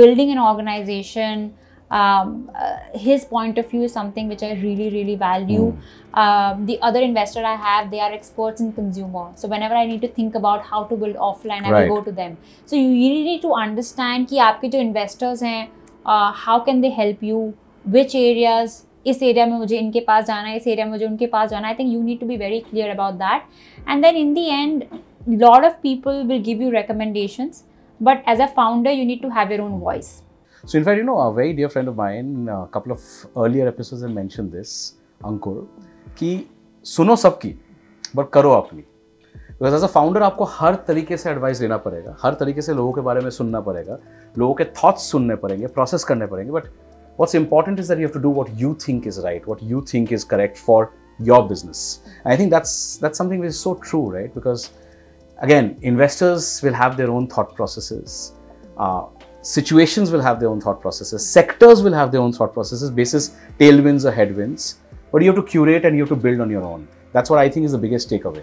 building 0.00 0.30
an 0.30 0.38
organization 0.38 1.54
um, 1.93 2.49
uh, 2.55 2.77
his 2.93 3.25
point 3.25 3.57
of 3.57 3.69
view 3.69 3.83
is 3.83 3.93
something 3.93 4.27
which 4.27 4.43
I 4.43 4.53
really, 4.53 4.89
really 4.89 5.15
value. 5.15 5.71
Hmm. 5.71 6.19
Um, 6.19 6.65
the 6.65 6.79
other 6.81 6.99
investor 6.99 7.43
I 7.43 7.55
have, 7.55 7.89
they 7.91 7.99
are 7.99 8.11
experts 8.11 8.61
in 8.61 8.73
consumer. 8.73 9.31
So 9.35 9.47
whenever 9.47 9.75
I 9.75 9.85
need 9.85 10.01
to 10.01 10.07
think 10.07 10.35
about 10.35 10.63
how 10.63 10.83
to 10.85 10.95
build 10.95 11.15
offline, 11.15 11.63
I 11.63 11.71
Right. 11.71 11.89
will 11.89 11.97
go 11.97 12.03
to 12.03 12.11
them. 12.11 12.37
So 12.65 12.75
you 12.75 12.89
really 12.89 13.23
need 13.23 13.41
to 13.47 13.53
understand 13.53 14.29
कि 14.29 14.37
आपके 14.49 14.69
जो 14.69 14.79
investors 14.79 15.43
हैं, 15.43 15.67
uh, 16.05 16.31
how 16.45 16.59
can 16.69 16.81
they 16.81 16.93
help 17.01 17.25
you? 17.31 17.41
Which 17.97 18.15
areas? 18.15 18.85
इस 19.07 19.21
area 19.23 19.45
में 19.45 19.57
मुझे 19.57 19.77
इनके 19.77 19.99
पास 20.07 20.25
जाना 20.25 20.47
है 20.47 20.55
इस 20.57 20.65
एरिया 20.67 20.85
में 20.85 20.91
मुझे 20.91 21.05
उनके 21.05 21.27
पास 21.27 21.49
जाना 21.49 21.67
है 21.67 21.73
I 21.73 21.77
think 21.77 21.93
you 21.93 22.01
need 22.03 22.19
to 22.19 22.25
be 22.27 22.37
very 22.37 22.59
clear 22.59 22.89
about 22.89 23.13
that 23.21 23.89
and 23.89 24.03
then 24.03 24.15
in 24.15 24.33
the 24.33 24.37
end 24.37 24.83
lot 25.41 25.65
of 25.67 25.73
people 25.81 26.19
will 26.27 26.39
give 26.43 26.61
you 26.63 26.69
recommendations 26.73 27.57
but 28.07 28.21
as 28.33 28.39
a 28.39 28.47
founder 28.59 28.91
you 28.91 29.05
need 29.05 29.21
to 29.21 29.29
have 29.37 29.51
your 29.53 29.61
own 29.61 29.73
voice 29.79 30.11
So, 30.65 30.77
in 30.77 30.83
fact, 30.83 30.97
you 30.97 31.03
know, 31.03 31.17
a 31.19 31.33
very 31.33 31.53
dear 31.53 31.69
friend 31.69 31.87
of 31.87 31.95
mine, 31.95 32.49
a 32.49 32.67
couple 32.67 32.91
of 32.91 33.01
earlier 33.37 33.67
episodes, 33.67 34.01
had 34.01 34.11
mentioned 34.11 34.51
this, 34.51 34.95
Ankur, 35.23 35.65
कि 36.19 36.29
सुनो 36.85 37.15
सबकी 37.15 37.53
but 38.15 38.29
करो 38.33 38.51
अपनी 38.51 38.81
because 38.81 39.73
as 39.73 39.83
a 39.83 39.87
founder 39.93 40.21
आपको 40.23 40.43
हर 40.51 40.75
तरीके 40.87 41.17
से 41.17 41.29
advice 41.29 41.61
लेना 41.61 41.77
पड़ेगा 41.85 42.15
हर 42.21 42.33
तरीके 42.39 42.61
से 42.61 42.73
लोगों 42.73 42.91
के 42.93 43.01
बारे 43.07 43.21
में 43.21 43.29
सुनना 43.37 43.59
पड़ेगा 43.61 43.97
लोगों 44.37 44.53
के 44.53 44.65
थॉट्स 44.83 45.09
सुनने 45.11 45.35
पड़ेंगे 45.43 45.67
प्रोसेस 45.77 46.03
करने 46.03 46.27
पड़ेंगे 46.27 46.51
but 46.51 46.67
what's 47.19 47.35
important 47.37 47.79
is 47.81 47.89
that 47.91 47.99
you 48.01 48.07
have 48.07 48.13
to 48.13 48.21
do 48.25 48.29
what 48.35 48.49
you 48.59 48.73
think 48.81 49.07
is 49.11 49.17
right 49.23 49.47
what 49.51 49.61
you 49.69 49.79
think 49.87 50.11
is 50.17 50.25
correct 50.33 50.59
for 50.67 50.77
your 51.29 51.39
business 51.47 51.81
and 52.11 52.33
i 52.33 52.37
think 52.41 52.53
that's 52.53 52.75
that's 53.05 53.21
something 53.21 53.41
which 53.45 53.53
is 53.55 53.59
so 53.65 53.73
true 53.87 54.05
right 54.13 54.33
because 54.35 54.69
again 55.47 55.67
investors 55.91 56.47
will 56.67 56.77
have 56.81 56.95
their 57.01 57.11
own 57.15 57.27
thought 57.33 57.51
processes 57.57 58.15
uh, 58.77 59.03
situations 59.44 60.10
will 60.10 60.20
have 60.20 60.40
their 60.40 60.48
own 60.48 60.60
thought 60.60 60.80
processes. 60.80 61.26
Sectors 61.28 61.82
will 61.82 61.92
have 61.92 62.10
their 62.10 62.20
own 62.20 62.32
thought 62.32 62.52
processes. 62.52 62.90
Basis 62.90 63.36
tailwinds 63.58 64.04
or 64.04 64.10
headwinds. 64.10 64.78
But 65.12 65.22
you 65.22 65.32
have 65.32 65.36
to 65.36 65.48
curate 65.48 65.84
and 65.84 65.96
you 65.96 66.02
have 66.02 66.08
to 66.08 66.16
build 66.16 66.40
on 66.40 66.50
your 66.50 66.62
own. 66.62 66.88
That's 67.12 67.30
what 67.30 67.38
i 67.38 67.48
think 67.48 67.64
is 67.66 67.72
the 67.72 67.78
biggest 67.78 68.10
takeaway. 68.10 68.42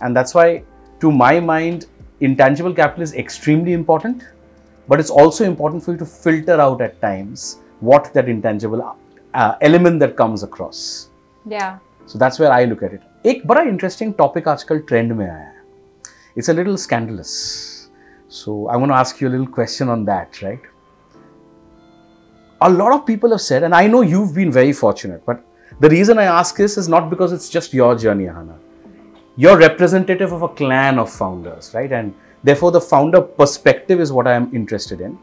And 0.00 0.16
that's 0.16 0.34
why 0.34 0.62
to 1.00 1.10
my 1.10 1.40
mind 1.40 1.86
intangible 2.20 2.72
capital 2.72 3.02
is 3.02 3.14
extremely 3.14 3.72
important 3.72 4.22
but 4.88 5.00
it's 5.00 5.10
also 5.10 5.44
important 5.44 5.82
for 5.82 5.92
you 5.92 5.98
to 5.98 6.06
filter 6.06 6.60
out 6.60 6.80
at 6.80 7.00
times 7.00 7.58
what 7.80 8.12
that 8.14 8.28
intangible 8.28 8.96
uh, 9.34 9.54
element 9.60 9.98
that 10.00 10.16
comes 10.16 10.42
across. 10.42 11.10
Yeah. 11.46 11.78
So 12.06 12.18
that's 12.18 12.38
where 12.38 12.52
i 12.52 12.64
look 12.64 12.82
at 12.82 12.92
it. 12.92 13.02
Ek 13.24 13.42
bada 13.44 13.66
interesting 13.66 14.14
topic 14.14 14.46
article 14.46 14.80
trend 14.80 15.16
mein 15.16 15.28
aaya 15.28 15.52
it's 16.34 16.48
a 16.48 16.52
little 16.52 16.78
scandalous. 16.78 17.71
So 18.31 18.67
I 18.67 18.75
want 18.75 18.91
to 18.91 18.95
ask 18.95 19.21
you 19.21 19.27
a 19.27 19.29
little 19.29 19.47
question 19.47 19.89
on 19.89 20.05
that, 20.05 20.41
right? 20.41 20.59
A 22.61 22.69
lot 22.69 22.91
of 22.91 23.05
people 23.05 23.29
have 23.31 23.41
said, 23.41 23.63
and 23.63 23.73
I 23.73 23.87
know 23.87 24.01
you've 24.01 24.33
been 24.33 24.51
very 24.51 24.73
fortunate, 24.73 25.23
but 25.25 25.43
the 25.79 25.89
reason 25.89 26.17
I 26.17 26.23
ask 26.23 26.55
this 26.55 26.77
is 26.77 26.87
not 26.89 27.09
because 27.09 27.31
it's 27.31 27.49
just 27.49 27.73
your 27.73 27.95
journey, 27.95 28.25
Hana. 28.25 28.57
You're 29.35 29.57
representative 29.57 30.31
of 30.31 30.41
a 30.41 30.47
clan 30.49 30.97
of 30.97 31.11
founders, 31.11 31.71
right? 31.73 31.91
And 31.91 32.13
therefore, 32.43 32.71
the 32.71 32.81
founder 32.81 33.21
perspective 33.21 33.99
is 33.99 34.11
what 34.11 34.27
I 34.27 34.33
am 34.33 34.49
interested 34.53 35.01
in. 35.01 35.17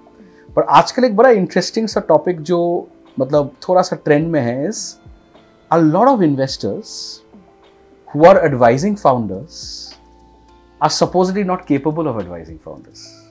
पर 0.56 0.62
आजकल 0.62 1.04
एक 1.04 1.16
बड़ा 1.16 1.30
interesting 1.30 1.88
सा 1.88 2.00
topic 2.08 2.40
जो 2.50 2.58
मतलब 3.18 3.54
थोड़ा 3.68 3.82
सा 3.82 3.96
trend 4.04 4.30
में 4.32 4.40
है 4.40 4.68
is 4.68 4.96
a 5.72 5.78
lot 5.78 6.08
of 6.08 6.20
investors 6.22 7.22
who 8.12 8.24
are 8.24 8.36
advising 8.48 8.96
founders 8.96 9.87
are 10.81 10.89
supposedly 10.89 11.43
not 11.43 11.67
capable 11.67 12.07
of 12.07 12.19
advising 12.19 12.59
founders. 12.59 13.25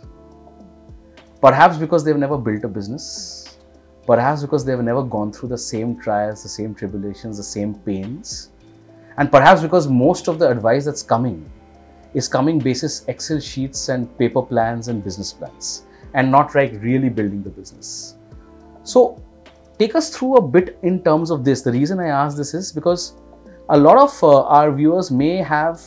Perhaps 1.40 1.76
because 1.76 2.04
they've 2.04 2.16
never 2.16 2.36
built 2.36 2.64
a 2.64 2.68
business, 2.68 3.58
perhaps 4.06 4.42
because 4.42 4.64
they've 4.64 4.80
never 4.80 5.02
gone 5.02 5.32
through 5.32 5.48
the 5.48 5.58
same 5.58 5.98
trials, 5.98 6.42
the 6.42 6.48
same 6.48 6.74
tribulations, 6.74 7.36
the 7.36 7.42
same 7.42 7.74
pains, 7.74 8.50
and 9.16 9.30
perhaps 9.30 9.62
because 9.62 9.88
most 9.88 10.28
of 10.28 10.38
the 10.38 10.48
advice 10.48 10.84
that's 10.84 11.02
coming 11.02 11.48
is 12.14 12.28
coming 12.28 12.58
basis 12.58 13.04
Excel 13.08 13.38
sheets 13.38 13.88
and 13.88 14.16
paper 14.18 14.42
plans 14.42 14.88
and 14.88 15.04
business 15.04 15.32
plans, 15.32 15.84
and 16.14 16.30
not 16.30 16.54
like 16.54 16.72
really 16.80 17.08
building 17.08 17.42
the 17.42 17.50
business. 17.50 18.16
So, 18.82 19.22
take 19.78 19.94
us 19.94 20.16
through 20.16 20.36
a 20.36 20.42
bit 20.42 20.78
in 20.82 21.02
terms 21.02 21.30
of 21.30 21.44
this. 21.44 21.62
The 21.62 21.72
reason 21.72 22.00
I 22.00 22.08
ask 22.08 22.36
this 22.36 22.54
is 22.54 22.72
because 22.72 23.14
a 23.68 23.78
lot 23.78 23.98
of 23.98 24.24
uh, 24.24 24.44
our 24.44 24.72
viewers 24.72 25.10
may 25.10 25.36
have 25.36 25.80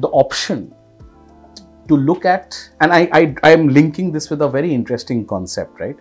the 0.00 0.08
option 0.08 0.74
to 1.88 1.96
look 1.96 2.24
at, 2.24 2.70
and 2.80 2.92
I, 2.92 3.08
I, 3.12 3.34
I 3.42 3.50
am 3.52 3.68
linking 3.68 4.12
this 4.12 4.30
with 4.30 4.42
a 4.42 4.48
very 4.48 4.72
interesting 4.72 5.26
concept, 5.26 5.80
right? 5.80 5.96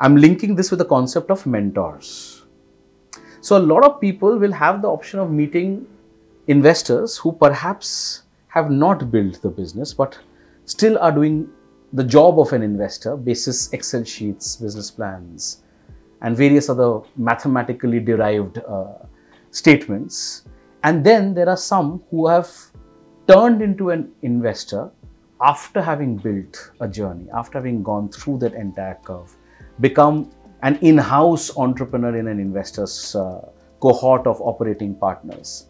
I'm 0.00 0.16
linking 0.16 0.54
this 0.54 0.70
with 0.70 0.78
the 0.78 0.84
concept 0.84 1.30
of 1.30 1.46
mentors. 1.46 2.44
So, 3.40 3.56
a 3.56 3.60
lot 3.60 3.84
of 3.84 4.00
people 4.00 4.38
will 4.38 4.52
have 4.52 4.82
the 4.82 4.88
option 4.88 5.20
of 5.20 5.30
meeting 5.30 5.86
investors 6.46 7.16
who 7.16 7.32
perhaps 7.32 8.22
have 8.48 8.70
not 8.70 9.10
built 9.10 9.40
the 9.42 9.48
business 9.48 9.94
but 9.94 10.18
still 10.66 10.98
are 10.98 11.10
doing 11.10 11.48
the 11.92 12.04
job 12.04 12.38
of 12.38 12.52
an 12.52 12.62
investor 12.62 13.16
basis 13.16 13.72
Excel 13.72 14.04
sheets, 14.04 14.56
business 14.56 14.90
plans, 14.90 15.62
and 16.22 16.36
various 16.36 16.68
other 16.68 17.00
mathematically 17.16 18.00
derived 18.00 18.58
uh, 18.58 18.94
statements. 19.50 20.44
And 20.82 21.04
then 21.04 21.34
there 21.34 21.48
are 21.48 21.56
some 21.56 22.02
who 22.10 22.26
have 22.26 22.50
turned 23.26 23.62
into 23.62 23.90
an 23.90 24.12
investor 24.22 24.90
after 25.40 25.82
having 25.82 26.16
built 26.16 26.70
a 26.80 26.88
journey, 26.88 27.26
after 27.34 27.58
having 27.58 27.82
gone 27.82 28.08
through 28.08 28.38
that 28.38 28.54
entire 28.54 28.98
curve, 29.04 29.34
become 29.80 30.30
an 30.62 30.76
in 30.76 30.96
house 30.96 31.56
entrepreneur 31.56 32.16
in 32.16 32.28
an 32.28 32.38
investor's 32.38 33.14
uh, 33.14 33.48
cohort 33.80 34.26
of 34.26 34.40
operating 34.40 34.94
partners. 34.94 35.66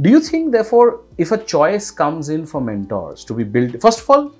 Do 0.00 0.10
you 0.10 0.20
think, 0.20 0.52
therefore, 0.52 1.02
if 1.18 1.30
a 1.30 1.38
choice 1.38 1.90
comes 1.90 2.28
in 2.28 2.46
for 2.46 2.60
mentors 2.60 3.24
to 3.26 3.34
be 3.34 3.44
built, 3.44 3.80
first 3.80 4.00
of 4.00 4.10
all, 4.10 4.34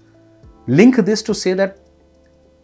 link 0.66 0.96
this 0.96 1.22
to 1.22 1.34
say 1.34 1.52
that 1.54 1.78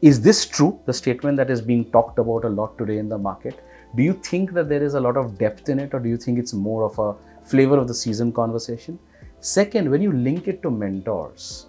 is 0.03 0.21
this 0.21 0.47
true, 0.47 0.81
the 0.87 0.93
statement 0.93 1.37
that 1.37 1.51
is 1.51 1.61
being 1.61 1.85
talked 1.91 2.19
about 2.19 2.45
a 2.45 2.49
lot 2.49 2.77
today 2.79 2.99
in 2.99 3.09
the 3.09 3.19
market? 3.19 3.63
Do 3.97 4.03
you 4.03 4.15
think 4.15 4.53
that 4.53 4.69
there 4.69 4.83
is 4.83 4.95
a 4.95 5.01
lot 5.01 5.17
of 5.17 5.39
depth 5.39 5.69
in 5.69 5.79
it, 5.79 5.95
or 5.95 6.01
do 6.01 6.09
you 6.09 6.17
think 6.17 6.39
it's 6.39 6.53
more 6.53 6.85
of 6.85 6.99
a 6.99 7.15
flavor 7.47 7.77
of 7.77 7.87
the 7.87 7.95
season 7.95 8.33
conversation? 8.33 8.99
Second, 9.41 9.91
when 9.91 10.03
you 10.03 10.13
link 10.13 10.49
it 10.49 10.63
to 10.63 10.71
mentors, 10.71 11.67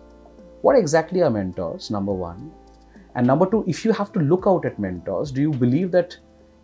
what 0.61 0.77
exactly 0.77 1.21
are 1.21 1.29
mentors? 1.29 1.89
Number 1.89 2.11
one. 2.11 2.51
And 3.15 3.25
number 3.25 3.49
two, 3.49 3.63
if 3.65 3.85
you 3.85 3.93
have 3.93 4.11
to 4.13 4.19
look 4.19 4.43
out 4.45 4.65
at 4.65 4.77
mentors, 4.77 5.31
do 5.31 5.41
you 5.41 5.51
believe 5.51 5.91
that 5.91 6.17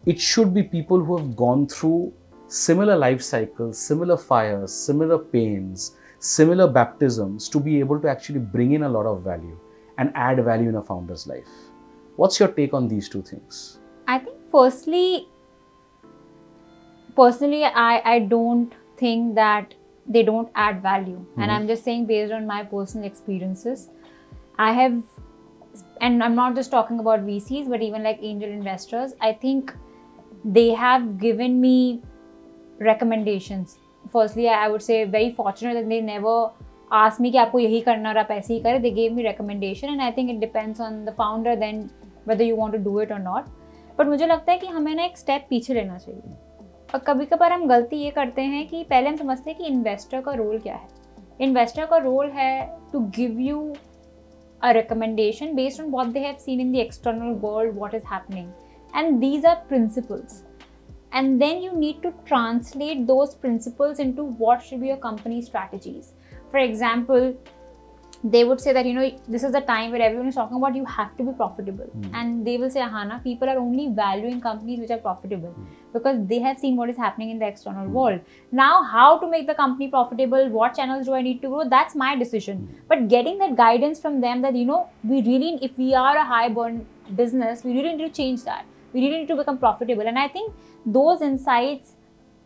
it 0.05 0.19
should 0.19 0.53
be 0.53 0.63
people 0.63 1.03
who 1.03 1.17
have 1.17 1.35
gone 1.35 1.65
through 1.67 2.13
similar 2.47 2.95
life 2.95 3.21
cycles, 3.21 3.77
similar 3.77 4.17
fires, 4.17 4.73
similar 4.73 5.17
pains, 5.17 5.95
similar 6.19 6.67
baptisms 6.67 7.47
to 7.49 7.59
be 7.59 7.79
able 7.79 7.99
to 8.01 8.09
actually 8.09 8.39
bring 8.39 8.73
in 8.73 8.83
a 8.83 8.89
lot 8.89 9.05
of 9.05 9.23
value 9.23 9.57
and 9.97 10.11
add 10.13 10.43
value 10.43 10.67
in 10.67 10.75
a 10.75 10.83
founder's 10.83 11.25
life? 11.25 11.49
What's 12.17 12.39
your 12.39 12.49
take 12.49 12.73
on 12.73 12.89
these 12.89 13.07
two 13.07 13.21
things? 13.21 13.79
I 14.07 14.19
think 14.19 14.37
firstly, 14.51 15.27
personally, 17.15 17.63
I, 17.63 18.01
I 18.03 18.19
don't 18.19 18.73
think 18.97 19.35
that 19.35 19.73
they 20.14 20.22
don't 20.24 20.48
add 20.54 20.80
value. 20.82 21.20
And 21.36 21.48
Mhm. 21.48 21.56
I'm 21.56 21.66
just 21.66 21.84
saying 21.84 22.06
based 22.06 22.32
on 22.32 22.46
my 22.46 22.62
personal 22.64 23.10
experiences. 23.10 23.90
I 24.58 24.72
have, 24.72 24.96
and 26.00 26.22
I'm 26.24 26.34
not 26.34 26.56
just 26.56 26.70
talking 26.70 26.98
about 26.98 27.26
VCs, 27.26 27.68
but 27.68 27.82
even 27.82 28.02
like 28.02 28.18
angel 28.22 28.50
investors, 28.50 29.14
I 29.28 29.32
think 29.44 29.70
they 30.56 30.68
have 30.84 31.06
given 31.24 31.60
me 31.60 32.00
recommendations. 32.80 33.78
Firstly, 34.16 34.48
I 34.48 34.68
would 34.68 34.82
say 34.82 35.04
very 35.06 35.30
fortunate 35.38 35.76
that 35.78 35.88
they 35.88 36.02
never 36.02 36.36
asked 36.90 37.20
me 37.20 37.30
कि 37.30 37.38
आपको 37.38 37.58
यही 37.58 37.80
करना 37.80 38.08
और 38.08 38.18
आप 38.18 38.30
ऐसे 38.30 38.54
ही 38.54 38.60
करें. 38.60 38.80
They 38.80 38.92
gave 38.92 39.16
me 39.18 39.24
recommendation 39.30 39.90
and 39.90 40.00
I 40.00 40.10
think 40.18 40.30
it 40.34 40.40
depends 40.40 40.80
on 40.88 40.98
the 41.08 41.14
founder 41.20 41.60
then 41.64 41.82
whether 42.28 42.50
you 42.50 42.60
want 42.60 42.76
to 42.78 42.84
do 42.88 42.98
it 43.04 43.10
or 43.16 43.22
not. 43.24 43.42
But 43.98 44.06
मुझे 44.06 44.26
लगता 44.26 44.52
है 44.52 44.58
कि 44.58 44.66
हमें 44.66 44.94
ना 44.94 45.04
एक 45.04 45.18
स्टेप 45.18 45.46
पीछे 45.50 45.74
लेना 45.74 45.98
चाहिए 45.98 46.45
और 46.93 46.99
कभी 46.99 47.25
कभार 47.25 47.51
हम 47.51 47.67
गलती 47.67 47.97
ये 47.97 48.09
करते 48.11 48.41
हैं 48.43 48.67
कि 48.67 48.83
पहले 48.89 49.09
हम 49.09 49.15
समझते 49.15 49.49
हैं 49.49 49.59
कि 49.59 49.65
इन्वेस्टर 49.65 50.21
का 50.21 50.31
रोल 50.33 50.59
क्या 50.59 50.75
है। 50.75 50.87
इन्वेस्टर 51.41 51.85
का 51.85 51.97
रोल 51.97 52.29
है 52.31 52.65
to 52.91 52.99
give 53.17 53.39
you 53.39 53.73
a 54.61 54.71
recommendation 54.71 55.53
based 55.55 55.81
on 55.81 55.89
what 55.91 56.07
they 56.07 56.19
have 56.19 56.35
seen 56.39 56.61
in 56.61 56.71
the 56.71 56.75
external 56.75 57.33
world 57.41 57.77
what 57.79 57.93
is 57.95 58.05
happening 58.13 58.51
and 58.93 59.19
these 59.19 59.45
are 59.45 59.55
principles 59.69 60.43
and 61.13 61.37
then 61.39 61.61
you 61.63 61.71
need 61.71 62.01
to 62.01 62.09
translate 62.27 63.05
those 63.07 63.33
principles 63.41 63.99
into 64.13 64.23
what 64.39 64.61
should 64.61 64.79
be 64.79 64.89
your 64.89 64.99
company 65.03 65.41
strategies 65.41 66.11
for 66.51 66.61
example 66.61 67.33
they 68.23 68.43
would 68.43 68.59
say 68.59 68.73
that 68.73 68.85
you 68.85 68.93
know 68.93 69.09
this 69.27 69.43
is 69.43 69.51
the 69.51 69.61
time 69.61 69.91
where 69.91 70.01
everyone 70.01 70.27
is 70.27 70.35
talking 70.35 70.57
about 70.57 70.75
you 70.75 70.85
have 70.85 71.15
to 71.17 71.23
be 71.23 71.31
profitable 71.41 71.89
Mm. 71.97 72.09
and 72.19 72.47
they 72.47 72.57
will 72.57 72.69
say 72.75 72.81
Ahana 72.81 73.17
people 73.23 73.49
are 73.53 73.57
only 73.63 73.87
valuing 73.99 74.39
companies 74.45 74.79
which 74.79 74.89
are 74.95 74.97
profitable 75.07 75.53
Mm. 75.57 75.67
because 75.97 76.17
they 76.31 76.39
have 76.45 76.57
seen 76.63 76.75
what 76.81 76.89
is 76.93 76.97
happening 76.97 77.29
in 77.35 77.39
the 77.43 77.47
external 77.47 77.85
Mm. 77.87 77.91
world 77.99 78.19
now 78.61 78.73
how 78.93 79.09
to 79.23 79.29
make 79.35 79.45
the 79.51 79.57
company 79.61 79.89
profitable 79.97 80.49
what 80.59 80.73
channels 80.79 81.05
do 81.11 81.13
i 81.19 81.21
need 81.27 81.41
to 81.43 81.51
grow 81.53 81.67
that's 81.75 81.99
my 82.05 82.15
decision 82.23 82.57
Mm. 82.63 82.81
but 82.93 83.07
getting 83.15 83.37
that 83.43 83.55
guidance 83.63 84.01
from 84.07 84.19
them 84.25 84.41
that 84.47 84.55
you 84.61 84.65
know 84.71 84.81
we 85.13 85.21
really 85.29 85.51
if 85.69 85.77
we 85.83 85.93
are 86.05 86.15
a 86.23 86.25
high 86.33 86.47
burn 86.57 86.81
business 87.21 87.63
we 87.69 87.73
really 87.77 87.93
need 87.95 88.07
to 88.09 88.15
change 88.21 88.43
that 88.49 88.65
we 88.93 89.01
really 89.05 89.19
need 89.21 89.31
to 89.35 89.39
become 89.43 89.57
profitable 89.67 90.07
and 90.13 90.19
i 90.25 90.27
think 90.27 90.53
those 90.99 91.21
insights 91.29 91.93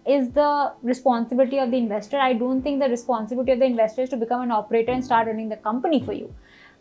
is 0.06 0.30
the 0.32 0.74
responsibility 0.84 1.58
of 1.60 1.72
the 1.72 1.78
investor. 1.78 2.18
I 2.18 2.34
don't 2.34 2.62
think 2.62 2.80
the 2.80 2.90
responsibility 2.90 3.52
of 3.52 3.60
the 3.60 3.66
investor 3.66 4.02
is 4.02 4.10
to 4.10 4.18
become 4.18 4.42
an 4.42 4.52
operator 4.52 4.92
and 4.92 5.06
start 5.06 5.28
running 5.28 5.50
the 5.50 5.58
company 5.58 6.04
for 6.04 6.14
you. 6.14 6.30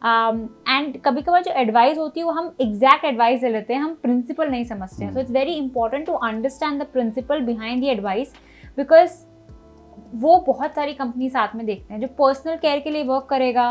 And 0.03 0.95
um, 0.95 1.01
कभी 1.05 1.23
कभार 1.23 1.43
जो 1.43 1.53
advice 1.61 1.99
होती 1.99 2.21
है 2.21 2.27
वो 2.27 2.33
हम 2.33 2.55
exact 2.61 3.05
advice 3.05 3.43
ले 3.43 3.49
लेते 3.49 3.75
हैं 3.75 3.81
हम 3.81 3.95
प्रिंसिपल 4.03 4.49
नहीं 4.51 4.65
समझते 4.65 5.05
हैं। 5.05 5.13
So 5.13 5.21
it's 5.21 5.31
very 5.31 5.55
important 5.55 6.07
to 6.07 6.13
understand 6.13 6.83
the 6.83 6.87
principle 6.93 7.41
behind 7.47 7.83
the 7.83 7.89
advice 7.89 8.33
because 8.77 9.19
वो 10.23 10.39
बहुत 10.47 10.75
सारी 10.75 10.93
कंपनी 10.95 11.29
साथ 11.31 11.55
में 11.57 11.65
देखते 11.67 11.95
हैं 11.95 12.01
जो 12.01 12.07
पर्सनल 12.19 12.57
केयर 12.57 12.81
के 12.81 12.91
लिए 12.91 13.05
वर्क 13.05 13.27
करेगा 13.31 13.69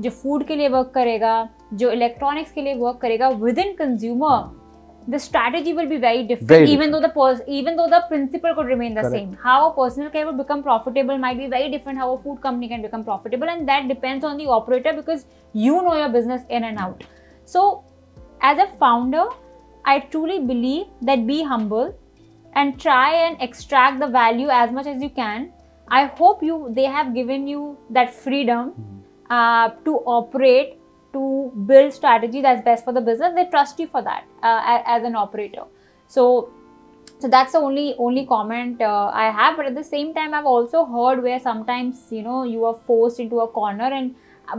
जो 0.00 0.10
फ़ूड 0.10 0.44
के 0.46 0.56
लिए 0.56 0.68
वर्क 0.68 0.92
करेगा 0.94 1.48
जो 1.74 1.90
इलेक्ट्रॉनिक्स 1.90 2.52
के 2.52 2.62
लिए 2.62 2.74
वर्क 2.74 2.98
करेगा 3.02 3.28
within 3.58 3.74
consumer 3.78 4.61
the 5.08 5.18
strategy 5.18 5.72
will 5.72 5.88
be 5.88 5.96
very 5.96 6.22
different 6.24 6.48
Very 6.48 6.70
even 6.70 6.90
though 6.90 7.00
the 7.00 7.44
even 7.48 7.76
though 7.76 7.88
the 7.88 8.04
principle 8.08 8.54
could 8.54 8.66
remain 8.66 8.94
the 8.94 9.02
Correct. 9.02 9.14
same. 9.14 9.32
How 9.42 9.70
a 9.70 9.74
personal 9.74 10.10
care 10.10 10.26
would 10.26 10.38
become 10.38 10.62
profitable 10.62 11.18
might 11.18 11.38
be 11.38 11.48
very 11.48 11.70
different. 11.70 11.98
How 11.98 12.12
a 12.14 12.18
food 12.18 12.40
company 12.40 12.68
can 12.68 12.82
become 12.82 13.04
profitable 13.04 13.48
and 13.48 13.68
that 13.68 13.88
depends 13.88 14.24
on 14.24 14.36
the 14.36 14.46
operator 14.46 14.92
because 14.92 15.26
you 15.52 15.82
know 15.82 15.96
your 15.96 16.08
business 16.08 16.42
in 16.48 16.64
and 16.64 16.78
out. 16.78 17.04
So 17.44 17.84
as 18.40 18.58
a 18.58 18.66
founder 18.78 19.24
i 19.84 19.98
truly 20.12 20.38
believe 20.38 20.86
that 21.00 21.26
be 21.26 21.42
humble 21.42 21.94
and 22.54 22.80
try 22.80 23.14
and 23.26 23.36
extract 23.40 23.98
the 24.00 24.06
value 24.06 24.48
as 24.48 24.70
much 24.70 24.86
as 24.86 25.02
you 25.02 25.08
can. 25.10 25.52
I 25.88 26.04
hope 26.06 26.42
you 26.42 26.70
they 26.76 26.84
have 26.84 27.14
given 27.14 27.46
you 27.46 27.78
that 27.90 28.14
freedom 28.14 28.72
uh, 29.30 29.70
to 29.84 29.96
operate 30.06 30.78
to 31.13 31.23
build 31.71 31.93
strategy 31.93 32.41
that's 32.41 32.63
best 32.69 32.83
for 32.85 32.93
the 32.93 33.01
business 33.09 33.33
they 33.35 33.45
trust 33.55 33.79
you 33.79 33.87
for 33.87 34.01
that 34.01 34.23
uh, 34.43 34.61
a- 34.75 34.83
as 34.95 35.03
an 35.03 35.15
operator 35.15 35.63
so 36.07 36.25
so 37.19 37.27
that's 37.35 37.53
the 37.53 37.59
only 37.67 37.85
only 37.97 38.25
comment 38.25 38.81
uh, 38.81 39.09
i 39.13 39.25
have 39.39 39.55
but 39.57 39.65
at 39.71 39.75
the 39.75 39.83
same 39.83 40.13
time 40.17 40.33
i've 40.39 40.49
also 40.55 40.83
heard 40.95 41.23
where 41.27 41.39
sometimes 41.39 42.01
you 42.17 42.21
know 42.27 42.43
you 42.43 42.65
are 42.71 42.75
forced 42.91 43.19
into 43.25 43.39
a 43.39 43.47
corner 43.47 43.89
and 43.99 44.13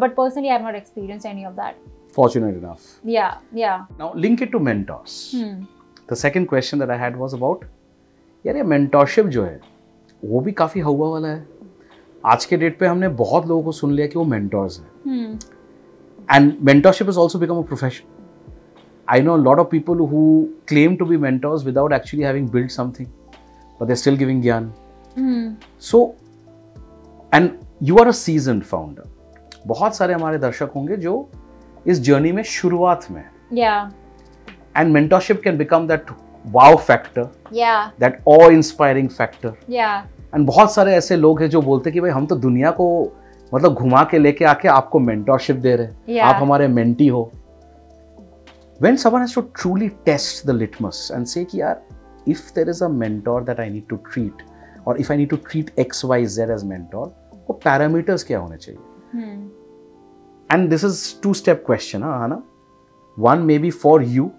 but 0.05 0.16
personally 0.16 0.51
i've 0.55 0.62
not 0.69 0.74
experienced 0.74 1.27
any 1.35 1.45
of 1.45 1.55
that 1.57 1.77
Fortunate 2.16 2.57
enough. 2.57 2.85
yeah 3.05 3.35
yeah 3.53 3.85
Now 3.99 4.12
link 4.15 4.40
it 4.45 4.51
to 4.53 4.59
mentors. 4.69 5.12
hmm. 5.36 5.65
The 6.09 6.16
second 6.16 6.47
question 6.53 6.78
that 6.82 6.90
I 6.90 6.97
had 7.03 7.16
was 7.23 7.35
about 7.39 7.65
यार 8.47 8.57
ये 8.57 8.62
mentorship 8.73 9.28
जो 9.36 9.45
है 9.45 9.61
वो 10.24 10.40
भी 10.47 10.53
काफ़ी 10.61 10.81
हवा 10.89 11.09
वाला 11.11 11.28
है 11.28 11.47
आज 12.32 12.45
के 12.53 12.57
डेट 12.65 12.78
पे 12.78 12.86
हमने 12.86 13.09
बहुत 13.23 13.47
लोगों 13.47 13.62
को 13.65 13.73
सुन 13.81 13.93
लिया 13.95 14.07
कि 14.15 14.19
वो 14.19 14.24
mentors 14.35 14.78
हैं 14.81 14.90
Hmm. 15.09 15.36
and 16.28 16.55
mentorship 16.59 17.07
has 17.07 17.16
also 17.16 17.39
become 17.39 17.59
a 17.59 17.62
profession. 17.62 18.07
I 19.09 19.20
know 19.20 19.36
a 19.36 19.43
lot 19.49 19.59
of 19.59 19.70
people 19.70 20.07
who 20.07 20.55
claim 20.66 20.99
to 20.99 21.07
be 21.07 21.16
mentors 21.16 21.65
without 21.65 21.93
actually 21.93 22.24
having 22.24 22.47
built 22.47 22.70
something, 22.70 23.11
but 23.78 23.86
they're 23.86 23.97
still 23.97 24.16
giving 24.16 24.43
gyan. 24.43 24.70
Hmm. 25.15 25.55
So, 25.78 26.16
and 27.32 27.65
you 27.81 27.99
are 27.99 28.09
a 28.09 28.12
seasoned 28.12 28.66
founder. 28.66 29.07
बहुत 29.66 29.97
सारे 29.97 30.15
हमारे 30.15 30.39
दर्शक 30.39 30.70
होंगे 30.74 30.97
जो 30.97 31.15
इस 31.86 32.01
journey 32.01 32.32
में 32.32 32.43
शुरुआत 32.43 33.07
में 33.11 33.24
yeah 33.53 33.90
and 34.77 34.97
mentorship 34.97 35.43
can 35.47 35.59
become 35.62 35.86
that 35.90 36.12
wow 36.57 36.77
factor, 36.90 37.27
yeah 37.53 37.90
that 37.99 38.20
awe 38.24 38.49
inspiring 38.59 39.09
factor. 39.20 39.53
yeah 39.70 40.07
and 40.35 40.47
बहुत 40.47 40.73
सारे 40.74 40.95
ऐसे 40.95 41.16
लोग 41.16 41.40
हैं 41.43 41.49
जो 41.51 41.62
बोलते 41.62 41.90
हैं 41.90 41.95
कि 41.95 42.01
भाई 42.01 42.11
हम 42.11 42.27
तो 42.27 42.36
दुनिया 42.36 42.70
को 42.70 42.86
मतलब 43.54 43.74
घुमा 43.74 44.04
के 44.04 44.18
लेके 44.18 44.46
आके 44.46 44.68
आपको 44.68 45.00
मेंटोरशिप 45.00 45.56
दे 45.56 45.76
रहे 45.76 45.88
हैं। 45.88 46.22
आप 46.22 46.42
हमारे 46.42 46.68
मेंटी 46.68 47.08
हो। 47.08 47.32
When 48.84 49.36
to 49.36 49.42
truly 49.42 49.90
test 49.90 50.48
the 50.48 50.50
litmus 50.50 51.10
and 51.14 51.26
say 51.26 51.46
कि 51.46 51.62
यार 51.62 51.86
if 52.28 52.54
yaar 52.54 52.70
is 52.70 52.84
a 52.84 52.88
mentor 52.88 53.44
that 53.44 53.60
I 53.60 53.70
need 53.70 53.88
to 53.88 53.96
treat 53.96 54.34
और 54.88 54.98
if 54.98 55.12
I 55.12 55.18
need 55.18 55.30
to 55.30 55.36
treat 55.36 55.80
X 55.80 56.06
Y 56.06 56.26
Z 56.26 56.50
as 56.50 56.64
mentor 56.64 57.08
वो 57.34 57.54
पैरामीटर्स 57.54 58.24
क्या 58.24 58.40
होने 58.40 58.58
चाहिए? 58.58 58.80
And 60.52 60.70
this 60.70 60.84
is 60.84 61.22
two 61.24 61.34
step 61.34 61.64
question 61.66 62.04
है 62.04 62.28
ना 62.28 62.44
one 63.20 63.38
maybe 63.58 63.72
for 63.72 64.04
you 64.04 64.32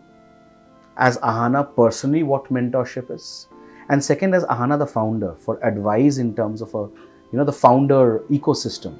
as 1.01 1.19
Aahana 1.23 1.63
personally 1.63 2.23
what 2.23 2.43
mentorship 2.53 3.09
is 3.11 3.55
and 3.93 4.03
second 4.03 4.35
as 4.35 4.45
Aahana 4.45 4.77
the 4.77 4.85
founder 4.85 5.29
for 5.29 5.61
advice 5.65 6.19
in 6.19 6.31
terms 6.31 6.63
of 6.63 6.77
a 6.77 6.87
you 7.33 7.39
know 7.39 7.45
the 7.45 7.51
founder 7.53 8.19
ecosystem 8.31 8.91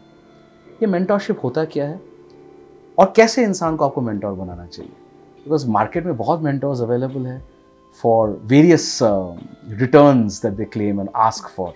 ये 0.83 0.87
mentorship 0.87 1.41
होता 1.45 1.65
क्या 1.65 1.87
है? 1.89 2.01
और 2.99 3.13
कैसे 3.17 3.43
इंसान 3.45 3.77
को 3.77 3.85
आपको 3.85 4.01
मेंटोर 4.01 4.33
बनाना 4.33 4.67
चाहिए? 4.67 4.93
बिकॉज़ 5.45 5.69
मार्केट 5.71 6.05
में 6.07 6.17
बहुत 6.17 6.41
मेंटोर्स 6.41 6.81
अवेलेबल 6.81 7.27
है 7.27 7.43
for 8.03 8.41
various 8.45 8.99
return 9.03 10.27
that 10.29 10.53
they 10.53 10.65
claim 10.65 11.01
and 11.01 11.09
ask 11.17 11.49
for 11.49 11.73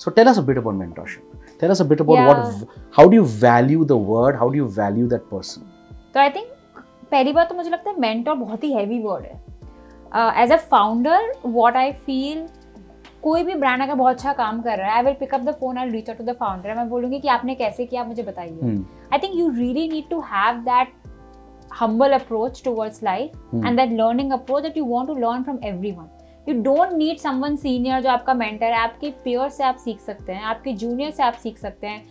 so 0.00 0.10
tell 0.10 0.26
us 0.26 0.38
a 0.38 0.42
bit 0.42 0.58
about 0.58 0.74
mentorship 0.74 1.42
tell 1.60 1.70
us 1.70 1.82
a 1.82 1.84
bit 1.84 2.00
about 2.00 2.18
what 2.18 2.66
how 2.96 3.08
do 3.08 3.16
you 3.16 3.24
value 3.24 3.84
the 3.84 3.92
word 4.08 4.36
how 4.36 4.48
do 4.48 4.54
you 4.54 4.66
value 4.78 5.06
that 5.06 5.22
person 5.32 5.70
तो 6.14 6.20
I 6.20 6.30
think 6.30 6.82
पहली 7.10 7.32
बात 7.32 7.48
तो 7.48 7.54
मुझे 7.54 7.70
लगता 7.70 7.90
है 7.90 8.00
mentor 8.00 8.34
बहुत 8.34 8.64
ही 8.64 8.72
heavy 8.72 9.02
word 9.02 9.24
है। 9.24 10.42
As 10.42 10.52
a 10.52 10.56
founder 10.70 11.32
what 11.46 11.76
I 11.76 11.92
feel 12.06 12.46
कोई 13.22 13.42
भी 13.42 13.54
ब्रांड 13.54 13.82
अगर 13.82 13.94
बहुत 13.94 14.14
अच्छा 14.14 14.32
काम 14.32 14.60
कर 14.62 14.78
रहा 14.78 14.90
है 14.90 14.96
I 14.96 15.02
will 15.02 15.14
pick up 15.20 15.40
the 15.40 15.54
phone 15.60 15.78
I 15.78 15.90
reach 15.90 16.08
out 16.10 16.18
to 16.18 16.24
the 16.24 16.36
founder 16.36 16.74
मैं 16.74 16.88
बोलूँगी 16.88 17.18
कि 17.20 17.28
आपने 17.28 17.54
कैसे 17.54 17.84
किया 17.86 18.04
मुझे 18.04 18.22
बताइए। 18.22 18.76
I 19.12 19.18
think 19.18 19.34
you 19.34 19.48
really 19.50 19.88
need 19.88 20.08
to 20.10 20.20
have 20.32 20.58
that 20.64 20.92
humble 21.80 22.12
approach 22.12 22.62
towards 22.64 23.02
life 23.02 23.54
and 23.54 23.76
that 23.76 23.92
learning 23.92 24.32
approach 24.32 24.62
approach 24.62 24.78
you 24.78 24.84
want 24.84 25.08
to 25.08 25.14
learn 25.16 25.42
from 25.42 25.58
everyone 25.92 26.08
you 26.48 26.62
don't 26.62 26.92
need 26.92 27.18
someone 27.18 27.56
senior 27.56 28.00
जो 28.02 28.10
आपका 28.10 28.34
मेंटर 28.34 28.66
है 28.66 28.78
आपके 28.78 29.10
पेयर 29.24 29.48
से 29.48 29.64
आप 29.64 29.76
सीख 29.76 30.00
सकते 30.00 30.32
हैं 30.32 30.42
आपके 30.44 30.72
जूनियर 30.74 31.10
से 31.10 31.22
आप 31.22 31.34
सीख 31.42 31.58
सकते 31.58 31.86
हैं। 31.86 32.02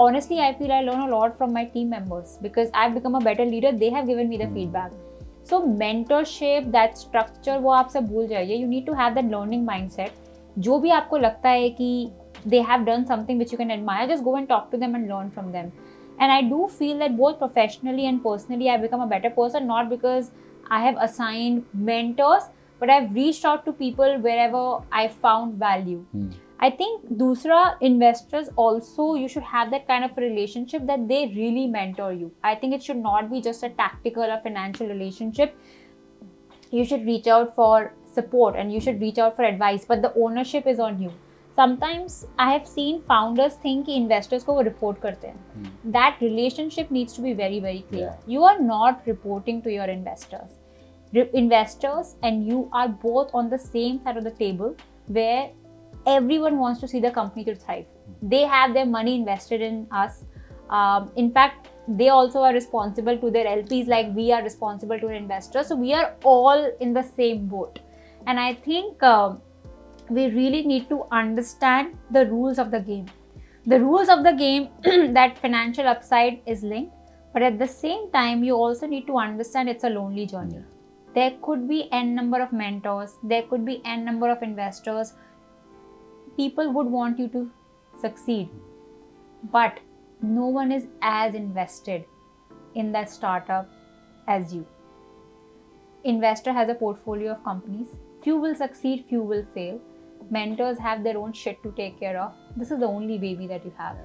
Honestly 0.00 0.38
I 0.38 0.52
feel 0.52 0.72
I 0.72 0.82
learn 0.82 1.02
a 1.02 1.06
lot 1.08 1.36
from 1.36 1.52
my 1.52 1.64
team 1.64 1.90
members 1.90 2.38
because 2.42 2.70
I 2.74 2.84
have 2.84 2.94
become 2.94 3.14
a 3.14 3.20
better 3.24 3.46
leader 3.46 3.72
they 3.74 3.88
have 3.90 4.06
given 4.06 4.26
me 4.26 4.38
the 4.38 4.52
feedback 4.54 5.46
so 5.50 5.58
mentorship 5.66 6.66
that 6.72 6.96
structure 6.96 7.58
वो 7.58 7.70
आप 7.72 7.88
सब 7.90 8.06
भूल 8.08 8.26
जाइए। 8.26 8.56
You 8.56 8.68
need 8.68 8.86
to 8.86 8.92
have 8.94 9.14
that 9.14 9.30
learning 9.32 9.64
mindset 9.90 10.20
जो 10.58 10.78
भी 10.78 10.90
आपको 10.90 11.18
लगता 11.18 11.48
है 11.48 11.68
कि 11.70 12.10
they 12.46 12.60
have 12.60 12.84
done 12.84 13.04
something 13.04 13.38
which 13.38 13.52
you 13.52 13.58
can 13.58 13.70
admire 13.70 14.08
just 14.08 14.22
go 14.24 14.36
and 14.38 14.48
talk 14.48 14.68
to 14.72 14.78
them 14.78 14.96
and 14.96 15.08
learn 15.08 15.28
from 15.28 15.50
them 15.52 15.70
and 16.20 16.30
I 16.30 16.42
do 16.42 16.66
feel 16.68 16.98
that 16.98 17.12
both 17.12 17.34
professionally 17.34 18.04
and 18.04 18.20
personally 18.20 18.68
I 18.68 18.78
become 18.78 19.02
a 19.02 19.06
better 19.06 19.28
person 19.28 19.66
not 19.66 19.86
because 19.86 20.30
I 20.72 20.82
have 20.82 20.98
assigned 21.00 21.62
mentors 21.82 22.50
but 22.80 22.90
I 22.90 23.00
have 23.00 23.14
reach 23.14 23.44
out 23.46 23.64
to 23.64 23.72
people 23.72 24.16
wherever 24.38 24.80
I 24.92 25.08
found 25.22 25.54
value 25.64 26.30
I 26.62 26.70
think 26.70 27.06
दूसरा 27.18 27.60
investors 27.82 28.50
also 28.58 29.14
you 29.16 29.28
should 29.28 29.42
have 29.46 29.70
that 29.70 29.86
kind 29.86 30.04
of 30.04 30.20
relationship 30.20 30.82
that 30.82 31.00
they 31.06 31.24
really 31.26 31.66
mentor 31.68 32.12
you 32.12 32.30
I 32.44 32.54
think 32.54 32.74
it 32.74 32.80
should 32.80 32.96
not 32.96 33.24
be 33.30 33.40
just 33.40 33.64
a 33.64 33.68
tactical 33.78 34.22
और 34.22 34.36
financial 34.36 34.90
relationship 34.90 35.54
you 36.72 36.84
should 36.84 37.04
reach 37.06 37.28
out 37.28 37.50
for 37.54 37.90
support 38.12 38.56
and 38.56 38.72
you 38.72 38.80
should 38.80 39.00
reach 39.00 39.18
out 39.18 39.36
for 39.36 39.44
advice 39.44 39.84
but 39.84 40.02
the 40.02 40.12
ownership 40.14 40.66
is 40.66 40.80
on 40.80 41.00
you. 41.02 41.12
Sometimes 41.54 42.26
i 42.42 42.50
have 42.50 42.66
seen 42.66 43.00
founders 43.08 43.54
think 43.62 43.88
investors 43.94 44.44
go 44.50 44.54
report 44.68 45.00
karte 45.00 45.26
hmm. 45.32 45.66
that 45.96 46.22
relationship 46.26 46.90
needs 46.96 47.12
to 47.18 47.24
be 47.24 47.32
very 47.40 47.60
very 47.60 47.82
clear. 47.90 48.10
Yeah. 48.10 48.34
you 48.34 48.44
are 48.50 48.58
not 48.60 49.02
reporting 49.06 49.62
to 49.62 49.72
your 49.72 49.88
investors. 49.96 50.58
Re- 51.14 51.28
investors 51.34 52.14
and 52.22 52.46
you 52.46 52.70
are 52.72 52.88
both 52.88 53.34
on 53.34 53.50
the 53.50 53.58
same 53.58 54.02
side 54.02 54.16
of 54.16 54.24
the 54.24 54.30
table 54.30 54.74
where 55.06 55.50
everyone 56.06 56.58
wants 56.58 56.80
to 56.80 56.88
see 56.88 57.00
the 57.00 57.10
company 57.10 57.44
to 57.50 57.54
thrive. 57.54 57.84
Hmm. 57.84 58.28
they 58.34 58.42
have 58.54 58.74
their 58.78 58.86
money 58.86 59.16
invested 59.16 59.60
in 59.60 59.86
us. 60.04 60.24
Um, 60.70 61.10
in 61.16 61.30
fact 61.32 61.68
they 61.86 62.08
also 62.08 62.40
are 62.48 62.52
responsible 62.54 63.18
to 63.18 63.30
their 63.30 63.44
lps 63.44 63.88
like 63.88 64.12
we 64.14 64.32
are 64.32 64.42
responsible 64.42 64.98
to 65.00 65.08
an 65.08 65.16
investor 65.16 65.64
so 65.64 65.74
we 65.76 65.92
are 65.92 66.14
all 66.24 66.70
in 66.80 66.92
the 66.92 67.02
same 67.02 67.46
boat. 67.46 67.80
And 68.26 68.38
I 68.38 68.54
think 68.54 69.02
um, 69.02 69.40
we 70.08 70.26
really 70.26 70.62
need 70.62 70.88
to 70.88 71.04
understand 71.10 71.96
the 72.10 72.26
rules 72.26 72.58
of 72.58 72.70
the 72.70 72.80
game. 72.80 73.06
The 73.66 73.80
rules 73.80 74.08
of 74.08 74.24
the 74.24 74.32
game 74.32 74.68
that 75.14 75.38
financial 75.38 75.86
upside 75.86 76.40
is 76.46 76.62
linked, 76.62 76.94
but 77.32 77.42
at 77.42 77.58
the 77.58 77.66
same 77.66 78.10
time, 78.10 78.42
you 78.42 78.54
also 78.54 78.86
need 78.86 79.06
to 79.06 79.18
understand 79.18 79.68
it's 79.68 79.84
a 79.84 79.88
lonely 79.88 80.26
journey. 80.26 80.64
There 81.14 81.32
could 81.42 81.68
be 81.68 81.88
n 81.92 82.14
number 82.14 82.40
of 82.40 82.52
mentors, 82.52 83.18
there 83.22 83.42
could 83.42 83.64
be 83.64 83.80
n 83.84 84.04
number 84.04 84.30
of 84.30 84.42
investors. 84.42 85.14
People 86.36 86.72
would 86.72 86.86
want 86.86 87.18
you 87.18 87.28
to 87.28 87.50
succeed, 88.00 88.48
but 89.52 89.78
no 90.22 90.46
one 90.46 90.72
is 90.72 90.86
as 91.02 91.34
invested 91.34 92.04
in 92.74 92.92
that 92.92 93.10
startup 93.10 93.68
as 94.26 94.54
you. 94.54 94.66
Investor 96.04 96.52
has 96.52 96.68
a 96.68 96.74
portfolio 96.74 97.32
of 97.32 97.44
companies. 97.44 97.88
Few 98.23 98.37
will 98.37 98.55
succeed, 98.55 99.05
few 99.07 99.21
will 99.21 99.45
fail. 99.53 99.79
Mentors 100.29 100.77
have 100.79 101.03
their 101.03 101.17
own 101.17 101.33
shit 101.33 101.61
to 101.63 101.71
take 101.71 101.99
care 101.99 102.19
of. 102.19 102.33
This 102.55 102.71
is 102.71 102.79
the 102.79 102.85
only 102.85 103.17
baby 103.17 103.47
that 103.47 103.63
you 103.63 103.73
have. 103.77 103.97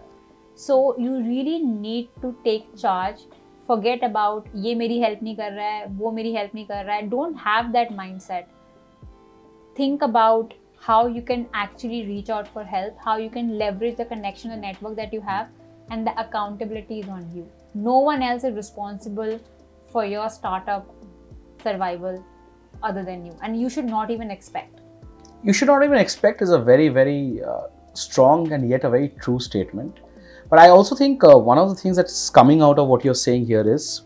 So 0.54 0.96
you 0.98 1.16
really 1.18 1.58
need 1.60 2.10
to 2.20 2.36
take 2.44 2.76
charge 2.76 3.22
forget 3.66 4.02
about 4.08 4.48
ये 4.64 4.74
मेरी 4.74 4.98
help 5.02 5.22
नहीं 5.22 5.36
कर 5.36 5.52
रहा 5.52 5.66
है 5.66 5.86
वो 5.98 6.10
मेरी 6.12 6.32
help 6.34 6.54
नहीं 6.54 6.66
कर 6.66 6.84
रहा 6.84 6.96
है 6.96 7.08
don't 7.10 7.38
have 7.44 7.72
that 7.76 7.92
mindset 8.00 8.50
think 9.78 10.04
about 10.06 10.54
how 10.86 11.00
you 11.16 11.22
can 11.30 11.44
actually 11.62 12.00
reach 12.06 12.30
out 12.36 12.48
for 12.54 12.64
help 12.72 13.04
how 13.06 13.16
you 13.24 13.30
can 13.36 13.52
leverage 13.58 13.96
the 14.00 14.06
connection 14.12 14.54
and 14.56 14.66
network 14.68 14.96
that 15.00 15.14
you 15.16 15.20
have 15.28 15.46
and 15.90 16.10
the 16.10 16.14
accountability 16.24 16.98
is 17.04 17.08
on 17.18 17.30
you 17.36 17.46
no 17.86 17.98
one 18.08 18.26
else 18.30 18.48
is 18.50 18.58
responsible 18.62 19.38
for 19.94 20.04
your 20.04 20.28
startup 20.38 20.90
survival 21.62 22.20
other 22.82 23.02
than 23.04 23.24
you 23.26 23.34
and 23.42 23.60
you 23.60 23.68
should 23.68 23.84
not 23.84 24.10
even 24.10 24.30
expect 24.30 24.80
you 25.42 25.52
should 25.52 25.68
not 25.68 25.84
even 25.84 25.98
expect 25.98 26.42
is 26.42 26.50
a 26.50 26.58
very 26.58 26.88
very 26.88 27.42
uh, 27.42 27.62
strong 27.94 28.52
and 28.52 28.68
yet 28.68 28.84
a 28.84 28.90
very 28.90 29.08
true 29.20 29.38
statement 29.38 30.00
but 30.48 30.58
i 30.58 30.68
also 30.68 30.94
think 30.94 31.24
uh, 31.24 31.36
one 31.36 31.58
of 31.58 31.68
the 31.68 31.74
things 31.74 31.96
that's 31.96 32.30
coming 32.30 32.62
out 32.62 32.78
of 32.78 32.88
what 32.88 33.04
you're 33.04 33.22
saying 33.26 33.46
here 33.46 33.66
is 33.76 34.02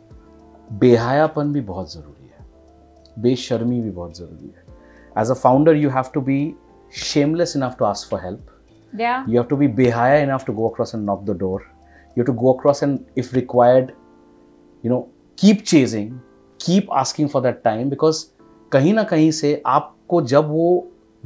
बेहायापन 0.83 1.53
भी 1.53 1.61
बहुत 1.61 1.93
ज़रूरी 1.93 2.29
है 2.29 2.45
बेशर्मी 3.23 3.81
भी 3.81 3.91
बहुत 3.91 4.17
ज़रूरी 4.19 4.47
है 4.47 4.65
as 5.23 5.31
a 5.31 5.35
founder 5.43 5.75
you 5.83 5.91
have 5.97 6.09
to 6.15 6.21
be 6.21 6.39
shameless 7.03 7.55
enough 7.59 7.77
to 7.79 7.87
ask 7.91 8.09
for 8.09 8.19
help 8.21 8.51
yeah 9.03 9.27
you 9.27 9.39
have 9.41 9.49
to 9.53 9.59
be 9.63 9.69
behaya 9.81 10.23
enough 10.23 10.45
to 10.49 10.55
go 10.61 10.67
across 10.71 10.95
and 10.97 11.07
knock 11.11 11.25
the 11.31 11.37
door 11.43 11.61
you 11.61 12.23
have 12.23 12.31
to 12.31 12.39
go 12.43 12.51
across 12.57 12.83
and 12.87 13.23
if 13.23 13.33
required 13.39 13.95
you 14.83 14.91
know 14.95 15.01
keep 15.45 15.65
chasing 15.73 16.11
keep 16.67 16.93
asking 17.05 17.31
for 17.35 17.43
that 17.47 17.63
time 17.69 17.89
because 17.95 18.21
कहीं 18.74 18.94
ना 18.94 19.04
कहीं 19.04 19.32
से 19.32 19.62
आपको 19.68 20.22
जब 20.34 20.50
वो 20.50 20.68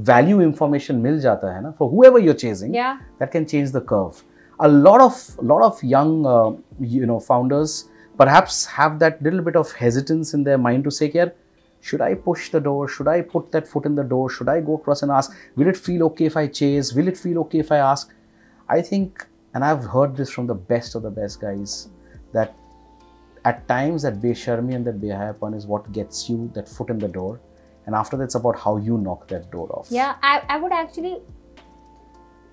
value 0.08 0.42
information 0.42 0.96
मिल 0.96 1.20
जाता 1.20 1.56
है 1.56 1.62
ना 1.64 1.72
for 1.80 1.90
who 1.90 2.18
you're 2.18 2.36
chasing 2.36 2.76
that 3.20 3.32
can 3.36 3.46
change 3.54 3.76
the 3.76 3.82
curve. 3.92 4.24
A 4.66 4.68
lot 4.68 5.02
of 5.06 5.20
lot 5.52 5.64
of 5.68 5.84
young 5.94 6.12
uh, 6.34 6.52
you 6.96 7.08
know 7.12 7.20
founders 7.20 7.76
perhaps 8.22 8.60
have 8.78 9.00
that 9.00 9.22
little 9.28 9.42
bit 9.48 9.58
of 9.62 9.74
hesitance 9.80 10.34
in 10.38 10.46
their 10.48 10.60
mind 10.66 10.86
to 10.88 10.94
say, 10.98 11.10
"Here, 11.16 11.28
should 11.90 12.04
I 12.06 12.14
push 12.28 12.50
the 12.52 12.62
door? 12.68 12.88
Should 12.98 13.10
I 13.14 13.22
put 13.34 13.50
that 13.56 13.68
foot 13.72 13.90
in 13.92 13.98
the 14.02 14.06
door? 14.14 14.30
Should 14.38 14.52
I 14.54 14.60
go 14.70 14.78
across 14.82 15.04
and 15.08 15.16
ask? 15.18 15.36
Will 15.56 15.72
it 15.74 15.82
feel 15.88 16.06
okay 16.10 16.30
if 16.34 16.38
I 16.44 16.48
chase? 16.60 16.94
Will 17.00 17.12
it 17.14 17.24
feel 17.26 17.42
okay 17.46 17.64
if 17.66 17.74
I 17.78 17.82
ask?" 17.88 18.14
I 18.76 18.82
think, 18.92 19.26
and 19.54 19.70
I've 19.70 19.90
heard 19.96 20.16
this 20.22 20.32
from 20.38 20.48
the 20.48 20.60
best 20.72 20.96
of 20.96 21.04
the 21.08 21.12
best 21.18 21.42
guys, 21.42 21.76
that 22.38 22.56
At 23.46 23.68
times, 23.68 24.02
that 24.02 24.22
besharmi 24.22 24.76
and 24.76 24.86
that 24.86 25.00
behayapan 25.00 25.56
is 25.56 25.68
what 25.68 25.92
gets 25.92 26.28
you 26.30 26.52
that 26.56 26.68
foot 26.68 26.90
in 26.90 26.98
the 26.98 27.08
door. 27.08 27.40
And 27.86 27.94
after 27.94 28.18
that, 28.18 28.24
it's 28.24 28.36
about 28.36 28.58
how 28.60 28.78
you 28.78 28.98
knock 28.98 29.28
that 29.28 29.52
door 29.52 29.68
off. 29.72 29.88
Yeah, 29.92 30.16
I, 30.24 30.42
I 30.50 30.58
would 30.58 30.72
actually 30.72 31.22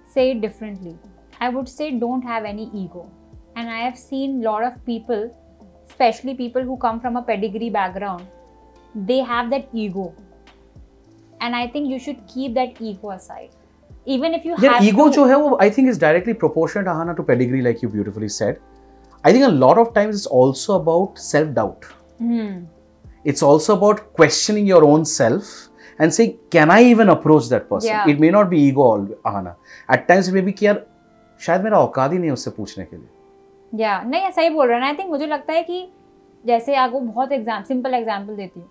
say 0.06 0.32
it 0.32 0.43
differently. 0.43 0.98
I 1.40 1.48
would 1.48 1.69
say 1.69 1.90
don't 1.93 2.20
have 2.23 2.44
any 2.44 2.70
ego. 2.74 3.10
And 3.56 3.70
I 3.70 3.78
have 3.78 3.98
seen 3.98 4.40
a 4.40 4.51
lot 4.51 4.62
of 4.62 4.85
people, 4.85 5.35
especially 5.89 6.35
people 6.35 6.62
who 6.62 6.77
come 6.77 7.01
from 7.01 7.16
a 7.16 7.23
pedigree 7.23 7.70
background, 7.70 8.27
they 8.94 9.19
have 9.19 9.48
that 9.51 9.69
ego. 9.73 10.14
And 11.40 11.56
I 11.56 11.66
think 11.69 11.89
you 11.89 11.98
should 11.98 12.20
keep 12.28 12.55
that 12.55 12.81
ego 12.81 13.10
aside. 13.12 13.51
Even 14.05 14.35
if 14.35 14.44
you 14.44 14.56
yeah, 14.59 14.74
have 14.74 14.85
ego, 14.85 15.09
to, 15.09 15.14
jo 15.14 15.24
hai, 15.24 15.36
wo, 15.36 15.56
I 15.59 15.70
think 15.70 15.89
is 15.89 15.97
directly 15.97 16.35
proportional 16.35 17.14
to 17.14 17.23
pedigree, 17.23 17.62
like 17.62 17.81
you 17.81 17.89
beautifully 17.89 18.28
said. 18.28 18.60
I 19.24 19.32
think 19.32 19.44
a 19.44 19.49
lot 19.49 19.78
of 19.78 19.94
times 19.94 20.16
it's 20.16 20.27
also 20.27 20.77
about 20.77 21.19
self 21.19 21.55
doubt. 21.55 21.85
Hmm. 22.19 22.65
It's 23.24 23.43
also 23.43 23.77
about 23.77 24.12
questioning 24.15 24.66
your 24.66 24.85
own 24.85 25.05
self 25.05 25.69
and 25.99 26.12
saying, 26.12 26.39
can 26.51 26.70
I 26.70 26.82
even 26.85 27.09
approach 27.09 27.49
that 27.49 27.69
person? 27.69 27.89
Yeah. 27.89 28.09
It 28.09 28.19
may 28.19 28.31
not 28.31 28.51
be 28.51 28.61
ego 28.61 29.07
Ahana. 29.24 29.57
At 29.89 30.09
times 30.09 30.28
it 30.28 30.35
may 30.35 30.40
be 30.40 30.53
कि 30.53 30.66
यार 30.66 30.85
शायद 31.40 31.62
मेरा 31.62 31.78
औकात 31.78 32.12
ही 32.12 32.19
नहीं 32.19 32.28
है 32.28 32.32
उससे 32.32 32.51
पूछने 32.51 32.85
के 32.85 32.97
लिए. 32.97 33.09
या 33.73 34.01
नहीं 34.03 34.31
सही 34.31 34.49
बोल 34.51 34.69
रहे 34.69 34.78
हैं 34.78 34.86
आई 34.86 34.94
थिंक 34.94 35.11
मुझे 35.11 35.27
लगता 35.27 35.53
है 35.53 35.62
कि 35.62 35.86
जैसे 36.44 36.74
आपको 36.77 37.01
बहुत 37.01 37.32
एग्ज़ाम 37.32 37.62
सिंपल 37.62 37.94
एग्ज़ाम्पल 37.94 38.36
देती 38.36 38.61
हूँ 38.61 38.69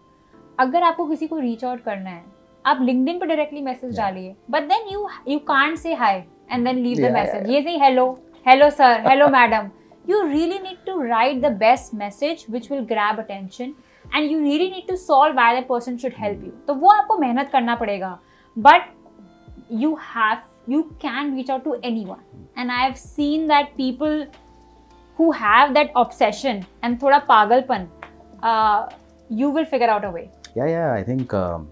अगर 0.60 0.84
आपको 0.84 1.06
किसी 1.08 1.28
को 1.28 1.40
रीच 1.40 1.64
आउट 1.66 1.84
करना 1.84 2.10
है 2.10 2.24
आप 2.66 2.80
लिंक्डइन 2.82 3.20
पे 3.20 3.26
डायरेक्टली 3.26 3.62
मैसेज 3.62 3.98
डालिए 3.98 4.36
but 4.52 4.64
then 4.70 4.94
you 4.94 5.08
you 5.28 5.40
can't 5.48 5.78
say 5.78 5.94
hi 5.94 6.24
and 6.52 6.66
then 6.68 6.84
leave 6.84 7.08
the 7.08 7.12
message 7.14 7.50
ये 7.50 7.62
सही 7.62 7.78
hello 7.80 8.10
hello 8.48 8.70
sir 8.70 9.08
hello 9.08 9.28
madam 9.30 9.70
you 10.07 10.25
really 10.27 10.59
need 10.59 10.79
to 10.87 10.95
write 11.11 11.41
the 11.43 11.51
best 11.51 11.95
message 12.03 12.45
which 12.57 12.69
will 12.71 12.85
grab 12.93 13.19
attention 13.19 13.75
and 14.15 14.31
you 14.31 14.41
really 14.41 14.69
need 14.71 14.87
to 14.89 14.97
solve 14.97 15.35
why 15.35 15.49
that 15.55 15.69
person 15.69 15.99
should 16.03 16.19
help 16.25 16.45
you 16.49 16.53
तो 16.67 16.75
वो 16.83 16.89
आपको 16.91 17.19
मेहनत 17.19 17.51
करना 17.53 17.75
पड़ेगा 17.83 18.19
but 18.69 18.93
you 19.83 19.95
have 20.11 20.45
you 20.75 20.83
can 21.05 21.35
reach 21.39 21.51
out 21.55 21.65
to 21.65 21.75
anyone 21.91 22.23
and 22.57 22.73
i 22.73 22.83
have 22.85 22.99
seen 22.99 23.49
that 23.53 23.75
people 23.81 24.27
who 25.19 25.33
have 25.41 25.75
that 25.75 25.91
obsession 26.05 26.65
and 26.85 27.03
थोड़ा 27.03 27.19
पागलपन 27.33 27.89
uh, 28.43 28.81
you 29.41 29.51
will 29.51 29.69
figure 29.75 29.93
out 29.97 30.05
a 30.05 30.17
way 30.19 30.29
Yeah, 30.59 30.69
yeah, 30.73 30.93
I 30.99 31.03
think 31.03 31.33
um, 31.35 31.65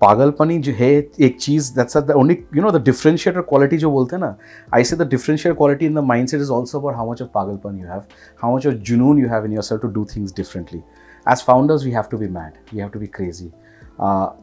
पागलपनी 0.00 0.58
जो 0.58 0.72
है, 0.72 0.90
एक 1.20 1.36
चीज़ 1.40 1.72
that's 1.76 1.96
the 1.96 2.10
only 2.16 2.36
you 2.56 2.62
know 2.62 2.70
the 2.70 2.82
differentiator 2.84 3.40
quality 3.42 3.76
जो 3.78 3.90
बोलते 3.90 4.16
हैं 4.16 4.20
ना 4.20 4.36
I 4.74 4.84
say 4.84 4.96
the 4.96 5.08
differentiator 5.08 5.56
quality 5.56 5.86
in 5.86 5.94
the 5.94 6.04
mindset 6.28 6.40
is 6.40 6.50
also 6.50 6.78
about 6.78 6.94
how 6.96 7.10
much 7.10 7.22
of 7.22 7.28
पागलपन 7.34 7.78
you 7.78 7.86
have 7.86 8.02
how 8.42 8.56
much 8.56 8.66
of 8.66 8.74
जुनून 8.90 9.18
you 9.18 9.28
have 9.28 9.44
in 9.44 9.52
yourself 9.62 9.82
to 9.82 9.88
do 9.88 10.04
things 10.14 10.34
differently 10.36 10.82
as 11.26 11.42
founders 11.46 11.84
we 11.84 11.90
have 11.90 12.04
to 12.10 12.18
be 12.18 12.28
mad 12.28 12.52
we 12.72 12.80
have 12.80 12.88
to 12.88 13.00
be 13.00 13.06
crazy 13.14 13.50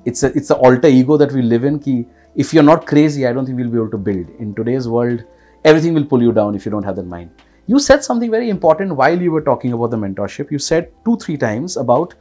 it's 0.08 0.24
it's 0.26 0.52
a 0.52 0.56
alter 0.68 0.88
ego 0.90 1.18
that 1.18 1.34
we 1.34 1.42
live 1.42 1.66
in 1.66 1.78
की 1.88 1.98
if 2.36 2.56
you 2.56 2.62
are 2.62 2.66
not 2.66 2.88
crazy 2.88 3.24
I 3.24 3.34
don't 3.34 3.48
think 3.48 3.58
will 3.58 3.68
be 3.68 3.78
able 3.78 3.88
to 3.88 3.98
build 4.04 4.42
in 4.42 4.54
today's 4.54 4.88
world 4.88 5.22
everything 5.66 5.96
will 5.96 6.08
pull 6.12 6.24
you 6.24 6.32
down 6.34 6.56
if 6.56 6.68
you 6.68 6.72
don't 6.72 6.86
have 6.86 6.96
that 6.96 7.06
mind 7.10 7.30
you 7.68 7.80
said 7.80 8.02
something 8.04 8.32
very 8.32 8.50
important 8.50 8.92
while 8.94 9.22
you 9.22 9.34
were 9.34 9.42
talking 9.42 9.74
about 9.74 9.92
the 9.92 9.96
mentorship 10.00 10.54
you 10.54 10.60
said 10.62 10.92
two 11.06 11.16
three 11.22 11.38
times 11.38 11.78
about 11.78 12.14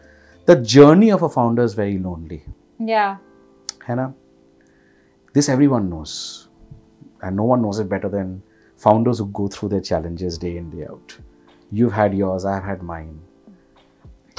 the 0.49 0.63
journey 0.71 1.11
of 1.11 1.25
a 1.25 1.29
founder 1.29 1.65
is 1.65 1.81
very 1.81 1.99
lonely 1.99 2.41
yeah 2.84 3.18
Hannah, 3.86 4.14
this 5.34 5.50
everyone 5.50 5.90
knows 5.90 6.50
and 7.22 7.36
no 7.36 7.44
one 7.44 7.62
knows 7.62 7.80
it 7.80 7.90
better 7.90 8.10
than 8.10 8.42
founders 8.78 9.20
who 9.20 9.28
go 9.28 9.48
through 9.48 9.70
their 9.70 9.82
challenges 9.82 10.38
day 10.38 10.58
in 10.58 10.70
day 10.70 10.86
out 10.86 11.18
you've 11.72 11.92
had 11.94 12.14
yours 12.14 12.46
i've 12.46 12.64
had 12.64 12.82
mine 12.84 13.18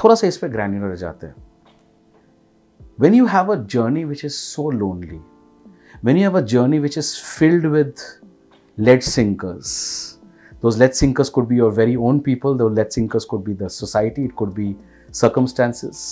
थोड़ा 0.03 0.15
सा 0.15 0.27
इस 0.27 0.37
पे 0.39 0.49
granular 0.49 0.95
जाते 0.97 1.27
हैं 1.27 1.35
when 3.05 3.15
you 3.17 3.27
have 3.33 3.51
a 3.53 3.57
journey 3.75 4.05
which 4.13 4.23
is 4.29 4.39
so 4.39 4.63
lonely 4.63 5.21
when 6.09 6.17
you 6.21 6.25
have 6.25 6.39
a 6.41 6.43
journey 6.53 6.81
which 6.87 6.97
is 7.03 7.11
filled 7.19 7.67
with 7.75 8.03
lead 8.89 9.05
sinkers 9.05 9.75
those 10.65 10.79
lead 10.83 10.97
sinkers 11.01 11.31
could 11.37 11.49
be 11.53 11.57
your 11.61 11.71
very 11.71 11.97
own 12.09 12.21
people 12.29 12.57
those 12.63 12.73
lead 12.79 12.93
sinkers 12.99 13.29
could 13.33 13.45
be 13.45 13.55
the 13.63 13.71
society 13.77 14.25
it 14.31 14.35
could 14.41 14.55
be 14.55 14.69
circumstances 15.23 16.03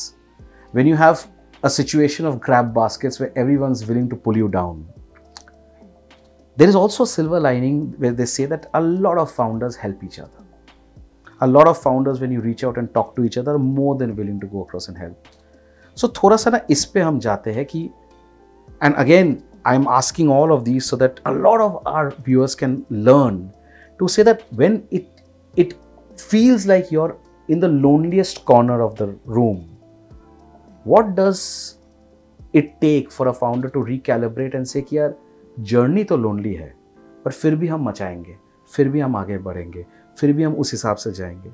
when 0.73 0.87
you 0.87 0.97
have 0.97 1.27
a 1.63 1.71
situation 1.71 2.27
of 2.27 2.41
grab 2.41 2.75
baskets 2.75 3.19
where 3.21 3.33
everyone's 3.37 3.85
willing 3.87 4.09
to 4.09 4.17
pull 4.17 4.37
you 4.37 4.49
down 4.49 4.87
there 6.57 6.69
is 6.69 6.75
also 6.75 7.05
a 7.05 7.07
silver 7.07 7.41
lining 7.41 7.81
where 7.99 8.13
they 8.13 8.27
say 8.27 8.45
that 8.47 8.69
a 8.75 8.81
lot 8.81 9.19
of 9.19 9.31
founders 9.31 9.77
help 9.77 10.03
each 10.05 10.19
other 10.19 10.45
a 11.41 11.47
lot 11.47 11.69
of 11.69 11.81
founders 11.81 12.21
when 12.21 12.33
you 12.33 12.41
reach 12.41 12.65
out 12.65 12.79
and 12.79 12.93
talk 12.95 13.15
to 13.17 13.25
each 13.25 13.37
other 13.39 13.55
are 13.55 13.59
more 13.59 13.97
than 13.97 14.15
willing 14.17 14.41
to 14.41 14.47
go 14.47 14.63
across 14.63 14.89
and 14.89 14.99
help 14.99 15.29
so 15.95 16.09
थोड़ा 16.23 16.37
सा 16.37 16.51
ना 16.51 16.61
इस 16.71 16.85
पे 16.95 17.01
हम 17.01 17.19
जाते 17.21 17.53
हैं 17.53 17.65
कि 17.67 17.89
and 18.87 18.99
again 19.03 19.31
i'm 19.67 19.87
asking 19.99 20.29
all 20.31 20.53
of 20.57 20.65
these 20.65 20.91
so 20.91 20.97
that 20.97 21.21
a 21.31 21.33
lot 21.47 21.61
of 21.61 21.79
our 21.93 22.11
viewers 22.27 22.55
can 22.55 22.75
learn 23.09 23.41
to 24.03 24.09
say 24.17 24.23
that 24.29 24.45
when 24.61 24.77
it 24.99 25.25
it 25.65 25.75
feels 26.17 26.67
like 26.67 26.93
you're 26.97 27.17
in 27.49 27.61
the 27.61 27.69
loneliest 27.69 28.45
corner 28.45 28.81
of 28.83 28.95
the 29.01 29.09
room 29.25 29.72
what 30.88 31.06
does 31.16 31.42
it 32.56 32.68
take 32.82 33.12
for 33.12 33.28
a 33.28 33.34
founder 33.34 33.70
to 33.76 33.84
recalibrate 33.86 34.56
and 34.56 34.68
say 34.68 34.82
कि 34.82 34.98
यार 34.98 35.16
journey 35.60 36.04
तो 36.04 36.18
lonely 36.18 36.54
है 36.54 36.76
पर 37.26 37.32
फिर 37.32 37.56
भी 37.56 37.68
हम 37.68 37.84
मचाएँगे 37.84 38.38
फिर 38.72 38.90
भी 38.90 39.00
हम 39.00 39.16
आगे 39.16 39.38
बढ़ेंगे 39.38 39.86
फिर 40.18 40.34
भी 40.34 40.44
हम 40.44 40.54
उस 40.54 40.72
हिसाब 40.72 40.96
से 40.96 41.12
जाएँगे। 41.12 41.52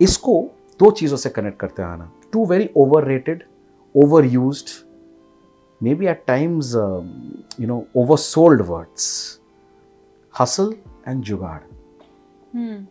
इसको 0.00 0.50
दो 0.78 0.90
चीज़ों 0.90 1.16
से 1.16 1.30
कनेक्ट 1.30 1.60
करते 1.60 1.82
आना। 1.82 2.12
Two 2.32 2.44
very 2.46 2.70
overrated 3.04 3.44
overuse 4.24 4.64
maybe 5.94 6.06
at 6.06 6.24
times 6.26 6.74
you 7.60 7.66
know 7.66 7.86
oversold 8.16 8.62
words 8.62 9.40
hustle 10.40 10.74
and 11.08 11.22
jugaad. 11.22 11.60
Hmm. 12.56 12.84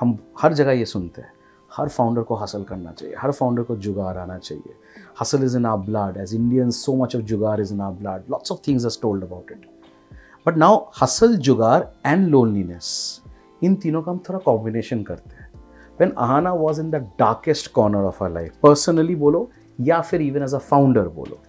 हम 0.00 0.18
हर 0.38 0.52
जगह 0.52 0.72
ये 0.72 0.84
सुनते 0.84 1.20
हैं 1.20 1.32
हर 1.72 1.88
फाउंडर 1.88 2.22
को 2.22 2.34
हासिल 2.34 2.64
करना 2.64 2.92
चाहिए 2.92 3.14
हर 3.18 3.32
फाउंडर 3.32 3.62
को 3.62 3.76
जुगाड़ 3.76 4.16
आना 4.16 4.38
चाहिए। 4.38 4.74
hustle 5.22 5.44
is 5.48 5.54
in 5.54 5.66
our 5.72 5.78
blood. 5.78 6.16
As 6.16 6.32
Indians, 6.42 6.78
so 6.86 6.96
much 7.02 7.14
of 7.14 7.22
jugaad 7.30 7.60
is 7.64 7.70
in 7.70 7.80
our 7.80 7.92
blood. 7.92 8.28
Lots 8.34 8.50
of 8.50 8.60
things 8.66 8.84
are 8.88 8.96
told 9.04 9.22
about 9.22 9.50
it. 9.54 9.68
But 10.44 10.56
now, 10.56 10.88
hustle, 11.00 11.36
jugaad, 11.46 11.90
and 12.12 12.32
loneliness, 12.32 13.20
in 13.60 13.76
tino 13.82 14.02
kam 14.02 14.18
thora 14.24 14.40
combination 14.40 15.04
karte. 15.04 15.38
When 15.98 16.12
Ahana 16.26 16.56
was 16.64 16.80
in 16.84 16.90
the 16.90 17.00
darkest 17.18 17.72
corner 17.72 18.02
of 18.10 18.16
her 18.22 18.30
life, 18.38 18.52
personally 18.68 19.14
bolo, 19.14 19.42
ya 19.78 20.02
even 20.28 20.42
as 20.42 20.54
a 20.54 20.60
founder 20.70 21.08
bolo. 21.08 21.40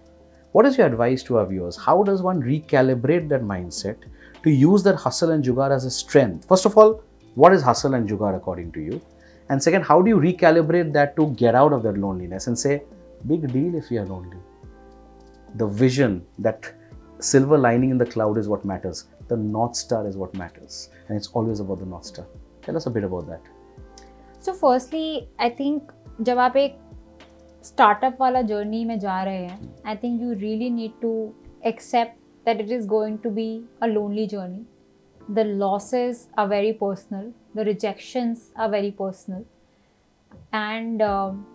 What 0.52 0.66
is 0.66 0.78
your 0.78 0.86
advice 0.86 1.24
to 1.24 1.38
our 1.38 1.46
viewers? 1.52 1.76
How 1.76 1.96
does 2.04 2.22
one 2.22 2.40
recalibrate 2.52 3.28
that 3.30 3.42
mindset 3.42 4.08
to 4.44 4.50
use 4.50 4.84
that 4.84 4.94
hustle 4.94 5.32
and 5.36 5.42
jugaad 5.42 5.72
as 5.78 5.84
a 5.84 5.90
strength? 5.90 6.46
First 6.46 6.64
of 6.64 6.78
all, 6.78 7.02
what 7.34 7.52
is 7.52 7.62
hustle 7.70 7.94
and 7.94 8.08
jugaad 8.08 8.36
according 8.36 8.70
to 8.78 8.80
you? 8.88 9.00
And 9.48 9.60
second, 9.68 9.82
how 9.92 10.00
do 10.00 10.10
you 10.16 10.18
recalibrate 10.18 10.92
that 10.92 11.16
to 11.16 11.30
get 11.44 11.56
out 11.62 11.72
of 11.72 11.82
that 11.82 11.98
loneliness 11.98 12.46
and 12.46 12.58
say, 12.66 12.82
big 13.27 13.51
deal 13.51 13.75
if 13.75 13.91
you 13.91 13.99
are 14.01 14.05
lonely. 14.05 14.37
The 15.55 15.67
vision, 15.67 16.25
that 16.39 16.73
silver 17.19 17.57
lining 17.57 17.89
in 17.91 17.97
the 17.97 18.05
cloud 18.05 18.37
is 18.37 18.47
what 18.47 18.65
matters. 18.65 19.05
The 19.27 19.37
North 19.37 19.75
Star 19.75 20.07
is 20.07 20.17
what 20.17 20.33
matters. 20.33 20.89
And 21.07 21.17
it's 21.17 21.27
always 21.27 21.59
about 21.59 21.79
the 21.79 21.85
North 21.85 22.05
Star. 22.05 22.25
Tell 22.61 22.77
us 22.77 22.85
a 22.85 22.89
bit 22.89 23.03
about 23.03 23.27
that. 23.27 23.41
So, 24.39 24.53
firstly, 24.53 25.27
I 25.37 25.49
think 25.49 25.91
जब 26.21 26.39
आप 26.39 26.55
एक 26.57 26.77
startup 27.63 28.17
वाला 28.21 28.41
journey 28.41 28.83
में 28.85 28.97
जा 28.99 29.21
रहे 29.23 29.45
हैं 29.45 29.83
I 29.87 29.95
think 30.03 30.21
you 30.21 30.33
really 30.39 30.69
need 30.69 30.99
to 31.01 31.11
accept 31.67 32.45
that 32.45 32.61
it 32.61 32.71
is 32.71 32.87
going 32.87 33.17
to 33.23 33.29
be 33.31 33.47
a 33.83 33.85
lonely 33.85 34.25
journey 34.27 34.65
the 35.37 35.43
losses 35.61 36.27
are 36.41 36.47
very 36.47 36.73
personal 36.73 37.25
the 37.57 37.63
rejections 37.65 38.45
are 38.55 38.69
very 38.69 38.89
personal 39.01 39.43
and 40.51 41.03
um, 41.07 41.45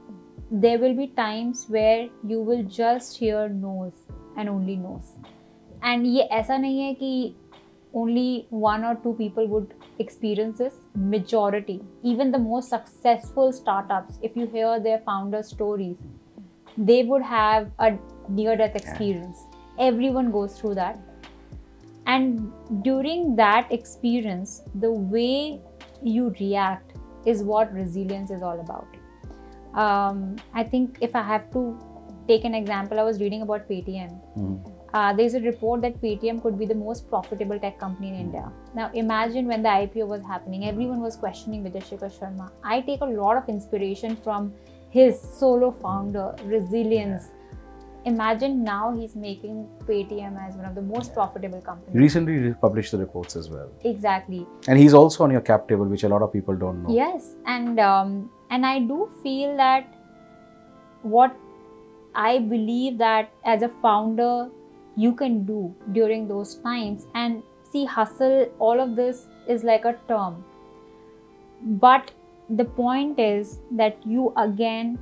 there 0.50 0.78
will 0.78 0.94
be 0.94 1.06
times 1.08 1.66
where 1.68 2.08
you 2.26 2.40
will 2.40 2.62
just 2.62 3.16
hear 3.18 3.48
no's 3.48 3.92
and 4.36 4.48
only 4.48 4.76
no's 4.76 5.14
and 5.82 6.06
ये 6.06 6.22
ऐसा 6.40 6.56
नहीं 6.58 6.80
है 6.80 6.92
कि 6.94 7.34
only 7.94 8.46
one 8.50 8.84
or 8.84 8.94
two 9.02 9.14
people 9.18 9.46
would 9.46 9.74
experience 10.04 10.58
this 10.58 10.74
majority 11.12 11.80
even 12.02 12.32
the 12.32 12.38
most 12.38 12.68
successful 12.68 13.52
startups 13.52 14.18
if 14.22 14.36
you 14.36 14.46
hear 14.54 14.80
their 14.86 14.98
founder 15.10 15.42
stories 15.42 15.96
they 16.76 17.04
would 17.04 17.22
have 17.22 17.70
a 17.78 17.92
near 18.28 18.56
death 18.56 18.74
experience 18.74 19.44
everyone 19.78 20.32
goes 20.32 20.58
through 20.58 20.74
that 20.74 20.98
and 22.06 22.52
during 22.82 23.36
that 23.36 23.70
experience 23.70 24.62
the 24.80 24.90
way 24.90 25.60
you 26.02 26.34
react 26.40 26.92
is 27.24 27.42
what 27.42 27.72
resilience 27.72 28.30
is 28.30 28.42
all 28.42 28.60
about 28.60 28.86
um, 29.75 30.35
i 30.53 30.63
think 30.63 30.97
if 31.01 31.15
i 31.15 31.21
have 31.21 31.49
to 31.51 31.77
take 32.27 32.43
an 32.45 32.53
example 32.55 32.99
i 32.99 33.03
was 33.03 33.19
reading 33.19 33.41
about 33.41 33.67
paytm 33.69 34.11
Mm. 34.37 34.57
uh, 34.93 35.13
there's 35.13 35.33
a 35.33 35.39
report 35.41 35.81
that 35.81 36.01
Paytm 36.01 36.41
could 36.41 36.57
be 36.57 36.65
the 36.65 36.75
most 36.75 37.07
profitable 37.09 37.59
tech 37.59 37.77
company 37.79 38.09
in 38.09 38.15
India. 38.15 38.51
Now, 38.73 38.89
imagine 38.93 39.45
when 39.47 39.61
the 39.61 39.69
IPO 39.69 40.07
was 40.07 40.23
happening, 40.23 40.65
everyone 40.65 41.01
was 41.01 41.15
questioning 41.15 41.63
Vijay 41.63 41.83
Shekhar 41.89 42.09
Sharma. 42.19 42.49
I 42.63 42.81
take 42.81 43.01
a 43.01 43.05
lot 43.05 43.37
of 43.37 43.49
inspiration 43.49 44.15
from 44.23 44.53
his 44.89 45.19
solo 45.39 45.69
founder, 45.71 46.35
resilience. 46.45 47.27
Imagine 48.05 48.63
now 48.63 48.95
he's 48.97 49.15
making 49.15 49.67
Paytm 49.85 50.39
as 50.47 50.55
one 50.55 50.65
of 50.65 50.73
the 50.73 50.81
most 50.81 51.13
profitable 51.13 51.61
companies. 51.61 51.95
Recently 51.95 52.53
published 52.53 52.91
the 52.93 52.97
reports 52.97 53.35
as 53.35 53.49
well. 53.49 53.69
Exactly. 53.83 54.47
And 54.67 54.79
he's 54.79 54.93
also 54.93 55.23
on 55.25 55.31
your 55.31 55.41
cap 55.41 55.67
table, 55.67 55.85
which 55.85 56.03
a 56.03 56.09
lot 56.09 56.21
of 56.21 56.31
people 56.33 56.55
don't 56.55 56.81
know. 56.83 56.95
Yes, 57.03 57.35
and 57.45 57.79
um, 57.79 58.31
and 58.49 58.65
I 58.65 58.79
do 58.79 59.09
feel 59.23 59.55
that 59.57 59.93
what 61.01 61.35
I 62.15 62.39
believe 62.39 62.97
that 62.97 63.31
as 63.45 63.61
a 63.61 63.69
founder 63.69 64.49
you 64.95 65.13
can 65.13 65.45
do 65.45 65.73
during 65.93 66.27
those 66.27 66.55
times. 66.55 67.07
And 67.13 67.43
see 67.71 67.85
hustle 67.85 68.51
all 68.59 68.79
of 68.79 68.95
this 68.95 69.27
is 69.47 69.63
like 69.63 69.85
a 69.85 69.97
term. 70.07 70.43
But 71.61 72.11
the 72.49 72.65
point 72.65 73.19
is 73.19 73.59
that 73.71 74.05
you 74.05 74.33
again 74.35 74.97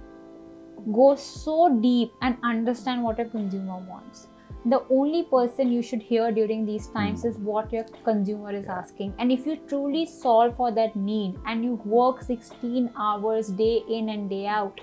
go 0.94 1.16
so 1.16 1.80
deep 1.82 2.12
and 2.22 2.38
understand 2.44 3.04
what 3.04 3.20
a 3.20 3.26
consumer 3.26 3.78
wants 3.78 4.28
the 4.70 4.84
only 4.90 5.24
person 5.24 5.72
you 5.72 5.82
should 5.82 6.02
hear 6.02 6.32
during 6.32 6.66
these 6.66 6.88
hmm. 6.88 6.98
times 6.98 7.24
is 7.24 7.38
what 7.38 7.72
your 7.72 7.86
consumer 8.04 8.52
is 8.52 8.68
asking 8.68 9.14
and 9.20 9.32
if 9.32 9.46
you 9.46 9.56
truly 9.68 10.06
solve 10.06 10.56
for 10.58 10.72
that 10.72 10.96
need 10.96 11.36
and 11.46 11.64
you 11.64 11.76
work 11.86 12.22
16 12.22 12.92
hours 12.98 13.48
day 13.48 13.84
in 13.90 14.10
and 14.10 14.30
day 14.30 14.46
out 14.46 14.82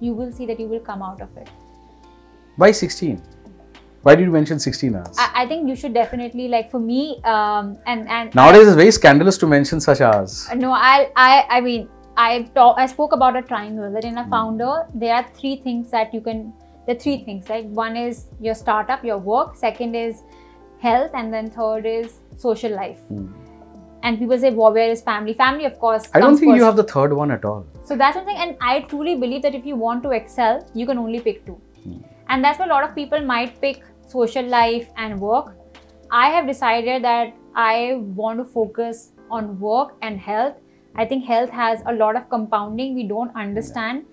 you 0.00 0.12
will 0.12 0.32
see 0.32 0.46
that 0.46 0.58
you 0.58 0.66
will 0.66 0.84
come 0.90 1.02
out 1.02 1.20
of 1.20 1.36
it 1.36 1.48
Why 2.56 2.72
16? 2.72 3.22
Why 4.02 4.14
did 4.14 4.24
you 4.24 4.30
mention 4.30 4.58
16 4.58 4.94
hours? 4.96 5.16
i, 5.18 5.30
I 5.42 5.46
think 5.46 5.68
you 5.68 5.76
should 5.76 5.94
definitely 5.94 6.48
like 6.48 6.70
for 6.70 6.80
me 6.80 7.20
um 7.24 7.78
and 7.86 8.08
and 8.08 8.34
Nowadays, 8.34 8.66
it's 8.66 8.76
very 8.76 8.90
scandalous 8.90 9.38
to 9.38 9.46
mention 9.46 9.80
such 9.80 10.00
hours. 10.00 10.46
Uh, 10.50 10.54
no, 10.54 10.72
I, 10.72 11.10
I, 11.16 11.46
I 11.56 11.60
mean, 11.60 11.88
I 12.16 12.42
talk, 12.54 12.78
I 12.78 12.86
spoke 12.86 13.12
about 13.12 13.36
a 13.36 13.42
triangle 13.42 13.92
that 13.92 14.04
in 14.04 14.18
a 14.18 14.24
hmm. 14.24 14.30
founder 14.30 14.86
there 14.94 15.14
are 15.14 15.26
three 15.40 15.56
things 15.56 15.90
that 15.90 16.14
you 16.14 16.20
can. 16.20 16.52
Are 16.88 16.94
three 16.94 17.24
things, 17.24 17.48
right? 17.48 17.64
One 17.64 17.96
is 17.96 18.26
your 18.40 18.54
startup, 18.54 19.04
your 19.04 19.18
work. 19.18 19.56
Second 19.56 19.94
is 19.94 20.22
health, 20.80 21.10
and 21.14 21.32
then 21.32 21.50
third 21.50 21.86
is 21.86 22.20
social 22.36 22.72
life. 22.72 22.98
Hmm. 23.08 23.26
And 24.02 24.18
people 24.18 24.38
say, 24.38 24.50
well, 24.50 24.72
where 24.72 24.88
is 24.88 25.02
family? 25.02 25.34
Family, 25.34 25.64
of 25.64 25.78
course. 25.80 26.08
I 26.14 26.20
don't 26.20 26.38
think 26.38 26.54
you 26.54 26.62
have 26.62 26.76
the 26.76 26.84
third 26.84 27.12
one 27.12 27.32
at 27.32 27.44
all. 27.44 27.66
So 27.84 27.96
that's 27.96 28.16
something, 28.16 28.36
and 28.36 28.56
I 28.60 28.80
truly 28.82 29.16
believe 29.16 29.42
that 29.42 29.54
if 29.54 29.66
you 29.66 29.74
want 29.74 30.04
to 30.04 30.10
excel, 30.10 30.64
you 30.74 30.86
can 30.86 30.98
only 30.98 31.18
pick 31.18 31.44
two. 31.44 31.60
Hmm. 31.82 31.98
And 32.28 32.44
that's 32.44 32.58
why 32.58 32.66
a 32.66 32.68
lot 32.68 32.84
of 32.84 32.94
people 32.94 33.20
might 33.20 33.60
pick 33.60 33.82
social 34.06 34.44
life 34.44 34.88
and 34.96 35.20
work. 35.20 35.54
I 36.10 36.30
have 36.30 36.46
decided 36.46 37.02
that 37.02 37.34
I 37.56 37.94
want 38.14 38.38
to 38.38 38.44
focus 38.44 39.10
on 39.28 39.58
work 39.58 39.96
and 40.02 40.20
health. 40.20 40.54
I 40.94 41.04
think 41.04 41.24
health 41.24 41.50
has 41.50 41.82
a 41.86 41.92
lot 41.92 42.14
of 42.16 42.28
compounding 42.30 42.94
we 42.94 43.08
don't 43.08 43.34
understand 43.34 44.04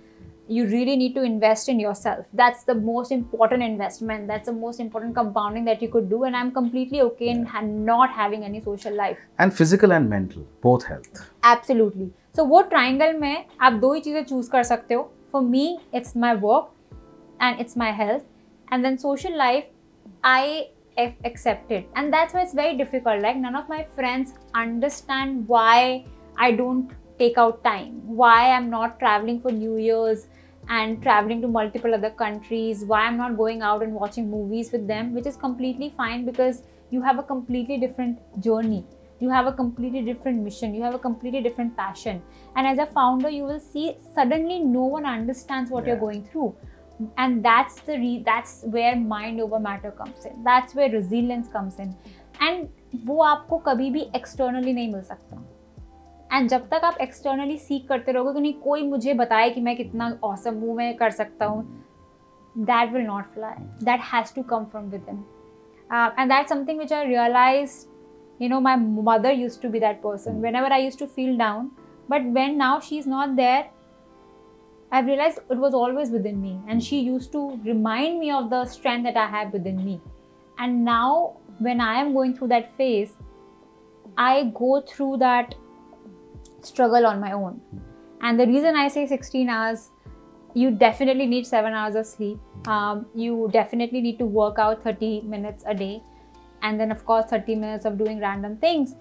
You 0.52 0.64
really 0.66 0.96
need 0.96 1.14
to 1.14 1.22
invest 1.22 1.68
in 1.68 1.80
yourself. 1.80 2.26
That's 2.32 2.64
the 2.64 2.74
most 2.74 3.12
important 3.12 3.62
investment. 3.62 4.26
That's 4.28 4.46
the 4.46 4.54
most 4.60 4.80
important 4.80 5.14
compounding 5.14 5.66
that 5.66 5.82
you 5.82 5.88
could 5.88 6.08
do. 6.08 6.22
And 6.24 6.36
I'm 6.36 6.52
completely 6.52 7.02
okay 7.08 7.28
in 7.28 7.44
ha- 7.44 7.60
not 7.60 8.10
having 8.10 8.44
any 8.44 8.62
social 8.62 8.94
life. 8.94 9.18
And 9.38 9.54
physical 9.60 9.92
and 9.98 10.08
mental, 10.14 10.46
both 10.68 10.88
health. 10.92 11.20
Absolutely 11.52 12.10
so 12.36 12.44
वो 12.44 12.60
triangle 12.70 13.12
में 13.20 13.44
आप 13.60 13.72
दो 13.82 13.92
ही 13.92 14.00
चीज़ें 14.00 14.24
choose 14.24 14.48
कर 14.48 14.62
सकते 14.62 14.94
हो 14.94 15.10
for 15.32 15.42
me 15.42 15.66
it's 15.94 16.16
my 16.16 16.34
work 16.46 16.72
and 17.42 17.60
it's 17.60 17.76
my 17.78 17.92
health 18.00 18.72
and 18.72 18.84
then 18.84 18.96
social 18.96 19.36
life 19.38 19.70
I 20.24 20.60
accepted 21.00 21.84
and 21.94 22.12
that's 22.12 22.34
why 22.34 22.40
it's 22.42 22.54
very 22.54 22.76
difficult 22.76 23.22
like 23.22 23.36
none 23.36 23.54
of 23.54 23.68
my 23.68 23.84
friends 23.96 24.32
understand 24.62 25.46
why 25.46 26.04
i 26.36 26.50
don't 26.60 26.94
take 27.20 27.38
out 27.42 27.62
time 27.66 27.92
why 28.22 28.50
i'm 28.54 28.68
not 28.70 28.98
traveling 28.98 29.40
for 29.44 29.52
new 29.52 29.76
year's 29.76 30.26
and 30.68 31.02
traveling 31.02 31.40
to 31.42 31.48
multiple 31.48 31.94
other 31.94 32.10
countries 32.10 32.84
why 32.84 33.00
i'm 33.06 33.16
not 33.16 33.36
going 33.36 33.62
out 33.62 33.82
and 33.82 33.92
watching 33.94 34.30
movies 34.30 34.70
with 34.72 34.86
them 34.86 35.14
which 35.14 35.26
is 35.26 35.36
completely 35.36 35.88
fine 35.96 36.24
because 36.24 36.62
you 36.90 37.02
have 37.02 37.18
a 37.18 37.22
completely 37.22 37.78
different 37.78 38.18
journey 38.40 38.84
you 39.20 39.30
have 39.30 39.46
a 39.46 39.52
completely 39.52 40.02
different 40.02 40.42
mission 40.42 40.74
you 40.74 40.82
have 40.82 40.94
a 40.94 40.98
completely 40.98 41.40
different 41.40 41.76
passion 41.76 42.20
and 42.56 42.66
as 42.66 42.78
a 42.78 42.86
founder 42.86 43.30
you 43.30 43.44
will 43.44 43.60
see 43.60 43.96
suddenly 44.14 44.58
no 44.60 44.84
one 44.96 45.06
understands 45.06 45.70
what 45.70 45.86
you're 45.86 45.96
Yeah. 45.96 46.00
going 46.00 46.24
through 46.24 46.54
and 47.16 47.44
that's 47.44 47.80
the 47.88 47.96
re- 47.98 48.22
that's 48.26 48.64
where 48.76 48.94
mind 48.96 49.40
over 49.40 49.58
matter 49.60 49.90
comes 49.90 50.24
in 50.24 50.42
that's 50.44 50.74
where 50.74 50.90
resilience 50.90 51.48
comes 51.48 51.78
in 51.78 51.94
and 52.40 52.68
वो 53.06 53.22
आपको 53.22 53.58
कभी 53.64 53.90
भी 53.90 54.10
externally 54.16 54.72
नहीं 54.74 54.92
मिल 54.92 55.02
सकता 55.02 55.42
and 56.33 56.49
जब 56.49 56.67
तक 56.69 56.81
आप 56.83 56.97
externally 57.01 57.57
सीख 57.57 57.87
करते 57.87 58.11
रहोगे 58.11 58.33
कि 58.33 58.41
नहीं, 58.41 58.53
कोई 58.53 58.87
मुझे 58.87 59.13
बताए 59.13 59.49
कि 59.49 59.61
मैं 59.61 59.75
कितना 59.77 60.19
औसम 60.23 60.55
हूँ, 60.55 60.75
मैं 60.75 60.95
कर 60.97 61.09
सकता 61.09 61.45
हूँ 61.45 61.63
that 62.55 62.91
will 62.93 63.05
not 63.05 63.25
fly 63.25 63.63
that 63.85 63.99
has 64.13 64.33
to 64.35 64.43
come 64.43 64.65
from 64.65 64.83
within 65.09 65.23
and 66.19 66.31
that 66.31 66.47
something 66.47 66.79
which 66.79 66.93
I 66.93 67.05
realize 67.05 67.85
you 68.39 68.49
know 68.49 68.59
my 68.59 68.75
mother 68.75 69.31
used 69.31 69.61
to 69.61 69.69
be 69.69 69.79
that 69.79 70.01
person 70.01 70.41
whenever 70.55 70.71
I 70.71 70.83
used 70.83 70.97
to 70.99 71.05
feel 71.05 71.37
down 71.37 71.71
but 72.09 72.25
when 72.33 72.55
now 72.57 72.79
she 72.79 72.97
is 72.97 73.09
not 73.09 73.29
there 73.29 73.65
I 74.91 75.01
realize 75.01 75.39
it 75.51 75.57
was 75.57 75.75
always 75.75 76.11
within 76.25 76.37
me 76.37 76.59
and 76.69 76.81
she 76.81 76.99
used 76.99 77.31
to 77.31 77.49
remind 77.65 78.19
me 78.19 78.31
of 78.31 78.45
the 78.45 78.63
strength 78.67 79.03
that 79.03 79.17
I 79.17 79.31
have 79.31 79.49
within 79.67 79.81
me 79.81 79.99
and 80.61 80.83
now 80.83 81.27
when 81.61 81.81
I 81.81 81.99
am 81.99 82.13
going 82.13 82.35
through 82.37 82.47
that 82.47 82.71
phase 82.77 83.17
I 84.19 84.43
go 84.43 84.79
through 84.89 85.15
that 85.17 85.55
struggle 86.65 87.05
on 87.05 87.19
my 87.19 87.31
own 87.31 87.59
and 88.21 88.39
the 88.39 88.47
reason 88.47 88.75
i 88.75 88.87
say 88.87 89.05
16 89.05 89.49
hours 89.49 89.89
you 90.53 90.71
definitely 90.71 91.25
need 91.25 91.47
seven 91.47 91.73
hours 91.73 91.95
of 91.95 92.05
sleep. 92.05 92.39
Um, 92.67 93.07
you 93.15 93.49
definitely 93.51 94.01
need 94.01 94.19
to 94.19 94.25
work 94.25 94.59
out 94.59 94.83
30 94.83 95.21
minutes 95.21 95.63
a 95.67 95.73
day, 95.73 96.01
and 96.61 96.79
then 96.79 96.91
of 96.91 97.05
course 97.05 97.25
30 97.29 97.55
minutes 97.55 97.85
of 97.85 97.97
doing 97.97 98.19
random 98.19 98.57
things. 98.57 98.95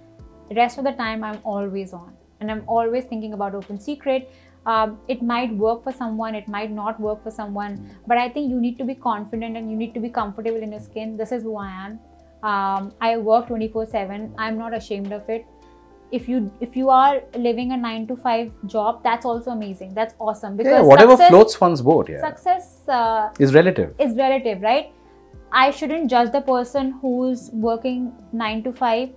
The 0.49 0.55
Rest 0.55 0.79
of 0.79 0.85
the 0.85 0.93
time, 0.93 1.23
I'm 1.23 1.41
always 1.45 1.93
on, 1.93 2.15
and 2.41 2.51
I'm 2.51 2.65
always 2.67 3.05
thinking 3.05 3.35
about 3.35 3.55
Open 3.55 3.79
Secret. 3.79 4.33
Um, 4.65 4.99
it 5.09 5.23
might 5.23 5.53
work 5.55 5.83
for 5.83 5.93
someone, 5.93 6.35
it 6.35 6.49
might 6.49 6.71
not 6.71 7.01
work 7.01 7.23
for 7.23 7.31
someone, 7.31 7.97
but 8.07 8.17
I 8.17 8.29
think 8.29 8.49
you 8.49 8.61
need 8.61 8.79
to 8.79 8.85
be 8.85 8.95
confident 8.95 9.57
and 9.57 9.71
you 9.71 9.77
need 9.77 9.93
to 9.95 10.01
be 10.01 10.09
comfortable 10.09 10.63
in 10.63 10.71
your 10.71 10.81
skin. 10.81 11.17
This 11.17 11.33
is 11.33 11.43
who 11.43 11.57
I 11.57 11.71
am. 11.87 11.99
Um, 12.43 12.93
I 13.01 13.17
work 13.19 13.49
24/7. 13.49 14.35
I'm 14.39 14.57
not 14.59 14.75
ashamed 14.75 15.13
of 15.13 15.29
it 15.29 15.47
if 16.19 16.29
you 16.29 16.39
if 16.61 16.77
you 16.77 16.91
are 16.91 17.23
living 17.37 17.73
a 17.73 17.77
9 17.77 18.07
to 18.09 18.17
5 18.17 18.51
job 18.67 19.03
that's 19.03 19.25
also 19.25 19.51
amazing 19.53 19.95
that's 19.95 20.15
awesome 20.19 20.57
because 20.57 20.73
yeah, 20.73 20.91
whatever 20.93 21.13
success, 21.13 21.31
floats 21.31 21.61
one's 21.61 21.83
boat, 21.83 22.09
yeah, 22.09 22.21
success 22.21 22.89
uh, 22.89 23.31
is 23.39 23.55
relative. 23.55 23.95
is 23.99 24.17
relative 24.17 24.61
right 24.61 24.93
i 25.63 25.71
shouldn't 25.71 26.11
judge 26.11 26.31
the 26.37 26.43
person 26.53 26.93
who's 27.01 27.51
working 27.71 28.13
9 28.33 28.63
to 28.65 28.73
5 28.73 29.11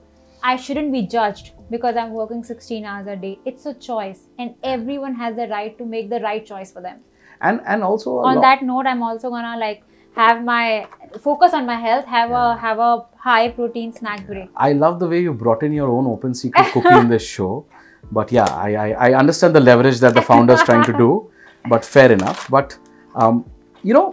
I 0.48 0.56
shouldn't 0.58 0.92
be 0.94 1.02
judged 1.12 1.54
because 1.72 1.96
I'm 1.98 2.12
working 2.14 2.44
16 2.44 2.86
hours 2.86 3.08
a 3.08 3.16
day. 3.16 3.40
It's 3.46 3.66
a 3.66 3.74
choice, 3.74 4.28
and 4.38 4.54
everyone 4.64 5.16
has 5.16 5.38
the 5.38 5.48
right 5.48 5.76
to 5.80 5.86
make 5.94 6.10
the 6.12 6.20
right 6.20 6.46
choice 6.46 6.72
for 6.72 6.84
them. 6.84 7.00
And 7.42 7.62
and 7.66 7.84
also 7.84 8.18
On 8.20 8.36
lot- 8.36 8.42
that 8.42 8.62
note, 8.62 8.86
I'm 8.92 9.02
also 9.02 9.32
gonna 9.32 9.58
like 9.62 9.82
have 10.16 10.44
my 10.44 10.88
focus 11.24 11.56
on 11.62 11.66
my 11.66 11.80
health. 11.86 12.06
Have 12.06 12.36
a 12.42 12.44
have 12.66 12.84
a 12.90 12.92
high 13.26 13.49
protein 13.49 13.91
snack 13.91 14.26
break. 14.27 14.49
I 14.56 14.73
love 14.73 14.99
the 14.99 15.07
way 15.07 15.19
you 15.19 15.34
brought 15.34 15.64
in 15.64 15.73
your 15.73 15.89
own 15.89 16.06
open 16.06 16.35
secret 16.35 16.68
cookie 16.72 16.99
in 17.03 17.10
this 17.10 17.27
show. 17.35 17.65
But 18.11 18.31
yeah, 18.31 18.45
I, 18.45 18.76
I, 18.76 18.89
I 19.07 19.14
understand 19.19 19.56
the 19.56 19.60
leverage 19.60 19.99
that 19.99 20.14
the 20.14 20.22
founder's 20.22 20.61
trying 20.61 20.84
to 20.84 20.93
do, 20.93 21.31
but 21.68 21.84
fair 21.84 22.11
enough. 22.11 22.47
But, 22.49 22.77
um, 23.15 23.49
you 23.81 23.95
know, 23.95 24.11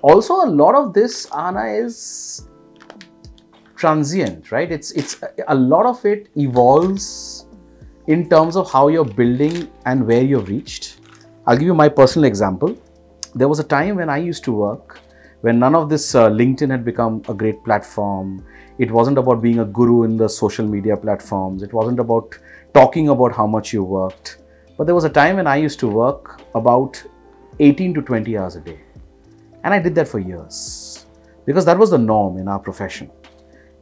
also 0.00 0.44
a 0.44 0.48
lot 0.62 0.76
of 0.76 0.94
this, 0.94 1.26
Ahana, 1.30 1.84
is 1.84 2.48
transient, 3.74 4.52
right? 4.52 4.70
It's, 4.70 4.92
it's 4.92 5.20
a 5.48 5.54
lot 5.54 5.84
of 5.86 6.04
it 6.04 6.28
evolves 6.36 7.46
in 8.06 8.28
terms 8.30 8.54
of 8.54 8.70
how 8.70 8.86
you're 8.86 9.12
building 9.22 9.68
and 9.86 10.06
where 10.06 10.22
you've 10.22 10.48
reached. 10.48 11.00
I'll 11.48 11.56
give 11.56 11.66
you 11.66 11.74
my 11.74 11.88
personal 11.88 12.26
example. 12.26 12.78
There 13.34 13.48
was 13.48 13.58
a 13.58 13.64
time 13.64 13.96
when 13.96 14.08
I 14.08 14.18
used 14.18 14.44
to 14.44 14.52
work 14.52 15.00
when 15.46 15.60
none 15.60 15.76
of 15.76 15.88
this 15.88 16.16
uh, 16.16 16.28
LinkedIn 16.28 16.70
had 16.70 16.84
become 16.84 17.22
a 17.28 17.34
great 17.40 17.62
platform. 17.62 18.44
It 18.80 18.90
wasn't 18.90 19.16
about 19.16 19.40
being 19.40 19.60
a 19.60 19.64
guru 19.64 20.02
in 20.02 20.16
the 20.16 20.28
social 20.28 20.66
media 20.66 20.96
platforms. 20.96 21.62
It 21.62 21.72
wasn't 21.72 22.00
about 22.00 22.36
talking 22.74 23.10
about 23.10 23.32
how 23.32 23.46
much 23.46 23.72
you 23.72 23.84
worked. 23.84 24.38
But 24.76 24.86
there 24.86 24.94
was 24.96 25.04
a 25.04 25.08
time 25.08 25.36
when 25.36 25.46
I 25.46 25.54
used 25.54 25.78
to 25.84 25.86
work 25.86 26.42
about 26.56 27.00
18 27.60 27.94
to 27.94 28.02
20 28.02 28.36
hours 28.36 28.56
a 28.56 28.60
day. 28.60 28.80
And 29.62 29.72
I 29.72 29.78
did 29.78 29.94
that 29.94 30.08
for 30.08 30.18
years 30.18 31.06
because 31.44 31.64
that 31.64 31.78
was 31.78 31.90
the 31.90 31.98
norm 31.98 32.38
in 32.38 32.48
our 32.48 32.58
profession. 32.58 33.08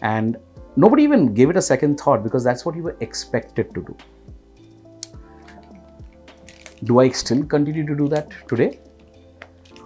And 0.03 0.37
nobody 0.77 1.03
even 1.03 1.33
gave 1.33 1.49
it 1.49 1.57
a 1.57 1.63
second 1.63 1.99
thought 1.99 2.23
because 2.23 2.45
that's 2.45 2.67
what 2.67 2.77
you 2.77 2.83
were 2.83 2.97
expected 3.01 3.75
to 3.75 3.81
do. 3.81 3.97
Do 6.83 6.99
I 7.01 7.09
still 7.09 7.43
continue 7.43 7.87
to 7.87 7.97
do 7.97 8.07
that 8.09 8.35
today? 8.49 8.81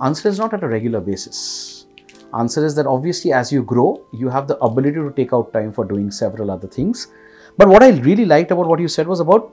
Answer 0.00 0.28
is 0.28 0.38
not 0.38 0.54
at 0.54 0.62
a 0.62 0.68
regular 0.68 1.00
basis. 1.00 1.86
Answer 2.32 2.64
is 2.64 2.74
that 2.76 2.86
obviously 2.86 3.32
as 3.32 3.50
you 3.50 3.62
grow, 3.64 4.04
you 4.12 4.28
have 4.28 4.46
the 4.46 4.56
ability 4.58 4.94
to 4.94 5.12
take 5.16 5.32
out 5.32 5.52
time 5.52 5.72
for 5.72 5.84
doing 5.84 6.10
several 6.10 6.50
other 6.50 6.68
things. 6.68 7.08
But 7.56 7.68
what 7.68 7.82
I 7.82 7.90
really 7.90 8.24
liked 8.24 8.52
about 8.52 8.68
what 8.68 8.78
you 8.78 8.86
said 8.86 9.08
was 9.08 9.18
about 9.18 9.52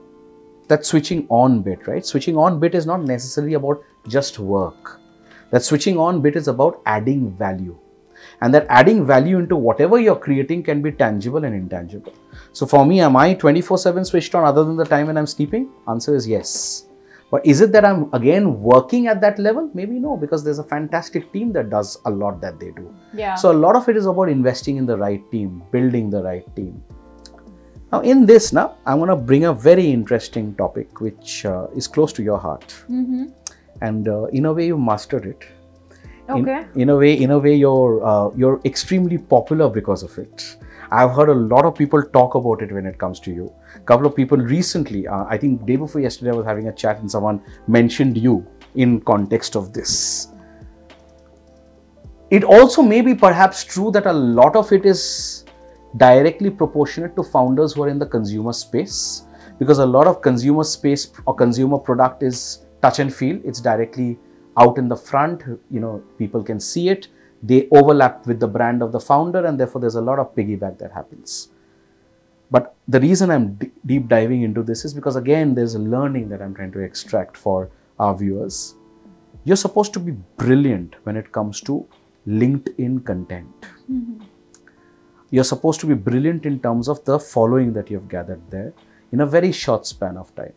that 0.68 0.84
switching 0.84 1.26
on 1.30 1.62
bit, 1.62 1.86
right? 1.88 2.04
Switching 2.04 2.36
on 2.36 2.60
bit 2.60 2.74
is 2.74 2.86
not 2.86 3.02
necessarily 3.02 3.54
about 3.54 3.82
just 4.08 4.38
work. 4.38 5.00
That 5.50 5.64
switching 5.64 5.98
on 5.98 6.22
bit 6.22 6.36
is 6.36 6.48
about 6.48 6.80
adding 6.86 7.32
value. 7.32 7.76
And 8.40 8.54
that 8.54 8.66
adding 8.68 9.04
value 9.04 9.38
into 9.38 9.56
whatever 9.56 9.98
you're 9.98 10.16
creating 10.16 10.62
can 10.62 10.80
be 10.80 10.92
tangible 10.92 11.44
and 11.44 11.54
intangible. 11.54 12.12
So 12.52 12.66
for 12.66 12.86
me, 12.86 13.00
am 13.00 13.16
I 13.16 13.34
24 13.34 13.78
7 13.78 14.04
switched 14.04 14.34
on 14.34 14.44
other 14.44 14.64
than 14.64 14.76
the 14.76 14.84
time 14.84 15.08
when 15.08 15.16
I'm 15.16 15.26
sleeping? 15.26 15.70
Answer 15.88 16.14
is 16.14 16.28
yes. 16.28 16.85
But 17.30 17.44
is 17.44 17.60
it 17.60 17.72
that 17.72 17.84
I'm 17.84 18.08
again 18.14 18.60
working 18.60 19.08
at 19.08 19.20
that 19.20 19.38
level? 19.38 19.70
Maybe 19.74 19.98
no, 19.98 20.16
because 20.16 20.44
there's 20.44 20.60
a 20.60 20.64
fantastic 20.64 21.32
team 21.32 21.52
that 21.54 21.70
does 21.70 21.98
a 22.04 22.10
lot 22.10 22.40
that 22.40 22.60
they 22.60 22.70
do. 22.70 22.94
Yeah. 23.12 23.34
So 23.34 23.50
a 23.50 23.58
lot 23.64 23.74
of 23.74 23.88
it 23.88 23.96
is 23.96 24.06
about 24.06 24.28
investing 24.28 24.76
in 24.76 24.86
the 24.86 24.96
right 24.96 25.22
team, 25.32 25.62
building 25.72 26.08
the 26.08 26.22
right 26.22 26.46
team. 26.54 26.82
Now, 27.92 28.00
in 28.00 28.26
this, 28.26 28.52
now 28.52 28.76
I'm 28.84 28.98
going 28.98 29.10
to 29.10 29.16
bring 29.16 29.44
a 29.44 29.52
very 29.52 29.90
interesting 29.90 30.54
topic 30.54 31.00
which 31.00 31.44
uh, 31.44 31.66
is 31.74 31.86
close 31.86 32.12
to 32.14 32.22
your 32.22 32.38
heart, 32.38 32.68
mm-hmm. 32.90 33.26
and 33.80 34.08
uh, 34.08 34.24
in 34.26 34.46
a 34.46 34.52
way 34.52 34.66
you 34.66 34.78
mastered 34.78 35.26
it. 35.26 35.44
In- 36.28 36.48
Okay. 36.48 36.66
In, 36.74 36.88
a 36.88 36.96
way, 36.96 37.14
in 37.14 37.30
a 37.30 37.38
way, 37.38 37.54
you're 37.54 38.04
uh, 38.04 38.30
you're 38.36 38.60
extremely 38.64 39.16
popular 39.16 39.68
because 39.70 40.02
of 40.02 40.18
it. 40.18 40.56
I've 40.90 41.12
heard 41.12 41.28
a 41.28 41.34
lot 41.34 41.64
of 41.64 41.76
people 41.76 42.02
talk 42.02 42.34
about 42.34 42.62
it 42.62 42.72
when 42.72 42.84
it 42.84 42.98
comes 42.98 43.20
to 43.20 43.30
you. 43.30 43.52
Couple 43.86 44.04
of 44.04 44.16
people 44.16 44.36
recently, 44.36 45.06
uh, 45.06 45.26
I 45.28 45.38
think 45.38 45.64
day 45.64 45.76
before 45.76 46.00
yesterday, 46.00 46.32
I 46.32 46.34
was 46.34 46.44
having 46.44 46.66
a 46.66 46.72
chat 46.72 46.98
and 46.98 47.08
someone 47.08 47.40
mentioned 47.68 48.18
you 48.18 48.44
in 48.74 49.00
context 49.00 49.54
of 49.54 49.72
this. 49.72 50.28
It 52.30 52.42
also 52.42 52.82
may 52.82 53.00
be 53.00 53.14
perhaps 53.14 53.62
true 53.62 53.92
that 53.92 54.06
a 54.06 54.12
lot 54.12 54.56
of 54.56 54.72
it 54.72 54.84
is 54.84 55.44
directly 55.98 56.50
proportionate 56.50 57.14
to 57.14 57.22
founders 57.22 57.74
who 57.74 57.84
are 57.84 57.88
in 57.88 58.00
the 58.00 58.06
consumer 58.06 58.52
space 58.52 59.22
because 59.60 59.78
a 59.78 59.86
lot 59.86 60.08
of 60.08 60.20
consumer 60.20 60.64
space 60.64 61.12
or 61.24 61.36
consumer 61.36 61.78
product 61.78 62.24
is 62.24 62.66
touch 62.82 62.98
and 62.98 63.14
feel. 63.14 63.40
It's 63.44 63.60
directly 63.60 64.18
out 64.58 64.78
in 64.78 64.88
the 64.88 64.96
front 64.96 65.44
you 65.70 65.78
know 65.78 66.02
people 66.18 66.42
can 66.42 66.58
see 66.58 66.88
it. 66.88 67.06
They 67.40 67.68
overlap 67.70 68.26
with 68.26 68.40
the 68.40 68.48
brand 68.48 68.82
of 68.82 68.90
the 68.90 68.98
founder 68.98 69.46
and 69.46 69.60
therefore 69.60 69.80
there's 69.80 69.94
a 69.94 70.00
lot 70.00 70.18
of 70.18 70.34
piggyback 70.34 70.76
that 70.78 70.90
happens 70.90 71.50
but 72.50 72.74
the 72.88 73.00
reason 73.00 73.30
i'm 73.30 73.58
deep 73.86 74.08
diving 74.08 74.42
into 74.42 74.62
this 74.62 74.84
is 74.84 74.94
because 74.94 75.16
again 75.16 75.54
there's 75.54 75.74
a 75.74 75.78
learning 75.78 76.28
that 76.28 76.42
i'm 76.42 76.54
trying 76.54 76.72
to 76.72 76.80
extract 76.80 77.36
for 77.36 77.70
our 77.98 78.14
viewers. 78.14 78.74
You're 79.44 79.56
supposed 79.56 79.92
to 79.94 80.00
be 80.00 80.12
brilliant 80.36 80.96
when 81.04 81.16
it 81.16 81.32
comes 81.32 81.60
to 81.62 81.86
linkedin 82.26 83.04
content. 83.04 83.60
Mm-hmm. 83.90 84.22
You're 85.30 85.44
supposed 85.44 85.80
to 85.80 85.86
be 85.86 85.94
brilliant 85.94 86.46
in 86.46 86.60
terms 86.60 86.88
of 86.88 87.04
the 87.04 87.18
following 87.18 87.72
that 87.74 87.90
you've 87.90 88.08
gathered 88.08 88.42
there 88.50 88.72
in 89.12 89.20
a 89.20 89.26
very 89.26 89.52
short 89.52 89.86
span 89.86 90.16
of 90.16 90.34
time. 90.34 90.52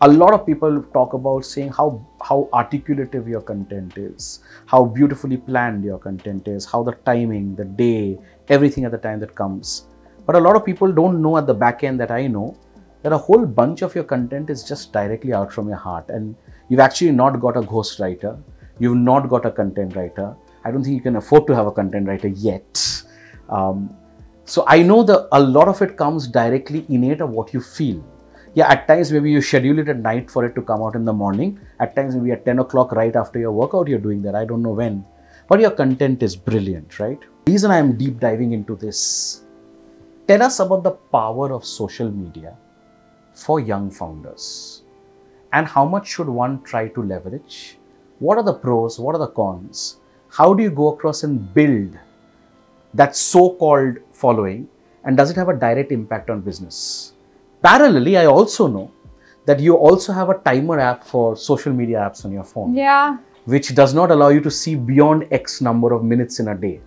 A 0.00 0.08
lot 0.08 0.34
of 0.34 0.44
people 0.44 0.82
talk 0.92 1.14
about 1.14 1.44
saying 1.44 1.70
how 1.70 2.06
how 2.22 2.48
articulative 2.52 3.26
your 3.28 3.40
content 3.40 3.96
is 3.96 4.40
how 4.66 4.84
beautifully 4.84 5.36
planned 5.36 5.84
your 5.84 5.98
content 5.98 6.46
is 6.48 6.66
how 6.66 6.82
the 6.82 6.92
timing 7.06 7.54
the 7.54 7.64
day 7.64 8.18
everything 8.48 8.84
at 8.84 8.90
the 8.90 8.98
time 8.98 9.20
that 9.20 9.34
comes 9.34 9.86
but 10.26 10.36
a 10.36 10.40
lot 10.40 10.56
of 10.56 10.64
people 10.64 10.92
don't 10.92 11.20
know 11.20 11.36
at 11.36 11.46
the 11.46 11.54
back 11.54 11.84
end 11.84 11.98
that 12.00 12.10
i 12.10 12.26
know 12.26 12.56
that 13.02 13.12
a 13.12 13.18
whole 13.18 13.44
bunch 13.46 13.82
of 13.82 13.94
your 13.94 14.04
content 14.04 14.50
is 14.50 14.64
just 14.64 14.92
directly 14.92 15.32
out 15.32 15.52
from 15.52 15.68
your 15.68 15.76
heart 15.76 16.08
and 16.08 16.34
you've 16.68 16.80
actually 16.80 17.12
not 17.12 17.40
got 17.40 17.56
a 17.56 17.62
ghost 17.62 17.98
writer 18.00 18.36
you've 18.78 18.96
not 18.96 19.28
got 19.28 19.44
a 19.44 19.50
content 19.50 19.94
writer 19.96 20.34
i 20.64 20.70
don't 20.70 20.82
think 20.82 20.94
you 20.94 21.02
can 21.02 21.16
afford 21.16 21.46
to 21.46 21.54
have 21.54 21.66
a 21.66 21.72
content 21.72 22.08
writer 22.08 22.28
yet 22.28 23.04
um, 23.48 23.94
so 24.46 24.64
I 24.66 24.82
know 24.82 25.02
that 25.04 25.28
a 25.32 25.40
lot 25.40 25.68
of 25.68 25.80
it 25.80 25.96
comes 25.96 26.28
directly 26.28 26.84
innate 26.88 27.22
of 27.22 27.30
what 27.30 27.54
you 27.54 27.60
feel. 27.60 28.04
Yeah, 28.52 28.70
at 28.70 28.86
times 28.86 29.10
maybe 29.10 29.30
you 29.30 29.40
schedule 29.40 29.78
it 29.78 29.88
at 29.88 29.98
night 29.98 30.30
for 30.30 30.44
it 30.44 30.54
to 30.54 30.62
come 30.62 30.82
out 30.82 30.94
in 30.94 31.04
the 31.04 31.12
morning. 31.12 31.58
At 31.80 31.96
times 31.96 32.14
maybe 32.14 32.32
at 32.32 32.44
10 32.44 32.58
o'clock 32.60 32.92
right 32.92 33.16
after 33.16 33.38
your 33.38 33.52
workout 33.52 33.88
you're 33.88 33.98
doing 33.98 34.22
that. 34.22 34.34
I 34.34 34.44
don't 34.44 34.62
know 34.62 34.72
when. 34.72 35.04
But 35.48 35.60
your 35.60 35.70
content 35.70 36.22
is 36.22 36.36
brilliant, 36.36 36.98
right? 37.00 37.18
reason 37.46 37.70
I'm 37.70 37.96
deep 37.96 38.20
diving 38.20 38.52
into 38.52 38.74
this. 38.74 39.43
Tell 40.26 40.42
us 40.42 40.60
about 40.60 40.82
the 40.84 40.92
power 40.92 41.52
of 41.52 41.64
social 41.64 42.10
media 42.10 42.56
for 43.34 43.60
young 43.60 43.90
founders. 43.90 44.82
And 45.52 45.66
how 45.66 45.84
much 45.84 46.08
should 46.08 46.28
one 46.28 46.62
try 46.62 46.88
to 46.88 47.02
leverage? 47.02 47.78
What 48.18 48.38
are 48.38 48.44
the 48.44 48.54
pros? 48.54 48.98
What 48.98 49.14
are 49.14 49.18
the 49.18 49.28
cons? 49.28 49.98
How 50.30 50.54
do 50.54 50.62
you 50.62 50.70
go 50.70 50.88
across 50.94 51.22
and 51.24 51.52
build 51.54 51.98
that 52.94 53.16
so-called 53.16 53.96
following 54.12 54.68
and 55.04 55.16
does 55.16 55.30
it 55.30 55.36
have 55.36 55.48
a 55.48 55.54
direct 55.54 55.90
impact 55.92 56.30
on 56.30 56.40
business 56.40 57.12
parallelly 57.64 58.16
i 58.18 58.24
also 58.24 58.66
know 58.68 58.90
that 59.46 59.58
you 59.58 59.74
also 59.74 60.12
have 60.12 60.28
a 60.30 60.38
timer 60.44 60.78
app 60.78 61.02
for 61.02 61.36
social 61.36 61.72
media 61.72 61.98
apps 61.98 62.24
on 62.24 62.30
your 62.30 62.44
phone 62.44 62.72
Yeah. 62.72 63.18
which 63.46 63.74
does 63.74 63.94
not 63.94 64.12
allow 64.12 64.28
you 64.28 64.40
to 64.42 64.50
see 64.50 64.76
beyond 64.76 65.26
x 65.32 65.60
number 65.60 65.92
of 65.92 66.04
minutes 66.04 66.38
in 66.38 66.48
a 66.48 66.54
day 66.54 66.80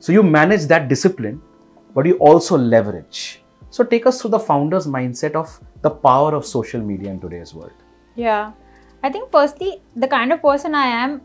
so 0.00 0.10
you 0.12 0.24
manage 0.24 0.64
that 0.66 0.88
discipline 0.88 1.40
but 1.95 2.05
you 2.05 2.15
also 2.29 2.57
leverage 2.57 3.41
so 3.69 3.83
take 3.83 4.05
us 4.05 4.21
through 4.21 4.31
the 4.31 4.39
founder's 4.39 4.87
mindset 4.87 5.35
of 5.35 5.59
the 5.81 5.89
power 5.89 6.33
of 6.35 6.45
social 6.45 6.81
media 6.81 7.09
in 7.09 7.19
today's 7.19 7.53
world 7.53 7.83
Yeah. 8.17 8.53
I 9.03 9.09
think 9.09 9.29
firstly, 9.31 9.81
the 9.95 10.07
kind 10.07 10.33
of 10.33 10.41
person 10.41 10.73
I 10.73 10.87
am, 10.87 11.21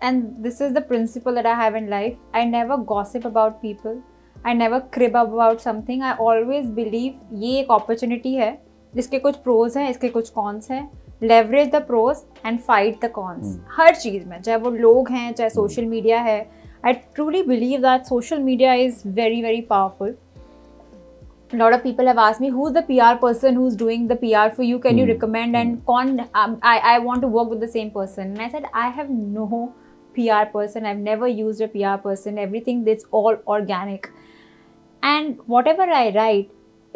and 0.00 0.42
this 0.42 0.60
is 0.60 0.72
the 0.72 0.80
principle 0.80 1.34
that 1.34 1.44
I 1.44 1.54
have 1.54 1.74
in 1.74 1.90
life, 1.90 2.16
I 2.32 2.44
never 2.44 2.78
gossip 2.78 3.26
about 3.26 3.60
people. 3.60 4.02
I 4.42 4.54
never 4.54 4.80
crib 4.80 5.14
about 5.14 5.60
something. 5.60 6.02
I 6.02 6.16
always 6.16 6.70
believe 6.78 7.18
ये 7.42 7.58
एक 7.60 7.70
opportunity 7.70 8.34
है 8.36 8.50
इसके 8.98 9.18
कुछ 9.18 9.36
pros 9.46 9.76
हैं 9.76 9.88
इसके 9.90 10.08
कुछ 10.08 10.32
cons 10.38 10.70
हैं 10.70 10.88
leverage 11.22 11.70
the 11.74 11.82
pros 11.90 12.24
and 12.44 12.62
fight 12.70 12.98
the 13.02 13.10
cons 13.18 13.58
हर 13.76 13.94
चीज़ 13.94 14.24
में 14.28 14.40
चाहे 14.40 14.56
वो 14.58 14.70
लोग 14.70 15.10
हैं 15.10 15.32
चाहे 15.32 15.50
social 15.50 15.90
media 15.90 16.22
है 16.26 16.40
I 16.85 16.93
truly 17.15 17.41
believe 17.41 17.81
that 17.81 18.07
social 18.07 18.39
media 18.39 18.73
is 18.75 19.01
very 19.03 19.41
very 19.41 19.61
powerful 19.73 20.15
a 21.53 21.57
lot 21.57 21.73
of 21.73 21.83
people 21.83 22.07
have 22.07 22.17
asked 22.17 22.41
me 22.41 22.49
who's 22.49 22.73
the 22.73 22.81
PR 22.81 23.15
person 23.23 23.55
who's 23.55 23.75
doing 23.75 24.07
the 24.07 24.15
PR 24.15 24.49
for 24.55 24.63
you. 24.63 24.79
Can 24.79 24.97
you 24.97 25.05
Hmm. 25.05 25.11
recommend? 25.11 25.55
And 25.61 25.85
con, 25.89 26.13
um, 26.43 26.55
I 26.71 26.77
I 26.93 26.99
want 27.07 27.21
to 27.25 27.27
work 27.35 27.49
with 27.53 27.61
the 27.65 27.71
same 27.75 27.91
person. 27.97 28.31
And 28.31 28.41
I 28.45 28.49
said 28.55 28.65
I 28.83 28.89
have 28.99 29.09
no 29.09 29.61
PR 30.17 30.45
person. 30.55 30.85
I've 30.91 31.03
never 31.09 31.27
used 31.27 31.61
a 31.67 31.69
PR 31.75 31.95
person. 32.07 32.41
Everything 32.45 32.83
that's 32.89 33.07
all 33.21 33.37
organic, 33.57 34.09
and 35.13 35.39
whatever 35.55 35.87
I 36.01 36.03
write 36.17 36.51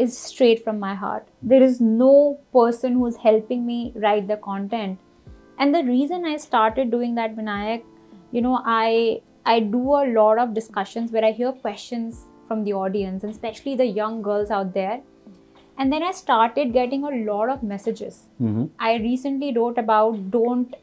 is 0.07 0.17
straight 0.17 0.63
from 0.65 0.79
my 0.79 0.93
heart. 1.05 1.27
There 1.53 1.63
is 1.69 1.79
no 1.81 2.11
person 2.59 2.99
who's 2.99 3.17
helping 3.27 3.65
me 3.71 3.79
write 4.07 4.27
the 4.27 4.37
content. 4.49 4.99
And 5.57 5.75
the 5.75 5.83
reason 5.83 6.25
I 6.25 6.37
started 6.37 6.91
doing 6.91 7.15
that, 7.15 7.35
Vinayak, 7.35 7.83
you 8.31 8.41
know, 8.41 8.61
I 8.65 9.21
I 9.51 9.59
do 9.59 9.83
a 9.97 10.05
lot 10.15 10.37
of 10.37 10.53
discussions 10.53 11.11
where 11.11 11.25
I 11.25 11.31
hear 11.31 11.51
questions 11.51 12.25
from 12.47 12.63
the 12.65 12.73
audience, 12.73 13.23
and 13.23 13.31
especially 13.31 13.75
the 13.75 13.85
young 13.85 14.21
girls 14.21 14.51
out 14.51 14.75
there. 14.75 15.01
And 15.79 15.91
then 15.93 16.03
I 16.03 16.11
started 16.11 16.71
getting 16.73 17.03
a 17.05 17.09
lot 17.31 17.49
of 17.49 17.63
messages. 17.63 18.19
Mm-hmm. 18.41 18.65
I 18.79 18.97
recently 18.97 19.51
wrote 19.55 19.79
about 19.79 20.29
don't 20.29 20.75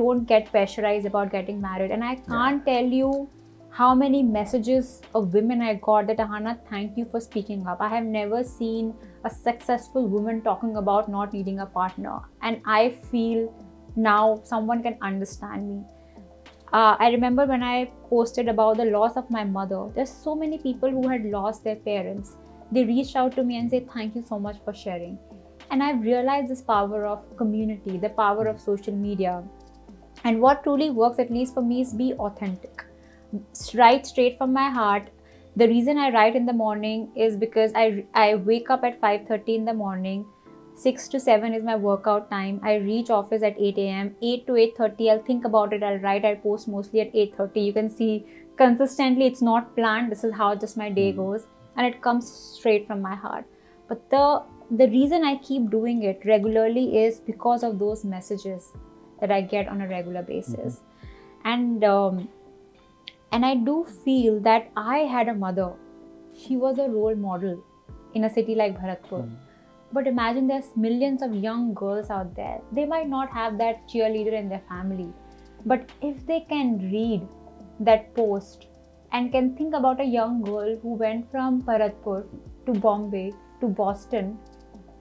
don't 0.00 0.26
get 0.26 0.50
pressurized 0.50 1.06
about 1.06 1.30
getting 1.30 1.60
married, 1.60 1.92
and 1.92 2.02
I 2.02 2.16
can't 2.16 2.66
tell 2.66 2.92
you 2.98 3.28
how 3.70 3.94
many 3.94 4.22
messages 4.22 4.92
of 5.14 5.34
women 5.34 5.60
I 5.70 5.74
got 5.86 6.06
that 6.08 6.22
Ahana, 6.26 6.58
thank 6.70 6.96
you 6.96 7.06
for 7.10 7.20
speaking 7.20 7.66
up. 7.66 7.80
I 7.80 7.88
have 7.88 8.04
never 8.04 8.42
seen 8.42 8.94
a 9.24 9.30
successful 9.30 10.08
woman 10.08 10.40
talking 10.42 10.76
about 10.84 11.08
not 11.08 11.32
needing 11.32 11.60
a 11.60 11.66
partner, 11.66 12.20
and 12.42 12.62
I 12.64 12.84
feel 13.10 13.52
now 13.94 14.40
someone 14.54 14.82
can 14.82 14.96
understand 15.02 15.68
me. 15.68 15.82
Uh, 16.74 16.96
I 16.98 17.10
remember 17.10 17.46
when 17.46 17.62
I 17.62 17.88
posted 18.10 18.48
about 18.48 18.78
the 18.78 18.86
loss 18.86 19.16
of 19.16 19.30
my 19.30 19.44
mother, 19.44 19.92
there's 19.94 20.10
so 20.10 20.34
many 20.34 20.58
people 20.58 20.90
who 20.90 21.06
had 21.08 21.24
lost 21.24 21.62
their 21.62 21.76
parents. 21.76 22.36
They 22.72 22.84
reached 22.84 23.14
out 23.14 23.36
to 23.36 23.44
me 23.44 23.58
and 23.58 23.70
said, 23.70 23.88
Thank 23.92 24.16
you 24.16 24.24
so 24.28 24.40
much 24.40 24.56
for 24.64 24.74
sharing. 24.74 25.16
And 25.70 25.84
I've 25.84 26.02
realized 26.02 26.50
this 26.50 26.62
power 26.62 27.06
of 27.06 27.36
community, 27.36 27.96
the 27.96 28.08
power 28.08 28.48
of 28.48 28.60
social 28.60 28.92
media. 28.92 29.44
And 30.24 30.40
what 30.40 30.64
truly 30.64 30.90
works, 30.90 31.20
at 31.20 31.30
least 31.30 31.54
for 31.54 31.62
me, 31.62 31.80
is 31.80 31.94
be 31.94 32.12
authentic. 32.14 32.84
Write 33.72 34.04
straight 34.04 34.36
from 34.36 34.52
my 34.52 34.68
heart. 34.68 35.10
The 35.54 35.68
reason 35.68 35.96
I 35.96 36.10
write 36.10 36.34
in 36.34 36.44
the 36.44 36.52
morning 36.52 37.12
is 37.14 37.36
because 37.36 37.70
I, 37.76 38.04
I 38.14 38.34
wake 38.34 38.68
up 38.68 38.82
at 38.82 39.00
5:30 39.00 39.58
in 39.58 39.64
the 39.64 39.74
morning 39.74 40.26
6 40.76 41.08
to 41.08 41.20
7 41.20 41.54
is 41.54 41.62
my 41.62 41.76
workout 41.76 42.30
time. 42.30 42.60
I 42.62 42.76
reach 42.76 43.10
office 43.10 43.42
at 43.42 43.56
8 43.58 43.78
a.m 43.78 44.16
8 44.20 44.46
to 44.46 44.52
8.30 44.52 45.10
i'll 45.10 45.22
think 45.22 45.44
about 45.44 45.72
it 45.72 45.82
i'll 45.82 45.98
write 45.98 46.24
i'll 46.24 46.36
post 46.36 46.68
mostly 46.68 47.00
at 47.00 47.12
8.30 47.12 47.66
you 47.66 47.72
can 47.72 47.88
see 47.88 48.26
consistently 48.56 49.26
it's 49.26 49.42
not 49.42 49.74
planned 49.76 50.10
this 50.10 50.24
is 50.24 50.32
how 50.32 50.54
just 50.54 50.76
my 50.76 50.90
day 50.90 51.10
hmm. 51.12 51.18
goes 51.18 51.46
and 51.76 51.86
it 51.86 52.00
comes 52.02 52.30
straight 52.30 52.86
from 52.86 53.00
my 53.02 53.14
heart. 53.14 53.44
But 53.88 54.08
the 54.10 54.42
the 54.70 54.88
reason 54.88 55.24
i 55.24 55.36
keep 55.46 55.70
doing 55.70 56.02
it 56.10 56.22
regularly 56.24 56.84
is 56.98 57.20
because 57.20 57.62
of 57.62 57.78
those 57.78 58.02
messages 58.02 58.72
that 59.20 59.30
i 59.30 59.40
get 59.40 59.68
on 59.68 59.82
a 59.82 59.88
regular 59.88 60.22
basis. 60.22 60.76
Mm-hmm. 60.76 61.48
And 61.52 61.84
um, 61.84 62.28
and 63.30 63.44
i 63.44 63.54
do 63.54 63.84
feel 64.04 64.40
that 64.40 64.70
i 64.76 64.98
had 65.14 65.28
a 65.28 65.34
mother. 65.34 65.72
She 66.36 66.56
was 66.56 66.78
a 66.78 66.88
role 66.88 67.14
model 67.14 67.62
in 68.14 68.24
a 68.24 68.30
city 68.30 68.54
like 68.54 68.78
bharatpur 68.78 69.24
hmm. 69.24 69.43
But 69.94 70.08
imagine 70.08 70.48
there's 70.48 70.76
millions 70.76 71.22
of 71.22 71.34
young 71.34 71.72
girls 71.72 72.10
out 72.10 72.34
there. 72.34 72.60
They 72.72 72.84
might 72.84 73.08
not 73.08 73.30
have 73.30 73.58
that 73.58 73.88
cheerleader 73.88 74.32
in 74.32 74.48
their 74.48 74.62
family. 74.68 75.12
But 75.64 75.88
if 76.02 76.26
they 76.26 76.40
can 76.40 76.90
read 76.90 77.22
that 77.78 78.12
post 78.14 78.66
and 79.12 79.30
can 79.30 79.56
think 79.56 79.72
about 79.72 80.00
a 80.00 80.04
young 80.04 80.42
girl 80.42 80.76
who 80.82 80.94
went 80.94 81.30
from 81.30 81.62
Bharatpur 81.62 82.26
to 82.66 82.72
Bombay 82.72 83.32
to 83.60 83.68
Boston, 83.68 84.36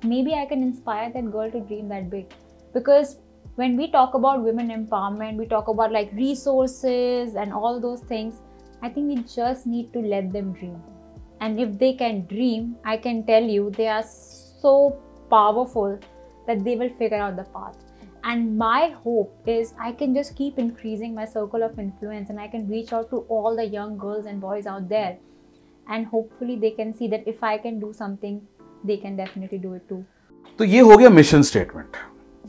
maybe 0.03 0.35
I 0.35 0.45
can 0.45 0.61
inspire 0.61 1.11
that 1.11 1.31
girl 1.31 1.49
to 1.49 1.61
dream 1.61 1.89
that 1.89 2.11
big. 2.11 2.31
Because 2.71 3.17
when 3.55 3.75
we 3.75 3.89
talk 3.89 4.13
about 4.13 4.43
women 4.43 4.69
empowerment, 4.69 5.37
we 5.37 5.47
talk 5.47 5.69
about 5.69 5.91
like 5.91 6.13
resources 6.13 7.33
and 7.33 7.51
all 7.51 7.79
those 7.79 8.01
things. 8.01 8.41
I 8.83 8.89
think 8.89 9.07
we 9.07 9.23
just 9.23 9.65
need 9.65 9.91
to 9.93 9.99
let 9.99 10.31
them 10.31 10.53
dream. 10.53 10.79
And 11.41 11.59
if 11.59 11.79
they 11.79 11.93
can 11.93 12.25
dream, 12.27 12.75
I 12.85 12.97
can 12.97 13.25
tell 13.25 13.43
you 13.43 13.71
they 13.71 13.87
are 13.87 14.03
so 14.03 14.42
powerful 15.30 15.98
that 16.46 16.64
they 16.64 16.76
will 16.76 16.90
figure 16.90 17.18
out 17.18 17.36
the 17.36 17.44
path. 17.44 17.76
And 18.24 18.58
my 18.58 18.88
hope 19.04 19.32
is 19.46 19.72
I 19.78 19.92
can 19.92 20.14
just 20.14 20.34
keep 20.36 20.58
increasing 20.58 21.14
my 21.14 21.24
circle 21.24 21.62
of 21.62 21.78
influence 21.78 22.30
and 22.30 22.40
I 22.40 22.48
can 22.48 22.68
reach 22.68 22.92
out 22.92 23.10
to 23.10 23.18
all 23.28 23.56
the 23.56 23.66
young 23.66 23.96
girls 23.96 24.26
and 24.26 24.40
boys 24.40 24.66
out 24.66 24.88
there. 24.88 25.16
And 25.86 26.06
hopefully 26.06 26.56
they 26.56 26.70
can 26.70 26.92
see 26.92 27.08
that 27.08 27.26
if 27.26 27.42
I 27.42 27.58
can 27.58 27.80
do 27.80 27.92
something, 27.92 28.40
they 28.84 28.96
can 28.96 29.16
definitely 29.16 29.58
do 29.58 29.74
it 29.74 29.88
too. 29.88 30.04
तो 30.58 30.64
ये 30.64 30.80
हो 30.80 30.96
गया 30.96 31.10
mission 31.10 31.42
statement 31.42 31.96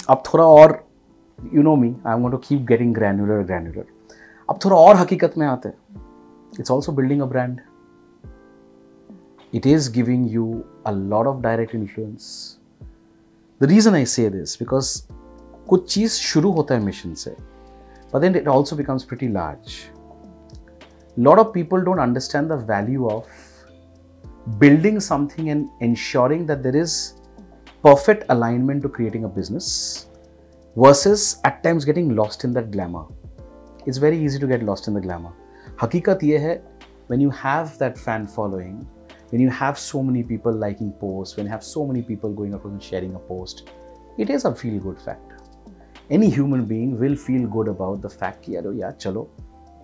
अब 0.10 0.24
थोड़ा 0.28 0.46
और 0.46 0.72
you 1.54 1.64
know 1.64 1.76
me 1.76 1.88
I 2.08 2.14
am 2.14 2.22
going 2.22 2.32
to 2.32 2.38
keep 2.48 2.62
getting 2.68 2.94
granular 2.96 3.44
granular 3.44 3.86
अब 4.50 4.60
थोड़ा 4.66 4.78
और 4.78 4.96
हकीकत 4.96 5.38
में 5.38 5.46
आते 5.48 5.70
हैं 5.70 6.02
it's 6.60 6.72
also 6.72 6.92
building 7.00 7.22
a 7.22 7.26
brand 7.26 7.60
it 9.54 9.66
is 9.66 9.90
giving 9.90 10.28
you 10.28 10.66
a 10.86 10.92
lot 10.92 11.28
of 11.28 11.42
direct 11.42 11.74
influence. 11.74 12.58
The 13.60 13.68
reason 13.68 13.94
I 13.94 14.04
say 14.06 14.30
this 14.30 14.56
because 14.56 15.08
कुछ 15.70 15.94
चीज 15.94 16.12
शुरू 16.12 16.52
होता 16.52 16.76
है 16.76 16.84
मिशन 16.86 17.14
से 17.14 17.36
but 18.12 18.22
then 18.22 18.36
it 18.36 18.48
also 18.48 18.76
becomes 18.76 19.06
pretty 19.06 19.28
large. 19.28 19.90
lot 21.28 21.40
of 21.40 21.52
people 21.54 21.82
don't 21.84 22.00
understand 22.00 22.50
the 22.50 22.58
value 22.58 23.08
of 23.10 23.28
building 24.58 25.00
something 25.00 25.50
and 25.50 25.70
ensuring 25.82 26.46
that 26.46 26.64
there 26.64 26.76
is 26.76 27.16
perfect 27.84 28.24
alignment 28.30 28.82
to 28.82 28.90
creating 28.90 29.26
a 29.26 29.28
business 29.28 30.08
versus 30.76 31.42
at 31.44 31.62
times 31.64 31.84
getting 31.84 32.16
lost 32.16 32.46
in 32.46 32.54
that 32.54 32.72
glamour. 32.72 33.06
It's 33.86 33.98
very 33.98 34.18
easy 34.24 34.40
to 34.40 34.48
get 34.48 34.64
lost 34.64 34.88
in 34.88 34.94
the 34.94 35.02
glamour. 35.02 35.34
हकीकत 35.82 36.24
ये 36.24 36.38
है 36.38 36.62
when 37.12 37.22
you 37.26 37.32
have 37.42 37.78
that 37.80 37.98
fan 37.98 38.26
following, 38.38 38.80
when 39.32 39.42
you 39.42 39.50
have 39.50 39.78
so 39.78 40.04
many 40.04 40.24
people 40.24 40.52
liking 40.52 40.92
posts, 40.92 41.38
when 41.38 41.46
you 41.46 41.52
have 41.52 41.64
so 41.64 41.86
many 41.86 42.02
people 42.02 42.34
going 42.34 42.54
across 42.54 42.74
and 42.74 42.84
sharing 42.84 43.16
a 43.16 43.20
post, 43.20 43.70
it 44.18 44.30
is 44.30 44.46
a 44.46 44.54
feel 44.56 44.80
good 44.80 45.00
factor. 45.00 45.38
Any 46.10 46.30
human 46.30 46.66
being 46.66 47.00
will 47.00 47.16
feel 47.16 47.48
good 47.48 47.68
about 47.68 48.02
the 48.02 48.10
fact 48.10 48.44
कि 48.46 48.56
यार 48.56 48.74
यार 48.76 48.92
चलो 48.92 49.30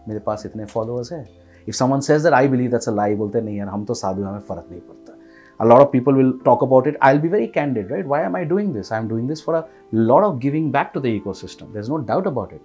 मेरे 0.08 0.20
पास 0.20 0.46
इतने 0.46 0.66
followers 0.66 1.12
हैं. 1.12 1.28
If 1.68 1.76
someone 1.76 2.02
says 2.02 2.24
that 2.24 2.34
I 2.34 2.48
believe 2.48 2.72
that's 2.72 2.88
a 2.88 2.92
lie, 2.92 3.16
बोलते 3.16 3.42
नहीं 3.42 3.58
यार 3.58 3.68
हम 3.68 3.86
तो 3.86 3.94
साधु 3.94 4.22
हैं, 4.22 4.30
हमें 4.30 4.40
फर्क 4.40 4.68
नहीं 4.72 4.82
पड़ता. 4.82 5.14
A 5.62 5.66
lot 5.66 5.82
of 5.82 5.92
people 5.92 6.14
will 6.14 6.34
talk 6.46 6.64
about 6.64 6.88
it. 6.88 6.98
I'll 7.02 7.22
be 7.26 7.30
very 7.30 7.48
candid, 7.48 7.90
right? 7.90 8.06
Why 8.06 8.24
am 8.24 8.36
I 8.36 8.44
doing 8.44 8.74
this? 8.74 8.92
I'm 8.92 9.08
doing 9.08 9.28
this 9.28 9.42
for 9.42 9.56
a 9.56 9.66
lot 9.94 10.24
of 10.24 10.40
giving 10.40 10.72
back 10.72 10.94
to 10.94 11.00
the 11.00 11.20
ecosystem. 11.20 11.72
There's 11.72 11.90
no 11.90 12.00
doubt 12.00 12.28
about 12.28 12.52
it. 12.52 12.62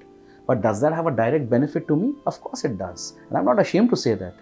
But 0.47 0.62
does 0.62 0.81
that 0.81 0.93
have 0.93 1.07
a 1.07 1.12
direct 1.12 1.48
benefit 1.48 1.86
to 1.86 1.97
me? 1.97 2.15
Of 2.27 2.40
course 2.40 2.65
it 2.65 2.78
does. 2.78 3.15
And 3.28 3.39
I'm 3.39 3.44
not 3.44 3.61
ashamed 3.61 3.90
to 3.90 3.97
say 3.97 4.15
that 4.15 4.35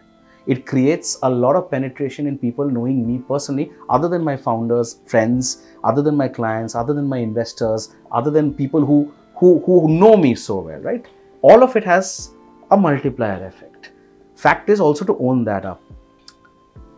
it 0.46 0.66
creates 0.66 1.18
a 1.24 1.30
lot 1.30 1.56
of 1.56 1.72
penetration 1.72 2.28
in 2.28 2.38
people 2.38 2.70
knowing 2.70 3.08
me 3.08 3.20
personally, 3.28 3.72
other 3.90 4.10
than 4.10 4.24
my 4.24 4.36
founders, 4.36 5.00
friends, 5.06 5.66
other 5.84 6.02
than 6.02 6.18
my 6.18 6.28
clients, 6.28 6.76
other 6.76 6.94
than 6.94 7.08
my 7.08 7.18
investors, 7.18 7.96
other 8.12 8.30
than 8.30 8.54
people 8.54 8.86
who, 8.86 9.14
who, 9.36 9.60
who 9.66 9.88
know 9.88 10.18
me 10.18 10.36
so 10.36 10.60
well, 10.60 10.80
right? 10.80 11.06
All 11.42 11.64
of 11.64 11.76
it 11.76 11.84
has 11.84 12.32
a 12.72 12.78
multiplier 12.78 13.46
effect. 13.46 13.92
Fact 14.36 14.70
is 14.70 14.80
also 14.80 15.06
to 15.06 15.18
own 15.20 15.46
that 15.46 15.66
up. 15.66 15.82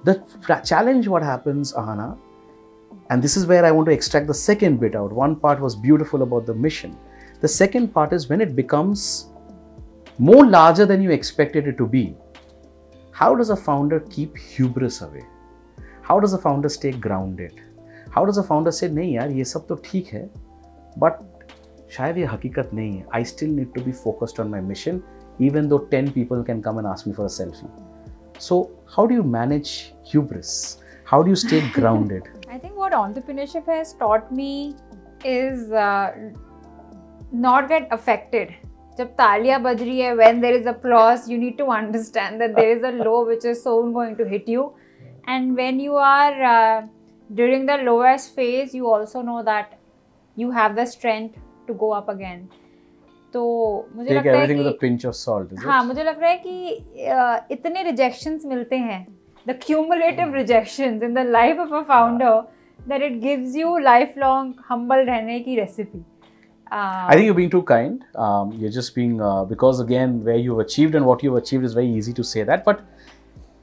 The 0.03 0.23
challenge, 0.63 1.07
what 1.07 1.23
happens, 1.23 1.73
Ahana, 1.73 2.17
and 3.09 3.21
this 3.21 3.37
is 3.37 3.45
where 3.45 3.63
I 3.63 3.71
want 3.71 3.87
to 3.87 3.93
extract 3.93 4.27
the 4.27 4.33
second 4.33 4.79
bit 4.79 4.95
out. 4.95 5.11
One 5.11 5.35
part 5.35 5.59
was 5.59 5.75
beautiful 5.75 6.23
about 6.23 6.45
the 6.45 6.53
mission. 6.53 6.97
The 7.41 7.47
second 7.47 7.93
part 7.93 8.13
is 8.13 8.27
when 8.29 8.41
it 8.41 8.55
becomes 8.55 9.27
more 10.17 10.45
larger 10.45 10.85
than 10.85 11.01
you 11.01 11.11
expected 11.11 11.67
it 11.67 11.77
to 11.77 11.85
be 11.85 12.15
how 13.14 13.34
does 13.34 13.50
a 13.50 13.56
founder 13.56 14.00
keep 14.00 14.36
hubris 14.36 15.02
away? 15.02 15.24
How 16.02 16.18
does 16.20 16.32
a 16.32 16.38
founder 16.38 16.68
stay 16.68 16.92
grounded? 16.92 17.60
How 18.10 18.24
does 18.24 18.38
a 18.38 18.42
founder 18.42 18.72
say, 18.72 18.88
नहीं 18.88 19.14
यार 19.14 19.30
ये 19.30 19.44
सब 19.44 19.66
तो 19.66 19.74
ठीक 19.84 20.06
है 20.14 20.28
but 20.98 21.22
शायद 21.96 22.18
ये 22.18 22.24
हकीकत 22.32 22.70
नहीं 22.74 22.98
है 22.98 23.06
I 23.12 23.22
still 23.32 23.52
need 23.58 23.74
to 23.76 23.84
be 23.88 23.92
focused 23.92 24.40
on 24.44 24.50
my 24.54 24.60
mission 24.72 25.02
even 25.48 25.68
though 25.68 25.80
10 25.94 26.12
people 26.12 26.44
can 26.44 26.62
come 26.62 26.78
and 26.78 26.86
ask 26.86 27.06
me 27.06 27.12
for 27.12 27.26
a 27.26 27.34
selfie. 27.38 27.70
So 28.38 28.70
how 28.96 29.06
do 29.06 29.14
you 29.14 29.22
manage 29.22 29.94
hubris? 30.12 30.78
How 31.04 31.22
do 31.22 31.30
you 31.30 31.36
stay 31.36 31.60
grounded? 31.74 32.28
I 32.48 32.58
think 32.58 32.76
what 32.76 32.92
entrepreneurship 32.92 33.66
has 33.66 33.92
taught 33.94 34.32
me 34.32 34.76
is 35.24 35.70
uh, 35.72 36.12
not 37.32 37.68
get 37.68 37.88
affected 37.90 38.54
जब 38.97 39.07
तालियाँ 39.15 39.61
बज 39.61 39.81
रही 39.81 39.99
है 39.99 40.13
when 40.15 40.41
there 40.41 40.55
is 40.55 40.67
us 40.67 41.29
you 41.29 41.37
need 41.37 41.57
to 41.57 41.65
understand 41.73 42.39
that 42.39 42.55
there 42.55 42.69
is 42.69 42.85
a 42.85 42.91
low 43.03 43.23
which 43.25 43.45
is 43.45 43.57
so 43.59 43.81
going 43.91 44.15
to 44.15 44.25
hit 44.25 44.49
you 44.49 44.71
and 45.29 45.55
when 45.55 45.79
you 45.81 45.95
are 46.05 46.41
during 47.29 47.67
the 47.67 47.79
lowest 47.81 48.35
phase 48.35 48.77
you 48.77 48.87
also 48.87 49.21
know 49.21 49.41
that 49.43 49.77
you 50.37 50.51
have 50.51 50.73
the 50.75 50.85
strength 50.85 51.29
to 51.67 51.73
go 51.73 51.89
up 51.91 52.09
again 52.09 52.47
तो 53.33 53.43
मुझे 53.95 54.13
लगता 54.13 54.37
है 54.39 54.47
कि 54.47 54.77
pinch 54.81 55.05
of 55.05 55.15
salt 55.15 55.53
हाँ 55.59 55.83
मुझे 55.85 56.03
लग 56.03 56.19
रहा 56.21 56.29
है 56.29 56.41
कि 56.45 57.53
इतने 57.53 57.83
रिजेक्शंस 57.83 58.45
मिलते 58.45 58.77
हैं 58.79 59.05
the 59.45 59.59
cumulative 59.61 60.35
rejections 60.35 61.03
in 61.03 61.13
the 61.13 61.25
life 61.29 61.59
of 61.59 61.73
a 61.73 61.81
founder 61.87 62.41
that 62.79 63.01
it 63.01 63.19
gives 63.21 63.55
you 63.55 63.77
lifelong 64.17 64.63
humble 64.69 65.05
रहने 65.05 65.39
की 65.39 65.55
recipe 65.55 66.03
uh, 66.71 67.05
I 67.07 67.13
think 67.13 67.25
you're 67.25 67.35
being 67.35 67.49
too 67.49 67.63
kind. 67.63 68.03
Um, 68.15 68.51
you're 68.53 68.71
just 68.71 68.95
being, 68.95 69.21
uh, 69.21 69.45
because 69.45 69.79
again, 69.79 70.23
where 70.23 70.35
you've 70.35 70.59
achieved 70.59 70.95
and 70.95 71.05
what 71.05 71.21
you've 71.21 71.35
achieved 71.35 71.63
is 71.63 71.73
very 71.73 71.87
easy 71.87 72.13
to 72.13 72.23
say 72.23 72.43
that. 72.43 72.65
But 72.65 72.81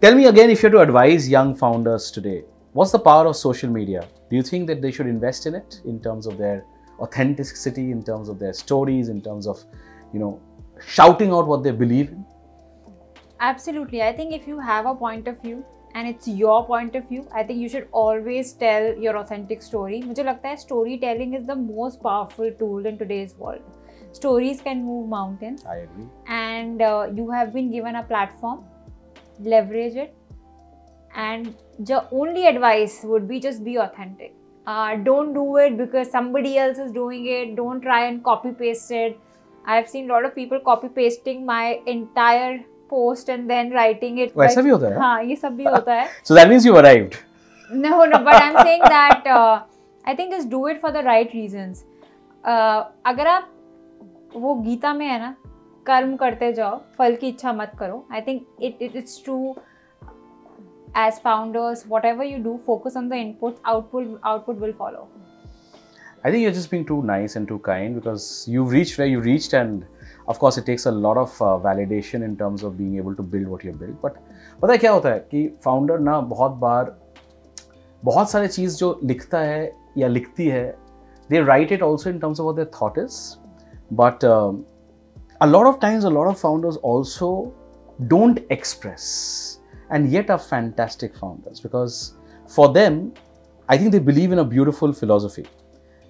tell 0.00 0.14
me 0.14 0.26
again, 0.26 0.50
if 0.50 0.62
you're 0.62 0.70
to 0.70 0.80
advise 0.80 1.28
young 1.28 1.54
founders 1.54 2.10
today, 2.10 2.44
what's 2.72 2.92
the 2.92 2.98
power 2.98 3.26
of 3.26 3.36
social 3.36 3.70
media? 3.70 4.06
Do 4.30 4.36
you 4.36 4.42
think 4.42 4.66
that 4.68 4.80
they 4.80 4.92
should 4.92 5.06
invest 5.06 5.46
in 5.46 5.54
it 5.54 5.80
in 5.84 6.00
terms 6.00 6.26
of 6.26 6.38
their 6.38 6.64
authenticity, 7.00 7.90
in 7.90 8.02
terms 8.02 8.28
of 8.28 8.38
their 8.38 8.52
stories, 8.52 9.08
in 9.08 9.20
terms 9.20 9.46
of, 9.46 9.62
you 10.12 10.20
know, 10.20 10.40
shouting 10.86 11.32
out 11.32 11.46
what 11.46 11.62
they 11.62 11.72
believe 11.72 12.10
in? 12.10 12.24
Absolutely. 13.40 14.02
I 14.02 14.12
think 14.12 14.32
if 14.32 14.46
you 14.46 14.60
have 14.60 14.86
a 14.86 14.94
point 14.94 15.26
of 15.26 15.42
view 15.42 15.64
and 15.93 16.07
it's 16.07 16.27
your 16.27 16.65
point 16.65 16.95
of 16.95 17.07
view, 17.09 17.27
I 17.33 17.43
think 17.43 17.59
you 17.59 17.69
should 17.69 17.87
always 17.91 18.53
tell 18.53 18.93
your 19.05 19.17
authentic 19.17 19.61
story. 19.61 20.01
मुझे 20.01 20.23
लगता 20.23 20.49
है 20.49 20.57
storytelling 20.63 21.33
is 21.39 21.45
the 21.47 21.55
most 21.55 22.01
powerful 22.03 22.51
tool 22.59 22.85
in 22.85 22.97
today's 22.97 23.35
world. 23.37 23.61
Stories 24.11 24.61
can 24.61 24.83
move 24.83 25.09
mountains, 25.09 25.65
I 25.65 25.77
agree. 25.77 26.07
and 26.27 26.81
uh, 26.81 27.07
you 27.15 27.29
have 27.31 27.53
been 27.53 27.71
given 27.71 27.95
a 27.95 28.03
platform. 28.03 28.63
Leverage 29.39 29.95
it, 29.95 30.15
and 31.15 31.53
the 31.79 32.03
only 32.11 32.47
advice 32.47 33.01
would 33.03 33.27
be 33.27 33.39
just 33.39 33.63
be 33.63 33.77
authentic. 33.77 34.33
Uh, 34.65 34.95
don't 34.95 35.33
do 35.33 35.57
it 35.57 35.77
because 35.77 36.09
somebody 36.11 36.57
else 36.57 36.77
is 36.77 36.91
doing 36.91 37.27
it. 37.27 37.55
Don't 37.55 37.81
try 37.81 38.05
and 38.07 38.23
copy 38.23 38.51
paste 38.51 38.91
it. 38.91 39.19
I've 39.65 39.87
seen 39.89 40.09
a 40.09 40.13
lot 40.13 40.25
of 40.25 40.33
people 40.33 40.59
copy 40.59 40.89
pasting 40.89 41.45
my 41.45 41.81
entire 41.85 42.59
post 42.92 43.30
and 43.30 43.46
then 43.48 43.72
writing 43.72 44.20
it 44.20 44.32
वैसा 44.38 44.60
भी 44.62 44.70
होता 44.70 44.86
है? 44.86 44.98
हाँ 45.00 45.22
ये 45.24 45.36
सब 45.36 45.56
भी 45.56 45.64
होता 45.64 45.94
है। 45.94 46.06
So 46.24 46.34
that 46.34 46.48
means 46.48 46.66
you 46.66 46.74
arrived 46.74 47.14
no 47.70 48.04
no 48.04 48.18
but 48.18 48.34
I 48.34 48.48
am 48.48 48.62
saying 48.62 48.84
that 48.84 49.28
I 49.28 50.14
think 50.14 50.32
just 50.32 50.48
do 50.50 50.66
it 50.68 50.80
for 50.80 50.90
the 50.92 51.04
right 51.06 51.34
reasons 51.34 51.84
अगर 52.44 53.26
आप 53.26 53.48
वो 54.36 54.54
गीता 54.54 54.92
में 54.94 55.06
है 55.06 55.18
ना 55.20 55.34
कर्म 55.86 56.14
करते 56.16 56.52
जाओ 56.52 56.80
फल 56.98 57.14
की 57.16 57.28
इच्छा 57.28 57.52
मत 57.52 57.72
करो। 57.78 58.04
I 58.12 58.20
think 58.20 58.46
it 58.62 58.82
it 58.82 58.96
is 58.96 59.18
true 59.24 59.54
as 60.98 61.20
founders 61.24 61.84
whatever 62.04 62.24
you 62.24 62.38
do 62.42 62.58
focus 62.66 62.96
on 62.96 63.08
the 63.08 63.12
input 63.14 63.56
output 63.66 64.20
output 64.24 64.60
will 64.60 64.72
follow 64.78 65.08
I 66.26 66.32
think 66.32 66.42
you 66.42 66.50
just 66.50 66.70
being 66.70 66.86
too 66.86 67.02
nice 67.06 67.36
and 67.36 67.48
too 67.48 67.58
kind 67.66 67.94
because 67.94 68.24
you 68.50 68.68
reach 68.70 68.98
way 69.00 69.06
you 69.06 69.20
reach 69.20 69.54
and 69.54 69.82
course, 70.39 70.57
it 70.57 70.65
takes 70.65 70.85
a 70.85 70.91
lot 70.91 71.17
of 71.17 71.41
uh, 71.41 71.57
validation 71.57 72.23
in 72.23 72.37
terms 72.37 72.63
of 72.63 72.77
being 72.77 72.97
able 72.97 73.15
to 73.15 73.23
build 73.23 73.47
what 73.47 73.63
you 73.63 73.73
built. 73.73 74.01
But 74.01 74.17
पता 74.61 74.71
है 74.71 74.77
क्या 74.77 74.91
होता 74.91 75.09
है 75.09 75.19
कि 75.31 75.47
founder 75.63 75.99
ना 75.99 76.19
बहुत 76.35 76.51
बार 76.51 76.95
बहुत 78.03 78.31
सारे 78.31 78.47
चीज़ 78.47 78.77
जो 78.77 78.99
लिखता 79.03 79.39
है 79.39 79.71
या 79.97 80.07
लिखती 80.07 80.47
है 80.47 80.65
दे 81.29 81.43
right 81.45 81.71
it 81.71 81.81
also 81.81 82.09
in 82.09 82.19
terms 82.19 82.39
of 82.39 82.55
their 82.55 82.71
thought 82.81 82.97
is 82.97 83.37
but 83.93 84.25
a 85.39 85.47
lot 85.47 85.67
of 85.67 85.79
times 85.79 86.03
a 86.03 86.09
lot 86.09 86.27
of 86.27 86.39
founders 86.39 86.77
also 86.77 87.53
don't 88.07 88.39
express 88.49 89.59
and 89.89 90.09
yet 90.09 90.29
are 90.29 90.39
fantastic 90.39 91.15
founders 91.15 91.59
because 91.59 91.97
for 92.55 92.73
them 92.73 93.13
i 93.69 93.77
think 93.77 93.91
they 93.91 93.99
believe 93.99 94.31
in 94.31 94.39
a 94.39 94.43
beautiful 94.43 94.93
philosophy 94.93 95.45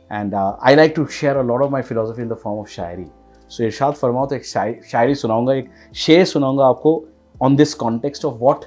and 0.09 0.33
uh, 0.33 0.55
i 0.61 0.75
like 0.75 0.95
to 0.95 1.05
share 1.07 1.37
a 1.39 1.43
lot 1.43 1.61
of 1.61 1.71
my 1.71 1.81
philosophy 1.81 2.21
in 2.21 2.29
the 2.29 2.39
form 2.45 2.59
of 2.59 2.69
Shayari 2.75 3.07
So 3.54 3.60
इरशाद 3.60 3.94
फरमाओ 3.94 4.26
तो 4.26 4.34
एक 4.34 4.46
शाय- 4.46 4.84
शायरी 4.84 5.14
सुनाऊँगा 5.14 5.54
एक 5.54 5.70
शेर 5.94 6.24
सुनाऊँगा 6.24 6.64
आपको 6.66 7.04
on 7.42 7.56
this 7.56 7.74
context 7.74 8.24
of 8.24 8.40
what 8.40 8.64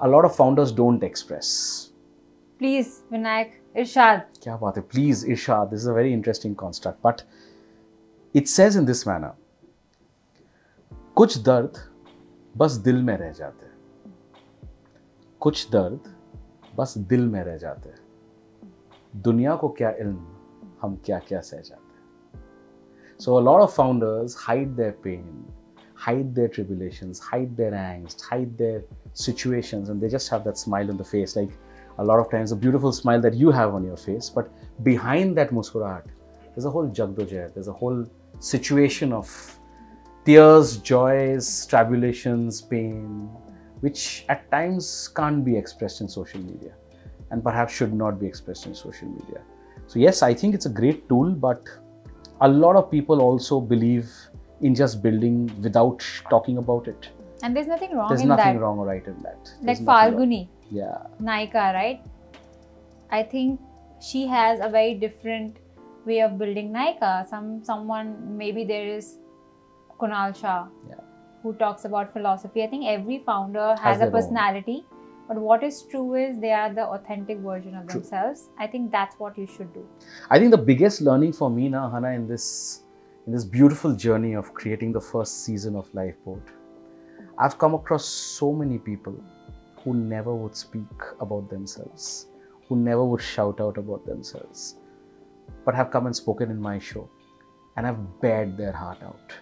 a 0.00 0.06
lot 0.06 0.24
of 0.24 0.32
founders 0.32 0.72
don't 0.72 0.98
express. 0.98 1.46
Please 2.62 2.86
vinayak 3.12 3.46
irshad. 3.80 4.20
क्या 4.42 4.56
बात 4.56 4.76
है? 4.76 4.82
Please 4.82 5.26
Irshad 5.26 5.68
this 5.68 5.80
is 5.80 5.90
a 5.90 5.92
very 5.92 6.12
interesting 6.12 6.56
construct 6.56 6.98
but 7.04 7.14
it 8.34 8.46
says 8.46 8.76
in 8.76 8.86
this 8.86 9.08
manner 9.08 9.32
कुछ 11.14 11.38
दर्द 11.38 11.72
बस 12.56 12.72
दिल 12.72 13.02
में 13.02 13.16
रह 13.16 13.32
जाते 13.32 13.66
हैं। 13.66 13.74
कुछ 15.40 15.70
दर्द 15.70 16.00
बस 16.76 16.98
दिल 16.98 17.28
में 17.28 17.44
रह 17.44 17.56
जाते 17.56 17.88
हैं। 17.88 17.98
दुनिया 19.16 19.54
को 19.54 19.68
क्या 19.68 19.90
इल्म 19.90 20.26
हम 20.82 21.02
क्या 21.04 21.18
क्या 21.18 21.40
सह 21.40 21.56
जाते 21.56 21.85
So 23.18 23.38
a 23.38 23.40
lot 23.40 23.60
of 23.60 23.72
founders 23.72 24.34
hide 24.34 24.76
their 24.76 24.92
pain, 24.92 25.44
hide 25.94 26.34
their 26.34 26.48
tribulations, 26.48 27.18
hide 27.18 27.56
their 27.56 27.72
angst, 27.72 28.20
hide 28.20 28.56
their 28.58 28.84
situations, 29.14 29.88
and 29.88 30.00
they 30.00 30.08
just 30.08 30.28
have 30.28 30.44
that 30.44 30.58
smile 30.58 30.90
on 30.90 30.98
the 30.98 31.04
face. 31.04 31.34
Like 31.34 31.50
a 31.98 32.04
lot 32.04 32.18
of 32.18 32.30
times, 32.30 32.52
a 32.52 32.56
beautiful 32.56 32.92
smile 32.92 33.20
that 33.22 33.34
you 33.34 33.50
have 33.50 33.74
on 33.74 33.84
your 33.84 33.96
face, 33.96 34.28
but 34.28 34.50
behind 34.82 35.36
that 35.38 35.50
muskurat, 35.50 36.04
there's 36.54 36.66
a 36.66 36.70
whole 36.70 36.88
jagdojair, 36.88 37.54
there's 37.54 37.68
a 37.68 37.72
whole 37.72 38.06
situation 38.38 39.12
of 39.12 39.58
tears, 40.26 40.76
joys, 40.78 41.66
tribulations, 41.66 42.60
pain, 42.60 43.30
which 43.80 44.26
at 44.28 44.50
times 44.50 45.08
can't 45.08 45.44
be 45.44 45.56
expressed 45.56 46.00
in 46.00 46.08
social 46.08 46.40
media 46.40 46.72
and 47.30 47.42
perhaps 47.42 47.72
should 47.72 47.94
not 47.94 48.20
be 48.20 48.26
expressed 48.26 48.66
in 48.66 48.74
social 48.74 49.08
media. 49.08 49.40
So, 49.86 49.98
yes, 49.98 50.22
I 50.22 50.34
think 50.34 50.54
it's 50.54 50.66
a 50.66 50.70
great 50.70 51.08
tool, 51.08 51.30
but 51.30 51.66
a 52.40 52.48
lot 52.48 52.76
of 52.76 52.90
people 52.90 53.20
also 53.20 53.60
believe 53.60 54.10
in 54.60 54.74
just 54.74 55.02
building 55.02 55.36
without 55.62 56.02
talking 56.30 56.58
about 56.58 56.88
it 56.88 57.08
and 57.42 57.56
there's 57.56 57.66
nothing 57.66 57.94
wrong 57.96 58.08
there's 58.08 58.22
in 58.22 58.28
nothing 58.28 58.54
that 58.54 58.60
wrong 58.60 58.78
or 58.78 58.86
right 58.86 59.06
in 59.06 59.16
that 59.22 59.52
like 59.62 59.78
wrong. 59.78 59.86
falguni 59.86 60.48
yeah 60.70 60.98
Nykaa, 61.22 61.72
right? 61.74 62.00
I 63.10 63.22
think 63.22 63.60
she 64.00 64.26
has 64.26 64.58
a 64.60 64.68
very 64.68 64.94
different 64.94 65.56
way 66.04 66.20
of 66.22 66.38
building 66.38 66.72
Nykaa. 66.72 67.26
Some 67.28 67.62
someone 67.64 68.08
maybe 68.36 68.64
there 68.64 68.88
is 68.96 69.18
Kunal 70.00 70.34
Shah, 70.40 70.66
Yeah. 70.88 70.96
who 71.42 71.52
talks 71.54 71.84
about 71.84 72.12
philosophy. 72.12 72.62
I 72.64 72.66
think 72.66 72.86
every 72.86 73.18
founder 73.28 73.68
has, 73.76 74.00
Has 74.00 74.08
a 74.08 74.10
personality 74.10 74.78
own. 74.84 74.95
But 75.28 75.38
what 75.38 75.62
is 75.64 75.82
true 75.82 76.14
is 76.14 76.38
they 76.38 76.52
are 76.52 76.72
the 76.72 76.84
authentic 76.84 77.38
version 77.38 77.74
of 77.74 77.88
True. 77.88 78.00
themselves. 78.00 78.48
I 78.58 78.66
think 78.66 78.92
that's 78.92 79.18
what 79.18 79.36
you 79.36 79.46
should 79.46 79.72
do. 79.74 79.84
I 80.30 80.38
think 80.38 80.52
the 80.52 80.58
biggest 80.58 81.00
learning 81.00 81.32
for 81.32 81.50
me 81.50 81.68
now, 81.68 81.90
Ahana, 81.90 82.14
in 82.14 82.28
this 82.28 82.82
in 83.26 83.32
this 83.32 83.44
beautiful 83.44 83.94
journey 83.96 84.34
of 84.34 84.54
creating 84.54 84.92
the 84.92 85.00
first 85.00 85.42
season 85.44 85.74
of 85.74 85.92
Lifeboat, 85.92 86.42
I've 87.38 87.58
come 87.58 87.74
across 87.74 88.04
so 88.04 88.52
many 88.52 88.78
people 88.78 89.16
who 89.82 89.94
never 89.94 90.32
would 90.32 90.54
speak 90.54 91.02
about 91.20 91.50
themselves, 91.50 92.26
who 92.68 92.76
never 92.76 93.04
would 93.04 93.20
shout 93.20 93.60
out 93.60 93.78
about 93.78 94.06
themselves, 94.06 94.76
but 95.64 95.74
have 95.74 95.90
come 95.90 96.06
and 96.06 96.14
spoken 96.14 96.50
in 96.52 96.60
my 96.60 96.78
show 96.78 97.08
and 97.76 97.84
have 97.84 98.20
bared 98.20 98.56
their 98.56 98.72
heart 98.72 99.02
out. 99.02 99.32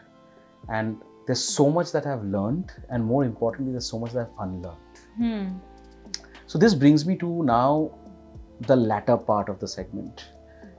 And 0.70 0.98
there's 1.27 1.44
so 1.44 1.70
much 1.70 1.93
that 1.93 2.06
I've 2.06 2.24
learned, 2.24 2.73
and 2.90 3.05
more 3.05 3.24
importantly, 3.24 3.73
there's 3.73 3.86
so 3.86 3.98
much 3.98 4.12
that 4.12 4.31
I've 4.31 4.48
unlearned. 4.48 4.78
Hmm. 5.16 5.73
So 6.55 6.59
this 6.59 6.72
brings 6.72 7.05
me 7.05 7.16
to 7.16 7.43
now 7.43 7.90
the 8.68 8.76
latter 8.76 9.16
part 9.16 9.48
of 9.48 9.59
the 9.59 9.66
segment. 9.66 10.26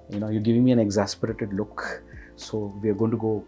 You 0.09 0.21
know, 0.21 0.29
you're 0.29 0.41
giving 0.41 0.63
me 0.63 0.71
an 0.71 0.79
exasperated 0.79 1.51
look. 1.51 2.01
So 2.37 2.73
we 2.81 2.87
are 2.87 2.93
going 2.93 3.11
to 3.11 3.17
go 3.17 3.43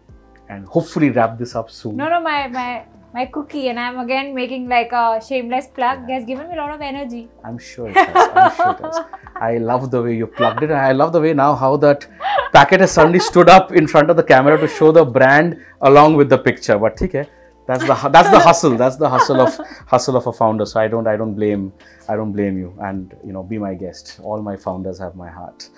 and 0.50 0.66
hopefully 0.66 1.08
wrap 1.08 1.38
this 1.38 1.54
up 1.54 1.70
soon. 1.70 1.96
No, 1.96 2.10
no, 2.10 2.20
my 2.20 2.48
my 2.48 2.84
my 3.14 3.24
cookie, 3.24 3.68
and 3.70 3.80
I'm 3.80 3.98
again 4.00 4.34
making 4.34 4.68
like 4.68 4.92
a 4.92 5.22
shameless 5.26 5.68
plug. 5.68 6.06
Has 6.10 6.26
given 6.26 6.50
me 6.50 6.54
a 6.54 6.58
lot 6.58 6.74
of 6.74 6.82
energy. 6.82 7.30
I'm 7.44 7.56
sure 7.56 7.88
it 7.88 7.96
has. 7.96 8.28
I'm 8.34 8.54
sure 8.56 8.70
it 8.72 8.84
has. 8.84 9.00
I 9.48 9.56
love 9.56 9.90
the 9.90 10.02
way 10.02 10.14
you 10.14 10.26
plugged 10.26 10.62
it. 10.64 10.70
I 10.70 10.92
love 10.92 11.14
the 11.14 11.22
way 11.22 11.32
now 11.32 11.54
how 11.54 11.78
that 11.78 12.06
packet 12.52 12.80
has 12.80 12.90
suddenly 12.90 13.20
stood 13.20 13.48
up 13.48 13.72
in 13.72 13.88
front 13.88 14.10
of 14.10 14.18
the 14.18 14.28
camera 14.34 14.60
to 14.60 14.68
show 14.68 14.92
the 14.92 15.06
brand 15.18 15.58
along 15.80 16.16
with 16.16 16.28
the 16.28 16.36
picture. 16.36 16.76
But 16.76 17.00
okay, 17.00 17.26
that's 17.68 17.86
the 17.86 18.08
that's 18.08 18.30
the 18.30 18.38
hustle. 18.48 18.76
That's 18.78 18.96
the 18.96 19.08
hustle 19.10 19.40
of 19.42 19.54
hustle 19.86 20.16
of 20.16 20.26
a 20.26 20.32
founder. 20.32 20.64
So 20.64 20.80
I 20.80 20.88
don't 20.88 21.06
I 21.06 21.16
don't 21.18 21.34
blame 21.34 21.72
I 22.08 22.16
don't 22.16 22.32
blame 22.32 22.56
you. 22.56 22.74
And 22.80 23.14
you 23.22 23.32
know, 23.32 23.42
be 23.42 23.58
my 23.58 23.74
guest. 23.74 24.20
All 24.22 24.40
my 24.40 24.56
founders 24.56 24.98
have 24.98 25.16
my 25.16 25.28
heart. 25.28 25.68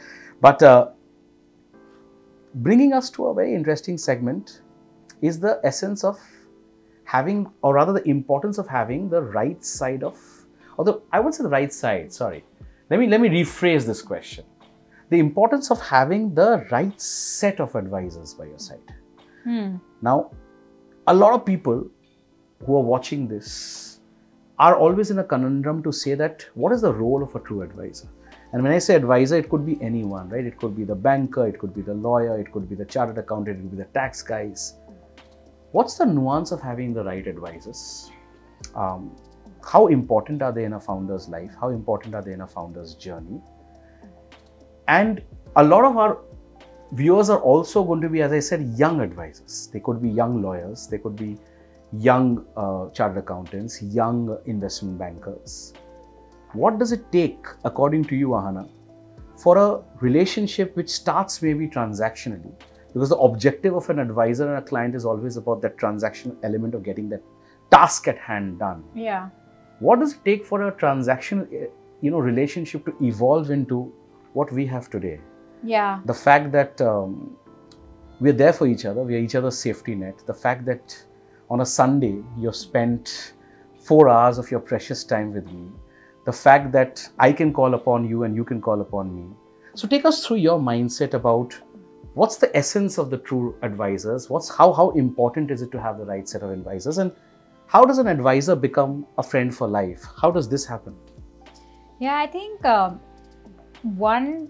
But 0.40 0.62
uh, 0.62 0.90
bringing 2.54 2.92
us 2.92 3.10
to 3.10 3.26
a 3.26 3.34
very 3.34 3.54
interesting 3.54 3.98
segment 3.98 4.62
is 5.20 5.40
the 5.40 5.60
essence 5.64 6.04
of 6.04 6.16
having, 7.04 7.50
or 7.62 7.74
rather, 7.74 7.92
the 7.92 8.08
importance 8.08 8.58
of 8.58 8.68
having 8.68 9.10
the 9.10 9.20
right 9.20 9.64
side 9.64 10.04
of, 10.04 10.16
although 10.78 11.02
I 11.12 11.18
won't 11.18 11.34
say 11.34 11.42
the 11.42 11.48
right 11.48 11.72
side. 11.72 12.12
Sorry, 12.12 12.44
let 12.88 13.00
me 13.00 13.08
let 13.08 13.20
me 13.20 13.28
rephrase 13.28 13.84
this 13.84 14.00
question. 14.00 14.44
The 15.08 15.18
importance 15.18 15.72
of 15.72 15.80
having 15.80 16.34
the 16.34 16.64
right 16.70 17.00
set 17.00 17.58
of 17.58 17.74
advisors 17.74 18.34
by 18.34 18.44
your 18.44 18.60
side. 18.60 18.94
Hmm. 19.42 19.76
Now, 20.00 20.30
a 21.06 21.14
lot 21.14 21.32
of 21.32 21.44
people 21.44 21.86
who 22.64 22.76
are 22.76 22.82
watching 22.82 23.26
this 23.26 24.00
are 24.58 24.76
always 24.76 25.10
in 25.10 25.18
a 25.18 25.24
conundrum 25.24 25.82
to 25.82 25.92
say 25.92 26.14
that 26.14 26.46
what 26.54 26.72
is 26.72 26.82
the 26.82 26.92
role 26.92 27.22
of 27.22 27.34
a 27.34 27.40
true 27.40 27.62
advisor? 27.62 28.08
And 28.52 28.62
when 28.62 28.72
I 28.72 28.78
say 28.78 28.96
advisor, 28.96 29.36
it 29.36 29.48
could 29.48 29.64
be 29.64 29.80
anyone, 29.80 30.28
right? 30.28 30.44
It 30.44 30.58
could 30.58 30.76
be 30.76 30.84
the 30.84 30.94
banker, 30.94 31.46
it 31.46 31.58
could 31.58 31.74
be 31.74 31.82
the 31.82 31.94
lawyer, 31.94 32.38
it 32.38 32.52
could 32.52 32.68
be 32.68 32.74
the 32.74 32.84
chartered 32.84 33.16
accountant, 33.16 33.58
it 33.58 33.62
could 33.62 33.70
be 33.70 33.76
the 33.76 33.88
tax 33.90 34.22
guys. 34.22 34.74
What's 35.72 35.94
the 35.94 36.04
nuance 36.04 36.50
of 36.50 36.60
having 36.60 36.92
the 36.92 37.04
right 37.04 37.26
advisors? 37.26 38.10
Um, 38.74 39.16
how 39.64 39.86
important 39.86 40.42
are 40.42 40.52
they 40.52 40.64
in 40.64 40.72
a 40.72 40.80
founder's 40.80 41.28
life? 41.28 41.52
How 41.60 41.68
important 41.68 42.14
are 42.14 42.22
they 42.22 42.32
in 42.32 42.40
a 42.40 42.46
founder's 42.46 42.94
journey? 42.94 43.40
And 44.88 45.22
a 45.56 45.62
lot 45.62 45.84
of 45.84 45.96
our 45.96 46.18
viewers 46.92 47.30
are 47.30 47.40
also 47.40 47.84
going 47.84 48.00
to 48.00 48.08
be, 48.08 48.22
as 48.22 48.32
I 48.32 48.40
said, 48.40 48.74
young 48.76 49.00
advisors. 49.00 49.68
They 49.72 49.80
could 49.80 50.02
be 50.02 50.08
young 50.08 50.42
lawyers, 50.42 50.86
they 50.86 50.98
could 50.98 51.16
be 51.16 51.38
young 51.92 52.44
uh, 52.56 52.90
chartered 52.90 53.18
accountants, 53.18 53.82
young 53.82 54.38
investment 54.46 54.98
bankers. 54.98 55.72
What 56.52 56.78
does 56.78 56.92
it 56.92 57.10
take, 57.12 57.46
according 57.64 58.04
to 58.06 58.16
you, 58.16 58.28
Ahana, 58.28 58.68
for 59.36 59.56
a 59.56 59.82
relationship 60.00 60.76
which 60.76 60.88
starts 60.88 61.42
maybe 61.42 61.68
transactionally? 61.68 62.52
Because 62.92 63.10
the 63.10 63.18
objective 63.18 63.74
of 63.74 63.88
an 63.88 64.00
advisor 64.00 64.48
and 64.48 64.58
a 64.58 64.66
client 64.66 64.96
is 64.96 65.04
always 65.04 65.36
about 65.36 65.62
that 65.62 65.76
transactional 65.76 66.36
element 66.42 66.74
of 66.74 66.82
getting 66.82 67.08
that 67.10 67.22
task 67.70 68.08
at 68.08 68.18
hand 68.18 68.58
done. 68.58 68.82
Yeah. 68.94 69.30
What 69.78 70.00
does 70.00 70.14
it 70.14 70.24
take 70.24 70.44
for 70.44 70.66
a 70.66 70.72
transactional, 70.72 71.52
eh, 71.54 71.68
you 72.00 72.10
know, 72.10 72.18
relationship 72.18 72.84
to 72.86 72.94
evolve 73.00 73.50
into 73.50 73.92
what 74.32 74.52
we 74.52 74.66
have 74.66 74.90
today? 74.90 75.20
Yeah. 75.62 76.00
The 76.04 76.14
fact 76.14 76.52
that 76.52 76.80
um, 76.80 77.36
we're 78.20 78.32
there 78.32 78.52
for 78.52 78.66
each 78.66 78.84
other, 78.84 79.02
we 79.02 79.14
are 79.16 79.18
each 79.18 79.34
other's 79.34 79.58
safety 79.58 79.94
net. 79.94 80.22
The 80.26 80.34
fact 80.34 80.64
that 80.66 80.96
on 81.50 81.60
a 81.60 81.66
Sunday 81.66 82.22
you've 82.38 82.56
spent 82.56 83.34
four 83.78 84.08
hours 84.08 84.38
of 84.38 84.50
your 84.50 84.60
precious 84.60 85.04
time 85.04 85.32
with 85.32 85.46
me. 85.46 85.68
The 86.26 86.32
fact 86.32 86.72
that 86.72 87.08
I 87.18 87.32
can 87.32 87.52
call 87.52 87.74
upon 87.74 88.08
you 88.08 88.24
and 88.24 88.36
you 88.36 88.44
can 88.44 88.60
call 88.60 88.80
upon 88.80 89.14
me. 89.14 89.34
So 89.74 89.88
take 89.88 90.04
us 90.04 90.26
through 90.26 90.36
your 90.36 90.58
mindset 90.58 91.14
about 91.14 91.58
what's 92.14 92.36
the 92.36 92.54
essence 92.56 92.98
of 92.98 93.08
the 93.08 93.18
true 93.18 93.54
advisors 93.62 94.28
what's 94.28 94.48
how 94.48 94.72
how 94.72 94.90
important 94.90 95.50
is 95.50 95.62
it 95.62 95.70
to 95.70 95.80
have 95.80 95.98
the 95.98 96.04
right 96.04 96.28
set 96.28 96.42
of 96.42 96.50
advisors 96.50 96.98
and 96.98 97.12
how 97.66 97.84
does 97.84 97.98
an 97.98 98.08
advisor 98.08 98.56
become 98.56 99.06
a 99.18 99.22
friend 99.22 99.54
for 99.54 99.68
life 99.68 100.04
how 100.20 100.30
does 100.30 100.48
this 100.48 100.66
happen 100.66 100.96
Yeah, 102.00 102.16
I 102.18 102.26
think 102.26 102.64
um 102.64 103.00
one 103.82 104.48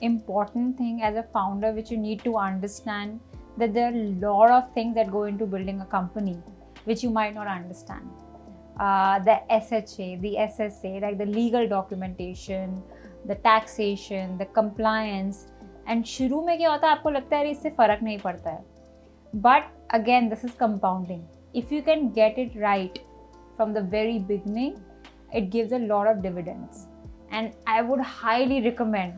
important 0.00 0.76
thing 0.76 1.02
as 1.02 1.16
a 1.16 1.22
founder 1.34 1.72
which 1.72 1.90
you 1.90 1.96
need 1.98 2.24
to 2.24 2.36
understand 2.36 3.20
that 3.56 3.74
there 3.74 3.86
are 3.86 3.96
a 3.96 4.08
lot 4.26 4.50
of 4.50 4.72
things 4.74 4.94
that 4.94 5.10
go 5.10 5.24
into 5.24 5.46
building 5.46 5.80
a 5.80 5.86
company 5.86 6.38
which 6.84 7.02
you 7.02 7.10
might 7.10 7.34
not 7.34 7.46
understand. 7.46 8.08
Uh, 8.78 9.18
the 9.20 9.36
SHA, 9.50 10.20
the 10.20 10.36
SSA, 10.38 11.02
like 11.02 11.18
the 11.18 11.26
legal 11.26 11.68
documentation, 11.68 12.82
the 13.26 13.34
taxation, 13.36 14.38
the 14.38 14.46
compliance, 14.46 15.46
and 15.88 16.04
शुरू 16.04 16.40
में 16.42 16.56
क्या 16.58 16.70
होता 16.70 16.86
है 16.86 16.96
आपको 16.96 17.10
लगता 17.10 17.36
है 17.36 17.50
इससे 17.50 17.70
फ़र्क 17.78 18.02
नहीं 18.02 18.18
पड़ता 18.18 18.50
है 18.50 18.64
but 19.36 19.64
again 19.94 20.28
this 20.28 20.44
is 20.44 20.52
compounding 20.60 21.22
if 21.56 21.74
you 21.74 21.80
can 21.82 22.08
get 22.18 22.38
it 22.38 22.56
right 22.56 22.98
from 23.56 23.72
the 23.74 23.78
very 23.92 24.18
beginning 24.28 24.74
it 25.36 25.50
gives 25.50 25.72
a 25.72 25.78
lot 25.78 26.08
of 26.08 26.22
dividends 26.22 26.86
and 27.32 27.50
I 27.68 27.80
would 27.88 28.02
highly 28.04 28.60
recommend 28.60 29.12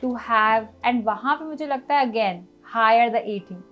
to 0.00 0.14
have 0.28 0.68
and 0.84 1.04
वहाँ 1.06 1.36
पे 1.36 1.44
मुझे 1.44 1.66
लगता 1.66 1.94
है 1.94 2.08
again 2.08 2.44
higher 2.74 3.10
the 3.12 3.22
A 3.24 3.38
team 3.48 3.62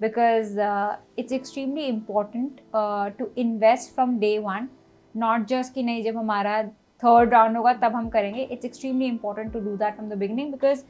because 0.00 0.56
uh, 0.56 0.96
it's 1.16 1.30
extremely 1.30 1.88
important 1.88 2.60
uh, 2.72 3.10
to 3.18 3.30
invest 3.36 3.94
from 3.94 4.18
day 4.20 4.38
one 4.44 4.68
not 5.14 5.46
just 5.50 5.74
कि 5.74 5.82
नहीं 5.82 6.02
जब 6.04 6.16
हमारा 6.16 6.62
third 7.02 7.32
round 7.32 7.56
होगा 7.56 7.72
तब 7.82 7.94
हम 7.94 8.08
करेंगे 8.08 8.42
it's 8.42 8.64
extremely 8.64 9.06
important 9.06 9.52
to 9.52 9.60
do 9.60 9.76
that 9.76 9.94
from 9.94 10.08
the 10.10 10.18
beginning 10.18 10.52
because 10.52 10.84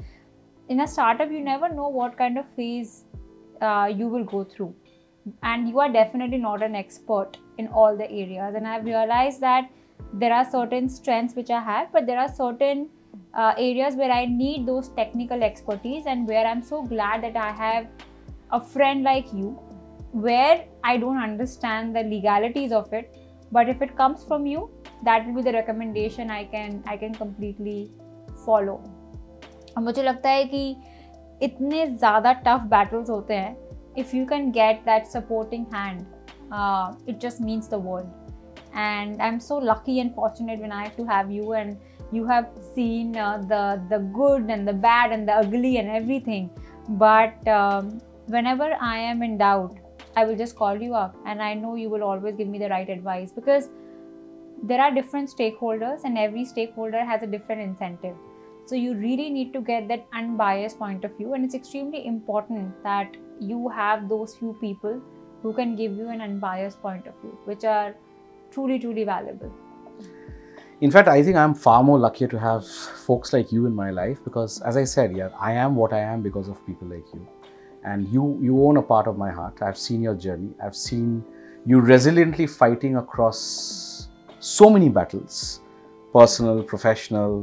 in 0.68 0.80
a 0.82 0.86
startup 0.90 1.30
you 1.34 1.38
never 1.44 1.68
know 1.76 1.86
what 1.94 2.12
kind 2.18 2.38
of 2.40 2.50
phase 2.56 2.90
uh, 3.60 3.86
you 4.00 4.08
will 4.10 4.26
go 4.32 4.42
through 4.50 4.68
and 5.52 5.70
you 5.70 5.80
are 5.84 5.88
definitely 5.96 6.38
not 6.42 6.62
an 6.66 6.76
expert 6.80 7.38
in 7.62 7.70
all 7.80 7.96
the 8.02 8.08
areas 8.18 8.58
and 8.60 8.68
i've 8.72 8.84
realized 8.90 9.40
that 9.46 9.72
there 10.22 10.36
are 10.36 10.44
certain 10.52 10.88
strengths 10.98 11.38
which 11.40 11.50
i 11.56 11.62
have 11.70 11.88
but 11.96 12.06
there 12.10 12.20
are 12.26 12.28
certain 12.36 12.84
uh, 13.34 13.54
areas 13.56 13.94
where 13.94 14.10
i 14.10 14.24
need 14.26 14.66
those 14.66 14.88
technical 15.00 15.42
expertise 15.42 16.04
and 16.06 16.28
where 16.28 16.46
i'm 16.46 16.62
so 16.62 16.82
glad 16.82 17.22
that 17.22 17.36
i 17.36 17.50
have 17.50 17.86
a 18.52 18.60
friend 18.60 19.04
like 19.04 19.32
you 19.32 19.48
where 20.12 20.64
i 20.84 20.96
don't 20.96 21.22
understand 21.22 21.94
the 21.96 22.02
legalities 22.02 22.72
of 22.72 22.92
it 22.92 23.16
but 23.52 23.68
if 23.68 23.82
it 23.82 23.96
comes 23.96 24.24
from 24.24 24.46
you 24.46 24.68
that 25.04 25.26
will 25.26 25.34
be 25.34 25.42
the 25.42 25.52
recommendation 25.52 26.30
i 26.30 26.44
can 26.44 26.82
i 26.86 26.96
can 26.96 27.14
completely 27.14 27.80
follow 28.46 28.78
और 29.76 29.82
मुझे 29.82 30.02
लगता 30.02 30.30
है 30.30 30.44
कि 30.44 30.76
इतने 31.42 31.86
ज़्यादा 31.86 32.32
tough 32.46 32.62
battles 32.70 33.10
होते 33.10 33.34
हैं 33.34 33.56
if 33.98 34.16
you 34.16 34.24
can 34.26 34.50
get 34.52 34.80
that 34.84 35.06
supporting 35.06 35.66
hand 35.74 36.00
it 37.08 37.20
just 37.20 37.40
means 37.40 37.70
the 37.70 37.74
world 37.84 38.20
and 38.74 39.20
i'm 39.20 39.40
so 39.40 39.58
lucky 39.58 40.00
and 40.00 40.14
fortunate 40.14 40.60
when 40.60 40.72
i 40.72 40.84
have 40.84 40.96
to 40.96 41.04
have 41.04 41.30
you 41.30 41.52
and 41.52 41.76
you 42.11 42.25
have 42.25 42.49
seen 42.73 43.15
uh, 43.17 43.37
the 43.37 43.81
the 43.89 43.99
good 44.19 44.49
and 44.49 44.67
the 44.67 44.73
bad 44.73 45.11
and 45.11 45.27
the 45.27 45.33
ugly 45.33 45.77
and 45.77 45.89
everything 45.89 46.49
but 46.89 47.47
um, 47.47 47.99
whenever 48.27 48.69
i 48.81 48.97
am 48.97 49.23
in 49.23 49.37
doubt 49.37 49.77
i 50.15 50.25
will 50.25 50.35
just 50.35 50.55
call 50.55 50.75
you 50.81 50.93
up 50.93 51.15
and 51.25 51.41
i 51.41 51.53
know 51.53 51.75
you 51.75 51.89
will 51.89 52.03
always 52.03 52.35
give 52.35 52.47
me 52.47 52.59
the 52.59 52.69
right 52.69 52.89
advice 52.89 53.31
because 53.31 53.69
there 54.63 54.81
are 54.81 54.93
different 54.93 55.29
stakeholders 55.29 56.05
and 56.05 56.17
every 56.17 56.45
stakeholder 56.45 57.03
has 57.03 57.23
a 57.23 57.27
different 57.27 57.61
incentive 57.61 58.15
so 58.67 58.73
you 58.73 58.95
really 58.95 59.29
need 59.29 59.53
to 59.53 59.61
get 59.61 59.87
that 59.89 60.07
unbiased 60.11 60.79
point 60.79 61.05
of 61.05 61.15
view, 61.17 61.33
and 61.33 61.45
it's 61.45 61.53
extremely 61.53 62.07
important 62.07 62.83
that 62.83 63.15
you 63.39 63.69
have 63.69 64.09
those 64.09 64.35
few 64.35 64.57
people 64.59 64.99
who 65.43 65.53
can 65.53 65.75
give 65.75 65.95
you 65.95 66.09
an 66.09 66.21
unbiased 66.21 66.81
point 66.81 67.05
of 67.05 67.13
view, 67.21 67.37
which 67.45 67.63
are 67.63 67.93
truly, 68.51 68.79
truly 68.79 69.03
valuable 69.03 69.53
In 70.80 70.90
fact, 70.90 71.08
I 71.08 71.22
think 71.22 71.36
I'm 71.36 71.54
far 71.54 71.82
more 71.82 71.98
lucky 71.98 72.26
to 72.26 72.38
have 72.38 72.66
folks 72.66 73.32
like 73.32 73.52
you 73.52 73.66
in 73.66 73.74
my 73.74 73.90
life 73.90 74.22
because, 74.24 74.60
as 74.62 74.76
I 74.76 74.84
said, 74.84 75.14
yeah, 75.16 75.28
I 75.38 75.52
am 75.52 75.76
what 75.76 75.92
I 75.92 76.00
am 76.00 76.22
because 76.22 76.48
of 76.48 76.64
people 76.66 76.88
like 76.88 77.04
you, 77.12 77.26
and 77.84 78.08
you 78.08 78.38
you 78.40 78.62
own 78.66 78.78
a 78.78 78.82
part 78.82 79.06
of 79.06 79.18
my 79.18 79.30
heart. 79.30 79.60
I've 79.62 79.76
seen 79.76 80.00
your 80.02 80.14
journey. 80.14 80.50
I've 80.62 80.76
seen 80.76 81.24
you 81.66 81.82
resiliently 81.82 82.48
fighting 82.48 82.96
across 82.96 84.08
so 84.38 84.70
many 84.70 84.88
battles, 84.88 85.60
personal, 86.14 86.62
professional, 86.62 87.36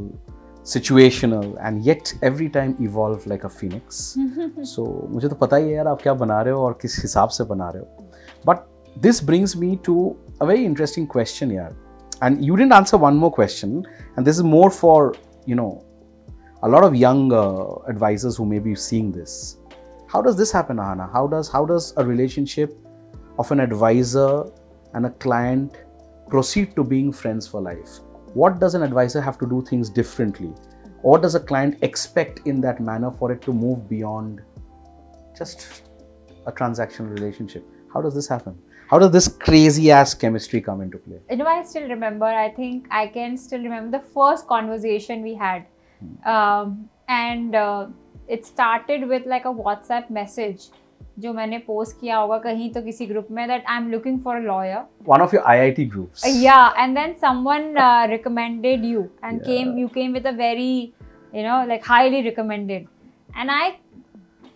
situational 0.67 1.55
and 1.61 1.83
yet 1.83 2.13
every 2.21 2.49
time 2.49 2.75
evolve 2.81 3.25
like 3.25 3.45
a 3.45 3.49
phoenix 3.49 4.17
so 4.71 4.83
मुझे 5.09 5.27
तो 5.29 5.35
पता 5.43 5.55
ही 5.55 5.69
है 5.69 5.75
यार 5.75 5.87
आप 5.87 6.01
क्या 6.01 6.13
बना 6.21 6.41
रहे 6.41 6.53
हो 6.53 6.63
और 6.65 6.77
किस 6.81 6.97
हिसाब 7.01 7.29
से 7.37 7.43
बना 7.51 7.69
रहे 7.75 7.83
हो 7.83 8.43
but 8.49 8.65
this 9.05 9.21
brings 9.29 9.55
me 9.61 9.69
to 9.87 9.95
a 10.41 10.47
very 10.49 10.65
interesting 10.71 11.07
question 11.13 11.51
यार 11.51 11.75
and 12.22 12.44
you 12.44 12.56
didn't 12.56 12.72
answer 12.72 12.96
one 12.96 13.16
more 13.16 13.30
question 13.30 13.86
and 14.16 14.26
this 14.26 14.36
is 14.36 14.42
more 14.42 14.70
for 14.70 15.14
you 15.46 15.54
know 15.54 15.84
a 16.62 16.68
lot 16.68 16.84
of 16.84 16.94
young 16.94 17.32
uh, 17.32 17.74
advisors 17.88 18.36
who 18.36 18.46
may 18.46 18.58
be 18.58 18.74
seeing 18.74 19.12
this 19.12 19.58
how 20.12 20.22
does 20.22 20.36
this 20.36 20.52
happen 20.52 20.76
Ahana 20.76 21.12
how 21.12 21.26
does 21.26 21.50
how 21.56 21.64
does 21.66 21.92
a 21.96 22.04
relationship 22.04 22.78
of 23.38 23.52
an 23.52 23.60
advisor 23.60 24.44
and 24.94 25.06
a 25.06 25.10
client 25.26 25.76
proceed 26.28 26.74
to 26.76 26.84
being 26.84 27.12
friends 27.12 27.46
for 27.46 27.60
life 27.60 28.00
what 28.34 28.60
does 28.60 28.74
an 28.74 28.82
advisor 28.82 29.20
have 29.20 29.38
to 29.38 29.46
do 29.46 29.62
things 29.62 29.90
differently? 29.90 30.54
Or 31.02 31.18
does 31.18 31.34
a 31.34 31.40
client 31.40 31.78
expect 31.82 32.46
in 32.46 32.60
that 32.62 32.80
manner 32.80 33.10
for 33.10 33.30
it 33.30 33.42
to 33.42 33.52
move 33.52 33.88
beyond 33.88 34.40
just 35.36 35.82
a 36.46 36.52
transactional 36.52 37.10
relationship? 37.10 37.64
How 37.92 38.00
does 38.00 38.14
this 38.14 38.26
happen? 38.26 38.58
How 38.91 38.99
does 38.99 39.11
this 39.11 39.27
crazy 39.27 39.91
ass 39.91 40.13
chemistry 40.13 40.61
come 40.61 40.81
into 40.81 40.97
play? 40.97 41.19
You 41.29 41.37
know, 41.37 41.45
I 41.45 41.63
still 41.63 41.87
remember, 41.89 42.25
I 42.25 42.49
think 42.49 42.87
I 42.89 43.07
can 43.07 43.37
still 43.37 43.61
remember 43.61 43.97
the 43.97 44.03
first 44.13 44.47
conversation 44.47 45.23
we 45.23 45.33
had. 45.35 45.65
Um, 46.25 46.89
and 47.09 47.55
uh, 47.55 47.87
it 48.27 48.45
started 48.45 49.07
with 49.07 49.25
like 49.25 49.45
a 49.45 49.55
WhatsApp 49.63 50.09
message 50.09 50.69
जो 51.19 51.31
मैंने 51.33 51.57
post 51.67 51.99
किया 51.99 52.17
होगा 52.17 52.37
कहीं 52.39 52.69
तो 52.71 52.81
किसी 52.81 53.05
group 53.05 53.27
में 53.31 53.47
that 53.47 53.63
I 53.69 53.77
am 53.77 53.87
looking 53.91 54.19
for 54.23 54.35
a 54.35 54.39
lawyer 54.39 54.83
one 55.07 55.21
of 55.21 55.33
your 55.33 55.43
IIT 55.51 55.85
groups 55.85 56.25
या 56.43 56.57
and 56.77 56.95
then 56.97 57.13
someone 57.21 57.73
recommended 58.09 58.85
you 58.85 59.01
and 59.23 59.39
came 59.41 59.77
you 59.79 59.87
came 59.95 60.13
with 60.13 60.27
a 60.27 60.31
very 60.37 60.93
you 61.33 61.43
know 61.43 61.65
like 61.67 61.83
highly 61.83 62.23
recommended 62.23 62.87
and 63.35 63.51
i 63.51 63.77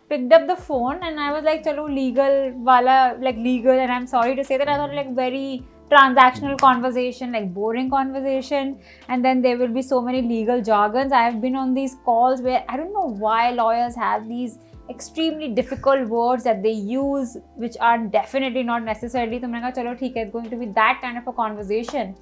picked 0.09 0.33
up 0.33 0.47
the 0.47 0.57
phone 0.57 1.01
and 1.03 1.21
i 1.21 1.33
was 1.37 1.45
like 1.45 1.65
chalo 1.65 1.87
legal 1.93 2.53
wala 2.69 3.17
like 3.21 3.37
legal. 3.37 3.73
And 3.73 3.93
i'm 3.93 4.07
sorry 4.07 4.37
to 4.37 4.45
say 4.45 4.57
that 4.57 4.69
i 4.69 4.77
thought 4.77 4.95
like 4.95 5.15
very 5.15 5.65
transactional 5.91 6.59
conversation 6.59 7.33
like 7.33 7.53
boring 7.55 7.89
conversation. 7.91 8.79
And 9.09 9.25
then 9.25 9.41
there 9.43 9.57
will 9.57 9.69
be 9.69 9.83
so 9.83 10.01
many 10.01 10.21
legal 10.23 10.61
jargons. 10.61 11.13
I 11.13 11.23
have 11.23 11.41
been 11.41 11.55
on 11.55 11.75
these 11.75 11.97
calls 12.05 12.41
where 12.41 12.65
i 12.69 12.77
don't 12.77 12.93
know 12.93 13.09
why 13.27 13.51
lawyers 13.51 13.95
have 13.95 14.29
these 14.29 14.59
extremely 14.89 15.49
difficult 15.49 16.09
words 16.09 16.45
that 16.45 16.63
they 16.63 16.73
use 16.73 17.37
which 17.57 17.77
are 17.81 17.99
definitely 17.99 18.63
not 18.63 18.85
necessarily. 18.85 19.41
So 19.41 19.49
maine 19.49 19.73
chalo 19.79 19.97
theek 20.03 20.17
it's 20.17 20.33
going 20.33 20.51
to 20.51 20.57
be 20.57 20.67
that 20.81 21.01
kind 21.01 21.19
of 21.19 21.27
a 21.27 21.33
conversation. 21.33 22.15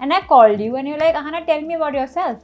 And 0.00 0.12
i 0.12 0.20
called 0.20 0.60
you 0.60 0.76
and 0.76 0.86
you're 0.88 0.98
like 0.98 1.14
ahana 1.14 1.46
tell 1.46 1.60
me 1.60 1.74
about 1.74 1.94
yourself. 1.94 2.42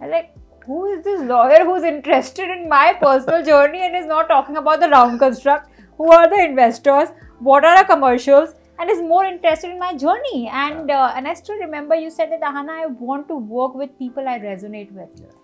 I'm 0.00 0.10
like 0.10 0.35
who 0.66 0.84
is 0.86 1.04
this 1.04 1.22
lawyer 1.22 1.64
who's 1.64 1.84
interested 1.84 2.50
in 2.50 2.68
my 2.68 2.92
personal 3.00 3.44
journey 3.44 3.82
and 3.86 3.96
is 3.96 4.06
not 4.06 4.28
talking 4.28 4.56
about 4.56 4.80
the 4.80 4.88
round 4.88 5.18
construct? 5.18 5.70
Who 5.96 6.10
are 6.10 6.28
the 6.28 6.42
investors? 6.44 7.10
What 7.38 7.64
are 7.64 7.78
the 7.78 7.84
commercials? 7.84 8.54
And 8.78 8.90
is 8.90 9.00
more 9.00 9.24
interested 9.24 9.70
in 9.70 9.78
my 9.78 9.94
journey. 9.94 10.48
And 10.52 10.90
uh, 10.90 11.12
and 11.16 11.26
i 11.26 11.34
still 11.34 11.56
remember 11.56 11.94
you 11.94 12.10
said 12.10 12.30
that 12.32 12.42
ahana 12.42 12.78
i 12.82 12.86
want 12.86 13.28
to 13.28 13.36
work 13.36 13.74
with 13.74 13.98
people 13.98 14.28
i 14.28 14.38
resonate 14.38 14.92
with. 14.92 15.08
Yeah. 15.22 15.34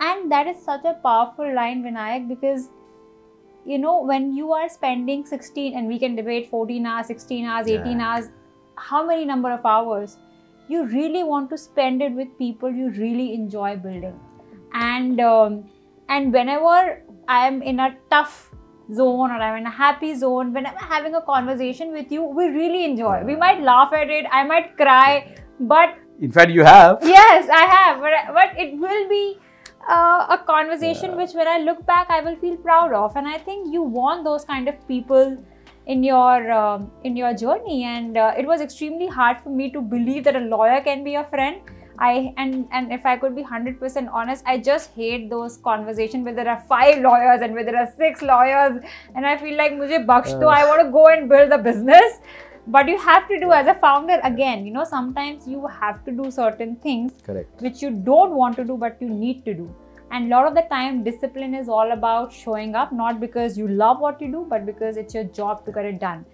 and 0.00 0.30
that 0.32 0.46
is 0.46 0.62
such 0.64 0.84
a 0.84 0.94
powerful 1.02 1.54
line 1.54 1.82
vinayak 1.82 2.28
because 2.28 2.70
you 3.72 3.78
know 3.78 4.02
when 4.02 4.32
you 4.38 4.52
are 4.52 4.68
spending 4.68 5.24
16 5.24 5.76
and 5.76 5.92
we 5.94 5.98
can 5.98 6.16
debate 6.16 6.50
14 6.50 6.86
hours 6.86 7.06
16 7.06 7.46
hours 7.46 7.68
18 7.68 8.00
yeah. 8.00 8.06
hours 8.06 8.30
how 8.88 9.06
many 9.06 9.24
number 9.24 9.52
of 9.52 9.64
hours 9.64 10.16
you 10.68 10.84
really 10.86 11.22
want 11.22 11.50
to 11.50 11.58
spend 11.58 12.02
it 12.02 12.12
with 12.12 12.36
people 12.38 12.70
you 12.82 12.90
really 12.98 13.28
enjoy 13.34 13.76
building 13.76 14.18
and 14.74 15.20
um, 15.20 15.64
and 16.08 16.32
whenever 16.32 17.02
i 17.28 17.46
am 17.46 17.62
in 17.62 17.80
a 17.80 17.96
tough 18.10 18.50
zone 18.92 19.30
or 19.30 19.36
I'm 19.44 19.56
in 19.56 19.66
a 19.66 19.70
happy 19.70 20.14
zone, 20.14 20.52
when 20.52 20.66
I'm 20.66 20.76
having 20.76 21.14
a 21.14 21.22
conversation 21.22 21.90
with 21.92 22.12
you, 22.12 22.22
we 22.22 22.48
really 22.48 22.84
enjoy. 22.84 23.22
We 23.24 23.34
might 23.34 23.62
laugh 23.62 23.94
at 23.94 24.10
it, 24.10 24.26
I 24.30 24.44
might 24.44 24.76
cry, 24.76 25.34
but 25.58 25.94
In 26.20 26.30
fact, 26.30 26.50
you 26.50 26.64
have. 26.64 26.98
yes, 27.02 27.48
I 27.50 27.62
have, 27.64 28.00
but, 28.00 28.12
but 28.34 28.60
it 28.60 28.78
will 28.78 29.08
be 29.08 29.38
uh, 29.88 30.26
a 30.36 30.38
conversation 30.46 31.10
Yeah. 31.10 31.16
which, 31.16 31.32
when 31.32 31.48
I 31.48 31.58
look 31.60 31.86
back, 31.86 32.10
I 32.10 32.20
will 32.20 32.36
feel 32.36 32.58
proud 32.58 32.92
of. 32.92 33.16
And 33.16 33.26
I 33.26 33.38
think 33.38 33.72
you 33.72 33.82
want 33.82 34.22
those 34.24 34.44
kind 34.44 34.68
of 34.68 34.86
people 34.86 35.42
in 35.86 36.02
your 36.02 36.52
um, 36.52 36.90
in 37.04 37.16
your 37.16 37.32
journey. 37.34 37.84
And 37.84 38.16
uh, 38.18 38.34
it 38.36 38.46
was 38.46 38.60
extremely 38.60 39.06
hard 39.06 39.40
for 39.42 39.48
me 39.48 39.70
to 39.70 39.80
believe 39.80 40.24
that 40.24 40.36
a 40.36 40.40
lawyer 40.40 40.82
can 40.82 41.04
be 41.04 41.14
a 41.14 41.24
friend. 41.24 41.60
I 41.98 42.34
and 42.36 42.68
and 42.72 42.92
if 42.92 43.06
I 43.06 43.16
could 43.16 43.36
be 43.36 43.42
hundred 43.42 43.78
percent 43.80 44.08
honest, 44.12 44.44
I 44.46 44.58
just 44.58 44.90
hate 44.94 45.28
those 45.30 45.58
conversations 45.58 46.24
where 46.24 46.34
there 46.34 46.48
are 46.48 46.62
five 46.68 47.00
lawyers 47.02 47.40
and 47.42 47.54
where 47.54 47.64
there 47.64 47.76
are 47.76 47.92
six 47.96 48.22
lawyers, 48.22 48.82
and 49.14 49.26
I 49.26 49.36
feel 49.36 49.56
like 49.56 49.72
mujhe 49.72 50.04
baksh 50.06 50.38
to, 50.40 50.46
I 50.46 50.64
want 50.64 50.82
to 50.86 50.90
go 50.90 51.06
and 51.08 51.28
build 51.28 51.52
the 51.52 51.58
business. 51.58 52.18
But 52.66 52.88
you 52.88 52.98
have 52.98 53.28
to 53.28 53.38
do 53.38 53.52
as 53.52 53.66
a 53.66 53.74
founder 53.74 54.18
again. 54.24 54.66
You 54.66 54.72
know, 54.72 54.84
sometimes 54.84 55.46
you 55.46 55.66
have 55.66 56.04
to 56.06 56.12
do 56.12 56.30
certain 56.30 56.76
things 56.76 57.12
Correct. 57.22 57.60
which 57.60 57.82
you 57.82 57.90
don't 57.90 58.34
want 58.34 58.56
to 58.56 58.64
do 58.64 58.76
but 58.76 58.96
you 59.00 59.08
need 59.08 59.44
to 59.44 59.52
do 59.52 59.74
and 60.10 60.26
a 60.26 60.36
lot 60.36 60.46
of 60.46 60.54
the 60.54 60.62
time 60.70 61.02
discipline 61.02 61.54
is 61.54 61.68
all 61.68 61.92
about 61.92 62.32
showing 62.32 62.74
up 62.74 62.92
not 62.92 63.20
because 63.20 63.58
you 63.58 63.66
love 63.68 64.00
what 64.00 64.20
you 64.20 64.30
do 64.30 64.46
but 64.48 64.66
because 64.66 64.96
it's 64.96 65.14
your 65.14 65.24
job 65.38 65.64
to 65.64 65.72
get 65.72 65.84
it 65.84 65.98
done 65.98 66.24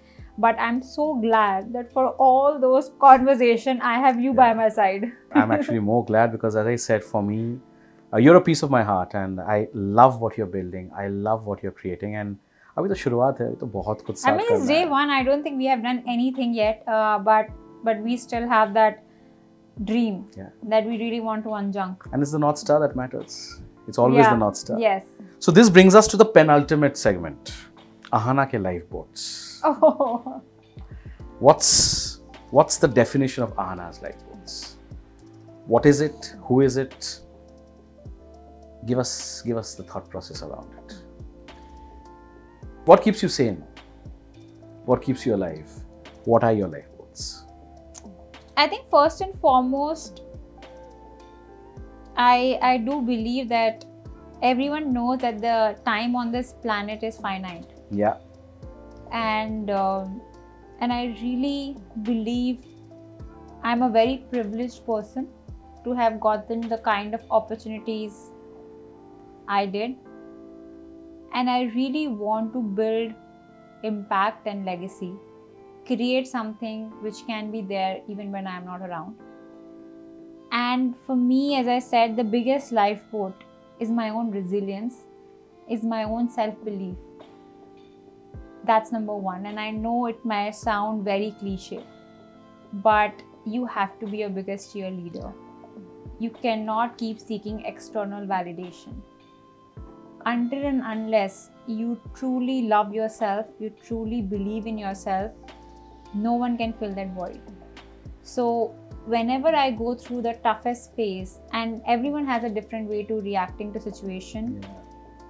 but 0.46 0.58
i'm 0.68 0.82
so 0.82 1.06
glad 1.26 1.72
that 1.74 1.92
for 1.98 2.04
all 2.28 2.60
those 2.64 2.90
conversation 3.04 3.80
i 3.82 3.94
have 4.08 4.20
you 4.26 4.34
by 4.42 4.48
Yeah. 4.50 4.60
my 4.64 4.70
side 4.80 5.06
I'm 5.42 5.52
actually 5.52 5.80
more 5.86 6.04
glad 6.10 6.32
because, 6.34 6.56
as 6.60 6.68
I 6.72 6.76
said, 6.82 7.04
for 7.04 7.22
me, 7.30 7.40
uh, 8.14 8.20
you're 8.26 8.36
a 8.40 8.42
piece 8.48 8.62
of 8.68 8.70
my 8.76 8.82
heart, 8.90 9.14
and 9.22 9.42
I 9.54 9.56
love 10.00 10.20
what 10.22 10.38
you're 10.38 10.52
building. 10.54 10.86
I 11.04 11.08
love 11.30 11.46
what 11.52 11.64
you're 11.66 11.74
creating, 11.80 12.14
and 12.22 12.38
अभी 12.78 12.90
तो 12.90 12.96
शुरुआत 13.02 13.40
है 13.42 13.48
अभी 13.48 13.56
तो 13.64 13.68
बहुत 13.74 14.02
कुछ 14.10 14.16
i 14.18 14.20
start 14.22 14.38
mean 14.38 14.52
it's 14.54 14.62
करना 14.62 14.68
day 14.74 14.80
है. 14.84 14.90
one 14.94 15.10
i 15.18 15.20
don't 15.30 15.44
think 15.48 15.58
we 15.64 15.68
have 15.72 15.84
done 15.88 16.00
anything 16.16 16.54
yet 16.60 16.88
uh, 16.98 17.18
but 17.28 17.52
but 17.90 18.02
we 18.08 18.18
still 18.26 18.48
have 18.54 18.74
that 18.80 19.02
dream 19.92 20.24
Yeah. 20.38 20.50
that 20.76 20.86
we 20.92 20.98
really 21.04 21.20
want 21.30 21.44
to 21.50 21.56
unjunk 21.62 22.08
And 22.12 22.22
it's 22.28 22.32
the 22.32 22.40
North 22.46 22.58
Star 22.58 22.80
that 22.86 22.96
matters. 23.02 23.38
It's 23.88 23.98
always 24.06 24.24
Yeah. 24.24 24.34
the 24.36 24.40
North 24.46 24.58
Star. 24.64 24.80
yes 24.80 25.04
So 25.48 25.52
this 25.60 25.70
brings 25.80 25.96
us 26.04 26.08
to 26.14 26.18
the 26.18 26.26
penultimate 26.40 26.98
segment, 26.98 27.52
Ahana 28.20 28.46
ke 28.54 28.62
lifeboats. 28.68 29.26
oh 29.65 30.43
What's 31.41 32.21
what's 32.51 32.77
the 32.77 32.89
definition 32.89 33.43
of 33.43 33.55
Ahana's 33.57 34.03
lifeboats? 34.03 34.77
What 35.67 35.87
is 35.87 36.01
it? 36.03 36.35
Who 36.43 36.61
is 36.61 36.77
it? 36.77 37.21
Give 38.87 38.99
us 38.99 39.41
give 39.43 39.57
us 39.57 39.75
the 39.75 39.83
thought 39.85 40.11
process 40.11 40.43
around 40.43 40.71
it. 40.81 40.97
What 42.85 43.03
keeps 43.03 43.23
you 43.23 43.29
sane? 43.31 43.65
What 44.85 45.01
keeps 45.01 45.25
you 45.25 45.35
alive? 45.35 45.71
What 46.25 46.45
are 46.45 46.53
your 46.53 46.69
lifeboats? 46.69 47.45
I 48.57 48.67
think 48.67 48.91
first 48.91 49.23
and 49.23 49.35
foremost, 49.41 50.21
I 52.17 52.59
I 52.61 52.77
do 52.77 53.01
believe 53.01 53.49
that 53.49 53.85
everyone 54.43 54.93
knows 54.93 55.21
that 55.21 55.41
the 55.41 55.77
time 55.87 56.17
on 56.17 56.33
this 56.33 56.53
planet 56.53 57.03
is 57.03 57.17
finite, 57.17 57.71
Yeah. 57.91 58.17
And 59.13 59.71
um, 59.71 60.21
and 60.81 60.93
I 60.93 61.17
really 61.23 61.77
believe 62.03 62.65
I'm 63.63 63.83
a 63.83 63.91
very 63.91 64.25
privileged 64.31 64.85
person 64.87 65.29
to 65.85 65.93
have 65.93 66.21
gotten 66.21 66.61
the 66.69 66.79
kind 66.79 67.15
of 67.15 67.23
opportunities 67.31 68.31
I 69.49 69.67
did, 69.67 69.97
and 71.35 71.51
I 71.51 71.65
really 71.75 72.07
want 72.09 72.53
to 72.53 72.63
build 72.63 73.13
impact 73.83 74.47
and 74.47 74.65
legacy 74.65 75.15
create 75.91 76.29
something 76.29 76.91
which 77.03 77.27
can 77.27 77.51
be 77.51 77.61
there 77.63 78.01
even 78.09 78.31
when 78.31 78.47
I'm 78.47 78.65
not 78.65 78.81
around. 78.81 79.17
And 80.53 80.95
for 81.07 81.17
me, 81.17 81.57
as 81.57 81.69
I 81.69 81.79
said, 81.79 82.17
the 82.17 82.25
biggest 82.25 82.73
lifeboat 82.73 83.45
is 83.79 83.91
my 83.91 84.11
own 84.11 84.31
resilience, 84.31 84.95
is 85.69 85.83
my 85.83 86.05
own 86.05 86.29
self 86.29 86.55
belief. 86.65 86.97
That's 88.65 88.93
number 88.93 89.15
one. 89.15 89.47
And 89.47 89.59
I 89.59 89.71
know 89.71 90.07
it 90.07 90.25
may 90.25 90.53
sound 90.53 91.05
very 91.05 91.35
cliche, 91.39 91.85
but 92.73 93.13
you 93.45 93.67
have 93.67 93.99
to 94.01 94.07
be 94.07 94.19
your 94.19 94.29
biggest 94.29 94.75
cheerleader. 94.75 95.33
You 96.19 96.31
cannot 96.31 96.99
keep 96.99 97.19
seeking 97.19 97.65
external 97.65 98.27
validation. 98.27 99.01
Until 100.27 100.67
and 100.67 100.83
unless 100.85 101.51
you 101.67 101.99
truly 102.15 102.63
love 102.63 102.93
yourself, 102.95 103.47
you 103.59 103.71
truly 103.83 104.21
believe 104.21 104.67
in 104.67 104.77
yourself, 104.77 105.33
no 106.13 106.35
one 106.35 106.59
can 106.59 106.75
fill 106.75 106.95
that 106.95 107.15
void. 107.15 107.41
So, 108.23 108.75
whenever 109.07 109.49
I 109.49 109.71
go 109.71 109.95
through 109.95 110.23
the 110.23 110.35
toughest 110.43 110.95
phase, 110.95 111.39
and 111.55 111.81
everyone 111.87 112.27
has 112.27 112.45
a 112.45 112.51
different 112.51 112.91
way 112.91 113.05
to 113.05 113.21
reacting 113.23 113.73
to 113.73 113.81
situation, 113.81 114.63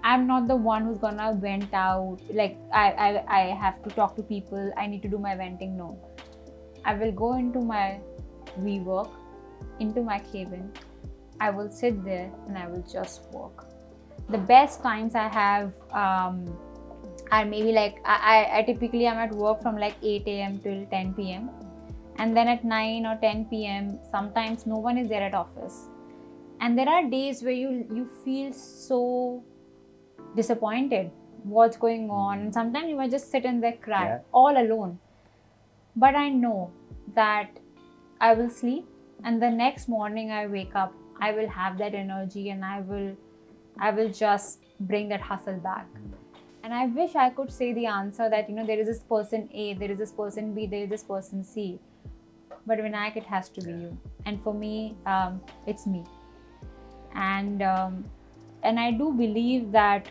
I'm 0.03 0.27
not 0.27 0.49
the 0.49 0.57
one 0.57 0.85
who's 0.85 0.99
gonna 0.99 1.35
vent 1.35 1.73
out. 1.75 2.19
Like 2.33 2.57
I, 2.73 2.93
I, 2.93 3.41
I 3.41 3.41
have 3.55 3.83
to 3.83 3.91
talk 3.91 4.17
to 4.17 4.23
people. 4.23 4.73
I 4.77 4.87
need 4.87 5.03
to 5.03 5.09
do 5.09 5.19
my 5.19 5.37
venting. 5.37 5.77
No, 5.77 5.99
I 6.85 6.95
will 6.95 7.13
go 7.13 7.35
into 7.35 7.61
my 7.61 8.01
WeWork, 8.61 9.11
into 9.79 10.03
my 10.03 10.19
cabin. 10.19 10.73
I 11.41 11.51
will 11.51 11.71
sit 11.71 12.05
there 12.05 12.31
and 12.47 12.57
I 12.57 12.69
will 12.69 12.85
just 12.91 13.23
work. 13.33 13.67
The 14.29 14.39
best 14.39 14.83
times 14.83 15.15
I 15.15 15.29
have 15.29 15.73
um, 15.93 16.57
are 17.31 17.45
maybe 17.45 17.73
like 17.73 17.99
I, 18.05 18.17
I, 18.37 18.59
I 18.59 18.63
typically 18.63 19.07
am 19.07 19.17
at 19.17 19.33
work 19.33 19.63
from 19.63 19.77
like 19.77 19.97
8 20.03 20.23
a.m. 20.27 20.59
till 20.61 20.87
10 20.87 21.15
p.m. 21.15 21.51
and 22.17 22.37
then 22.37 22.49
at 22.49 22.65
9 22.65 23.07
or 23.07 23.19
10 23.21 23.47
p.m. 23.47 23.99
sometimes 24.11 24.67
no 24.67 24.77
one 24.77 24.99
is 24.99 25.09
there 25.09 25.23
at 25.23 25.35
office. 25.35 25.89
And 26.61 26.79
there 26.79 26.89
are 26.89 27.09
days 27.09 27.43
where 27.43 27.53
you 27.53 27.87
you 27.95 28.07
feel 28.23 28.53
so 28.53 29.43
disappointed 30.37 31.11
what's 31.45 31.77
going 31.77 32.11
on? 32.11 32.39
And 32.41 32.55
sometimes 32.55 32.89
you 32.89 32.97
might 32.97 33.11
just 33.11 33.31
sit 33.31 33.45
in 33.45 33.61
there 33.61 33.73
cry 33.73 34.07
Yeah. 34.07 34.19
all 34.33 34.57
alone. 34.63 34.99
But 35.97 36.15
i 36.15 36.29
know 36.29 36.71
that 37.15 37.49
i 38.21 38.33
will 38.35 38.51
sleep 38.51 38.85
and 39.25 39.43
the 39.43 39.51
next 39.51 39.89
morning 39.89 40.31
i 40.31 40.47
wake 40.47 40.75
up 40.83 40.93
i 41.21 41.33
will 41.33 41.49
have 41.49 41.79
that 41.79 41.95
energy 41.95 42.51
and 42.51 42.65
i 42.65 42.81
will 42.81 43.09
i 43.79 43.91
will 43.91 44.11
just 44.11 44.61
bring 44.81 45.09
that 45.09 45.21
hustle 45.21 45.59
back. 45.59 45.87
And 46.63 46.75
i 46.75 46.87
wish 46.87 47.17
i 47.17 47.31
could 47.31 47.51
say 47.51 47.73
the 47.73 47.87
answer 47.87 48.29
that 48.31 48.49
you 48.49 48.55
know 48.55 48.67
there 48.67 48.79
is 48.79 48.87
this 48.87 49.03
person 49.15 49.49
a 49.53 49.75
there 49.75 49.91
is 49.91 49.99
this 49.99 50.13
person 50.13 50.55
b 50.55 50.67
there 50.67 50.85
is 50.85 50.91
this 50.91 51.03
person 51.03 51.43
c. 51.43 51.79
But 52.67 52.79
vinayak 52.79 53.17
it 53.17 53.25
has 53.25 53.49
to 53.59 53.63
be 53.63 53.73
you. 53.73 53.99
And 54.27 54.43
for 54.43 54.55
me 54.55 54.95
um, 55.07 55.41
it's 55.67 55.87
me. 55.87 56.05
And 57.15 57.63
um, 57.63 58.05
and 58.63 58.79
i 58.79 58.91
do 58.91 59.13
believe 59.13 59.73
that 59.73 60.09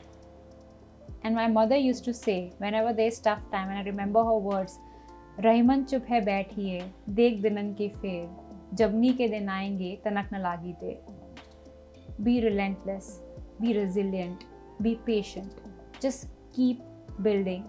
and 1.25 1.35
my 1.35 1.47
mother 1.49 1.77
used 1.77 2.05
to 2.05 2.13
say 2.15 2.39
whenever 2.59 2.93
there's 2.93 3.19
tough 3.27 3.45
time 3.53 3.69
and 3.71 3.79
i 3.79 3.83
remember 3.91 4.25
her 4.31 4.39
words 4.51 4.79
Rahiman 5.45 5.83
चुप 5.91 6.05
है 6.09 6.21
बैठिए 6.25 6.81
देख 7.15 7.41
दिनन 7.43 7.73
के 7.79 7.89
फेर 8.03 8.75
जबनी 8.81 9.13
के 9.21 9.29
दिन 9.29 9.49
आएंगे 9.49 9.91
तनक 10.05 10.29
न 10.35 10.41
लागी 10.43 10.73
देर 10.83 12.23
be 12.27 12.35
relentless 12.45 13.07
be 13.63 13.73
resilient 13.79 14.45
be 14.87 14.93
patient 15.07 15.57
just 16.05 16.29
keep 16.59 16.83
building 17.27 17.65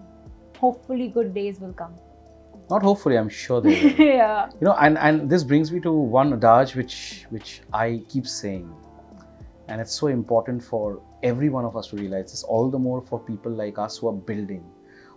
hopefully 0.60 1.08
good 1.18 1.32
days 1.38 1.62
will 1.66 1.78
come 1.84 1.96
Not 2.70 2.82
hopefully, 2.82 3.16
I'm 3.18 3.28
sure 3.38 3.56
they 3.64 3.74
will. 3.80 3.98
yeah 4.04 4.46
you 4.60 4.64
know 4.68 4.72
and 4.86 4.98
and 5.08 5.28
this 5.32 5.44
brings 5.50 5.68
me 5.74 5.80
to 5.82 5.90
one 6.14 6.32
adage 6.36 6.72
which 6.78 6.94
which 7.34 7.50
i 7.80 7.84
keep 8.14 8.30
saying 8.32 8.64
and 9.68 9.84
it's 9.84 9.98
so 10.04 10.08
important 10.14 10.64
for 10.70 10.80
every 11.23 11.49
one 11.49 11.65
of 11.65 11.77
us 11.77 11.87
to 11.87 11.95
realize 11.95 12.31
this 12.31 12.43
all 12.43 12.69
the 12.69 12.79
more 12.79 13.01
for 13.01 13.19
people 13.19 13.51
like 13.51 13.77
us 13.77 13.97
who 13.97 14.07
are 14.07 14.13
building 14.13 14.63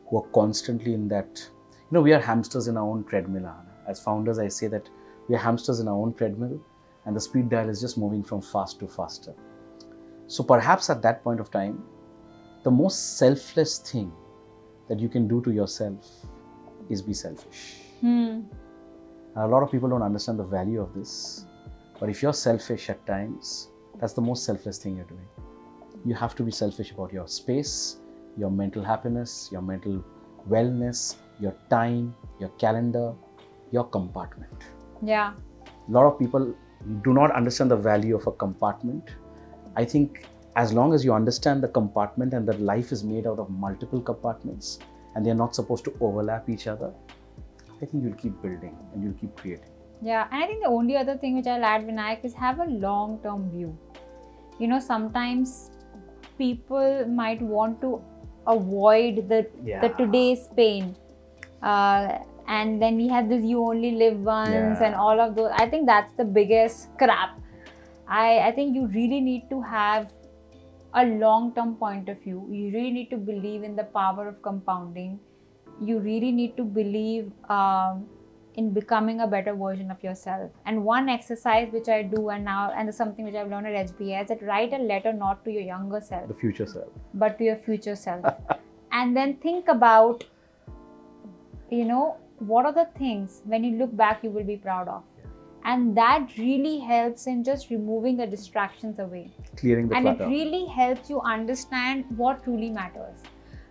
who 0.09 0.19
are 0.19 0.29
constantly 0.29 0.95
in 0.95 1.09
that 1.09 1.47
you 1.69 1.91
know 1.91 2.01
we 2.01 2.13
are 2.13 2.21
hamsters 2.21 2.69
in 2.69 2.77
our 2.77 2.85
own 2.85 3.05
treadmill 3.05 3.51
as 3.89 4.03
founders 4.03 4.39
i 4.39 4.49
say 4.49 4.67
that 4.67 4.89
we 5.29 5.35
are 5.35 5.39
hamsters 5.39 5.81
in 5.81 5.89
our 5.89 5.95
own 5.95 6.13
treadmill 6.15 6.61
and 7.07 7.17
the 7.17 7.21
speed 7.21 7.49
dial 7.49 7.69
is 7.69 7.81
just 7.81 7.99
moving 7.99 8.23
from 8.23 8.41
fast 8.41 8.79
to 8.79 8.87
faster 8.87 9.35
so 10.27 10.43
perhaps 10.43 10.91
at 10.91 11.03
that 11.03 11.23
point 11.23 11.41
of 11.41 11.51
time 11.51 11.83
the 12.65 12.71
most 12.71 13.19
selfless 13.19 13.79
thing 13.79 14.13
that 14.89 14.99
you 14.99 15.09
can 15.09 15.29
do 15.29 15.41
to 15.43 15.51
yourself 15.51 16.27
is 16.89 17.03
be 17.03 17.15
selfish 17.15 17.85
hmm. 18.01 18.41
a 19.37 19.47
lot 19.47 19.63
of 19.63 19.71
people 19.71 19.89
don't 19.89 20.03
understand 20.03 20.39
the 20.39 20.45
value 20.45 20.81
of 20.81 20.95
this. 20.95 21.47
But 21.99 22.09
if 22.09 22.23
you're 22.23 22.35
selfish 22.35 22.91
at 22.91 23.05
times, 23.07 23.69
that's 24.01 24.13
the 24.13 24.21
most 24.21 24.45
selfless 24.45 24.79
thing 24.79 24.97
you're 24.97 25.07
doing. 25.07 25.27
You 26.05 26.15
have 26.15 26.35
to 26.37 26.43
be 26.43 26.51
selfish 26.51 26.91
about 26.93 27.13
your 27.13 27.27
space, 27.27 27.97
your 28.37 28.51
mental 28.51 28.83
happiness, 28.83 29.49
your 29.51 29.63
mental 29.63 30.05
wellness, 30.49 31.17
your 31.41 31.55
time, 31.71 32.15
your 32.41 32.51
calendar, 32.65 33.15
your 33.73 33.85
compartment. 33.85 34.69
yeah 35.03 35.33
A 35.89 35.93
lot 35.97 36.07
of 36.07 36.19
people 36.19 36.55
do 37.03 37.13
not 37.13 37.31
understand 37.33 37.71
the 37.71 37.77
value 37.77 38.17
of 38.17 38.27
a 38.27 38.33
compartment. 38.33 39.11
I 39.77 39.85
think 39.85 40.27
as 40.57 40.73
long 40.73 40.95
as 40.95 41.05
you 41.05 41.13
understand 41.13 41.63
the 41.63 41.69
compartment 41.69 42.35
and 42.35 42.47
that 42.49 42.61
life 42.61 42.93
is 42.93 43.03
made 43.03 43.27
out 43.27 43.39
of 43.39 43.51
multiple 43.51 44.01
compartments 44.01 44.79
and 45.15 45.27
they're 45.27 45.35
not 45.35 45.55
supposed 45.55 45.85
to 45.85 45.95
overlap 46.01 46.49
each 46.49 46.67
other, 46.67 46.93
I 47.83 47.87
think 47.87 48.05
you'll 48.05 48.15
keep 48.15 48.41
building 48.43 48.77
and 48.93 49.03
you'll 49.03 49.15
keep 49.15 49.37
creating. 49.37 49.71
Yeah, 50.03 50.29
and 50.31 50.45
I 50.45 50.47
think 50.47 50.63
the 50.63 50.69
only 50.69 50.97
other 50.97 51.17
thing 51.17 51.37
which 51.37 51.47
I'll 51.47 51.65
add, 51.65 51.87
Vinayak, 51.87 52.25
is 52.25 52.35
have 52.35 52.61
a 52.61 52.67
long 52.67 53.21
term 53.23 53.51
view. 53.51 53.77
You 54.59 54.69
know, 54.69 54.79
sometimes 54.79 55.71
people 56.39 57.07
might 57.07 57.41
want 57.43 57.81
to 57.81 58.01
avoid 58.47 59.29
the, 59.29 59.47
Yeah. 59.65 59.81
the 59.81 59.89
today's 59.91 60.49
pain. 60.57 60.97
Uh, 61.63 62.19
and 62.47 62.81
then 62.81 62.97
we 62.97 63.09
have 63.09 63.29
this 63.29 63.43
you 63.45 63.63
only 63.65 63.93
live 63.93 64.19
once 64.21 64.53
Yeah. 64.81 64.85
and 64.87 64.95
all 64.95 65.21
of 65.21 65.35
those. 65.35 65.51
I 65.55 65.69
think 65.69 65.87
that's 65.87 66.13
the 66.13 66.25
biggest 66.25 66.89
crap. 66.99 67.39
I, 68.07 68.41
I 68.41 68.53
think 68.53 68.75
you 68.75 68.87
really 68.89 69.21
need 69.21 69.49
to 69.51 69.63
have 69.63 70.13
a 70.93 71.05
long 71.07 71.55
term 71.55 71.77
point 71.77 72.09
of 72.09 72.21
view. 72.23 72.47
You 72.51 72.71
really 72.71 72.91
need 72.91 73.11
to 73.11 73.17
believe 73.17 73.63
in 73.63 73.77
the 73.77 73.85
power 73.85 74.29
of 74.29 74.43
compounding. 74.43 75.19
You 75.81 75.99
really 75.99 76.31
need 76.33 76.57
to 76.57 76.65
believe 76.65 77.33
um, 77.51 78.07
in 78.55 78.71
becoming 78.73 79.21
a 79.21 79.27
better 79.27 79.55
version 79.55 79.91
of 79.91 80.03
yourself. 80.03 80.51
And 80.67 80.85
one 80.85 81.09
exercise 81.09 81.73
which 81.73 81.89
I 81.89 82.03
do, 82.03 82.29
and 82.31 82.45
now, 82.45 82.73
and 82.77 82.89
it's 82.89 82.99
something 82.99 83.25
which 83.25 83.35
I've 83.35 83.51
learned 83.51 83.67
at 83.67 83.89
HBS, 83.89 84.23
is 84.23 84.29
that 84.29 84.43
write 84.43 84.73
a 84.73 84.79
letter 84.79 85.13
not 85.13 85.45
to 85.45 85.51
your 85.51 85.63
younger 85.63 86.01
self, 86.01 86.29
The 86.29 86.35
future 86.35 86.67
self. 86.67 86.89
but 87.15 87.39
to 87.39 87.45
your 87.45 87.57
future 87.57 87.97
self. 87.97 88.25
and 88.93 89.17
then 89.17 89.37
think 89.37 89.69
about, 89.69 90.25
you 91.71 91.85
know, 91.85 92.17
what 92.39 92.67
are 92.67 92.73
the 92.73 92.89
things 92.99 93.43
when 93.45 93.65
you 93.65 93.77
look 93.79 93.97
back 93.97 94.23
you 94.23 94.31
will 94.31 94.45
be 94.45 94.57
proud 94.57 94.89
of. 94.89 95.03
And 95.67 95.97
that 95.97 96.29
really 96.37 96.79
helps 96.79 97.27
in 97.27 97.43
just 97.43 97.71
removing 97.71 98.19
the 98.19 98.27
distractions 98.27 98.99
away 98.99 99.31
Clearing 99.57 99.89
the 99.89 99.97
and 99.97 100.07
it 100.09 100.21
really 100.21 100.67
helps 100.67 101.09
you 101.09 101.21
understand 101.23 102.05
what 102.19 102.45
truly 102.45 102.69
matters 102.69 103.23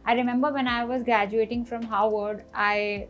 i 0.05 0.14
remember 0.14 0.51
when 0.51 0.68
i 0.68 0.84
was 0.84 1.03
graduating 1.03 1.64
from 1.64 1.84
harvard 1.84 2.43
i 2.55 3.07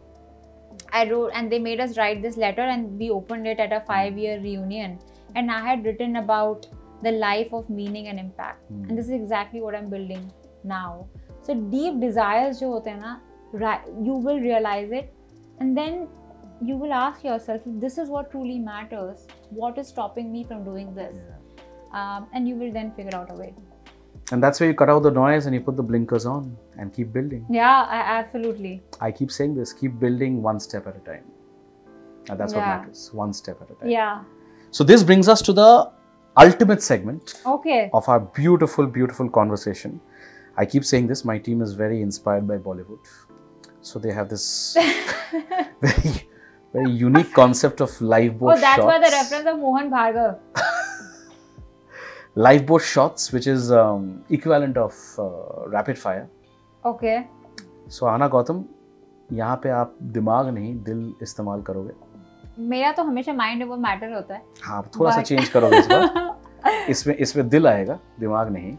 i 1.00 1.10
wrote 1.10 1.32
and 1.34 1.52
they 1.52 1.60
made 1.60 1.80
us 1.86 1.98
write 1.98 2.22
this 2.22 2.38
letter 2.38 2.62
and 2.76 2.98
we 3.00 3.10
opened 3.10 3.48
it 3.48 3.60
at 3.60 3.74
a 3.74 3.82
five 3.92 4.18
year 4.18 4.40
reunion. 4.40 5.00
And 5.36 5.52
i 5.52 5.60
had 5.68 5.86
written 5.86 6.18
about 6.18 6.68
the 7.04 7.12
life 7.12 7.54
of 7.54 7.70
meaning 7.70 8.08
and 8.08 8.20
impact. 8.20 8.66
Hmm. 8.70 8.84
and 8.86 8.98
this 8.98 9.06
is 9.08 9.12
exactly 9.12 9.62
what 9.62 9.76
i'm 9.76 9.90
building 9.90 10.32
now. 10.64 11.08
So 11.42 11.56
deep 11.56 12.00
desires 12.00 12.60
jo 12.60 12.74
hote 12.74 12.92
na 13.06 13.16
you 14.02 14.14
will 14.14 14.40
realize 14.40 14.92
it. 14.92 15.14
And 15.60 15.78
then 15.78 16.08
you 16.62 16.76
will 16.78 16.94
ask 16.94 17.24
yourself 17.24 17.62
if 17.66 17.80
this 17.82 17.98
is 17.98 18.10
what 18.10 18.32
truly 18.32 18.58
matters 18.60 19.28
what 19.50 19.78
is 19.78 19.88
stopping 19.88 20.32
me 20.32 20.44
from 20.44 20.64
doing 20.64 20.94
this? 20.96 21.18
Um, 21.92 22.28
and 22.34 22.48
you 22.48 22.56
will 22.56 22.72
then 22.72 22.92
figure 22.92 23.16
out 23.16 23.32
a 23.32 23.36
way. 23.36 23.54
And 24.32 24.42
that's 24.42 24.60
where 24.60 24.70
you 24.70 24.76
cut 24.76 24.90
out 24.90 25.04
the 25.04 25.12
noise 25.12 25.46
and 25.46 25.54
you 25.54 25.62
put 25.62 25.76
the 25.76 25.84
blinkers 25.84 26.26
on 26.26 26.56
and 26.78 26.94
keep 26.94 27.12
building. 27.14 27.46
Yeah, 27.50 27.84
I, 27.90 27.98
absolutely. 28.20 28.82
I 29.02 29.12
keep 29.12 29.32
saying 29.32 29.56
this 29.56 29.74
keep 29.74 30.00
building 30.00 30.42
one 30.42 30.60
step 30.60 30.88
at 30.88 30.96
a 30.96 31.00
time. 31.00 31.24
And 32.30 32.40
that's 32.40 32.54
what 32.54 32.62
matters. 32.62 33.10
One 33.14 33.34
step 33.34 33.62
at 33.62 33.70
a 33.70 33.74
time. 33.76 33.90
Yeah. 33.90 34.24
So, 34.72 34.84
this 34.84 35.04
brings 35.04 35.28
us 35.28 35.42
to 35.44 35.54
the 35.54 35.92
ultimate 36.38 36.82
segment 36.82 37.42
Okay. 37.46 37.90
of 37.94 38.08
our 38.10 38.20
beautiful, 38.22 38.88
beautiful 38.88 39.30
conversation. 39.30 40.00
I 40.58 40.66
keep 40.66 40.86
saying 40.86 41.08
this, 41.08 41.26
my 41.26 41.38
team 41.38 41.62
is 41.62 41.74
very 41.74 42.02
inspired 42.02 42.48
by 42.48 42.58
Bollywood. 42.58 43.00
So, 43.82 44.00
they 44.00 44.12
have 44.14 44.30
this 44.30 44.78
very, 45.82 46.28
very 46.72 46.90
unique 46.92 47.34
concept 47.34 47.82
of 47.82 48.00
lifeboat 48.02 48.54
Oh, 48.58 48.60
that's 48.62 48.78
shots. 48.78 48.86
why 48.86 49.00
the 49.00 49.12
reference 49.12 49.48
of 49.48 49.60
Mohan 49.60 49.92
Bhargav. 49.92 50.40
Lifeboat 52.36 52.82
shots, 52.82 53.32
which 53.32 53.46
is 53.46 53.72
um, 53.72 54.24
equivalent 54.30 54.78
of 54.78 54.96
uh, 55.20 55.68
rapid 55.68 55.98
fire. 55.98 56.28
Okay. 56.84 57.18
So 57.90 58.06
आना 58.06 58.28
गौतम 58.28 58.64
यहाँ 59.34 59.56
पे 59.64 59.70
आप 59.70 59.96
दिमाग 60.14 60.48
नहीं 60.48 60.74
दिल 60.84 61.14
इस्तेमाल 61.22 61.62
करोगे 61.62 61.94
मेरा 62.70 62.92
तो 62.92 63.04
हमेशा 63.04 63.34
माइंड 63.34 63.64
ओवर 63.64 63.78
मैटर 63.78 64.14
होता 64.14 64.36
है 64.36 64.42
हाँ 64.64 64.82
थोड़ा 64.98 65.12
सा 65.12 65.18
But- 65.18 65.28
चेंज 65.28 65.50
करोगे 65.50 65.78
इस 65.78 65.88
बार 65.88 66.86
इसमें 66.90 67.16
इसमें 67.16 67.48
दिल 67.50 67.68
आएगा 67.68 68.00
दिमाग 68.20 68.52
नहीं 68.54 68.76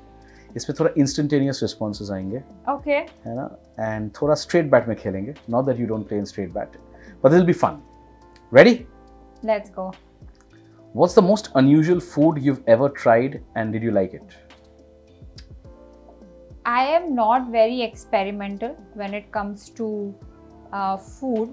इसमें 0.56 0.76
थोड़ा 0.81 0.90
इंस्टेंटेनियस 0.98 1.60
रिस्पॉन्सेज 1.62 2.10
आएँगे 2.10 2.43
okay. 2.70 3.01
है 3.26 3.36
ना 3.36 3.48
एंड 3.81 4.10
थोड़ा 4.20 4.35
स्ट्रेट 4.43 4.70
बैट 4.70 4.89
में 4.89 4.97
खेलेंगे 4.97 5.35
not 5.51 5.64
that 5.66 5.81
you 5.81 5.86
don't 5.86 6.09
play 6.09 6.18
in 6.18 6.24
straight 6.24 6.52
bat 6.55 6.76
but 7.24 7.31
दिल 7.31 7.47
be 7.47 7.52
fun 7.55 7.81
ready 8.52 8.74
Let's 9.43 9.70
go. 9.72 9.82
What's 10.95 11.15
the 11.15 11.23
most 11.23 11.49
unusual 11.57 11.99
food 11.99 12.37
you've 12.41 12.62
ever 12.69 12.89
tried 12.89 13.43
and 13.57 13.73
did 13.73 13.83
you 13.83 13.91
like 13.91 14.15
it? 14.15 14.23
I 16.65 16.85
am 16.87 17.16
not 17.16 17.51
very 17.51 17.83
experimental 17.83 18.77
when 18.93 19.12
it 19.12 19.33
comes 19.33 19.71
to 19.71 20.15
uh, 20.73 20.97
food, 20.97 21.53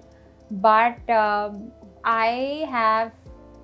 but 0.52 1.10
um, 1.10 1.72
I 2.04 2.68
have 2.70 3.14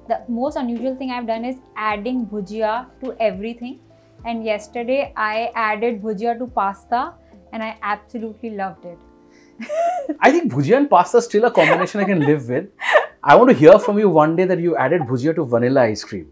the 0.08 0.24
most 0.28 0.56
unusual 0.56 0.95
thing 0.95 1.12
I've 1.12 1.28
done 1.28 1.45
is 1.45 1.58
adding 1.76 2.26
bhujia 2.26 2.88
to 3.04 3.16
everything. 3.20 3.80
And 4.26 4.44
yesterday 4.44 5.14
I 5.16 5.52
added 5.54 6.02
bhujia 6.02 6.40
to 6.40 6.48
pasta 6.48 7.14
and 7.54 7.62
I 7.62 7.78
absolutely 7.84 8.49
loved 8.49 8.86
it. 8.86 8.98
I 10.22 10.32
think 10.32 10.52
bhujia 10.52 10.78
and 10.78 10.90
pasta 10.90 11.18
is 11.18 11.26
still 11.26 11.45
a 11.45 11.52
combination 11.52 12.02
I 12.02 12.06
can 12.06 12.22
live 12.22 12.49
with. 12.49 12.70
I 13.32 13.36
want 13.36 13.49
to 13.52 13.56
hear 13.62 13.78
from 13.86 13.99
you 13.99 14.10
one 14.10 14.36
day 14.36 14.45
that 14.49 14.60
you 14.66 14.76
added 14.84 15.02
bhujia 15.12 15.36
to 15.36 15.45
vanilla 15.54 15.82
ice 15.84 16.04
cream. 16.10 16.28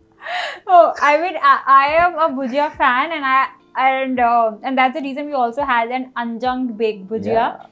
Oh, 0.65 0.93
I 1.01 1.17
mean, 1.21 1.35
I, 1.41 1.55
I 1.67 1.87
am 2.03 2.13
a 2.25 2.27
bhujia 2.37 2.67
fan, 2.77 3.11
and 3.11 3.25
I 3.31 3.47
and 3.77 4.19
uh, 4.19 4.53
and 4.63 4.77
that's 4.77 4.95
the 4.97 5.01
reason 5.01 5.25
we 5.27 5.33
also 5.33 5.63
had 5.71 5.91
an 5.97 6.05
unjunk 6.23 6.77
baked 6.77 7.07
bhujia, 7.09 7.33
Yeah. 7.33 7.65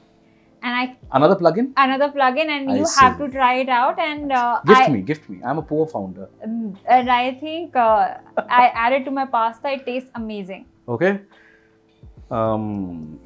and 0.62 0.76
I 0.82 0.96
Another 1.20 1.36
plugin? 1.36 1.72
another 1.86 2.10
plugin, 2.18 2.52
and 2.58 2.70
I 2.70 2.76
you 2.76 2.86
have 3.00 3.16
to 3.22 3.30
try 3.38 3.54
it 3.64 3.72
out. 3.78 3.98
And 3.98 4.30
uh, 4.42 4.60
Gift 4.66 4.82
I, 4.82 4.92
me, 4.98 5.00
gift 5.12 5.28
me. 5.30 5.40
I'm 5.42 5.58
a 5.58 5.66
poor 5.72 5.86
founder. 5.96 6.28
Mm, 6.46 6.76
and 6.98 7.10
I 7.10 7.34
think 7.46 7.74
uh, 7.74 8.18
I 8.62 8.66
added 8.86 9.06
to 9.06 9.10
my 9.10 9.24
pasta. 9.24 9.72
It 9.78 9.86
tastes 9.86 10.10
amazing. 10.14 10.66
Okay. 10.86 11.20
Um, 12.30 13.18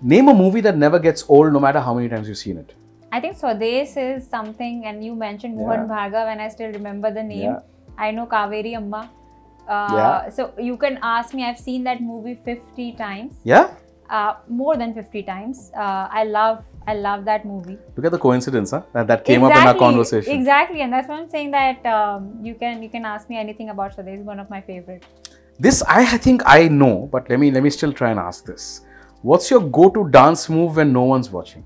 name 0.00 0.28
a 0.28 0.34
movie 0.34 0.60
that 0.62 0.76
never 0.76 0.98
gets 0.98 1.24
old, 1.28 1.52
no 1.52 1.60
matter 1.60 1.80
how 1.80 1.94
many 1.94 2.08
times 2.08 2.26
you've 2.28 2.38
seen 2.38 2.56
it. 2.56 2.74
I 3.12 3.20
think 3.20 3.36
Swades 3.36 3.96
is 4.02 4.26
something, 4.26 4.86
and 4.86 5.04
you 5.04 5.14
mentioned 5.14 5.56
Mohan 5.56 5.80
Yeah. 5.86 5.94
Bhargav, 5.94 6.32
and 6.32 6.40
I 6.40 6.48
still 6.48 6.72
remember 6.78 7.10
the 7.18 7.22
name. 7.22 7.42
Yeah. 7.42 8.04
I 8.06 8.10
know 8.10 8.26
Kaveri 8.26 8.74
Amma. 8.76 9.02
Uh, 9.68 9.88
Yeah. 9.96 10.28
So 10.36 10.50
you 10.68 10.76
can 10.84 10.98
ask 11.14 11.34
me. 11.34 11.44
I've 11.48 11.58
seen 11.64 11.84
that 11.84 12.00
movie 12.10 12.34
50 12.50 12.92
times, 13.00 13.34
Yeah. 13.44 13.66
uh, 14.10 14.34
more 14.62 14.76
than 14.82 14.94
50 14.94 15.22
times. 15.22 15.60
Uh, 15.76 16.06
I 16.20 16.24
love, 16.24 16.62
I 16.86 16.94
love 16.94 17.24
that 17.26 17.44
movie. 17.50 17.76
Look 17.96 18.06
at 18.06 18.12
the 18.16 18.18
coincidence, 18.18 18.70
huh? 18.76 18.82
That, 18.94 19.06
that 19.10 19.24
came 19.26 19.44
up 19.48 19.54
in 19.60 19.66
our 19.72 19.74
conversation. 19.82 20.32
Exactly, 20.38 20.80
and 20.80 20.92
that's 20.92 21.08
why 21.08 21.18
I'm 21.20 21.28
saying 21.36 21.50
that 21.58 21.84
um, 21.96 22.30
you 22.48 22.54
can 22.62 22.82
you 22.82 22.88
can 22.96 23.04
ask 23.14 23.28
me 23.34 23.36
anything 23.42 23.68
about 23.74 23.96
Swades. 23.98 24.24
One 24.32 24.40
of 24.46 24.48
my 24.56 24.60
favorite. 24.70 25.04
This 25.66 25.82
I, 25.98 26.00
I 26.14 26.18
think 26.28 26.42
I 26.46 26.68
know, 26.80 26.94
but 27.12 27.28
let 27.34 27.38
me 27.44 27.50
let 27.58 27.62
me 27.68 27.70
still 27.78 27.92
try 28.00 28.10
and 28.16 28.18
ask 28.28 28.46
this. 28.52 28.80
What's 29.30 29.50
your 29.50 29.60
go-to 29.78 30.08
dance 30.16 30.48
move 30.48 30.76
when 30.82 30.92
no 30.92 31.04
one's 31.14 31.30
watching? 31.30 31.64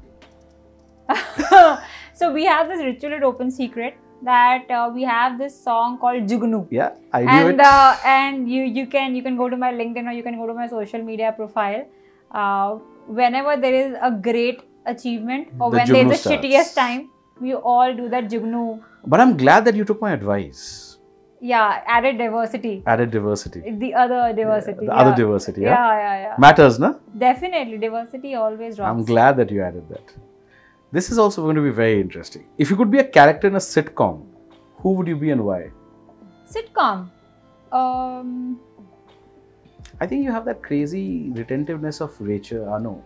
so 2.14 2.32
we 2.32 2.44
have 2.44 2.68
this 2.68 2.82
ritual 2.82 3.14
at 3.14 3.22
Open 3.22 3.50
Secret 3.50 3.96
that 4.22 4.70
uh, 4.70 4.90
we 4.92 5.02
have 5.02 5.38
this 5.38 5.58
song 5.62 5.98
called 5.98 6.26
Jugnu. 6.26 6.66
Yeah, 6.70 6.90
I 7.12 7.22
do 7.22 7.28
and 7.28 7.60
it. 7.60 7.66
uh, 7.66 7.96
and 8.04 8.50
you 8.50 8.62
you 8.64 8.86
can 8.86 9.14
you 9.14 9.22
can 9.22 9.36
go 9.36 9.48
to 9.48 9.56
my 9.56 9.72
LinkedIn 9.72 10.08
or 10.08 10.12
you 10.12 10.22
can 10.22 10.38
go 10.38 10.46
to 10.46 10.54
my 10.54 10.66
social 10.66 11.02
media 11.02 11.32
profile. 11.36 11.86
Uh, 12.30 12.78
whenever 13.06 13.56
there 13.56 13.74
is 13.74 13.94
a 14.02 14.10
great 14.10 14.62
achievement 14.86 15.48
or 15.60 15.70
The 15.70 15.76
when 15.78 15.92
there's 15.92 16.08
the 16.10 16.16
starts. 16.16 16.44
shittiest 16.44 16.74
time, 16.74 17.10
we 17.40 17.54
all 17.54 17.94
do 17.94 18.08
that 18.08 18.28
Jugnu. 18.28 18.82
but 19.06 19.20
I'm 19.20 19.36
glad 19.36 19.64
that 19.66 19.76
you 19.76 19.84
took 19.84 20.00
my 20.00 20.12
advice. 20.12 20.98
Yeah, 21.40 21.82
added 21.86 22.16
diversity. 22.18 22.82
Added 22.86 23.10
diversity. 23.10 23.60
The 23.70 23.94
other 23.94 24.32
diversity. 24.34 24.78
the 24.78 24.84
yeah. 24.86 24.94
other 24.94 25.14
diversity, 25.14 25.60
yeah? 25.60 25.68
Yeah, 25.68 25.98
yeah, 25.98 26.20
yeah. 26.22 26.34
Matters, 26.38 26.78
na? 26.78 26.94
Definitely, 27.16 27.76
diversity 27.76 28.34
always 28.34 28.78
rocks. 28.78 28.88
I'm 28.90 29.04
glad 29.04 29.36
that 29.36 29.50
you 29.50 29.62
added 29.62 29.86
that. 29.90 30.14
This 30.92 31.10
is 31.10 31.18
also 31.18 31.42
going 31.42 31.56
to 31.56 31.62
be 31.62 31.70
very 31.70 32.00
interesting. 32.00 32.46
If 32.58 32.70
you 32.70 32.76
could 32.76 32.90
be 32.90 32.98
a 32.98 33.04
character 33.04 33.48
in 33.48 33.56
a 33.56 33.58
sitcom, 33.58 34.24
who 34.76 34.92
would 34.92 35.08
you 35.08 35.16
be 35.16 35.30
and 35.30 35.44
why? 35.44 35.70
Sitcom. 36.48 37.10
Um, 37.72 38.60
I 40.00 40.06
think 40.06 40.24
you 40.24 40.30
have 40.30 40.44
that 40.44 40.62
crazy 40.62 41.30
retentiveness 41.30 42.00
of 42.00 42.14
Rachel. 42.20 42.72
Uh, 42.72 42.78
no, 42.78 43.04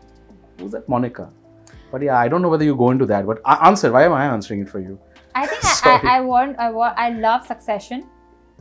who's 0.59 0.73
that? 0.73 0.89
Monica. 0.89 1.31
But 1.91 2.03
yeah, 2.03 2.19
I 2.19 2.29
don't 2.29 2.43
know 2.43 2.49
whether 2.49 2.65
you 2.65 2.77
go 2.77 2.91
into 2.91 3.07
that. 3.07 3.27
But 3.27 3.41
uh, 3.45 3.59
answer. 3.65 3.91
Why 3.91 4.05
am 4.05 4.13
I 4.13 4.27
answering 4.27 4.61
it 4.61 4.69
for 4.69 4.81
you? 4.81 4.99
I 5.35 5.47
think 5.47 5.65
I, 5.87 5.97
I, 5.97 6.17
I 6.19 6.21
want 6.21 6.59
I 6.59 6.71
want 6.71 6.99
I 6.99 7.11
love 7.11 7.47
Succession. 7.47 8.07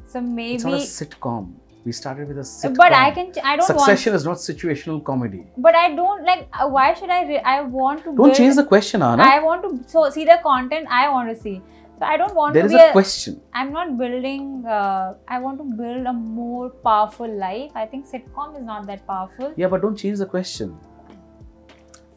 So 0.06 0.22
maybe 0.22 0.56
It's 0.56 0.64
not 0.64 0.74
a 0.74 0.78
sitcom. 0.78 1.54
We 1.90 1.94
started 1.98 2.28
with 2.32 2.38
a 2.38 2.46
sitcom. 2.48 2.76
but 2.80 2.94
I 2.94 3.10
can 3.18 3.32
I 3.52 3.56
don't 3.60 3.68
want 3.68 3.80
Succession 3.82 4.14
is 4.18 4.26
not 4.30 4.38
situational 4.46 4.98
comedy. 5.10 5.40
But 5.68 5.78
I 5.84 5.86
don't 6.00 6.24
like. 6.30 6.44
uh, 6.54 6.68
Why 6.76 6.88
should 7.00 7.14
I? 7.16 7.22
Re- 7.30 7.40
I 7.54 7.62
want 7.78 8.04
to. 8.04 8.10
Don't 8.10 8.20
build- 8.28 8.36
change 8.40 8.58
the 8.60 8.66
question, 8.72 9.02
Ahana. 9.08 9.26
I 9.36 9.40
want 9.46 9.64
to. 9.68 9.72
So 9.94 10.04
see 10.18 10.26
the 10.32 10.38
content 10.44 10.92
I 11.00 11.02
want 11.16 11.32
to 11.34 11.36
see. 11.48 11.56
So 12.02 12.06
I 12.12 12.18
don't 12.24 12.36
want 12.42 12.54
There 12.60 12.68
to 12.68 12.70
is 12.74 12.76
be 12.76 12.84
a 12.84 12.92
question. 12.98 13.42
I'm 13.62 13.74
not 13.80 13.98
building. 14.04 14.46
Uh, 14.76 15.16
I 15.38 15.40
want 15.48 15.64
to 15.64 15.68
build 15.82 16.12
a 16.14 16.16
more 16.20 16.70
powerful 16.92 17.34
life. 17.48 17.82
I 17.86 17.88
think 17.96 18.08
sitcom 18.14 18.56
is 18.62 18.64
not 18.72 18.86
that 18.94 19.04
powerful. 19.12 19.52
Yeah, 19.64 19.74
but 19.76 19.82
don't 19.88 19.98
change 20.06 20.22
the 20.26 20.30
question. 20.38 20.78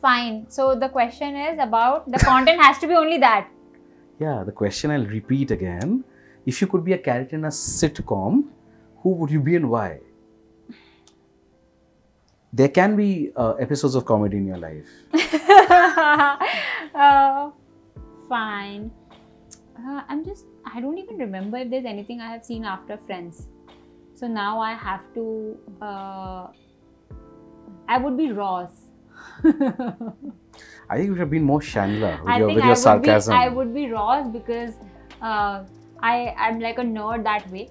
Fine. 0.06 0.38
So 0.60 0.70
the 0.86 0.90
question 1.00 1.42
is 1.48 1.58
about 1.70 2.10
the 2.16 2.24
content 2.30 2.60
has 2.68 2.78
to 2.86 2.94
be 2.94 3.02
only 3.04 3.18
that. 3.26 3.48
Yeah, 4.26 4.38
the 4.52 4.56
question 4.64 4.90
I'll 4.98 5.10
repeat 5.18 5.50
again. 5.60 6.00
If 6.54 6.60
you 6.60 6.66
could 6.74 6.84
be 6.94 6.98
a 7.02 7.04
character 7.12 7.36
in 7.44 7.44
a 7.54 7.54
sitcom, 7.62 8.42
who 9.02 9.10
would 9.10 9.30
you 9.30 9.40
be 9.40 9.56
and 9.56 9.68
why? 9.68 10.00
There 12.52 12.68
can 12.68 12.96
be 12.96 13.32
uh, 13.34 13.52
episodes 13.54 13.94
of 13.94 14.04
comedy 14.04 14.36
in 14.36 14.46
your 14.46 14.58
life. 14.58 14.86
uh, 16.94 17.50
fine. 18.28 18.90
Uh, 19.78 20.02
I'm 20.08 20.24
just. 20.24 20.44
I 20.64 20.80
don't 20.80 20.98
even 20.98 21.16
remember 21.16 21.56
if 21.56 21.70
there's 21.70 21.86
anything 21.86 22.20
I 22.20 22.30
have 22.30 22.44
seen 22.44 22.64
after 22.64 22.98
Friends. 23.06 23.48
So 24.14 24.26
now 24.28 24.60
I 24.60 24.74
have 24.74 25.00
to. 25.14 25.58
Uh, 25.80 26.48
I 27.88 27.98
would 27.98 28.16
be 28.16 28.32
Ross. 28.32 28.70
I 30.90 30.96
think 30.96 31.06
you 31.06 31.14
should 31.14 31.18
have 31.20 31.30
been 31.30 31.42
more 31.42 31.60
Chandler 31.60 32.18
with 32.20 32.28
I 32.28 32.38
your, 32.38 32.48
think 32.48 32.56
with 32.56 32.64
I 32.64 32.66
your 32.66 32.74
would 32.74 32.82
sarcasm. 32.82 33.32
be. 33.32 33.38
I 33.38 33.48
would 33.48 33.74
be 33.74 33.90
Ross 33.90 34.28
because 34.28 34.74
uh, 35.22 35.64
I 36.00 36.34
I'm 36.38 36.60
like 36.60 36.78
a 36.78 36.82
nerd 36.82 37.24
that 37.24 37.50
way. 37.50 37.70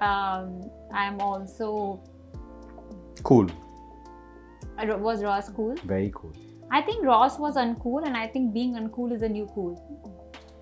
Um, 0.00 0.70
I'm 0.92 1.20
also. 1.20 2.02
Cool. 3.22 3.48
Was 4.76 5.22
Ross 5.22 5.48
cool? 5.50 5.76
Very 5.84 6.10
cool. 6.14 6.32
I 6.70 6.82
think 6.82 7.04
Ross 7.04 7.38
was 7.38 7.56
uncool, 7.56 8.04
and 8.04 8.16
I 8.16 8.26
think 8.26 8.52
being 8.52 8.74
uncool 8.74 9.12
is 9.12 9.22
a 9.22 9.28
new 9.28 9.48
cool. 9.54 9.80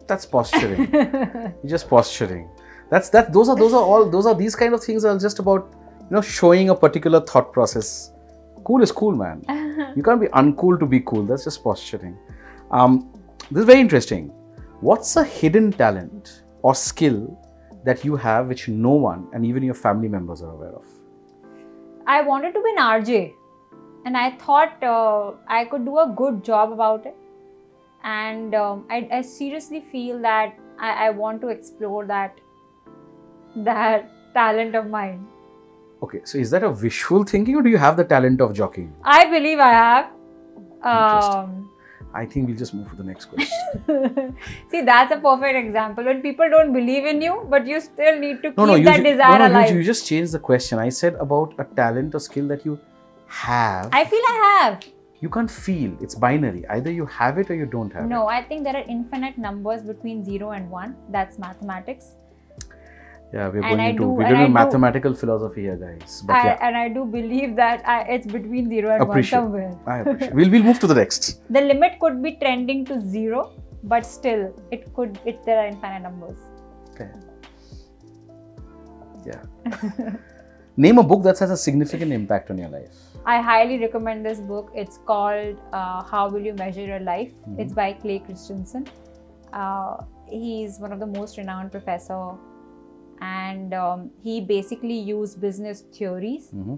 That's 0.06 0.26
posturing. 0.26 0.92
You're 0.92 1.54
just 1.66 1.88
posturing. 1.88 2.50
That's 2.90 3.08
that. 3.10 3.32
Those 3.32 3.48
are 3.48 3.56
those 3.56 3.72
are 3.72 3.82
all. 3.82 4.10
Those 4.10 4.26
are 4.26 4.34
these 4.34 4.54
kind 4.54 4.74
of 4.74 4.84
things 4.84 5.04
are 5.04 5.18
just 5.18 5.38
about 5.38 5.74
you 6.00 6.10
know 6.10 6.20
showing 6.20 6.68
a 6.68 6.74
particular 6.74 7.20
thought 7.20 7.52
process. 7.52 8.12
Cool 8.64 8.82
is 8.82 8.92
cool, 8.92 9.16
man. 9.16 9.44
You 9.96 10.02
can't 10.02 10.20
be 10.20 10.28
uncool 10.28 10.78
to 10.80 10.86
be 10.86 11.00
cool. 11.00 11.24
That's 11.24 11.44
just 11.44 11.62
posturing. 11.62 12.16
Um, 12.70 13.12
this 13.50 13.60
is 13.60 13.66
very 13.66 13.80
interesting. 13.80 14.28
What's 14.80 15.16
a 15.16 15.24
hidden 15.24 15.72
talent 15.72 16.44
or 16.62 16.74
skill 16.74 17.38
that 17.84 18.04
you 18.04 18.16
have 18.16 18.48
which 18.48 18.68
no 18.68 18.90
one 18.90 19.26
and 19.32 19.44
even 19.44 19.62
your 19.62 19.74
family 19.74 20.08
members 20.08 20.42
are 20.42 20.50
aware 20.50 20.72
of? 20.72 20.86
I 22.06 22.22
wanted 22.22 22.52
to 22.54 22.62
be 22.62 22.70
an 22.76 22.78
RJ, 22.78 23.34
and 24.04 24.16
I 24.16 24.30
thought 24.32 24.82
uh, 24.82 25.32
I 25.46 25.64
could 25.64 25.84
do 25.84 25.98
a 25.98 26.12
good 26.16 26.44
job 26.44 26.72
about 26.72 27.06
it. 27.06 27.16
And 28.04 28.54
um, 28.54 28.84
I, 28.90 29.08
I 29.12 29.22
seriously 29.22 29.80
feel 29.80 30.20
that 30.22 30.58
I, 30.78 31.06
I 31.06 31.10
want 31.10 31.40
to 31.42 31.48
explore 31.48 32.04
that 32.06 32.38
that 33.54 34.10
talent 34.34 34.74
of 34.74 34.88
mine. 34.88 35.26
Okay, 36.02 36.20
so 36.24 36.38
is 36.38 36.50
that 36.50 36.64
a 36.64 36.72
visual 36.72 37.22
thinking 37.22 37.54
or 37.54 37.62
do 37.62 37.70
you 37.70 37.78
have 37.78 37.96
the 37.96 38.04
talent 38.04 38.40
of 38.40 38.52
jockeying? 38.52 38.92
I 39.04 39.26
believe 39.26 39.60
I 39.60 39.72
have. 39.72 40.10
Um, 40.82 41.70
I 42.14 42.26
think 42.26 42.48
we'll 42.48 42.56
just 42.56 42.74
move 42.74 42.90
to 42.90 42.96
the 42.96 43.04
next 43.04 43.26
question. 43.26 44.36
see, 44.70 44.82
that's 44.82 45.12
a 45.12 45.18
perfect 45.18 45.56
example. 45.56 46.04
When 46.04 46.20
people 46.22 46.48
don't 46.50 46.72
believe 46.72 47.04
in 47.06 47.22
you, 47.22 47.46
but 47.48 47.66
you 47.66 47.80
still 47.80 48.18
need 48.18 48.42
to 48.42 48.50
keep 48.50 48.56
no, 48.58 48.64
no, 48.66 48.74
you, 48.74 48.84
that 48.84 49.02
desire 49.02 49.38
no, 49.38 49.46
no, 49.48 49.52
alive. 49.52 49.70
you, 49.70 49.78
you 49.78 49.82
just 49.84 50.06
changed 50.06 50.32
the 50.32 50.38
question. 50.38 50.78
I 50.78 50.88
said 50.90 51.14
about 51.14 51.54
a 51.58 51.64
talent 51.64 52.14
or 52.14 52.20
skill 52.20 52.48
that 52.48 52.64
you 52.64 52.78
have. 53.26 53.88
I 53.92 54.04
feel 54.04 54.20
I 54.28 54.58
have. 54.60 54.82
you 55.20 55.28
can't 55.30 55.50
feel. 55.50 55.96
It's 56.00 56.14
binary. 56.14 56.66
Either 56.68 56.90
you 56.90 57.06
have 57.06 57.38
it 57.38 57.50
or 57.50 57.54
you 57.54 57.66
don't 57.66 57.92
have 57.92 58.08
No, 58.08 58.08
it. 58.08 58.18
No, 58.20 58.26
I 58.26 58.42
think 58.44 58.64
there 58.64 58.76
are 58.76 58.84
infinite 58.88 59.38
numbers 59.38 59.82
between 59.82 60.24
zero 60.24 60.50
and 60.50 60.70
one. 60.70 60.96
That's 61.10 61.38
mathematics. 61.38 62.16
Yeah, 63.34 63.48
we're 63.48 63.62
going 63.62 63.80
into 63.80 64.02
do- 64.02 64.08
we're 64.10 64.28
doing 64.28 64.40
I 64.42 64.46
do- 64.46 64.52
mathematical 64.52 65.14
philosophy 65.14 65.62
here, 65.62 65.76
guys. 65.76 66.22
But 66.26 66.36
I, 66.36 66.44
yeah, 66.44 66.58
And 66.68 66.76
I 66.76 66.88
do 66.88 67.04
believe 67.04 67.56
that 67.56 67.82
I, 67.88 68.02
it's 68.02 68.26
between 68.26 68.68
zero 68.68 68.90
and 68.94 69.02
Appreciate. 69.02 69.38
one 69.38 69.46
somewhere. 69.46 69.78
I 69.86 69.98
appreciate. 70.02 70.34
we'll 70.34 70.50
we'll 70.50 70.62
move 70.70 70.78
to 70.80 70.86
the 70.86 70.94
next. 70.94 71.40
The 71.50 71.62
limit 71.62 71.98
could 72.00 72.22
be 72.22 72.32
trending 72.42 72.84
to 72.90 73.00
zero, 73.00 73.52
but 73.84 74.04
still, 74.04 74.42
it 74.70 74.92
could. 74.94 75.18
It 75.24 75.42
there 75.46 75.58
are 75.62 75.66
infinite 75.66 76.02
numbers. 76.08 76.36
Okay. 76.92 77.08
Yeah. 79.24 79.42
Name 80.76 80.98
a 80.98 81.02
book 81.02 81.22
that 81.22 81.38
has 81.38 81.50
a 81.50 81.56
significant 81.56 82.12
impact 82.12 82.50
on 82.50 82.58
your 82.58 82.68
life. 82.68 82.94
I 83.24 83.40
highly 83.40 83.78
recommend 83.78 84.24
this 84.26 84.40
book. 84.40 84.70
It's 84.74 84.98
called 85.06 85.56
uh, 85.72 86.02
How 86.02 86.28
Will 86.28 86.40
You 86.44 86.54
Measure 86.54 86.84
Your 86.84 87.00
Life? 87.00 87.32
Mhm. 87.48 87.60
It's 87.60 87.72
by 87.72 87.92
Clay 87.92 88.18
Christensen. 88.18 88.86
Uh, 89.52 89.96
he's 90.28 90.78
one 90.80 90.92
of 90.92 90.98
the 90.98 91.06
most 91.06 91.36
renowned 91.38 91.70
professor, 91.70 92.32
and 93.26 93.74
um, 93.74 94.10
he 94.22 94.40
basically 94.40 94.98
used 95.14 95.40
business 95.40 95.82
theories 95.98 96.50
hmm 96.50 96.76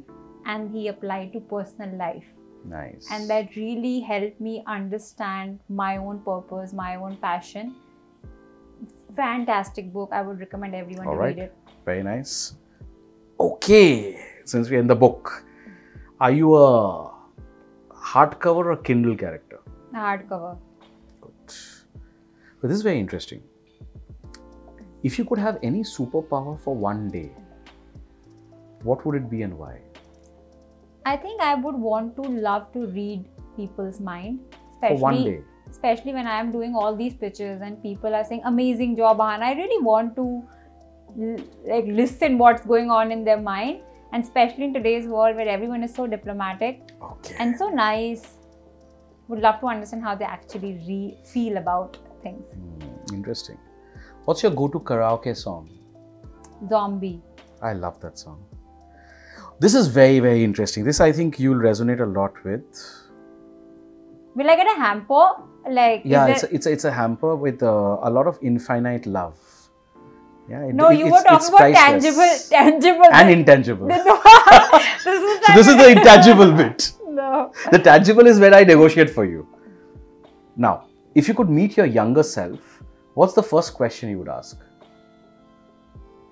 and 0.53 0.71
he 0.77 0.89
applied 0.89 1.33
to 1.35 1.41
personal 1.41 1.93
life. 1.99 2.25
Nice. 2.71 3.07
and 3.15 3.29
that 3.31 3.55
really 3.57 4.01
helped 4.01 4.41
me 4.41 4.53
understand 4.75 5.59
my 5.79 5.97
own 5.99 6.19
purpose, 6.27 6.73
my 6.73 6.97
own 6.97 7.17
passion. 7.25 7.75
Fantastic 9.17 9.93
book. 9.93 10.11
I 10.13 10.23
would 10.23 10.41
recommend 10.41 10.75
everyone 10.75 11.07
All 11.07 11.15
to 11.15 11.19
right. 11.21 11.37
read 11.37 11.45
it. 11.45 11.57
Very 11.85 12.03
nice. 12.03 12.55
Okay, 13.39 14.19
since 14.45 14.71
we're 14.71 14.81
in 14.81 14.87
the 14.87 14.95
book, 14.95 15.33
are 16.21 16.33
you 16.33 16.55
a 16.55 17.13
hardcover 18.13 18.65
or 18.75 18.77
Kindle 18.77 19.17
character? 19.25 19.61
Hardcover. 19.95 20.57
Good. 21.21 21.55
But 22.61 22.69
this 22.69 22.77
is 22.77 22.83
very 22.83 22.99
interesting. 22.99 23.43
If 25.09 25.19
you 25.19 25.25
could 25.27 25.39
have 25.39 25.59
any 25.63 25.81
superpower 25.83 26.59
for 26.59 26.75
one 26.75 27.09
day, 27.09 27.31
what 28.83 29.05
would 29.07 29.17
it 29.17 29.31
be 29.31 29.43
and 29.43 29.59
why? 29.59 29.79
I 31.07 31.17
think 31.17 31.43
I 31.43 31.55
would 31.55 31.75
want 31.75 32.17
to 32.17 32.23
love 32.23 32.73
to 32.73 32.87
read 32.87 33.27
people's 33.57 34.01
mind, 34.01 34.41
For 34.81 34.87
especially 34.87 35.03
one 35.03 35.25
day. 35.25 35.41
especially 35.71 36.15
when 36.15 36.27
I 36.27 36.39
am 36.41 36.51
doing 36.51 36.75
all 36.75 36.97
these 36.97 37.15
pitches 37.15 37.61
and 37.61 37.83
people 37.83 38.15
are 38.15 38.25
saying 38.25 38.43
amazing 38.45 38.97
job, 38.97 39.21
Ahan. 39.21 39.43
I 39.43 39.53
really 39.53 39.83
want 39.85 40.17
to 40.17 40.43
like 41.67 41.85
listen 41.87 42.39
what's 42.39 42.65
going 42.65 42.91
on 42.91 43.13
in 43.13 43.25
their 43.25 43.41
mind, 43.41 43.83
and 44.13 44.25
especially 44.25 44.65
in 44.65 44.73
today's 44.73 45.07
world 45.07 45.37
where 45.37 45.49
everyone 45.49 45.83
is 45.85 45.95
so 45.95 46.07
diplomatic 46.07 46.81
Okay. 47.03 47.37
and 47.39 47.57
so 47.57 47.69
nice. 47.69 48.25
Would 49.29 49.41
love 49.41 49.61
to 49.61 49.67
understand 49.69 50.03
how 50.03 50.15
they 50.15 50.25
actually 50.25 50.73
re- 50.89 51.19
feel 51.25 51.57
about 51.59 51.97
things. 52.23 52.47
Hmm, 52.47 53.15
interesting. 53.15 53.59
What's 54.25 54.43
your 54.43 54.53
go 54.53 54.69
to 54.69 54.81
karaoke 54.81 55.37
song? 55.37 55.69
Zombie. 56.69 57.21
I 57.63 57.73
love 57.73 58.01
that 58.01 58.19
song. 58.19 58.43
This 59.61 59.75
is 59.75 59.87
very, 59.89 60.21
very 60.21 60.43
interesting. 60.43 60.85
This 60.85 61.01
I 61.01 61.13
think 61.13 61.39
you'll 61.39 61.59
resonate 61.65 62.01
a 62.01 62.07
lot 62.07 62.33
with. 62.45 62.65
Will 64.35 64.51
I 64.51 64.57
get 64.57 64.67
a 64.67 64.81
hamper? 64.81 65.27
Like 65.71 66.03
Yeah, 66.05 66.27
it's 66.27 66.43
a, 66.43 66.55
it's 66.55 66.67
a, 66.67 66.73
it's 66.73 66.85
a 66.85 66.91
hamper 66.93 67.37
with 67.37 67.63
uh, 67.63 67.99
a 68.03 68.11
lot 68.11 68.27
of 68.27 68.39
infinite 68.43 69.07
love. 69.07 69.39
Yeah, 70.49 70.65
it- 70.65 70.75
no, 70.75 70.89
it- 70.91 70.99
you 70.99 71.07
were 71.11 71.23
talking 71.23 71.49
about 71.49 71.59
priceless. 71.59 72.49
tangible, 72.49 72.49
tangible. 72.51 73.09
and 73.13 73.31
intangible. 73.31 73.87
No, 73.87 73.97
this 75.05 75.07
is 75.07 75.41
So 75.47 75.53
this 75.55 75.69
is 75.69 75.77
the 75.77 75.91
intangible 75.91 76.53
bit. 76.53 76.93
no. 77.09 77.53
The 77.71 77.79
tangible 77.79 78.27
is 78.27 78.39
where 78.41 78.55
I 78.55 78.65
negotiate 78.65 79.11
for 79.11 79.25
you. 79.25 79.47
Now, 80.57 80.87
if 81.15 81.29
you 81.29 81.35
could 81.35 81.49
meet 81.49 81.77
your 81.77 81.87
younger 81.87 82.23
self, 82.23 82.74
what's 83.15 83.35
the 83.35 83.43
first 83.43 83.75
question 83.75 84.11
you 84.11 84.19
would 84.19 84.29
ask? 84.29 84.59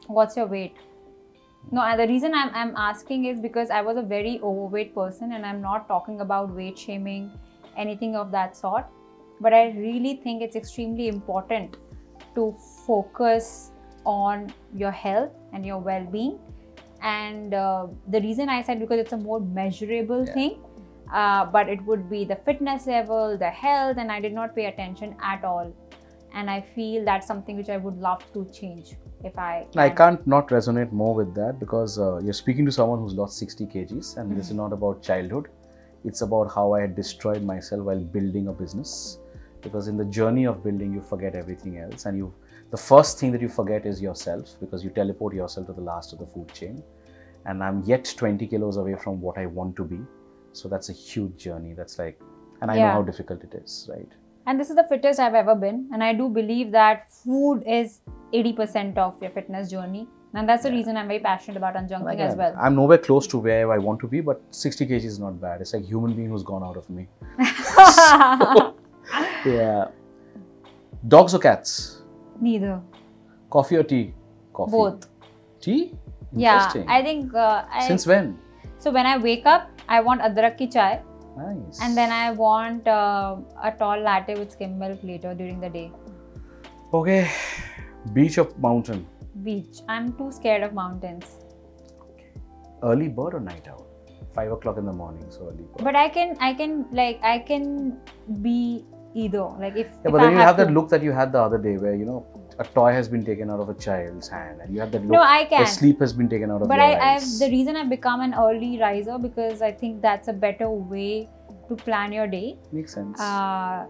What's 0.07 0.37
your 0.37 0.47
weight? 0.47 0.77
No, 1.71 1.81
and 1.83 1.99
the 1.99 2.07
reason 2.09 2.35
I'm, 2.35 2.51
I'm 2.55 2.75
asking 2.77 3.27
is 3.27 3.39
because 3.39 3.71
I 3.71 3.83
was 3.83 3.97
a 3.97 4.03
very 4.03 4.41
overweight 4.43 4.95
person, 4.95 5.33
and 5.33 5.47
I'm 5.47 5.61
not 5.63 5.87
talking 5.87 6.21
about 6.21 6.51
weight 6.51 6.77
shaming, 6.77 7.31
anything 7.77 8.17
of 8.17 8.33
that 8.33 8.57
sort. 8.57 8.85
But 9.41 9.55
I 9.55 9.71
really 9.71 10.17
think 10.23 10.43
it's 10.43 10.57
extremely 10.57 11.09
important 11.09 11.77
to 12.35 12.55
focus 12.87 13.71
on 14.05 14.53
your 14.75 14.91
health 14.91 15.31
and 15.53 15.65
your 15.65 15.79
well 15.79 16.05
being. 16.05 16.39
And 17.01 17.55
uh, 17.55 17.87
the 18.09 18.21
reason 18.21 18.49
I 18.49 18.63
said 18.63 18.81
because 18.81 18.99
it's 18.99 19.13
a 19.13 19.17
more 19.17 19.41
measurable 19.41 20.25
Yeah. 20.27 20.35
thing, 20.35 20.65
uh, 21.13 21.47
but 21.47 21.69
it 21.69 21.83
would 21.85 22.09
be 22.11 22.25
the 22.25 22.37
fitness 22.37 22.87
level, 22.87 23.37
the 23.39 23.51
health, 23.51 23.97
and 23.99 24.11
I 24.11 24.21
did 24.21 24.33
not 24.33 24.55
pay 24.55 24.67
attention 24.67 25.17
at 25.23 25.45
all. 25.45 25.73
And 26.35 26.51
I 26.51 26.61
feel 26.75 27.05
that's 27.05 27.27
something 27.27 27.57
which 27.57 27.69
I 27.69 27.77
would 27.77 27.99
love 27.99 28.25
to 28.33 28.47
change 28.53 28.97
if 29.23 29.39
I. 29.39 29.67
I 29.77 29.89
can. 29.89 29.97
can't 29.97 30.27
not 30.27 30.49
resonate 30.49 30.93
more 30.93 31.15
with 31.15 31.35
that 31.35 31.59
because 31.59 31.99
uh, 31.99 32.19
you're 32.19 32.33
speaking 32.33 32.65
to 32.67 32.73
someone 32.73 33.01
who's 33.01 33.15
lost 33.15 33.39
60 33.39 33.67
kgs, 33.67 34.17
and 34.17 34.37
this 34.37 34.47
is 34.47 34.55
not 34.55 34.73
about 34.73 35.03
childhood. 35.03 35.49
It's 36.05 36.23
about 36.23 36.53
how 36.53 36.73
I 36.75 36.81
had 36.81 36.97
destroyed 36.97 37.43
myself 37.43 37.83
while 37.83 38.01
building 38.01 38.49
a 38.49 38.53
business. 38.53 39.19
Because 39.61 39.87
in 39.87 39.97
the 39.97 40.05
journey 40.07 40.45
of 40.45 40.65
building, 40.65 40.93
you 40.93 41.01
forget 41.01 41.37
everything 41.37 41.79
else, 41.79 42.07
and 42.07 42.17
you 42.17 42.35
the 42.73 42.79
first 42.79 43.19
thing 43.21 43.33
that 43.33 43.43
you 43.43 43.51
forget 43.51 43.85
is 43.85 44.01
yourself 44.01 44.57
because 44.59 44.83
you 44.83 44.89
teleport 44.89 45.35
yourself 45.35 45.67
to 45.67 45.75
the 45.75 45.83
last 45.83 46.15
of 46.15 46.19
the 46.19 46.27
food 46.27 46.51
chain. 46.55 46.83
And 47.45 47.63
I'm 47.63 47.83
yet 47.85 48.15
20 48.17 48.47
kilos 48.47 48.79
away 48.79 48.95
from 48.95 49.21
what 49.21 49.37
I 49.37 49.45
want 49.45 49.77
to 49.77 49.85
be. 49.85 50.01
So 50.53 50.69
that's 50.71 50.89
a 50.89 50.93
huge 50.93 51.37
journey. 51.37 51.75
That's 51.75 51.99
like, 51.99 52.19
and 52.63 52.71
I 52.71 52.79
know 52.79 52.91
how 52.93 53.03
difficult 53.03 53.45
it 53.45 53.53
is, 53.55 53.91
right? 53.93 54.09
And 54.47 54.59
this 54.61 54.71
is 54.71 54.77
the 54.77 54.85
fittest 54.85 55.21
I've 55.21 55.35
ever 55.35 55.55
been. 55.55 55.89
And 55.93 56.03
I 56.03 56.13
do 56.13 56.29
believe 56.29 56.73
that 56.73 57.11
food 57.11 57.63
is 57.67 58.01
80% 58.33 58.99
of 58.99 59.21
your 59.23 59.31
fitness 59.31 59.71
journey. 59.71 60.09
And 60.35 60.49
that's 60.49 60.63
the 60.63 60.71
Yeah. 60.71 60.77
reason 60.77 60.97
I'm 60.97 61.09
very 61.09 61.21
passionate 61.21 61.59
about 61.59 61.75
unjunking 61.75 62.19
as 62.19 62.35
well. 62.37 62.55
I'm 62.59 62.75
nowhere 62.75 62.99
close 62.99 63.27
to 63.29 63.39
where 63.39 63.71
I 63.71 63.79
want 63.79 64.01
to 64.01 64.07
be, 64.09 64.21
but 64.23 64.41
60 64.51 64.87
kg 64.87 65.05
is 65.05 65.19
not 65.19 65.41
bad. 65.41 65.61
It's 65.61 65.75
like 65.75 65.85
human 65.85 66.15
being 66.15 66.31
who's 66.31 66.43
gone 66.43 66.63
out 66.63 66.77
of 66.77 66.89
me. 66.91 67.07
Yeah. 69.45 69.89
Dogs 71.07 71.35
or 71.35 71.39
cats? 71.41 72.03
Neither. 72.41 72.81
Coffee 73.51 73.77
or 73.77 73.83
tea? 73.83 74.15
Coffee. 74.53 74.71
Both. 74.71 75.09
Tea? 75.61 75.95
Yeah. 76.33 76.73
I 76.89 77.03
think. 77.03 77.35
Uh, 77.35 77.65
I, 77.71 77.87
Since 77.89 78.07
when? 78.07 78.39
so 78.79 78.91
when 78.91 79.05
I 79.07 79.19
wake 79.19 79.45
up, 79.47 79.69
I 79.89 80.01
want 80.01 80.23
adrak 80.23 80.57
ki 80.59 80.69
chai. 80.69 81.03
Nice. 81.37 81.81
And 81.81 81.97
then 81.97 82.11
I 82.11 82.31
want 82.31 82.87
uh, 82.87 83.37
a 83.63 83.73
tall 83.73 84.01
latte 84.01 84.35
with 84.39 84.53
skim 84.53 84.79
milk 84.79 84.99
later 85.03 85.35
during 85.35 85.61
the 85.61 85.71
day. 85.71 85.91
Okay. 86.93 87.31
Beach 88.13 88.39
or 88.39 88.49
mountain? 88.59 89.07
Beach. 89.43 89.79
I'm 89.89 90.13
too 90.13 90.31
scared 90.31 90.63
of 90.63 90.75
mountains. 90.75 91.39
Early 92.83 93.09
bird 93.09 93.35
or 93.35 93.41
night 93.41 93.67
owl? 93.69 93.87
Five 94.35 94.53
o'clock 94.53 94.77
in 94.77 94.85
the 94.85 94.93
morning, 94.93 95.25
so 95.31 95.49
early 95.49 95.63
bird. 95.63 95.85
But 95.85 95.97
I 95.97 96.09
can, 96.09 96.37
I 96.41 96.53
can, 96.53 96.87
like, 96.93 97.21
I 97.23 97.39
can 97.39 97.99
be 98.43 98.85
either. 99.15 99.45
Like, 99.59 99.77
if, 99.77 99.87
yeah, 99.87 100.03
if 100.05 100.13
but 100.13 100.21
I 100.21 100.25
then 100.25 100.33
you 100.33 100.39
have 100.39 100.57
to. 100.57 100.65
that 100.65 100.73
look 100.73 100.89
that 100.91 101.03
you 101.03 101.13
had 101.13 101.33
the 101.33 101.41
other 101.41 101.59
day 101.59 101.77
where, 101.77 101.95
you 101.95 102.05
know, 102.05 102.27
a 102.63 102.69
toy 102.79 102.93
has 102.93 103.09
been 103.15 103.25
taken 103.29 103.51
out 103.55 103.61
of 103.65 103.69
a 103.75 103.75
child's 103.87 104.29
hand 104.29 104.61
and 104.63 104.75
you 104.75 104.81
have 104.81 104.91
that 104.93 105.03
look 105.03 105.13
No, 105.19 105.23
I 105.23 105.45
can. 105.53 105.67
sleep 105.67 106.01
has 106.01 106.13
been 106.13 106.29
taken 106.35 106.51
out 106.51 106.63
of 106.63 106.69
But 106.69 106.79
your 106.83 106.87
I, 106.87 107.15
eyes. 107.15 107.25
I've 107.25 107.39
the 107.45 107.51
reason 107.57 107.77
I've 107.77 107.91
become 107.91 108.21
an 108.21 108.35
early 108.35 108.79
riser 108.81 109.19
because 109.19 109.63
I 109.71 109.73
think 109.73 110.03
that's 110.03 110.29
a 110.29 110.33
better 110.33 110.69
way 110.71 111.29
to 111.69 111.77
plan 111.77 112.13
your 112.13 112.27
day. 112.27 112.59
Makes 112.73 112.95
sense. 112.95 113.21
Uh, 113.21 113.87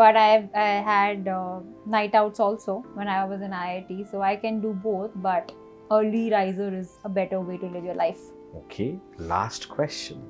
but 0.00 0.16
I've 0.16 0.48
I 0.54 0.68
had 0.92 1.28
uh, 1.28 1.60
night 1.86 2.14
outs 2.14 2.40
also 2.40 2.78
when 2.94 3.08
I 3.16 3.24
was 3.24 3.40
in 3.48 3.52
IIT, 3.52 4.10
so 4.10 4.22
I 4.22 4.34
can 4.36 4.60
do 4.60 4.72
both. 4.86 5.12
But 5.26 5.52
early 5.98 6.30
riser 6.32 6.70
is 6.76 6.98
a 7.04 7.08
better 7.08 7.40
way 7.40 7.58
to 7.58 7.66
live 7.66 7.84
your 7.84 7.94
life. 7.94 8.18
Okay, 8.62 8.98
last 9.18 9.68
question. 9.68 10.22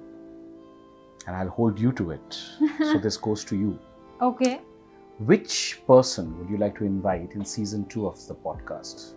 And 1.27 1.35
I'll 1.37 1.49
hold 1.49 1.81
you 1.81 1.93
to 1.93 2.11
it. 2.11 2.39
so 2.81 2.99
this 3.07 3.17
goes 3.17 3.45
to 3.47 3.57
you. 3.57 3.79
Okay. 4.21 4.61
Which 5.19 5.81
person 5.87 6.39
would 6.39 6.51
you 6.51 6.59
like 6.59 6.77
to 6.77 6.85
invite 6.85 7.33
in 7.33 7.43
season 7.43 7.87
two 7.87 8.07
of 8.07 8.27
the 8.29 8.35
podcast? 8.35 9.15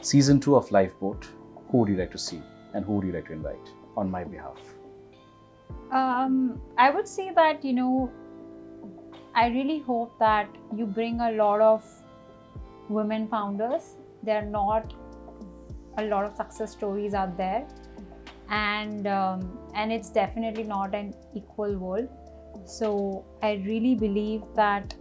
Season 0.00 0.40
two 0.40 0.56
of 0.56 0.68
Lifeboat. 0.72 1.24
Who 1.68 1.78
would 1.78 1.88
you 1.88 1.96
like 1.96 2.10
to 2.12 2.18
see? 2.18 2.42
And 2.74 2.84
who 2.84 2.94
would 2.94 3.06
you 3.06 3.12
like 3.12 3.26
to 3.28 3.32
invite 3.32 3.70
on 3.96 4.10
my 4.10 4.24
behalf? 4.24 4.58
Um, 5.92 6.60
I 6.76 6.90
would 6.90 7.06
say 7.06 7.30
that 7.32 7.64
you 7.64 7.74
know, 7.74 8.10
I 9.36 9.46
really 9.46 9.78
hope 9.78 10.18
that 10.18 10.48
you 10.74 10.84
bring 10.84 11.20
a 11.20 11.30
lot 11.30 11.60
of 11.60 11.84
women 12.88 13.28
founders. 13.28 13.94
There 14.24 14.42
are 14.42 14.50
not 14.50 14.94
a 15.98 16.06
lot 16.06 16.24
of 16.24 16.34
success 16.34 16.72
stories 16.72 17.14
out 17.14 17.36
there, 17.36 17.68
and 18.50 19.06
um, 19.06 19.56
and 19.74 19.92
it's 19.92 20.10
definitely 20.10 20.64
not 20.64 20.92
an 20.92 21.14
equal 21.36 21.78
world. 21.78 22.08
So 22.64 23.24
I 23.44 23.62
really 23.64 23.94
believe 23.94 24.42
that 24.56 24.92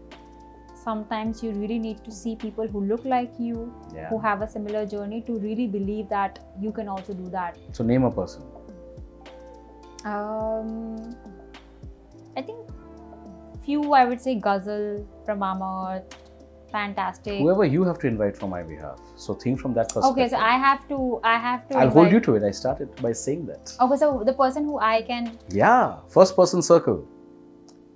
sometimes 0.86 1.44
you 1.44 1.52
really 1.52 1.80
need 1.80 2.04
to 2.08 2.12
see 2.12 2.36
people 2.36 2.68
who 2.68 2.82
look 2.92 3.06
like 3.14 3.40
you, 3.46 3.62
Yeah. 3.94 4.10
who 4.10 4.20
have 4.26 4.42
a 4.48 4.50
similar 4.56 4.86
journey, 4.86 5.22
to 5.30 5.40
really 5.46 5.68
believe 5.78 6.10
that 6.10 6.40
you 6.66 6.72
can 6.80 6.88
also 6.98 7.14
do 7.24 7.30
that. 7.38 7.58
So 7.80 7.84
name 7.94 8.04
a 8.04 8.12
person. 8.12 8.44
Um, 10.06 11.16
I 12.38 12.42
think 12.42 12.60
few. 13.66 13.94
I 13.94 14.06
would 14.06 14.22
say 14.22 14.36
Ghazal 14.36 15.08
from 15.26 15.40
Mama 15.40 15.70
Earth, 15.94 16.18
fantastic. 16.72 17.40
Whoever 17.40 17.66
you 17.66 17.84
have 17.90 17.98
to 18.04 18.08
invite 18.12 18.38
for 18.38 18.48
my 18.52 18.62
behalf. 18.62 19.00
So 19.16 19.34
think 19.46 19.60
from 19.60 19.74
that 19.80 19.90
perspective. 19.90 20.12
Okay, 20.12 20.30
so 20.36 20.44
I 20.52 20.60
have 20.66 20.88
to. 20.90 21.00
I 21.24 21.36
have 21.48 21.68
to. 21.70 21.78
I'll 21.78 21.90
hold 21.98 22.12
you 22.18 22.20
to 22.30 22.36
it. 22.36 22.44
I 22.44 22.52
started 22.62 22.96
by 23.08 23.14
saying 23.24 23.48
that. 23.48 23.74
Okay, 23.88 23.98
so 24.06 24.14
the 24.32 24.38
person 24.44 24.66
who 24.72 24.80
I 24.92 25.02
can, 25.02 25.40
Yeah, 25.64 25.98
first 26.20 26.36
person 26.36 26.62
circle. 26.72 27.04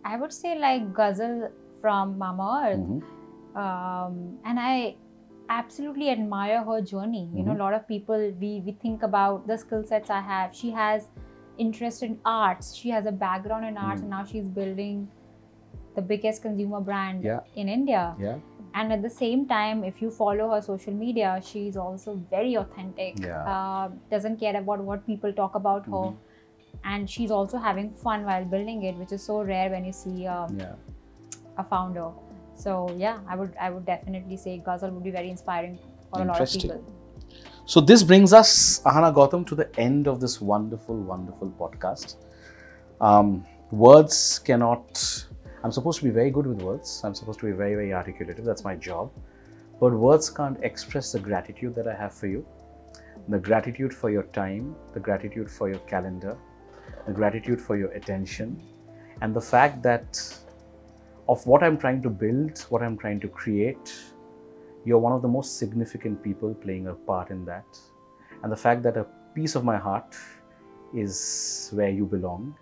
I 0.03 0.17
would 0.17 0.33
say 0.33 0.57
like 0.57 0.91
Ghazal 0.95 1.49
from 1.81 2.17
Mama 2.17 2.47
Earth, 2.65 2.79
Mhm. 2.79 3.59
um, 3.65 4.17
and 4.45 4.59
I 4.59 4.95
absolutely 5.49 6.09
admire 6.09 6.63
her 6.63 6.81
journey. 6.81 7.23
You 7.33 7.43
know, 7.43 7.51
Mhm. 7.53 7.59
a 7.59 7.63
lot 7.63 7.73
of 7.79 7.87
people 7.87 8.25
we 8.43 8.51
we 8.65 8.73
think 8.83 9.03
about 9.07 9.47
the 9.51 9.57
skill 9.63 9.83
sets 9.93 10.09
I 10.17 10.21
have. 10.33 10.53
She 10.61 10.71
has 10.81 11.07
interest 11.63 12.03
in 12.07 12.19
arts. 12.33 12.73
She 12.81 12.89
has 12.97 13.07
a 13.13 13.15
background 13.23 13.65
in 13.69 13.77
arts, 13.85 14.01
Mm. 14.01 14.03
and 14.03 14.09
now 14.17 14.23
she's 14.33 14.47
building 14.59 15.07
the 15.95 16.03
biggest 16.13 16.43
consumer 16.43 16.79
brand 16.91 17.23
Yeah. 17.29 17.39
in 17.63 17.67
India. 17.77 18.03
Yeah. 18.27 18.37
And 18.79 18.93
at 18.95 19.01
the 19.01 19.09
same 19.09 19.45
time, 19.51 19.83
if 19.83 20.01
you 20.03 20.09
follow 20.17 20.49
her 20.51 20.61
social 20.61 20.93
media, 20.93 21.29
she's 21.51 21.77
also 21.85 22.13
very 22.33 22.53
authentic. 22.63 23.19
Yeah. 23.25 23.41
Uh, 23.53 23.89
doesn't 24.11 24.37
care 24.43 24.55
about 24.59 24.83
what 24.91 25.05
people 25.07 25.33
talk 25.41 25.55
about 25.61 25.87
her, 25.95 26.03
Mhm. 26.03 26.15
and 26.93 27.09
she's 27.15 27.31
also 27.39 27.57
having 27.65 27.89
fun 28.05 28.25
while 28.29 28.45
building 28.53 28.83
it, 28.91 29.01
which 29.03 29.11
is 29.17 29.23
so 29.31 29.41
rare 29.51 29.69
when 29.75 29.85
you 29.91 29.95
see 30.01 30.27
um, 30.37 30.55
Yeah. 30.59 30.75
A 31.59 31.63
founder. 31.63 32.09
So 32.55 32.71
yeah, 32.97 33.19
I 33.27 33.35
would 33.35 33.53
I 33.59 33.69
would 33.69 33.85
definitely 33.85 34.37
say 34.37 34.61
Ghazal 34.65 34.91
would 34.91 35.03
be 35.03 35.11
very 35.11 35.29
inspiring 35.29 35.77
for 36.11 36.21
a 36.21 36.25
lot 36.25 36.41
of 36.41 36.51
people. 36.51 36.83
So 37.65 37.79
this 37.79 38.01
brings 38.01 38.33
us, 38.33 38.81
Ahana 38.81 39.13
Gautam, 39.13 39.45
to 39.47 39.55
the 39.55 39.69
end 39.79 40.07
of 40.07 40.19
this 40.19 40.41
wonderful, 40.41 40.95
wonderful 40.95 41.53
podcast. 41.59 42.15
Um, 42.99 43.45
words 43.71 44.39
cannot. 44.39 45.25
I'm 45.63 45.71
supposed 45.71 45.99
to 45.99 46.05
be 46.05 46.09
very 46.09 46.31
good 46.31 46.47
with 46.47 46.61
words. 46.63 47.01
I'm 47.03 47.13
supposed 47.13 47.39
to 47.41 47.45
be 47.45 47.51
very, 47.51 47.75
very 47.75 47.93
articulative. 47.93 48.43
That's 48.43 48.63
my 48.63 48.75
job. 48.75 49.11
But 49.79 49.93
words 49.93 50.29
can't 50.29 50.57
express 50.63 51.11
the 51.11 51.19
gratitude 51.19 51.75
that 51.75 51.87
I 51.87 51.93
have 51.93 52.13
for 52.13 52.27
you, 52.27 52.45
the 53.27 53.37
gratitude 53.37 53.93
for 53.93 54.09
your 54.09 54.23
time, 54.41 54.75
the 54.93 54.99
gratitude 54.99 55.49
for 55.49 55.69
your 55.69 55.79
calendar, 55.93 56.35
the 57.05 57.13
gratitude 57.13 57.61
for 57.61 57.77
your 57.77 57.91
attention, 57.91 58.59
and 59.21 59.33
the 59.33 59.41
fact 59.41 59.83
that 59.83 60.23
of 61.29 61.45
what 61.45 61.63
I'm 61.63 61.77
trying 61.77 62.01
to 62.01 62.09
build, 62.09 62.59
what 62.69 62.81
I'm 62.81 62.97
trying 62.97 63.19
to 63.21 63.27
create, 63.27 63.93
you're 64.83 64.97
one 64.97 65.13
of 65.13 65.21
the 65.21 65.27
most 65.27 65.59
significant 65.59 66.23
people 66.23 66.55
playing 66.55 66.87
a 66.87 66.93
part 66.93 67.29
in 67.29 67.45
that. 67.45 67.79
And 68.41 68.51
the 68.51 68.57
fact 68.57 68.81
that 68.83 68.97
a 68.97 69.05
piece 69.35 69.53
of 69.55 69.63
my 69.63 69.77
heart 69.77 70.15
is 70.93 71.69
where 71.73 71.89
you 71.89 72.05
belong. 72.05 72.55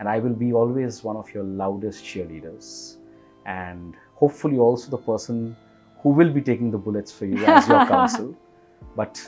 And 0.00 0.08
I 0.08 0.20
will 0.20 0.32
be 0.32 0.52
always 0.54 1.04
one 1.04 1.16
of 1.16 1.32
your 1.34 1.44
loudest 1.44 2.02
cheerleaders. 2.02 2.96
And 3.44 3.94
hopefully, 4.14 4.56
also 4.56 4.90
the 4.90 5.02
person 5.10 5.54
who 6.02 6.10
will 6.10 6.32
be 6.32 6.40
taking 6.40 6.70
the 6.70 6.78
bullets 6.78 7.12
for 7.12 7.26
you 7.26 7.44
as 7.44 7.68
your 7.68 7.84
counsel. 7.94 8.34
But 8.96 9.20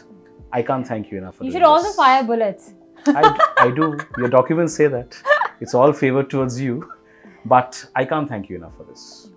I 0.53 0.63
can't 0.63 0.87
thank 0.87 1.11
you 1.11 1.19
enough 1.19 1.37
for 1.37 1.45
You 1.45 1.51
should 1.51 1.65
also 1.65 1.93
fire 1.93 2.23
bullets. 2.23 2.73
I, 3.07 3.39
I 3.59 3.71
do. 3.71 3.99
Your 4.17 4.29
documents 4.29 4.75
say 4.75 4.87
that. 4.87 5.21
It's 5.63 5.75
all 5.75 5.93
favored 5.93 6.31
towards 6.31 6.59
you. 6.59 6.91
But 7.45 7.85
I 7.97 8.05
can't 8.05 8.29
thank 8.29 8.49
you 8.49 8.57
enough 8.57 8.77
for 8.77 8.85
this. 8.85 9.31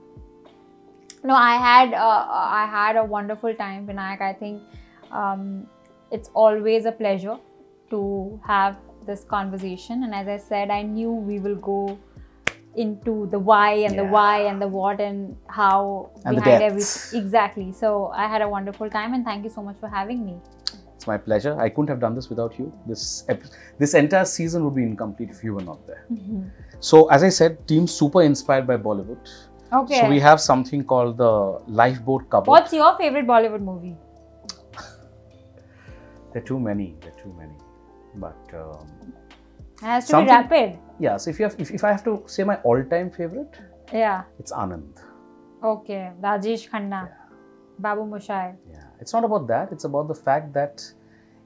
No, 1.23 1.35
I 1.35 1.55
had 1.55 1.93
uh, 1.93 2.27
I 2.30 2.67
had 2.69 2.97
a 2.97 3.03
wonderful 3.03 3.53
time, 3.55 3.88
Vinayak. 3.88 4.21
I 4.21 4.34
think 4.34 4.61
um, 5.11 5.67
it's 6.11 6.30
always 6.34 6.85
a 6.85 6.91
pleasure 6.91 7.38
to 7.89 8.39
have 8.45 8.75
this 9.05 9.23
conversation. 9.23 10.03
And 10.03 10.13
as 10.13 10.27
I 10.27 10.38
said, 10.38 10.69
I 10.69 10.81
knew 10.81 11.11
we 11.11 11.39
will 11.39 11.55
go 11.55 11.97
into 12.75 13.27
the 13.31 13.39
why 13.39 13.73
and 13.88 13.97
the 13.97 14.03
why 14.03 14.41
and 14.41 14.61
the 14.61 14.67
what 14.67 14.99
and 14.99 15.38
how 15.47 16.11
And 16.25 16.35
behind 16.35 16.63
everything. 16.63 17.21
Exactly. 17.21 17.71
So 17.71 18.07
I 18.07 18.27
had 18.27 18.41
a 18.41 18.49
wonderful 18.49 18.89
time, 18.89 19.13
and 19.13 19.23
thank 19.23 19.43
you 19.43 19.49
so 19.49 19.61
much 19.61 19.77
for 19.80 19.88
having 19.88 20.25
me. 20.25 20.35
It's 20.95 21.07
my 21.07 21.17
pleasure. 21.17 21.59
I 21.59 21.69
couldn't 21.69 21.89
have 21.89 21.99
done 21.99 22.15
this 22.15 22.30
without 22.30 22.57
you. 22.57 22.73
This 22.88 23.25
this 23.77 23.93
entire 23.93 24.25
season 24.25 24.65
would 24.65 24.75
be 24.75 24.84
incomplete 24.84 25.30
if 25.30 25.43
you 25.43 25.53
were 25.53 25.61
not 25.61 25.85
there. 25.88 26.05
So, 26.89 27.07
as 27.10 27.23
I 27.23 27.30
said, 27.30 27.65
team 27.68 27.88
super 27.88 28.22
inspired 28.23 28.68
by 28.68 28.76
Bollywood. 28.77 29.30
Okay. 29.72 30.01
So 30.01 30.10
we 30.10 30.19
have 30.19 30.41
something 30.41 30.84
called 30.84 31.18
the 31.18 31.34
Lifeboat 31.81 32.30
Cupboard. 32.30 32.51
What's 32.51 32.73
your 32.73 32.95
favorite 32.97 33.26
Bollywood 33.26 33.61
movie? 33.61 33.95
There 36.34 36.41
are 36.41 36.45
too 36.45 36.60
many. 36.60 36.95
There 37.01 37.11
are 37.11 37.19
too 37.23 37.34
many. 37.38 37.55
But 38.15 38.53
um, 38.61 39.14
It 39.81 39.85
has 39.85 40.07
to 40.10 40.22
be 40.22 40.27
rapid. 40.27 40.77
yeah, 40.99 41.18
so 41.18 41.30
if 41.30 41.39
you 41.39 41.45
have, 41.45 41.55
if, 41.60 41.72
if 41.72 41.84
I 41.84 41.91
have 41.91 42.03
to 42.03 42.22
say 42.26 42.43
my 42.43 42.57
all-time 42.57 43.10
favorite, 43.10 43.57
Yeah. 43.93 44.23
it's 44.39 44.51
Anand. 44.51 45.01
Okay. 45.64 46.11
Rajesh 46.22 46.69
Khanna. 46.69 47.07
yeah. 47.07 47.07
Babu 47.80 48.01
Moshai. 48.14 48.55
Yeah, 48.72 48.84
it's 48.99 49.14
not 49.14 49.23
about 49.23 49.47
that. 49.47 49.72
It's 49.72 49.85
about 49.85 50.07
the 50.07 50.15
fact 50.15 50.53
that 50.53 50.84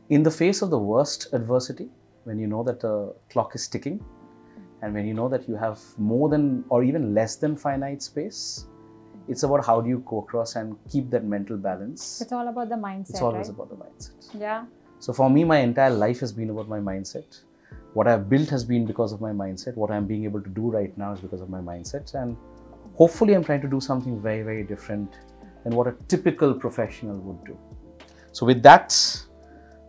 in 0.09 0.23
the 0.23 0.31
face 0.31 0.61
of 0.61 0.69
the 0.71 0.79
worst 0.79 1.27
adversity, 1.33 1.89
when 2.25 2.39
you 2.39 2.47
know 2.47 2.63
that 2.63 2.79
the 2.79 3.13
clock 3.29 3.55
is 3.55 3.67
ticking, 3.67 4.03
and 4.81 4.93
when 4.93 5.05
you 5.07 5.13
know 5.13 5.27
that 5.29 5.47
you 5.47 5.55
have 5.55 5.79
more 5.97 6.29
than 6.29 6.63
or 6.69 6.83
even 6.83 7.13
less 7.13 7.35
than 7.35 7.55
finite 7.55 8.01
space, 8.01 8.65
it's 9.27 9.43
about 9.43 9.65
how 9.65 9.81
do 9.81 9.89
you 9.89 10.03
go 10.05 10.19
across 10.19 10.55
and 10.55 10.75
keep 10.89 11.09
that 11.09 11.23
mental 11.25 11.57
balance. 11.57 12.21
It's 12.21 12.31
all 12.31 12.47
about 12.47 12.69
the 12.69 12.75
mindset, 12.75 13.09
It's 13.09 13.21
always 13.21 13.47
right? 13.49 13.55
about 13.55 13.69
the 13.69 13.75
mindset. 13.75 14.39
Yeah. 14.39 14.65
So 14.99 15.13
for 15.13 15.29
me, 15.29 15.43
my 15.43 15.57
entire 15.57 15.89
life 15.89 16.19
has 16.21 16.31
been 16.31 16.49
about 16.49 16.69
my 16.69 16.79
mindset. 16.79 17.41
What 17.93 18.07
I've 18.07 18.29
built 18.29 18.49
has 18.49 18.63
been 18.63 18.85
because 18.85 19.11
of 19.11 19.21
my 19.21 19.31
mindset. 19.31 19.75
What 19.75 19.91
I'm 19.91 20.05
being 20.05 20.23
able 20.23 20.41
to 20.41 20.49
do 20.49 20.69
right 20.69 20.95
now 20.97 21.13
is 21.13 21.19
because 21.19 21.41
of 21.41 21.49
my 21.49 21.59
mindset. 21.59 22.13
And 22.13 22.37
hopefully 22.97 23.35
i'm 23.35 23.43
trying 23.43 23.61
to 23.61 23.67
do 23.67 23.79
something 23.79 24.19
very 24.21 24.41
very 24.41 24.63
different 24.63 25.19
than 25.63 25.75
what 25.75 25.87
a 25.87 25.95
typical 26.07 26.53
professional 26.53 27.17
would 27.17 27.43
do 27.45 27.57
so 28.31 28.45
with 28.45 28.61
that 28.63 28.95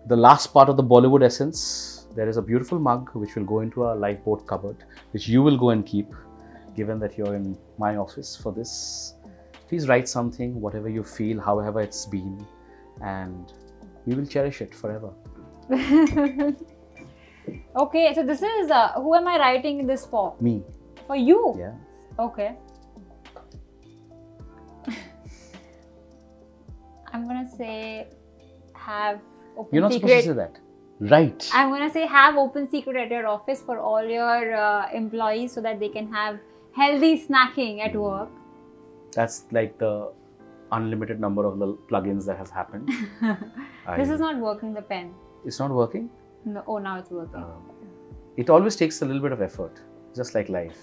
the 0.07 0.17
last 0.17 0.49
part 0.49 0.69
of 0.69 0.77
the 0.77 0.83
bollywood 0.83 1.25
essence 1.25 1.98
there 2.15 2.29
is 2.29 2.37
a 2.37 2.43
beautiful 2.43 2.79
mug 2.79 3.11
which 3.15 3.35
will 3.37 3.45
go 3.45 3.61
into 3.61 3.83
our 3.85 3.97
lifeboat 3.97 4.47
cupboard 4.47 4.77
which 5.13 5.29
you 5.29 5.43
will 5.43 5.57
go 5.57 5.71
and 5.71 5.87
keep 5.87 6.07
given 6.77 6.99
that 6.99 7.17
you're 7.19 7.35
in 7.35 7.57
my 7.79 7.97
office 7.97 8.37
for 8.37 8.53
this 8.53 9.15
please 9.69 9.89
write 9.89 10.09
something 10.09 10.61
whatever 10.61 10.89
you 10.89 11.03
feel 11.03 11.41
however 11.41 11.81
it's 11.81 12.07
been 12.07 12.45
and 13.03 13.53
we 14.07 14.15
will 14.15 14.27
cherish 14.27 14.61
it 14.63 14.75
forever 14.75 15.11
okay, 17.77 18.15
so 18.15 18.23
this 18.23 18.41
is 18.43 18.71
uh, 18.71 18.93
who 18.93 19.15
am 19.15 19.27
I 19.29 19.39
writing 19.39 19.87
this 19.87 20.07
for? 20.07 20.35
me 20.41 20.63
For 21.07 21.17
you? 21.17 21.55
yeah 21.59 21.75
Okay. 22.19 22.57
I'm 27.13 27.27
gonna 27.29 27.49
say 27.57 28.09
have 28.75 29.21
open 29.57 29.71
you're 29.75 29.83
not 29.83 29.93
secret. 29.93 30.23
supposed 30.23 30.27
to 30.27 30.33
say 30.33 30.37
that 30.37 30.59
right 31.01 31.49
I'm 31.55 31.71
gonna 31.71 31.91
say 31.91 32.07
have 32.07 32.37
open 32.37 32.69
secret 32.69 32.97
at 32.97 33.11
your 33.11 33.27
office 33.27 33.63
for 33.63 33.79
all 33.79 34.05
your 34.05 34.55
uh, 34.57 34.89
employees 34.93 35.53
so 35.53 35.61
that 35.61 35.79
they 35.81 35.89
can 35.89 36.13
have 36.13 36.39
healthy 36.77 37.13
snacking 37.27 37.81
at 37.87 37.95
work. 37.95 38.29
that's 39.13 39.45
like 39.53 39.79
the 39.79 40.13
unlimited 40.73 41.21
number 41.21 41.45
of 41.47 41.59
the 41.59 41.69
plugins 41.91 42.27
that 42.27 42.37
has 42.39 42.51
happened 42.51 42.89
This 43.23 44.09
I- 44.11 44.15
is 44.15 44.21
not 44.21 44.37
working. 44.39 44.75
The 44.75 44.83
pen. 44.83 45.15
it's 45.45 45.59
not 45.61 45.71
working 45.71 46.11
No. 46.45 46.63
Oh, 46.67 46.79
now 46.79 46.99
it's 46.99 47.11
working. 47.11 47.43
Um, 47.43 47.71
it 48.37 48.51
always 48.51 48.77
takes 48.77 49.01
a 49.03 49.07
little 49.07 49.23
bit 49.23 49.33
of 49.33 49.41
effort 49.47 49.81
just 50.19 50.35
like 50.35 50.49
life 50.49 50.83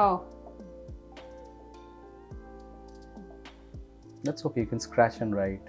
Oh. 0.00 0.22
that's 4.22 4.46
okay 4.46 4.60
you 4.60 4.66
can 4.66 4.78
scratch 4.78 5.20
and 5.20 5.34
write. 5.34 5.60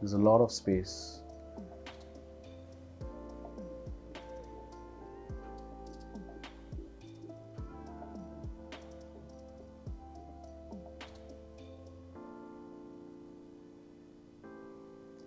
There's 0.00 0.12
a 0.12 0.18
lot 0.18 0.40
of 0.40 0.52
space. 0.52 1.18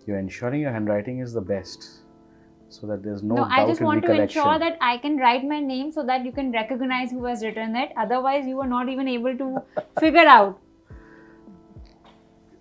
You're 0.06 0.18
ensuring 0.18 0.62
your 0.62 0.72
handwriting 0.72 1.18
is 1.18 1.34
the 1.34 1.42
best 1.42 2.05
so 2.78 2.86
that 2.86 3.02
there's 3.02 3.22
no, 3.22 3.36
No, 3.36 3.44
I 3.44 3.66
just 3.66 3.80
want 3.80 4.02
to 4.04 4.12
ensure 4.12 4.58
that 4.58 4.76
I 4.80 4.98
can 4.98 5.16
write 5.16 5.44
my 5.44 5.60
name 5.60 5.90
so 5.92 6.04
that 6.04 6.24
you 6.24 6.32
can 6.32 6.52
recognize 6.52 7.10
who 7.10 7.24
has 7.24 7.42
written 7.42 7.76
it. 7.76 7.92
Otherwise, 7.96 8.46
you 8.46 8.60
are 8.60 8.66
not 8.66 8.88
even 8.88 9.08
able 9.08 9.36
to 9.38 9.62
figure 10.00 10.26
out. 10.26 10.58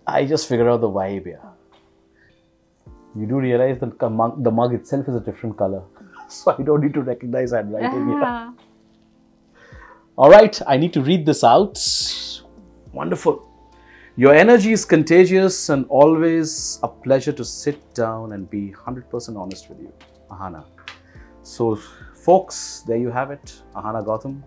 I 0.08 0.26
just 0.26 0.48
figured 0.48 0.68
out 0.68 0.82
the 0.82 0.90
vibe, 0.90 1.26
yeah. 1.26 1.50
You 3.16 3.26
do 3.26 3.40
realize 3.40 3.80
that 3.80 3.98
the 4.00 4.10
mug, 4.10 4.44
the 4.44 4.52
mug 4.52 4.74
itself 4.74 5.08
is 5.10 5.16
a 5.16 5.20
different 5.20 5.58
color. 5.58 5.84
So 6.28 6.56
I 6.58 6.64
don't 6.64 6.82
need 6.82 6.96
to 6.96 7.02
recognize 7.04 7.52
handwriting 7.52 8.08
here. 8.08 8.54
All 10.18 10.30
right, 10.30 10.60
I 10.66 10.78
need 10.78 10.92
to 10.94 11.02
read 11.02 11.24
this 11.24 11.44
out. 11.44 11.78
Wonderful. 12.94 13.55
Your 14.18 14.34
energy 14.34 14.72
is 14.72 14.86
contagious 14.86 15.68
and 15.68 15.86
always 15.90 16.80
a 16.82 16.88
pleasure 16.88 17.34
to 17.34 17.44
sit 17.44 17.94
down 17.94 18.32
and 18.32 18.50
be 18.50 18.72
100% 18.72 19.36
honest 19.38 19.68
with 19.68 19.82
you. 19.82 19.92
Ahana. 20.32 20.64
So, 21.44 21.76
folks, 22.24 22.86
there 22.88 22.96
you 22.96 23.10
have 23.10 23.32
it. 23.32 23.62
Ahana 23.76 24.06
Gautam 24.06 24.42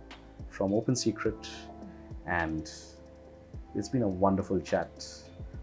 from 0.49 0.73
Open 0.73 0.97
Secret. 0.97 1.51
And 2.27 2.71
it's 3.75 3.91
been 3.91 4.05
a 4.05 4.09
wonderful 4.09 4.59
chat. 4.59 5.05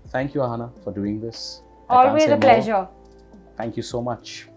Thank 0.09 0.35
you, 0.35 0.41
Ahana, 0.41 0.69
for 0.83 0.93
doing 0.93 1.19
this. 1.19 1.63
Always 1.89 2.29
a 2.29 2.37
pleasure. 2.37 2.73
More. 2.73 2.89
Thank 3.57 3.75
you 3.75 3.81
so 3.81 4.03
much. 4.03 4.47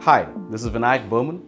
Hi, 0.00 0.26
this 0.50 0.64
is 0.64 0.70
Vinayak 0.70 1.08
Burman. 1.08 1.40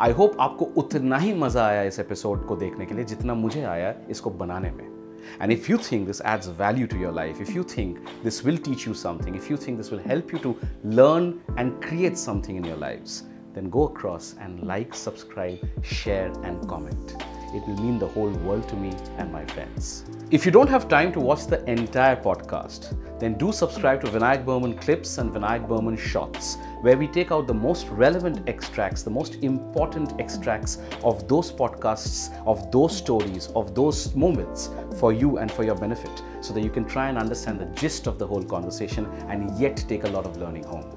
I 0.00 0.12
hope 0.18 0.36
आपको 0.40 0.64
उतना 0.80 1.16
ही 1.18 1.32
मज़ा 1.34 1.66
आया 1.66 1.82
इस 1.82 1.98
episode 2.00 2.46
को 2.46 2.56
देखने 2.56 2.86
के 2.86 2.94
लिए 2.94 3.04
जितना 3.04 3.34
मुझे 3.34 3.62
आया 3.72 3.94
इसको 4.10 4.30
बनाने 4.30 4.70
में 4.70 4.99
and 5.40 5.52
if 5.52 5.68
you 5.68 5.78
think 5.78 6.06
this 6.06 6.20
adds 6.20 6.46
value 6.46 6.86
to 6.86 6.98
your 6.98 7.12
life, 7.12 7.40
if 7.40 7.54
you 7.54 7.62
think 7.62 7.98
this 8.22 8.42
will 8.42 8.58
teach 8.58 8.86
you 8.86 8.94
something, 8.94 9.34
if 9.34 9.48
you 9.48 9.56
think 9.56 9.78
this 9.78 9.90
will 9.90 9.98
help 9.98 10.32
you 10.32 10.38
to 10.40 10.56
learn 10.84 11.40
and 11.56 11.82
create 11.82 12.18
something 12.18 12.56
in 12.56 12.64
your 12.64 12.76
lives, 12.76 13.24
then 13.52 13.70
go 13.70 13.84
across 13.88 14.34
and 14.40 14.62
like, 14.62 14.94
subscribe, 14.94 15.58
share, 15.82 16.32
and 16.44 16.68
comment. 16.68 17.16
It 17.54 17.66
will 17.66 17.76
mean 17.76 17.98
the 17.98 18.08
whole 18.08 18.30
world 18.30 18.68
to 18.68 18.76
me 18.76 18.92
and 19.18 19.32
my 19.32 19.44
friends. 19.46 20.04
If 20.30 20.46
you 20.46 20.52
don't 20.52 20.68
have 20.68 20.88
time 20.88 21.12
to 21.14 21.20
watch 21.20 21.46
the 21.46 21.68
entire 21.68 22.14
podcast, 22.14 22.96
then 23.18 23.36
do 23.36 23.50
subscribe 23.50 24.00
to 24.02 24.06
Vinayak 24.06 24.46
Burman 24.46 24.78
Clips 24.78 25.18
and 25.18 25.32
Vinayak 25.32 25.66
Burman 25.66 25.96
Shots, 25.96 26.56
where 26.82 26.96
we 26.96 27.08
take 27.08 27.32
out 27.32 27.48
the 27.48 27.54
most 27.54 27.88
relevant 27.88 28.48
extracts, 28.48 29.02
the 29.02 29.10
most 29.10 29.34
important 29.42 30.20
extracts 30.20 30.78
of 31.02 31.26
those 31.26 31.50
podcasts, 31.50 32.32
of 32.46 32.70
those 32.70 32.96
stories, 32.96 33.48
of 33.56 33.74
those 33.74 34.14
moments 34.14 34.70
for 34.98 35.12
you 35.12 35.38
and 35.38 35.50
for 35.50 35.64
your 35.64 35.74
benefit, 35.74 36.22
so 36.40 36.54
that 36.54 36.62
you 36.62 36.70
can 36.70 36.84
try 36.84 37.08
and 37.08 37.18
understand 37.18 37.58
the 37.58 37.66
gist 37.74 38.06
of 38.06 38.18
the 38.18 38.26
whole 38.26 38.44
conversation 38.44 39.06
and 39.28 39.58
yet 39.58 39.84
take 39.88 40.04
a 40.04 40.08
lot 40.08 40.24
of 40.24 40.36
learning 40.36 40.64
home. 40.64 40.96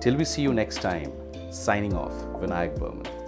Till 0.00 0.16
we 0.16 0.24
see 0.24 0.40
you 0.40 0.54
next 0.54 0.80
time, 0.80 1.12
signing 1.50 1.94
off, 1.94 2.14
Vinayak 2.40 2.78
Burman. 2.78 3.21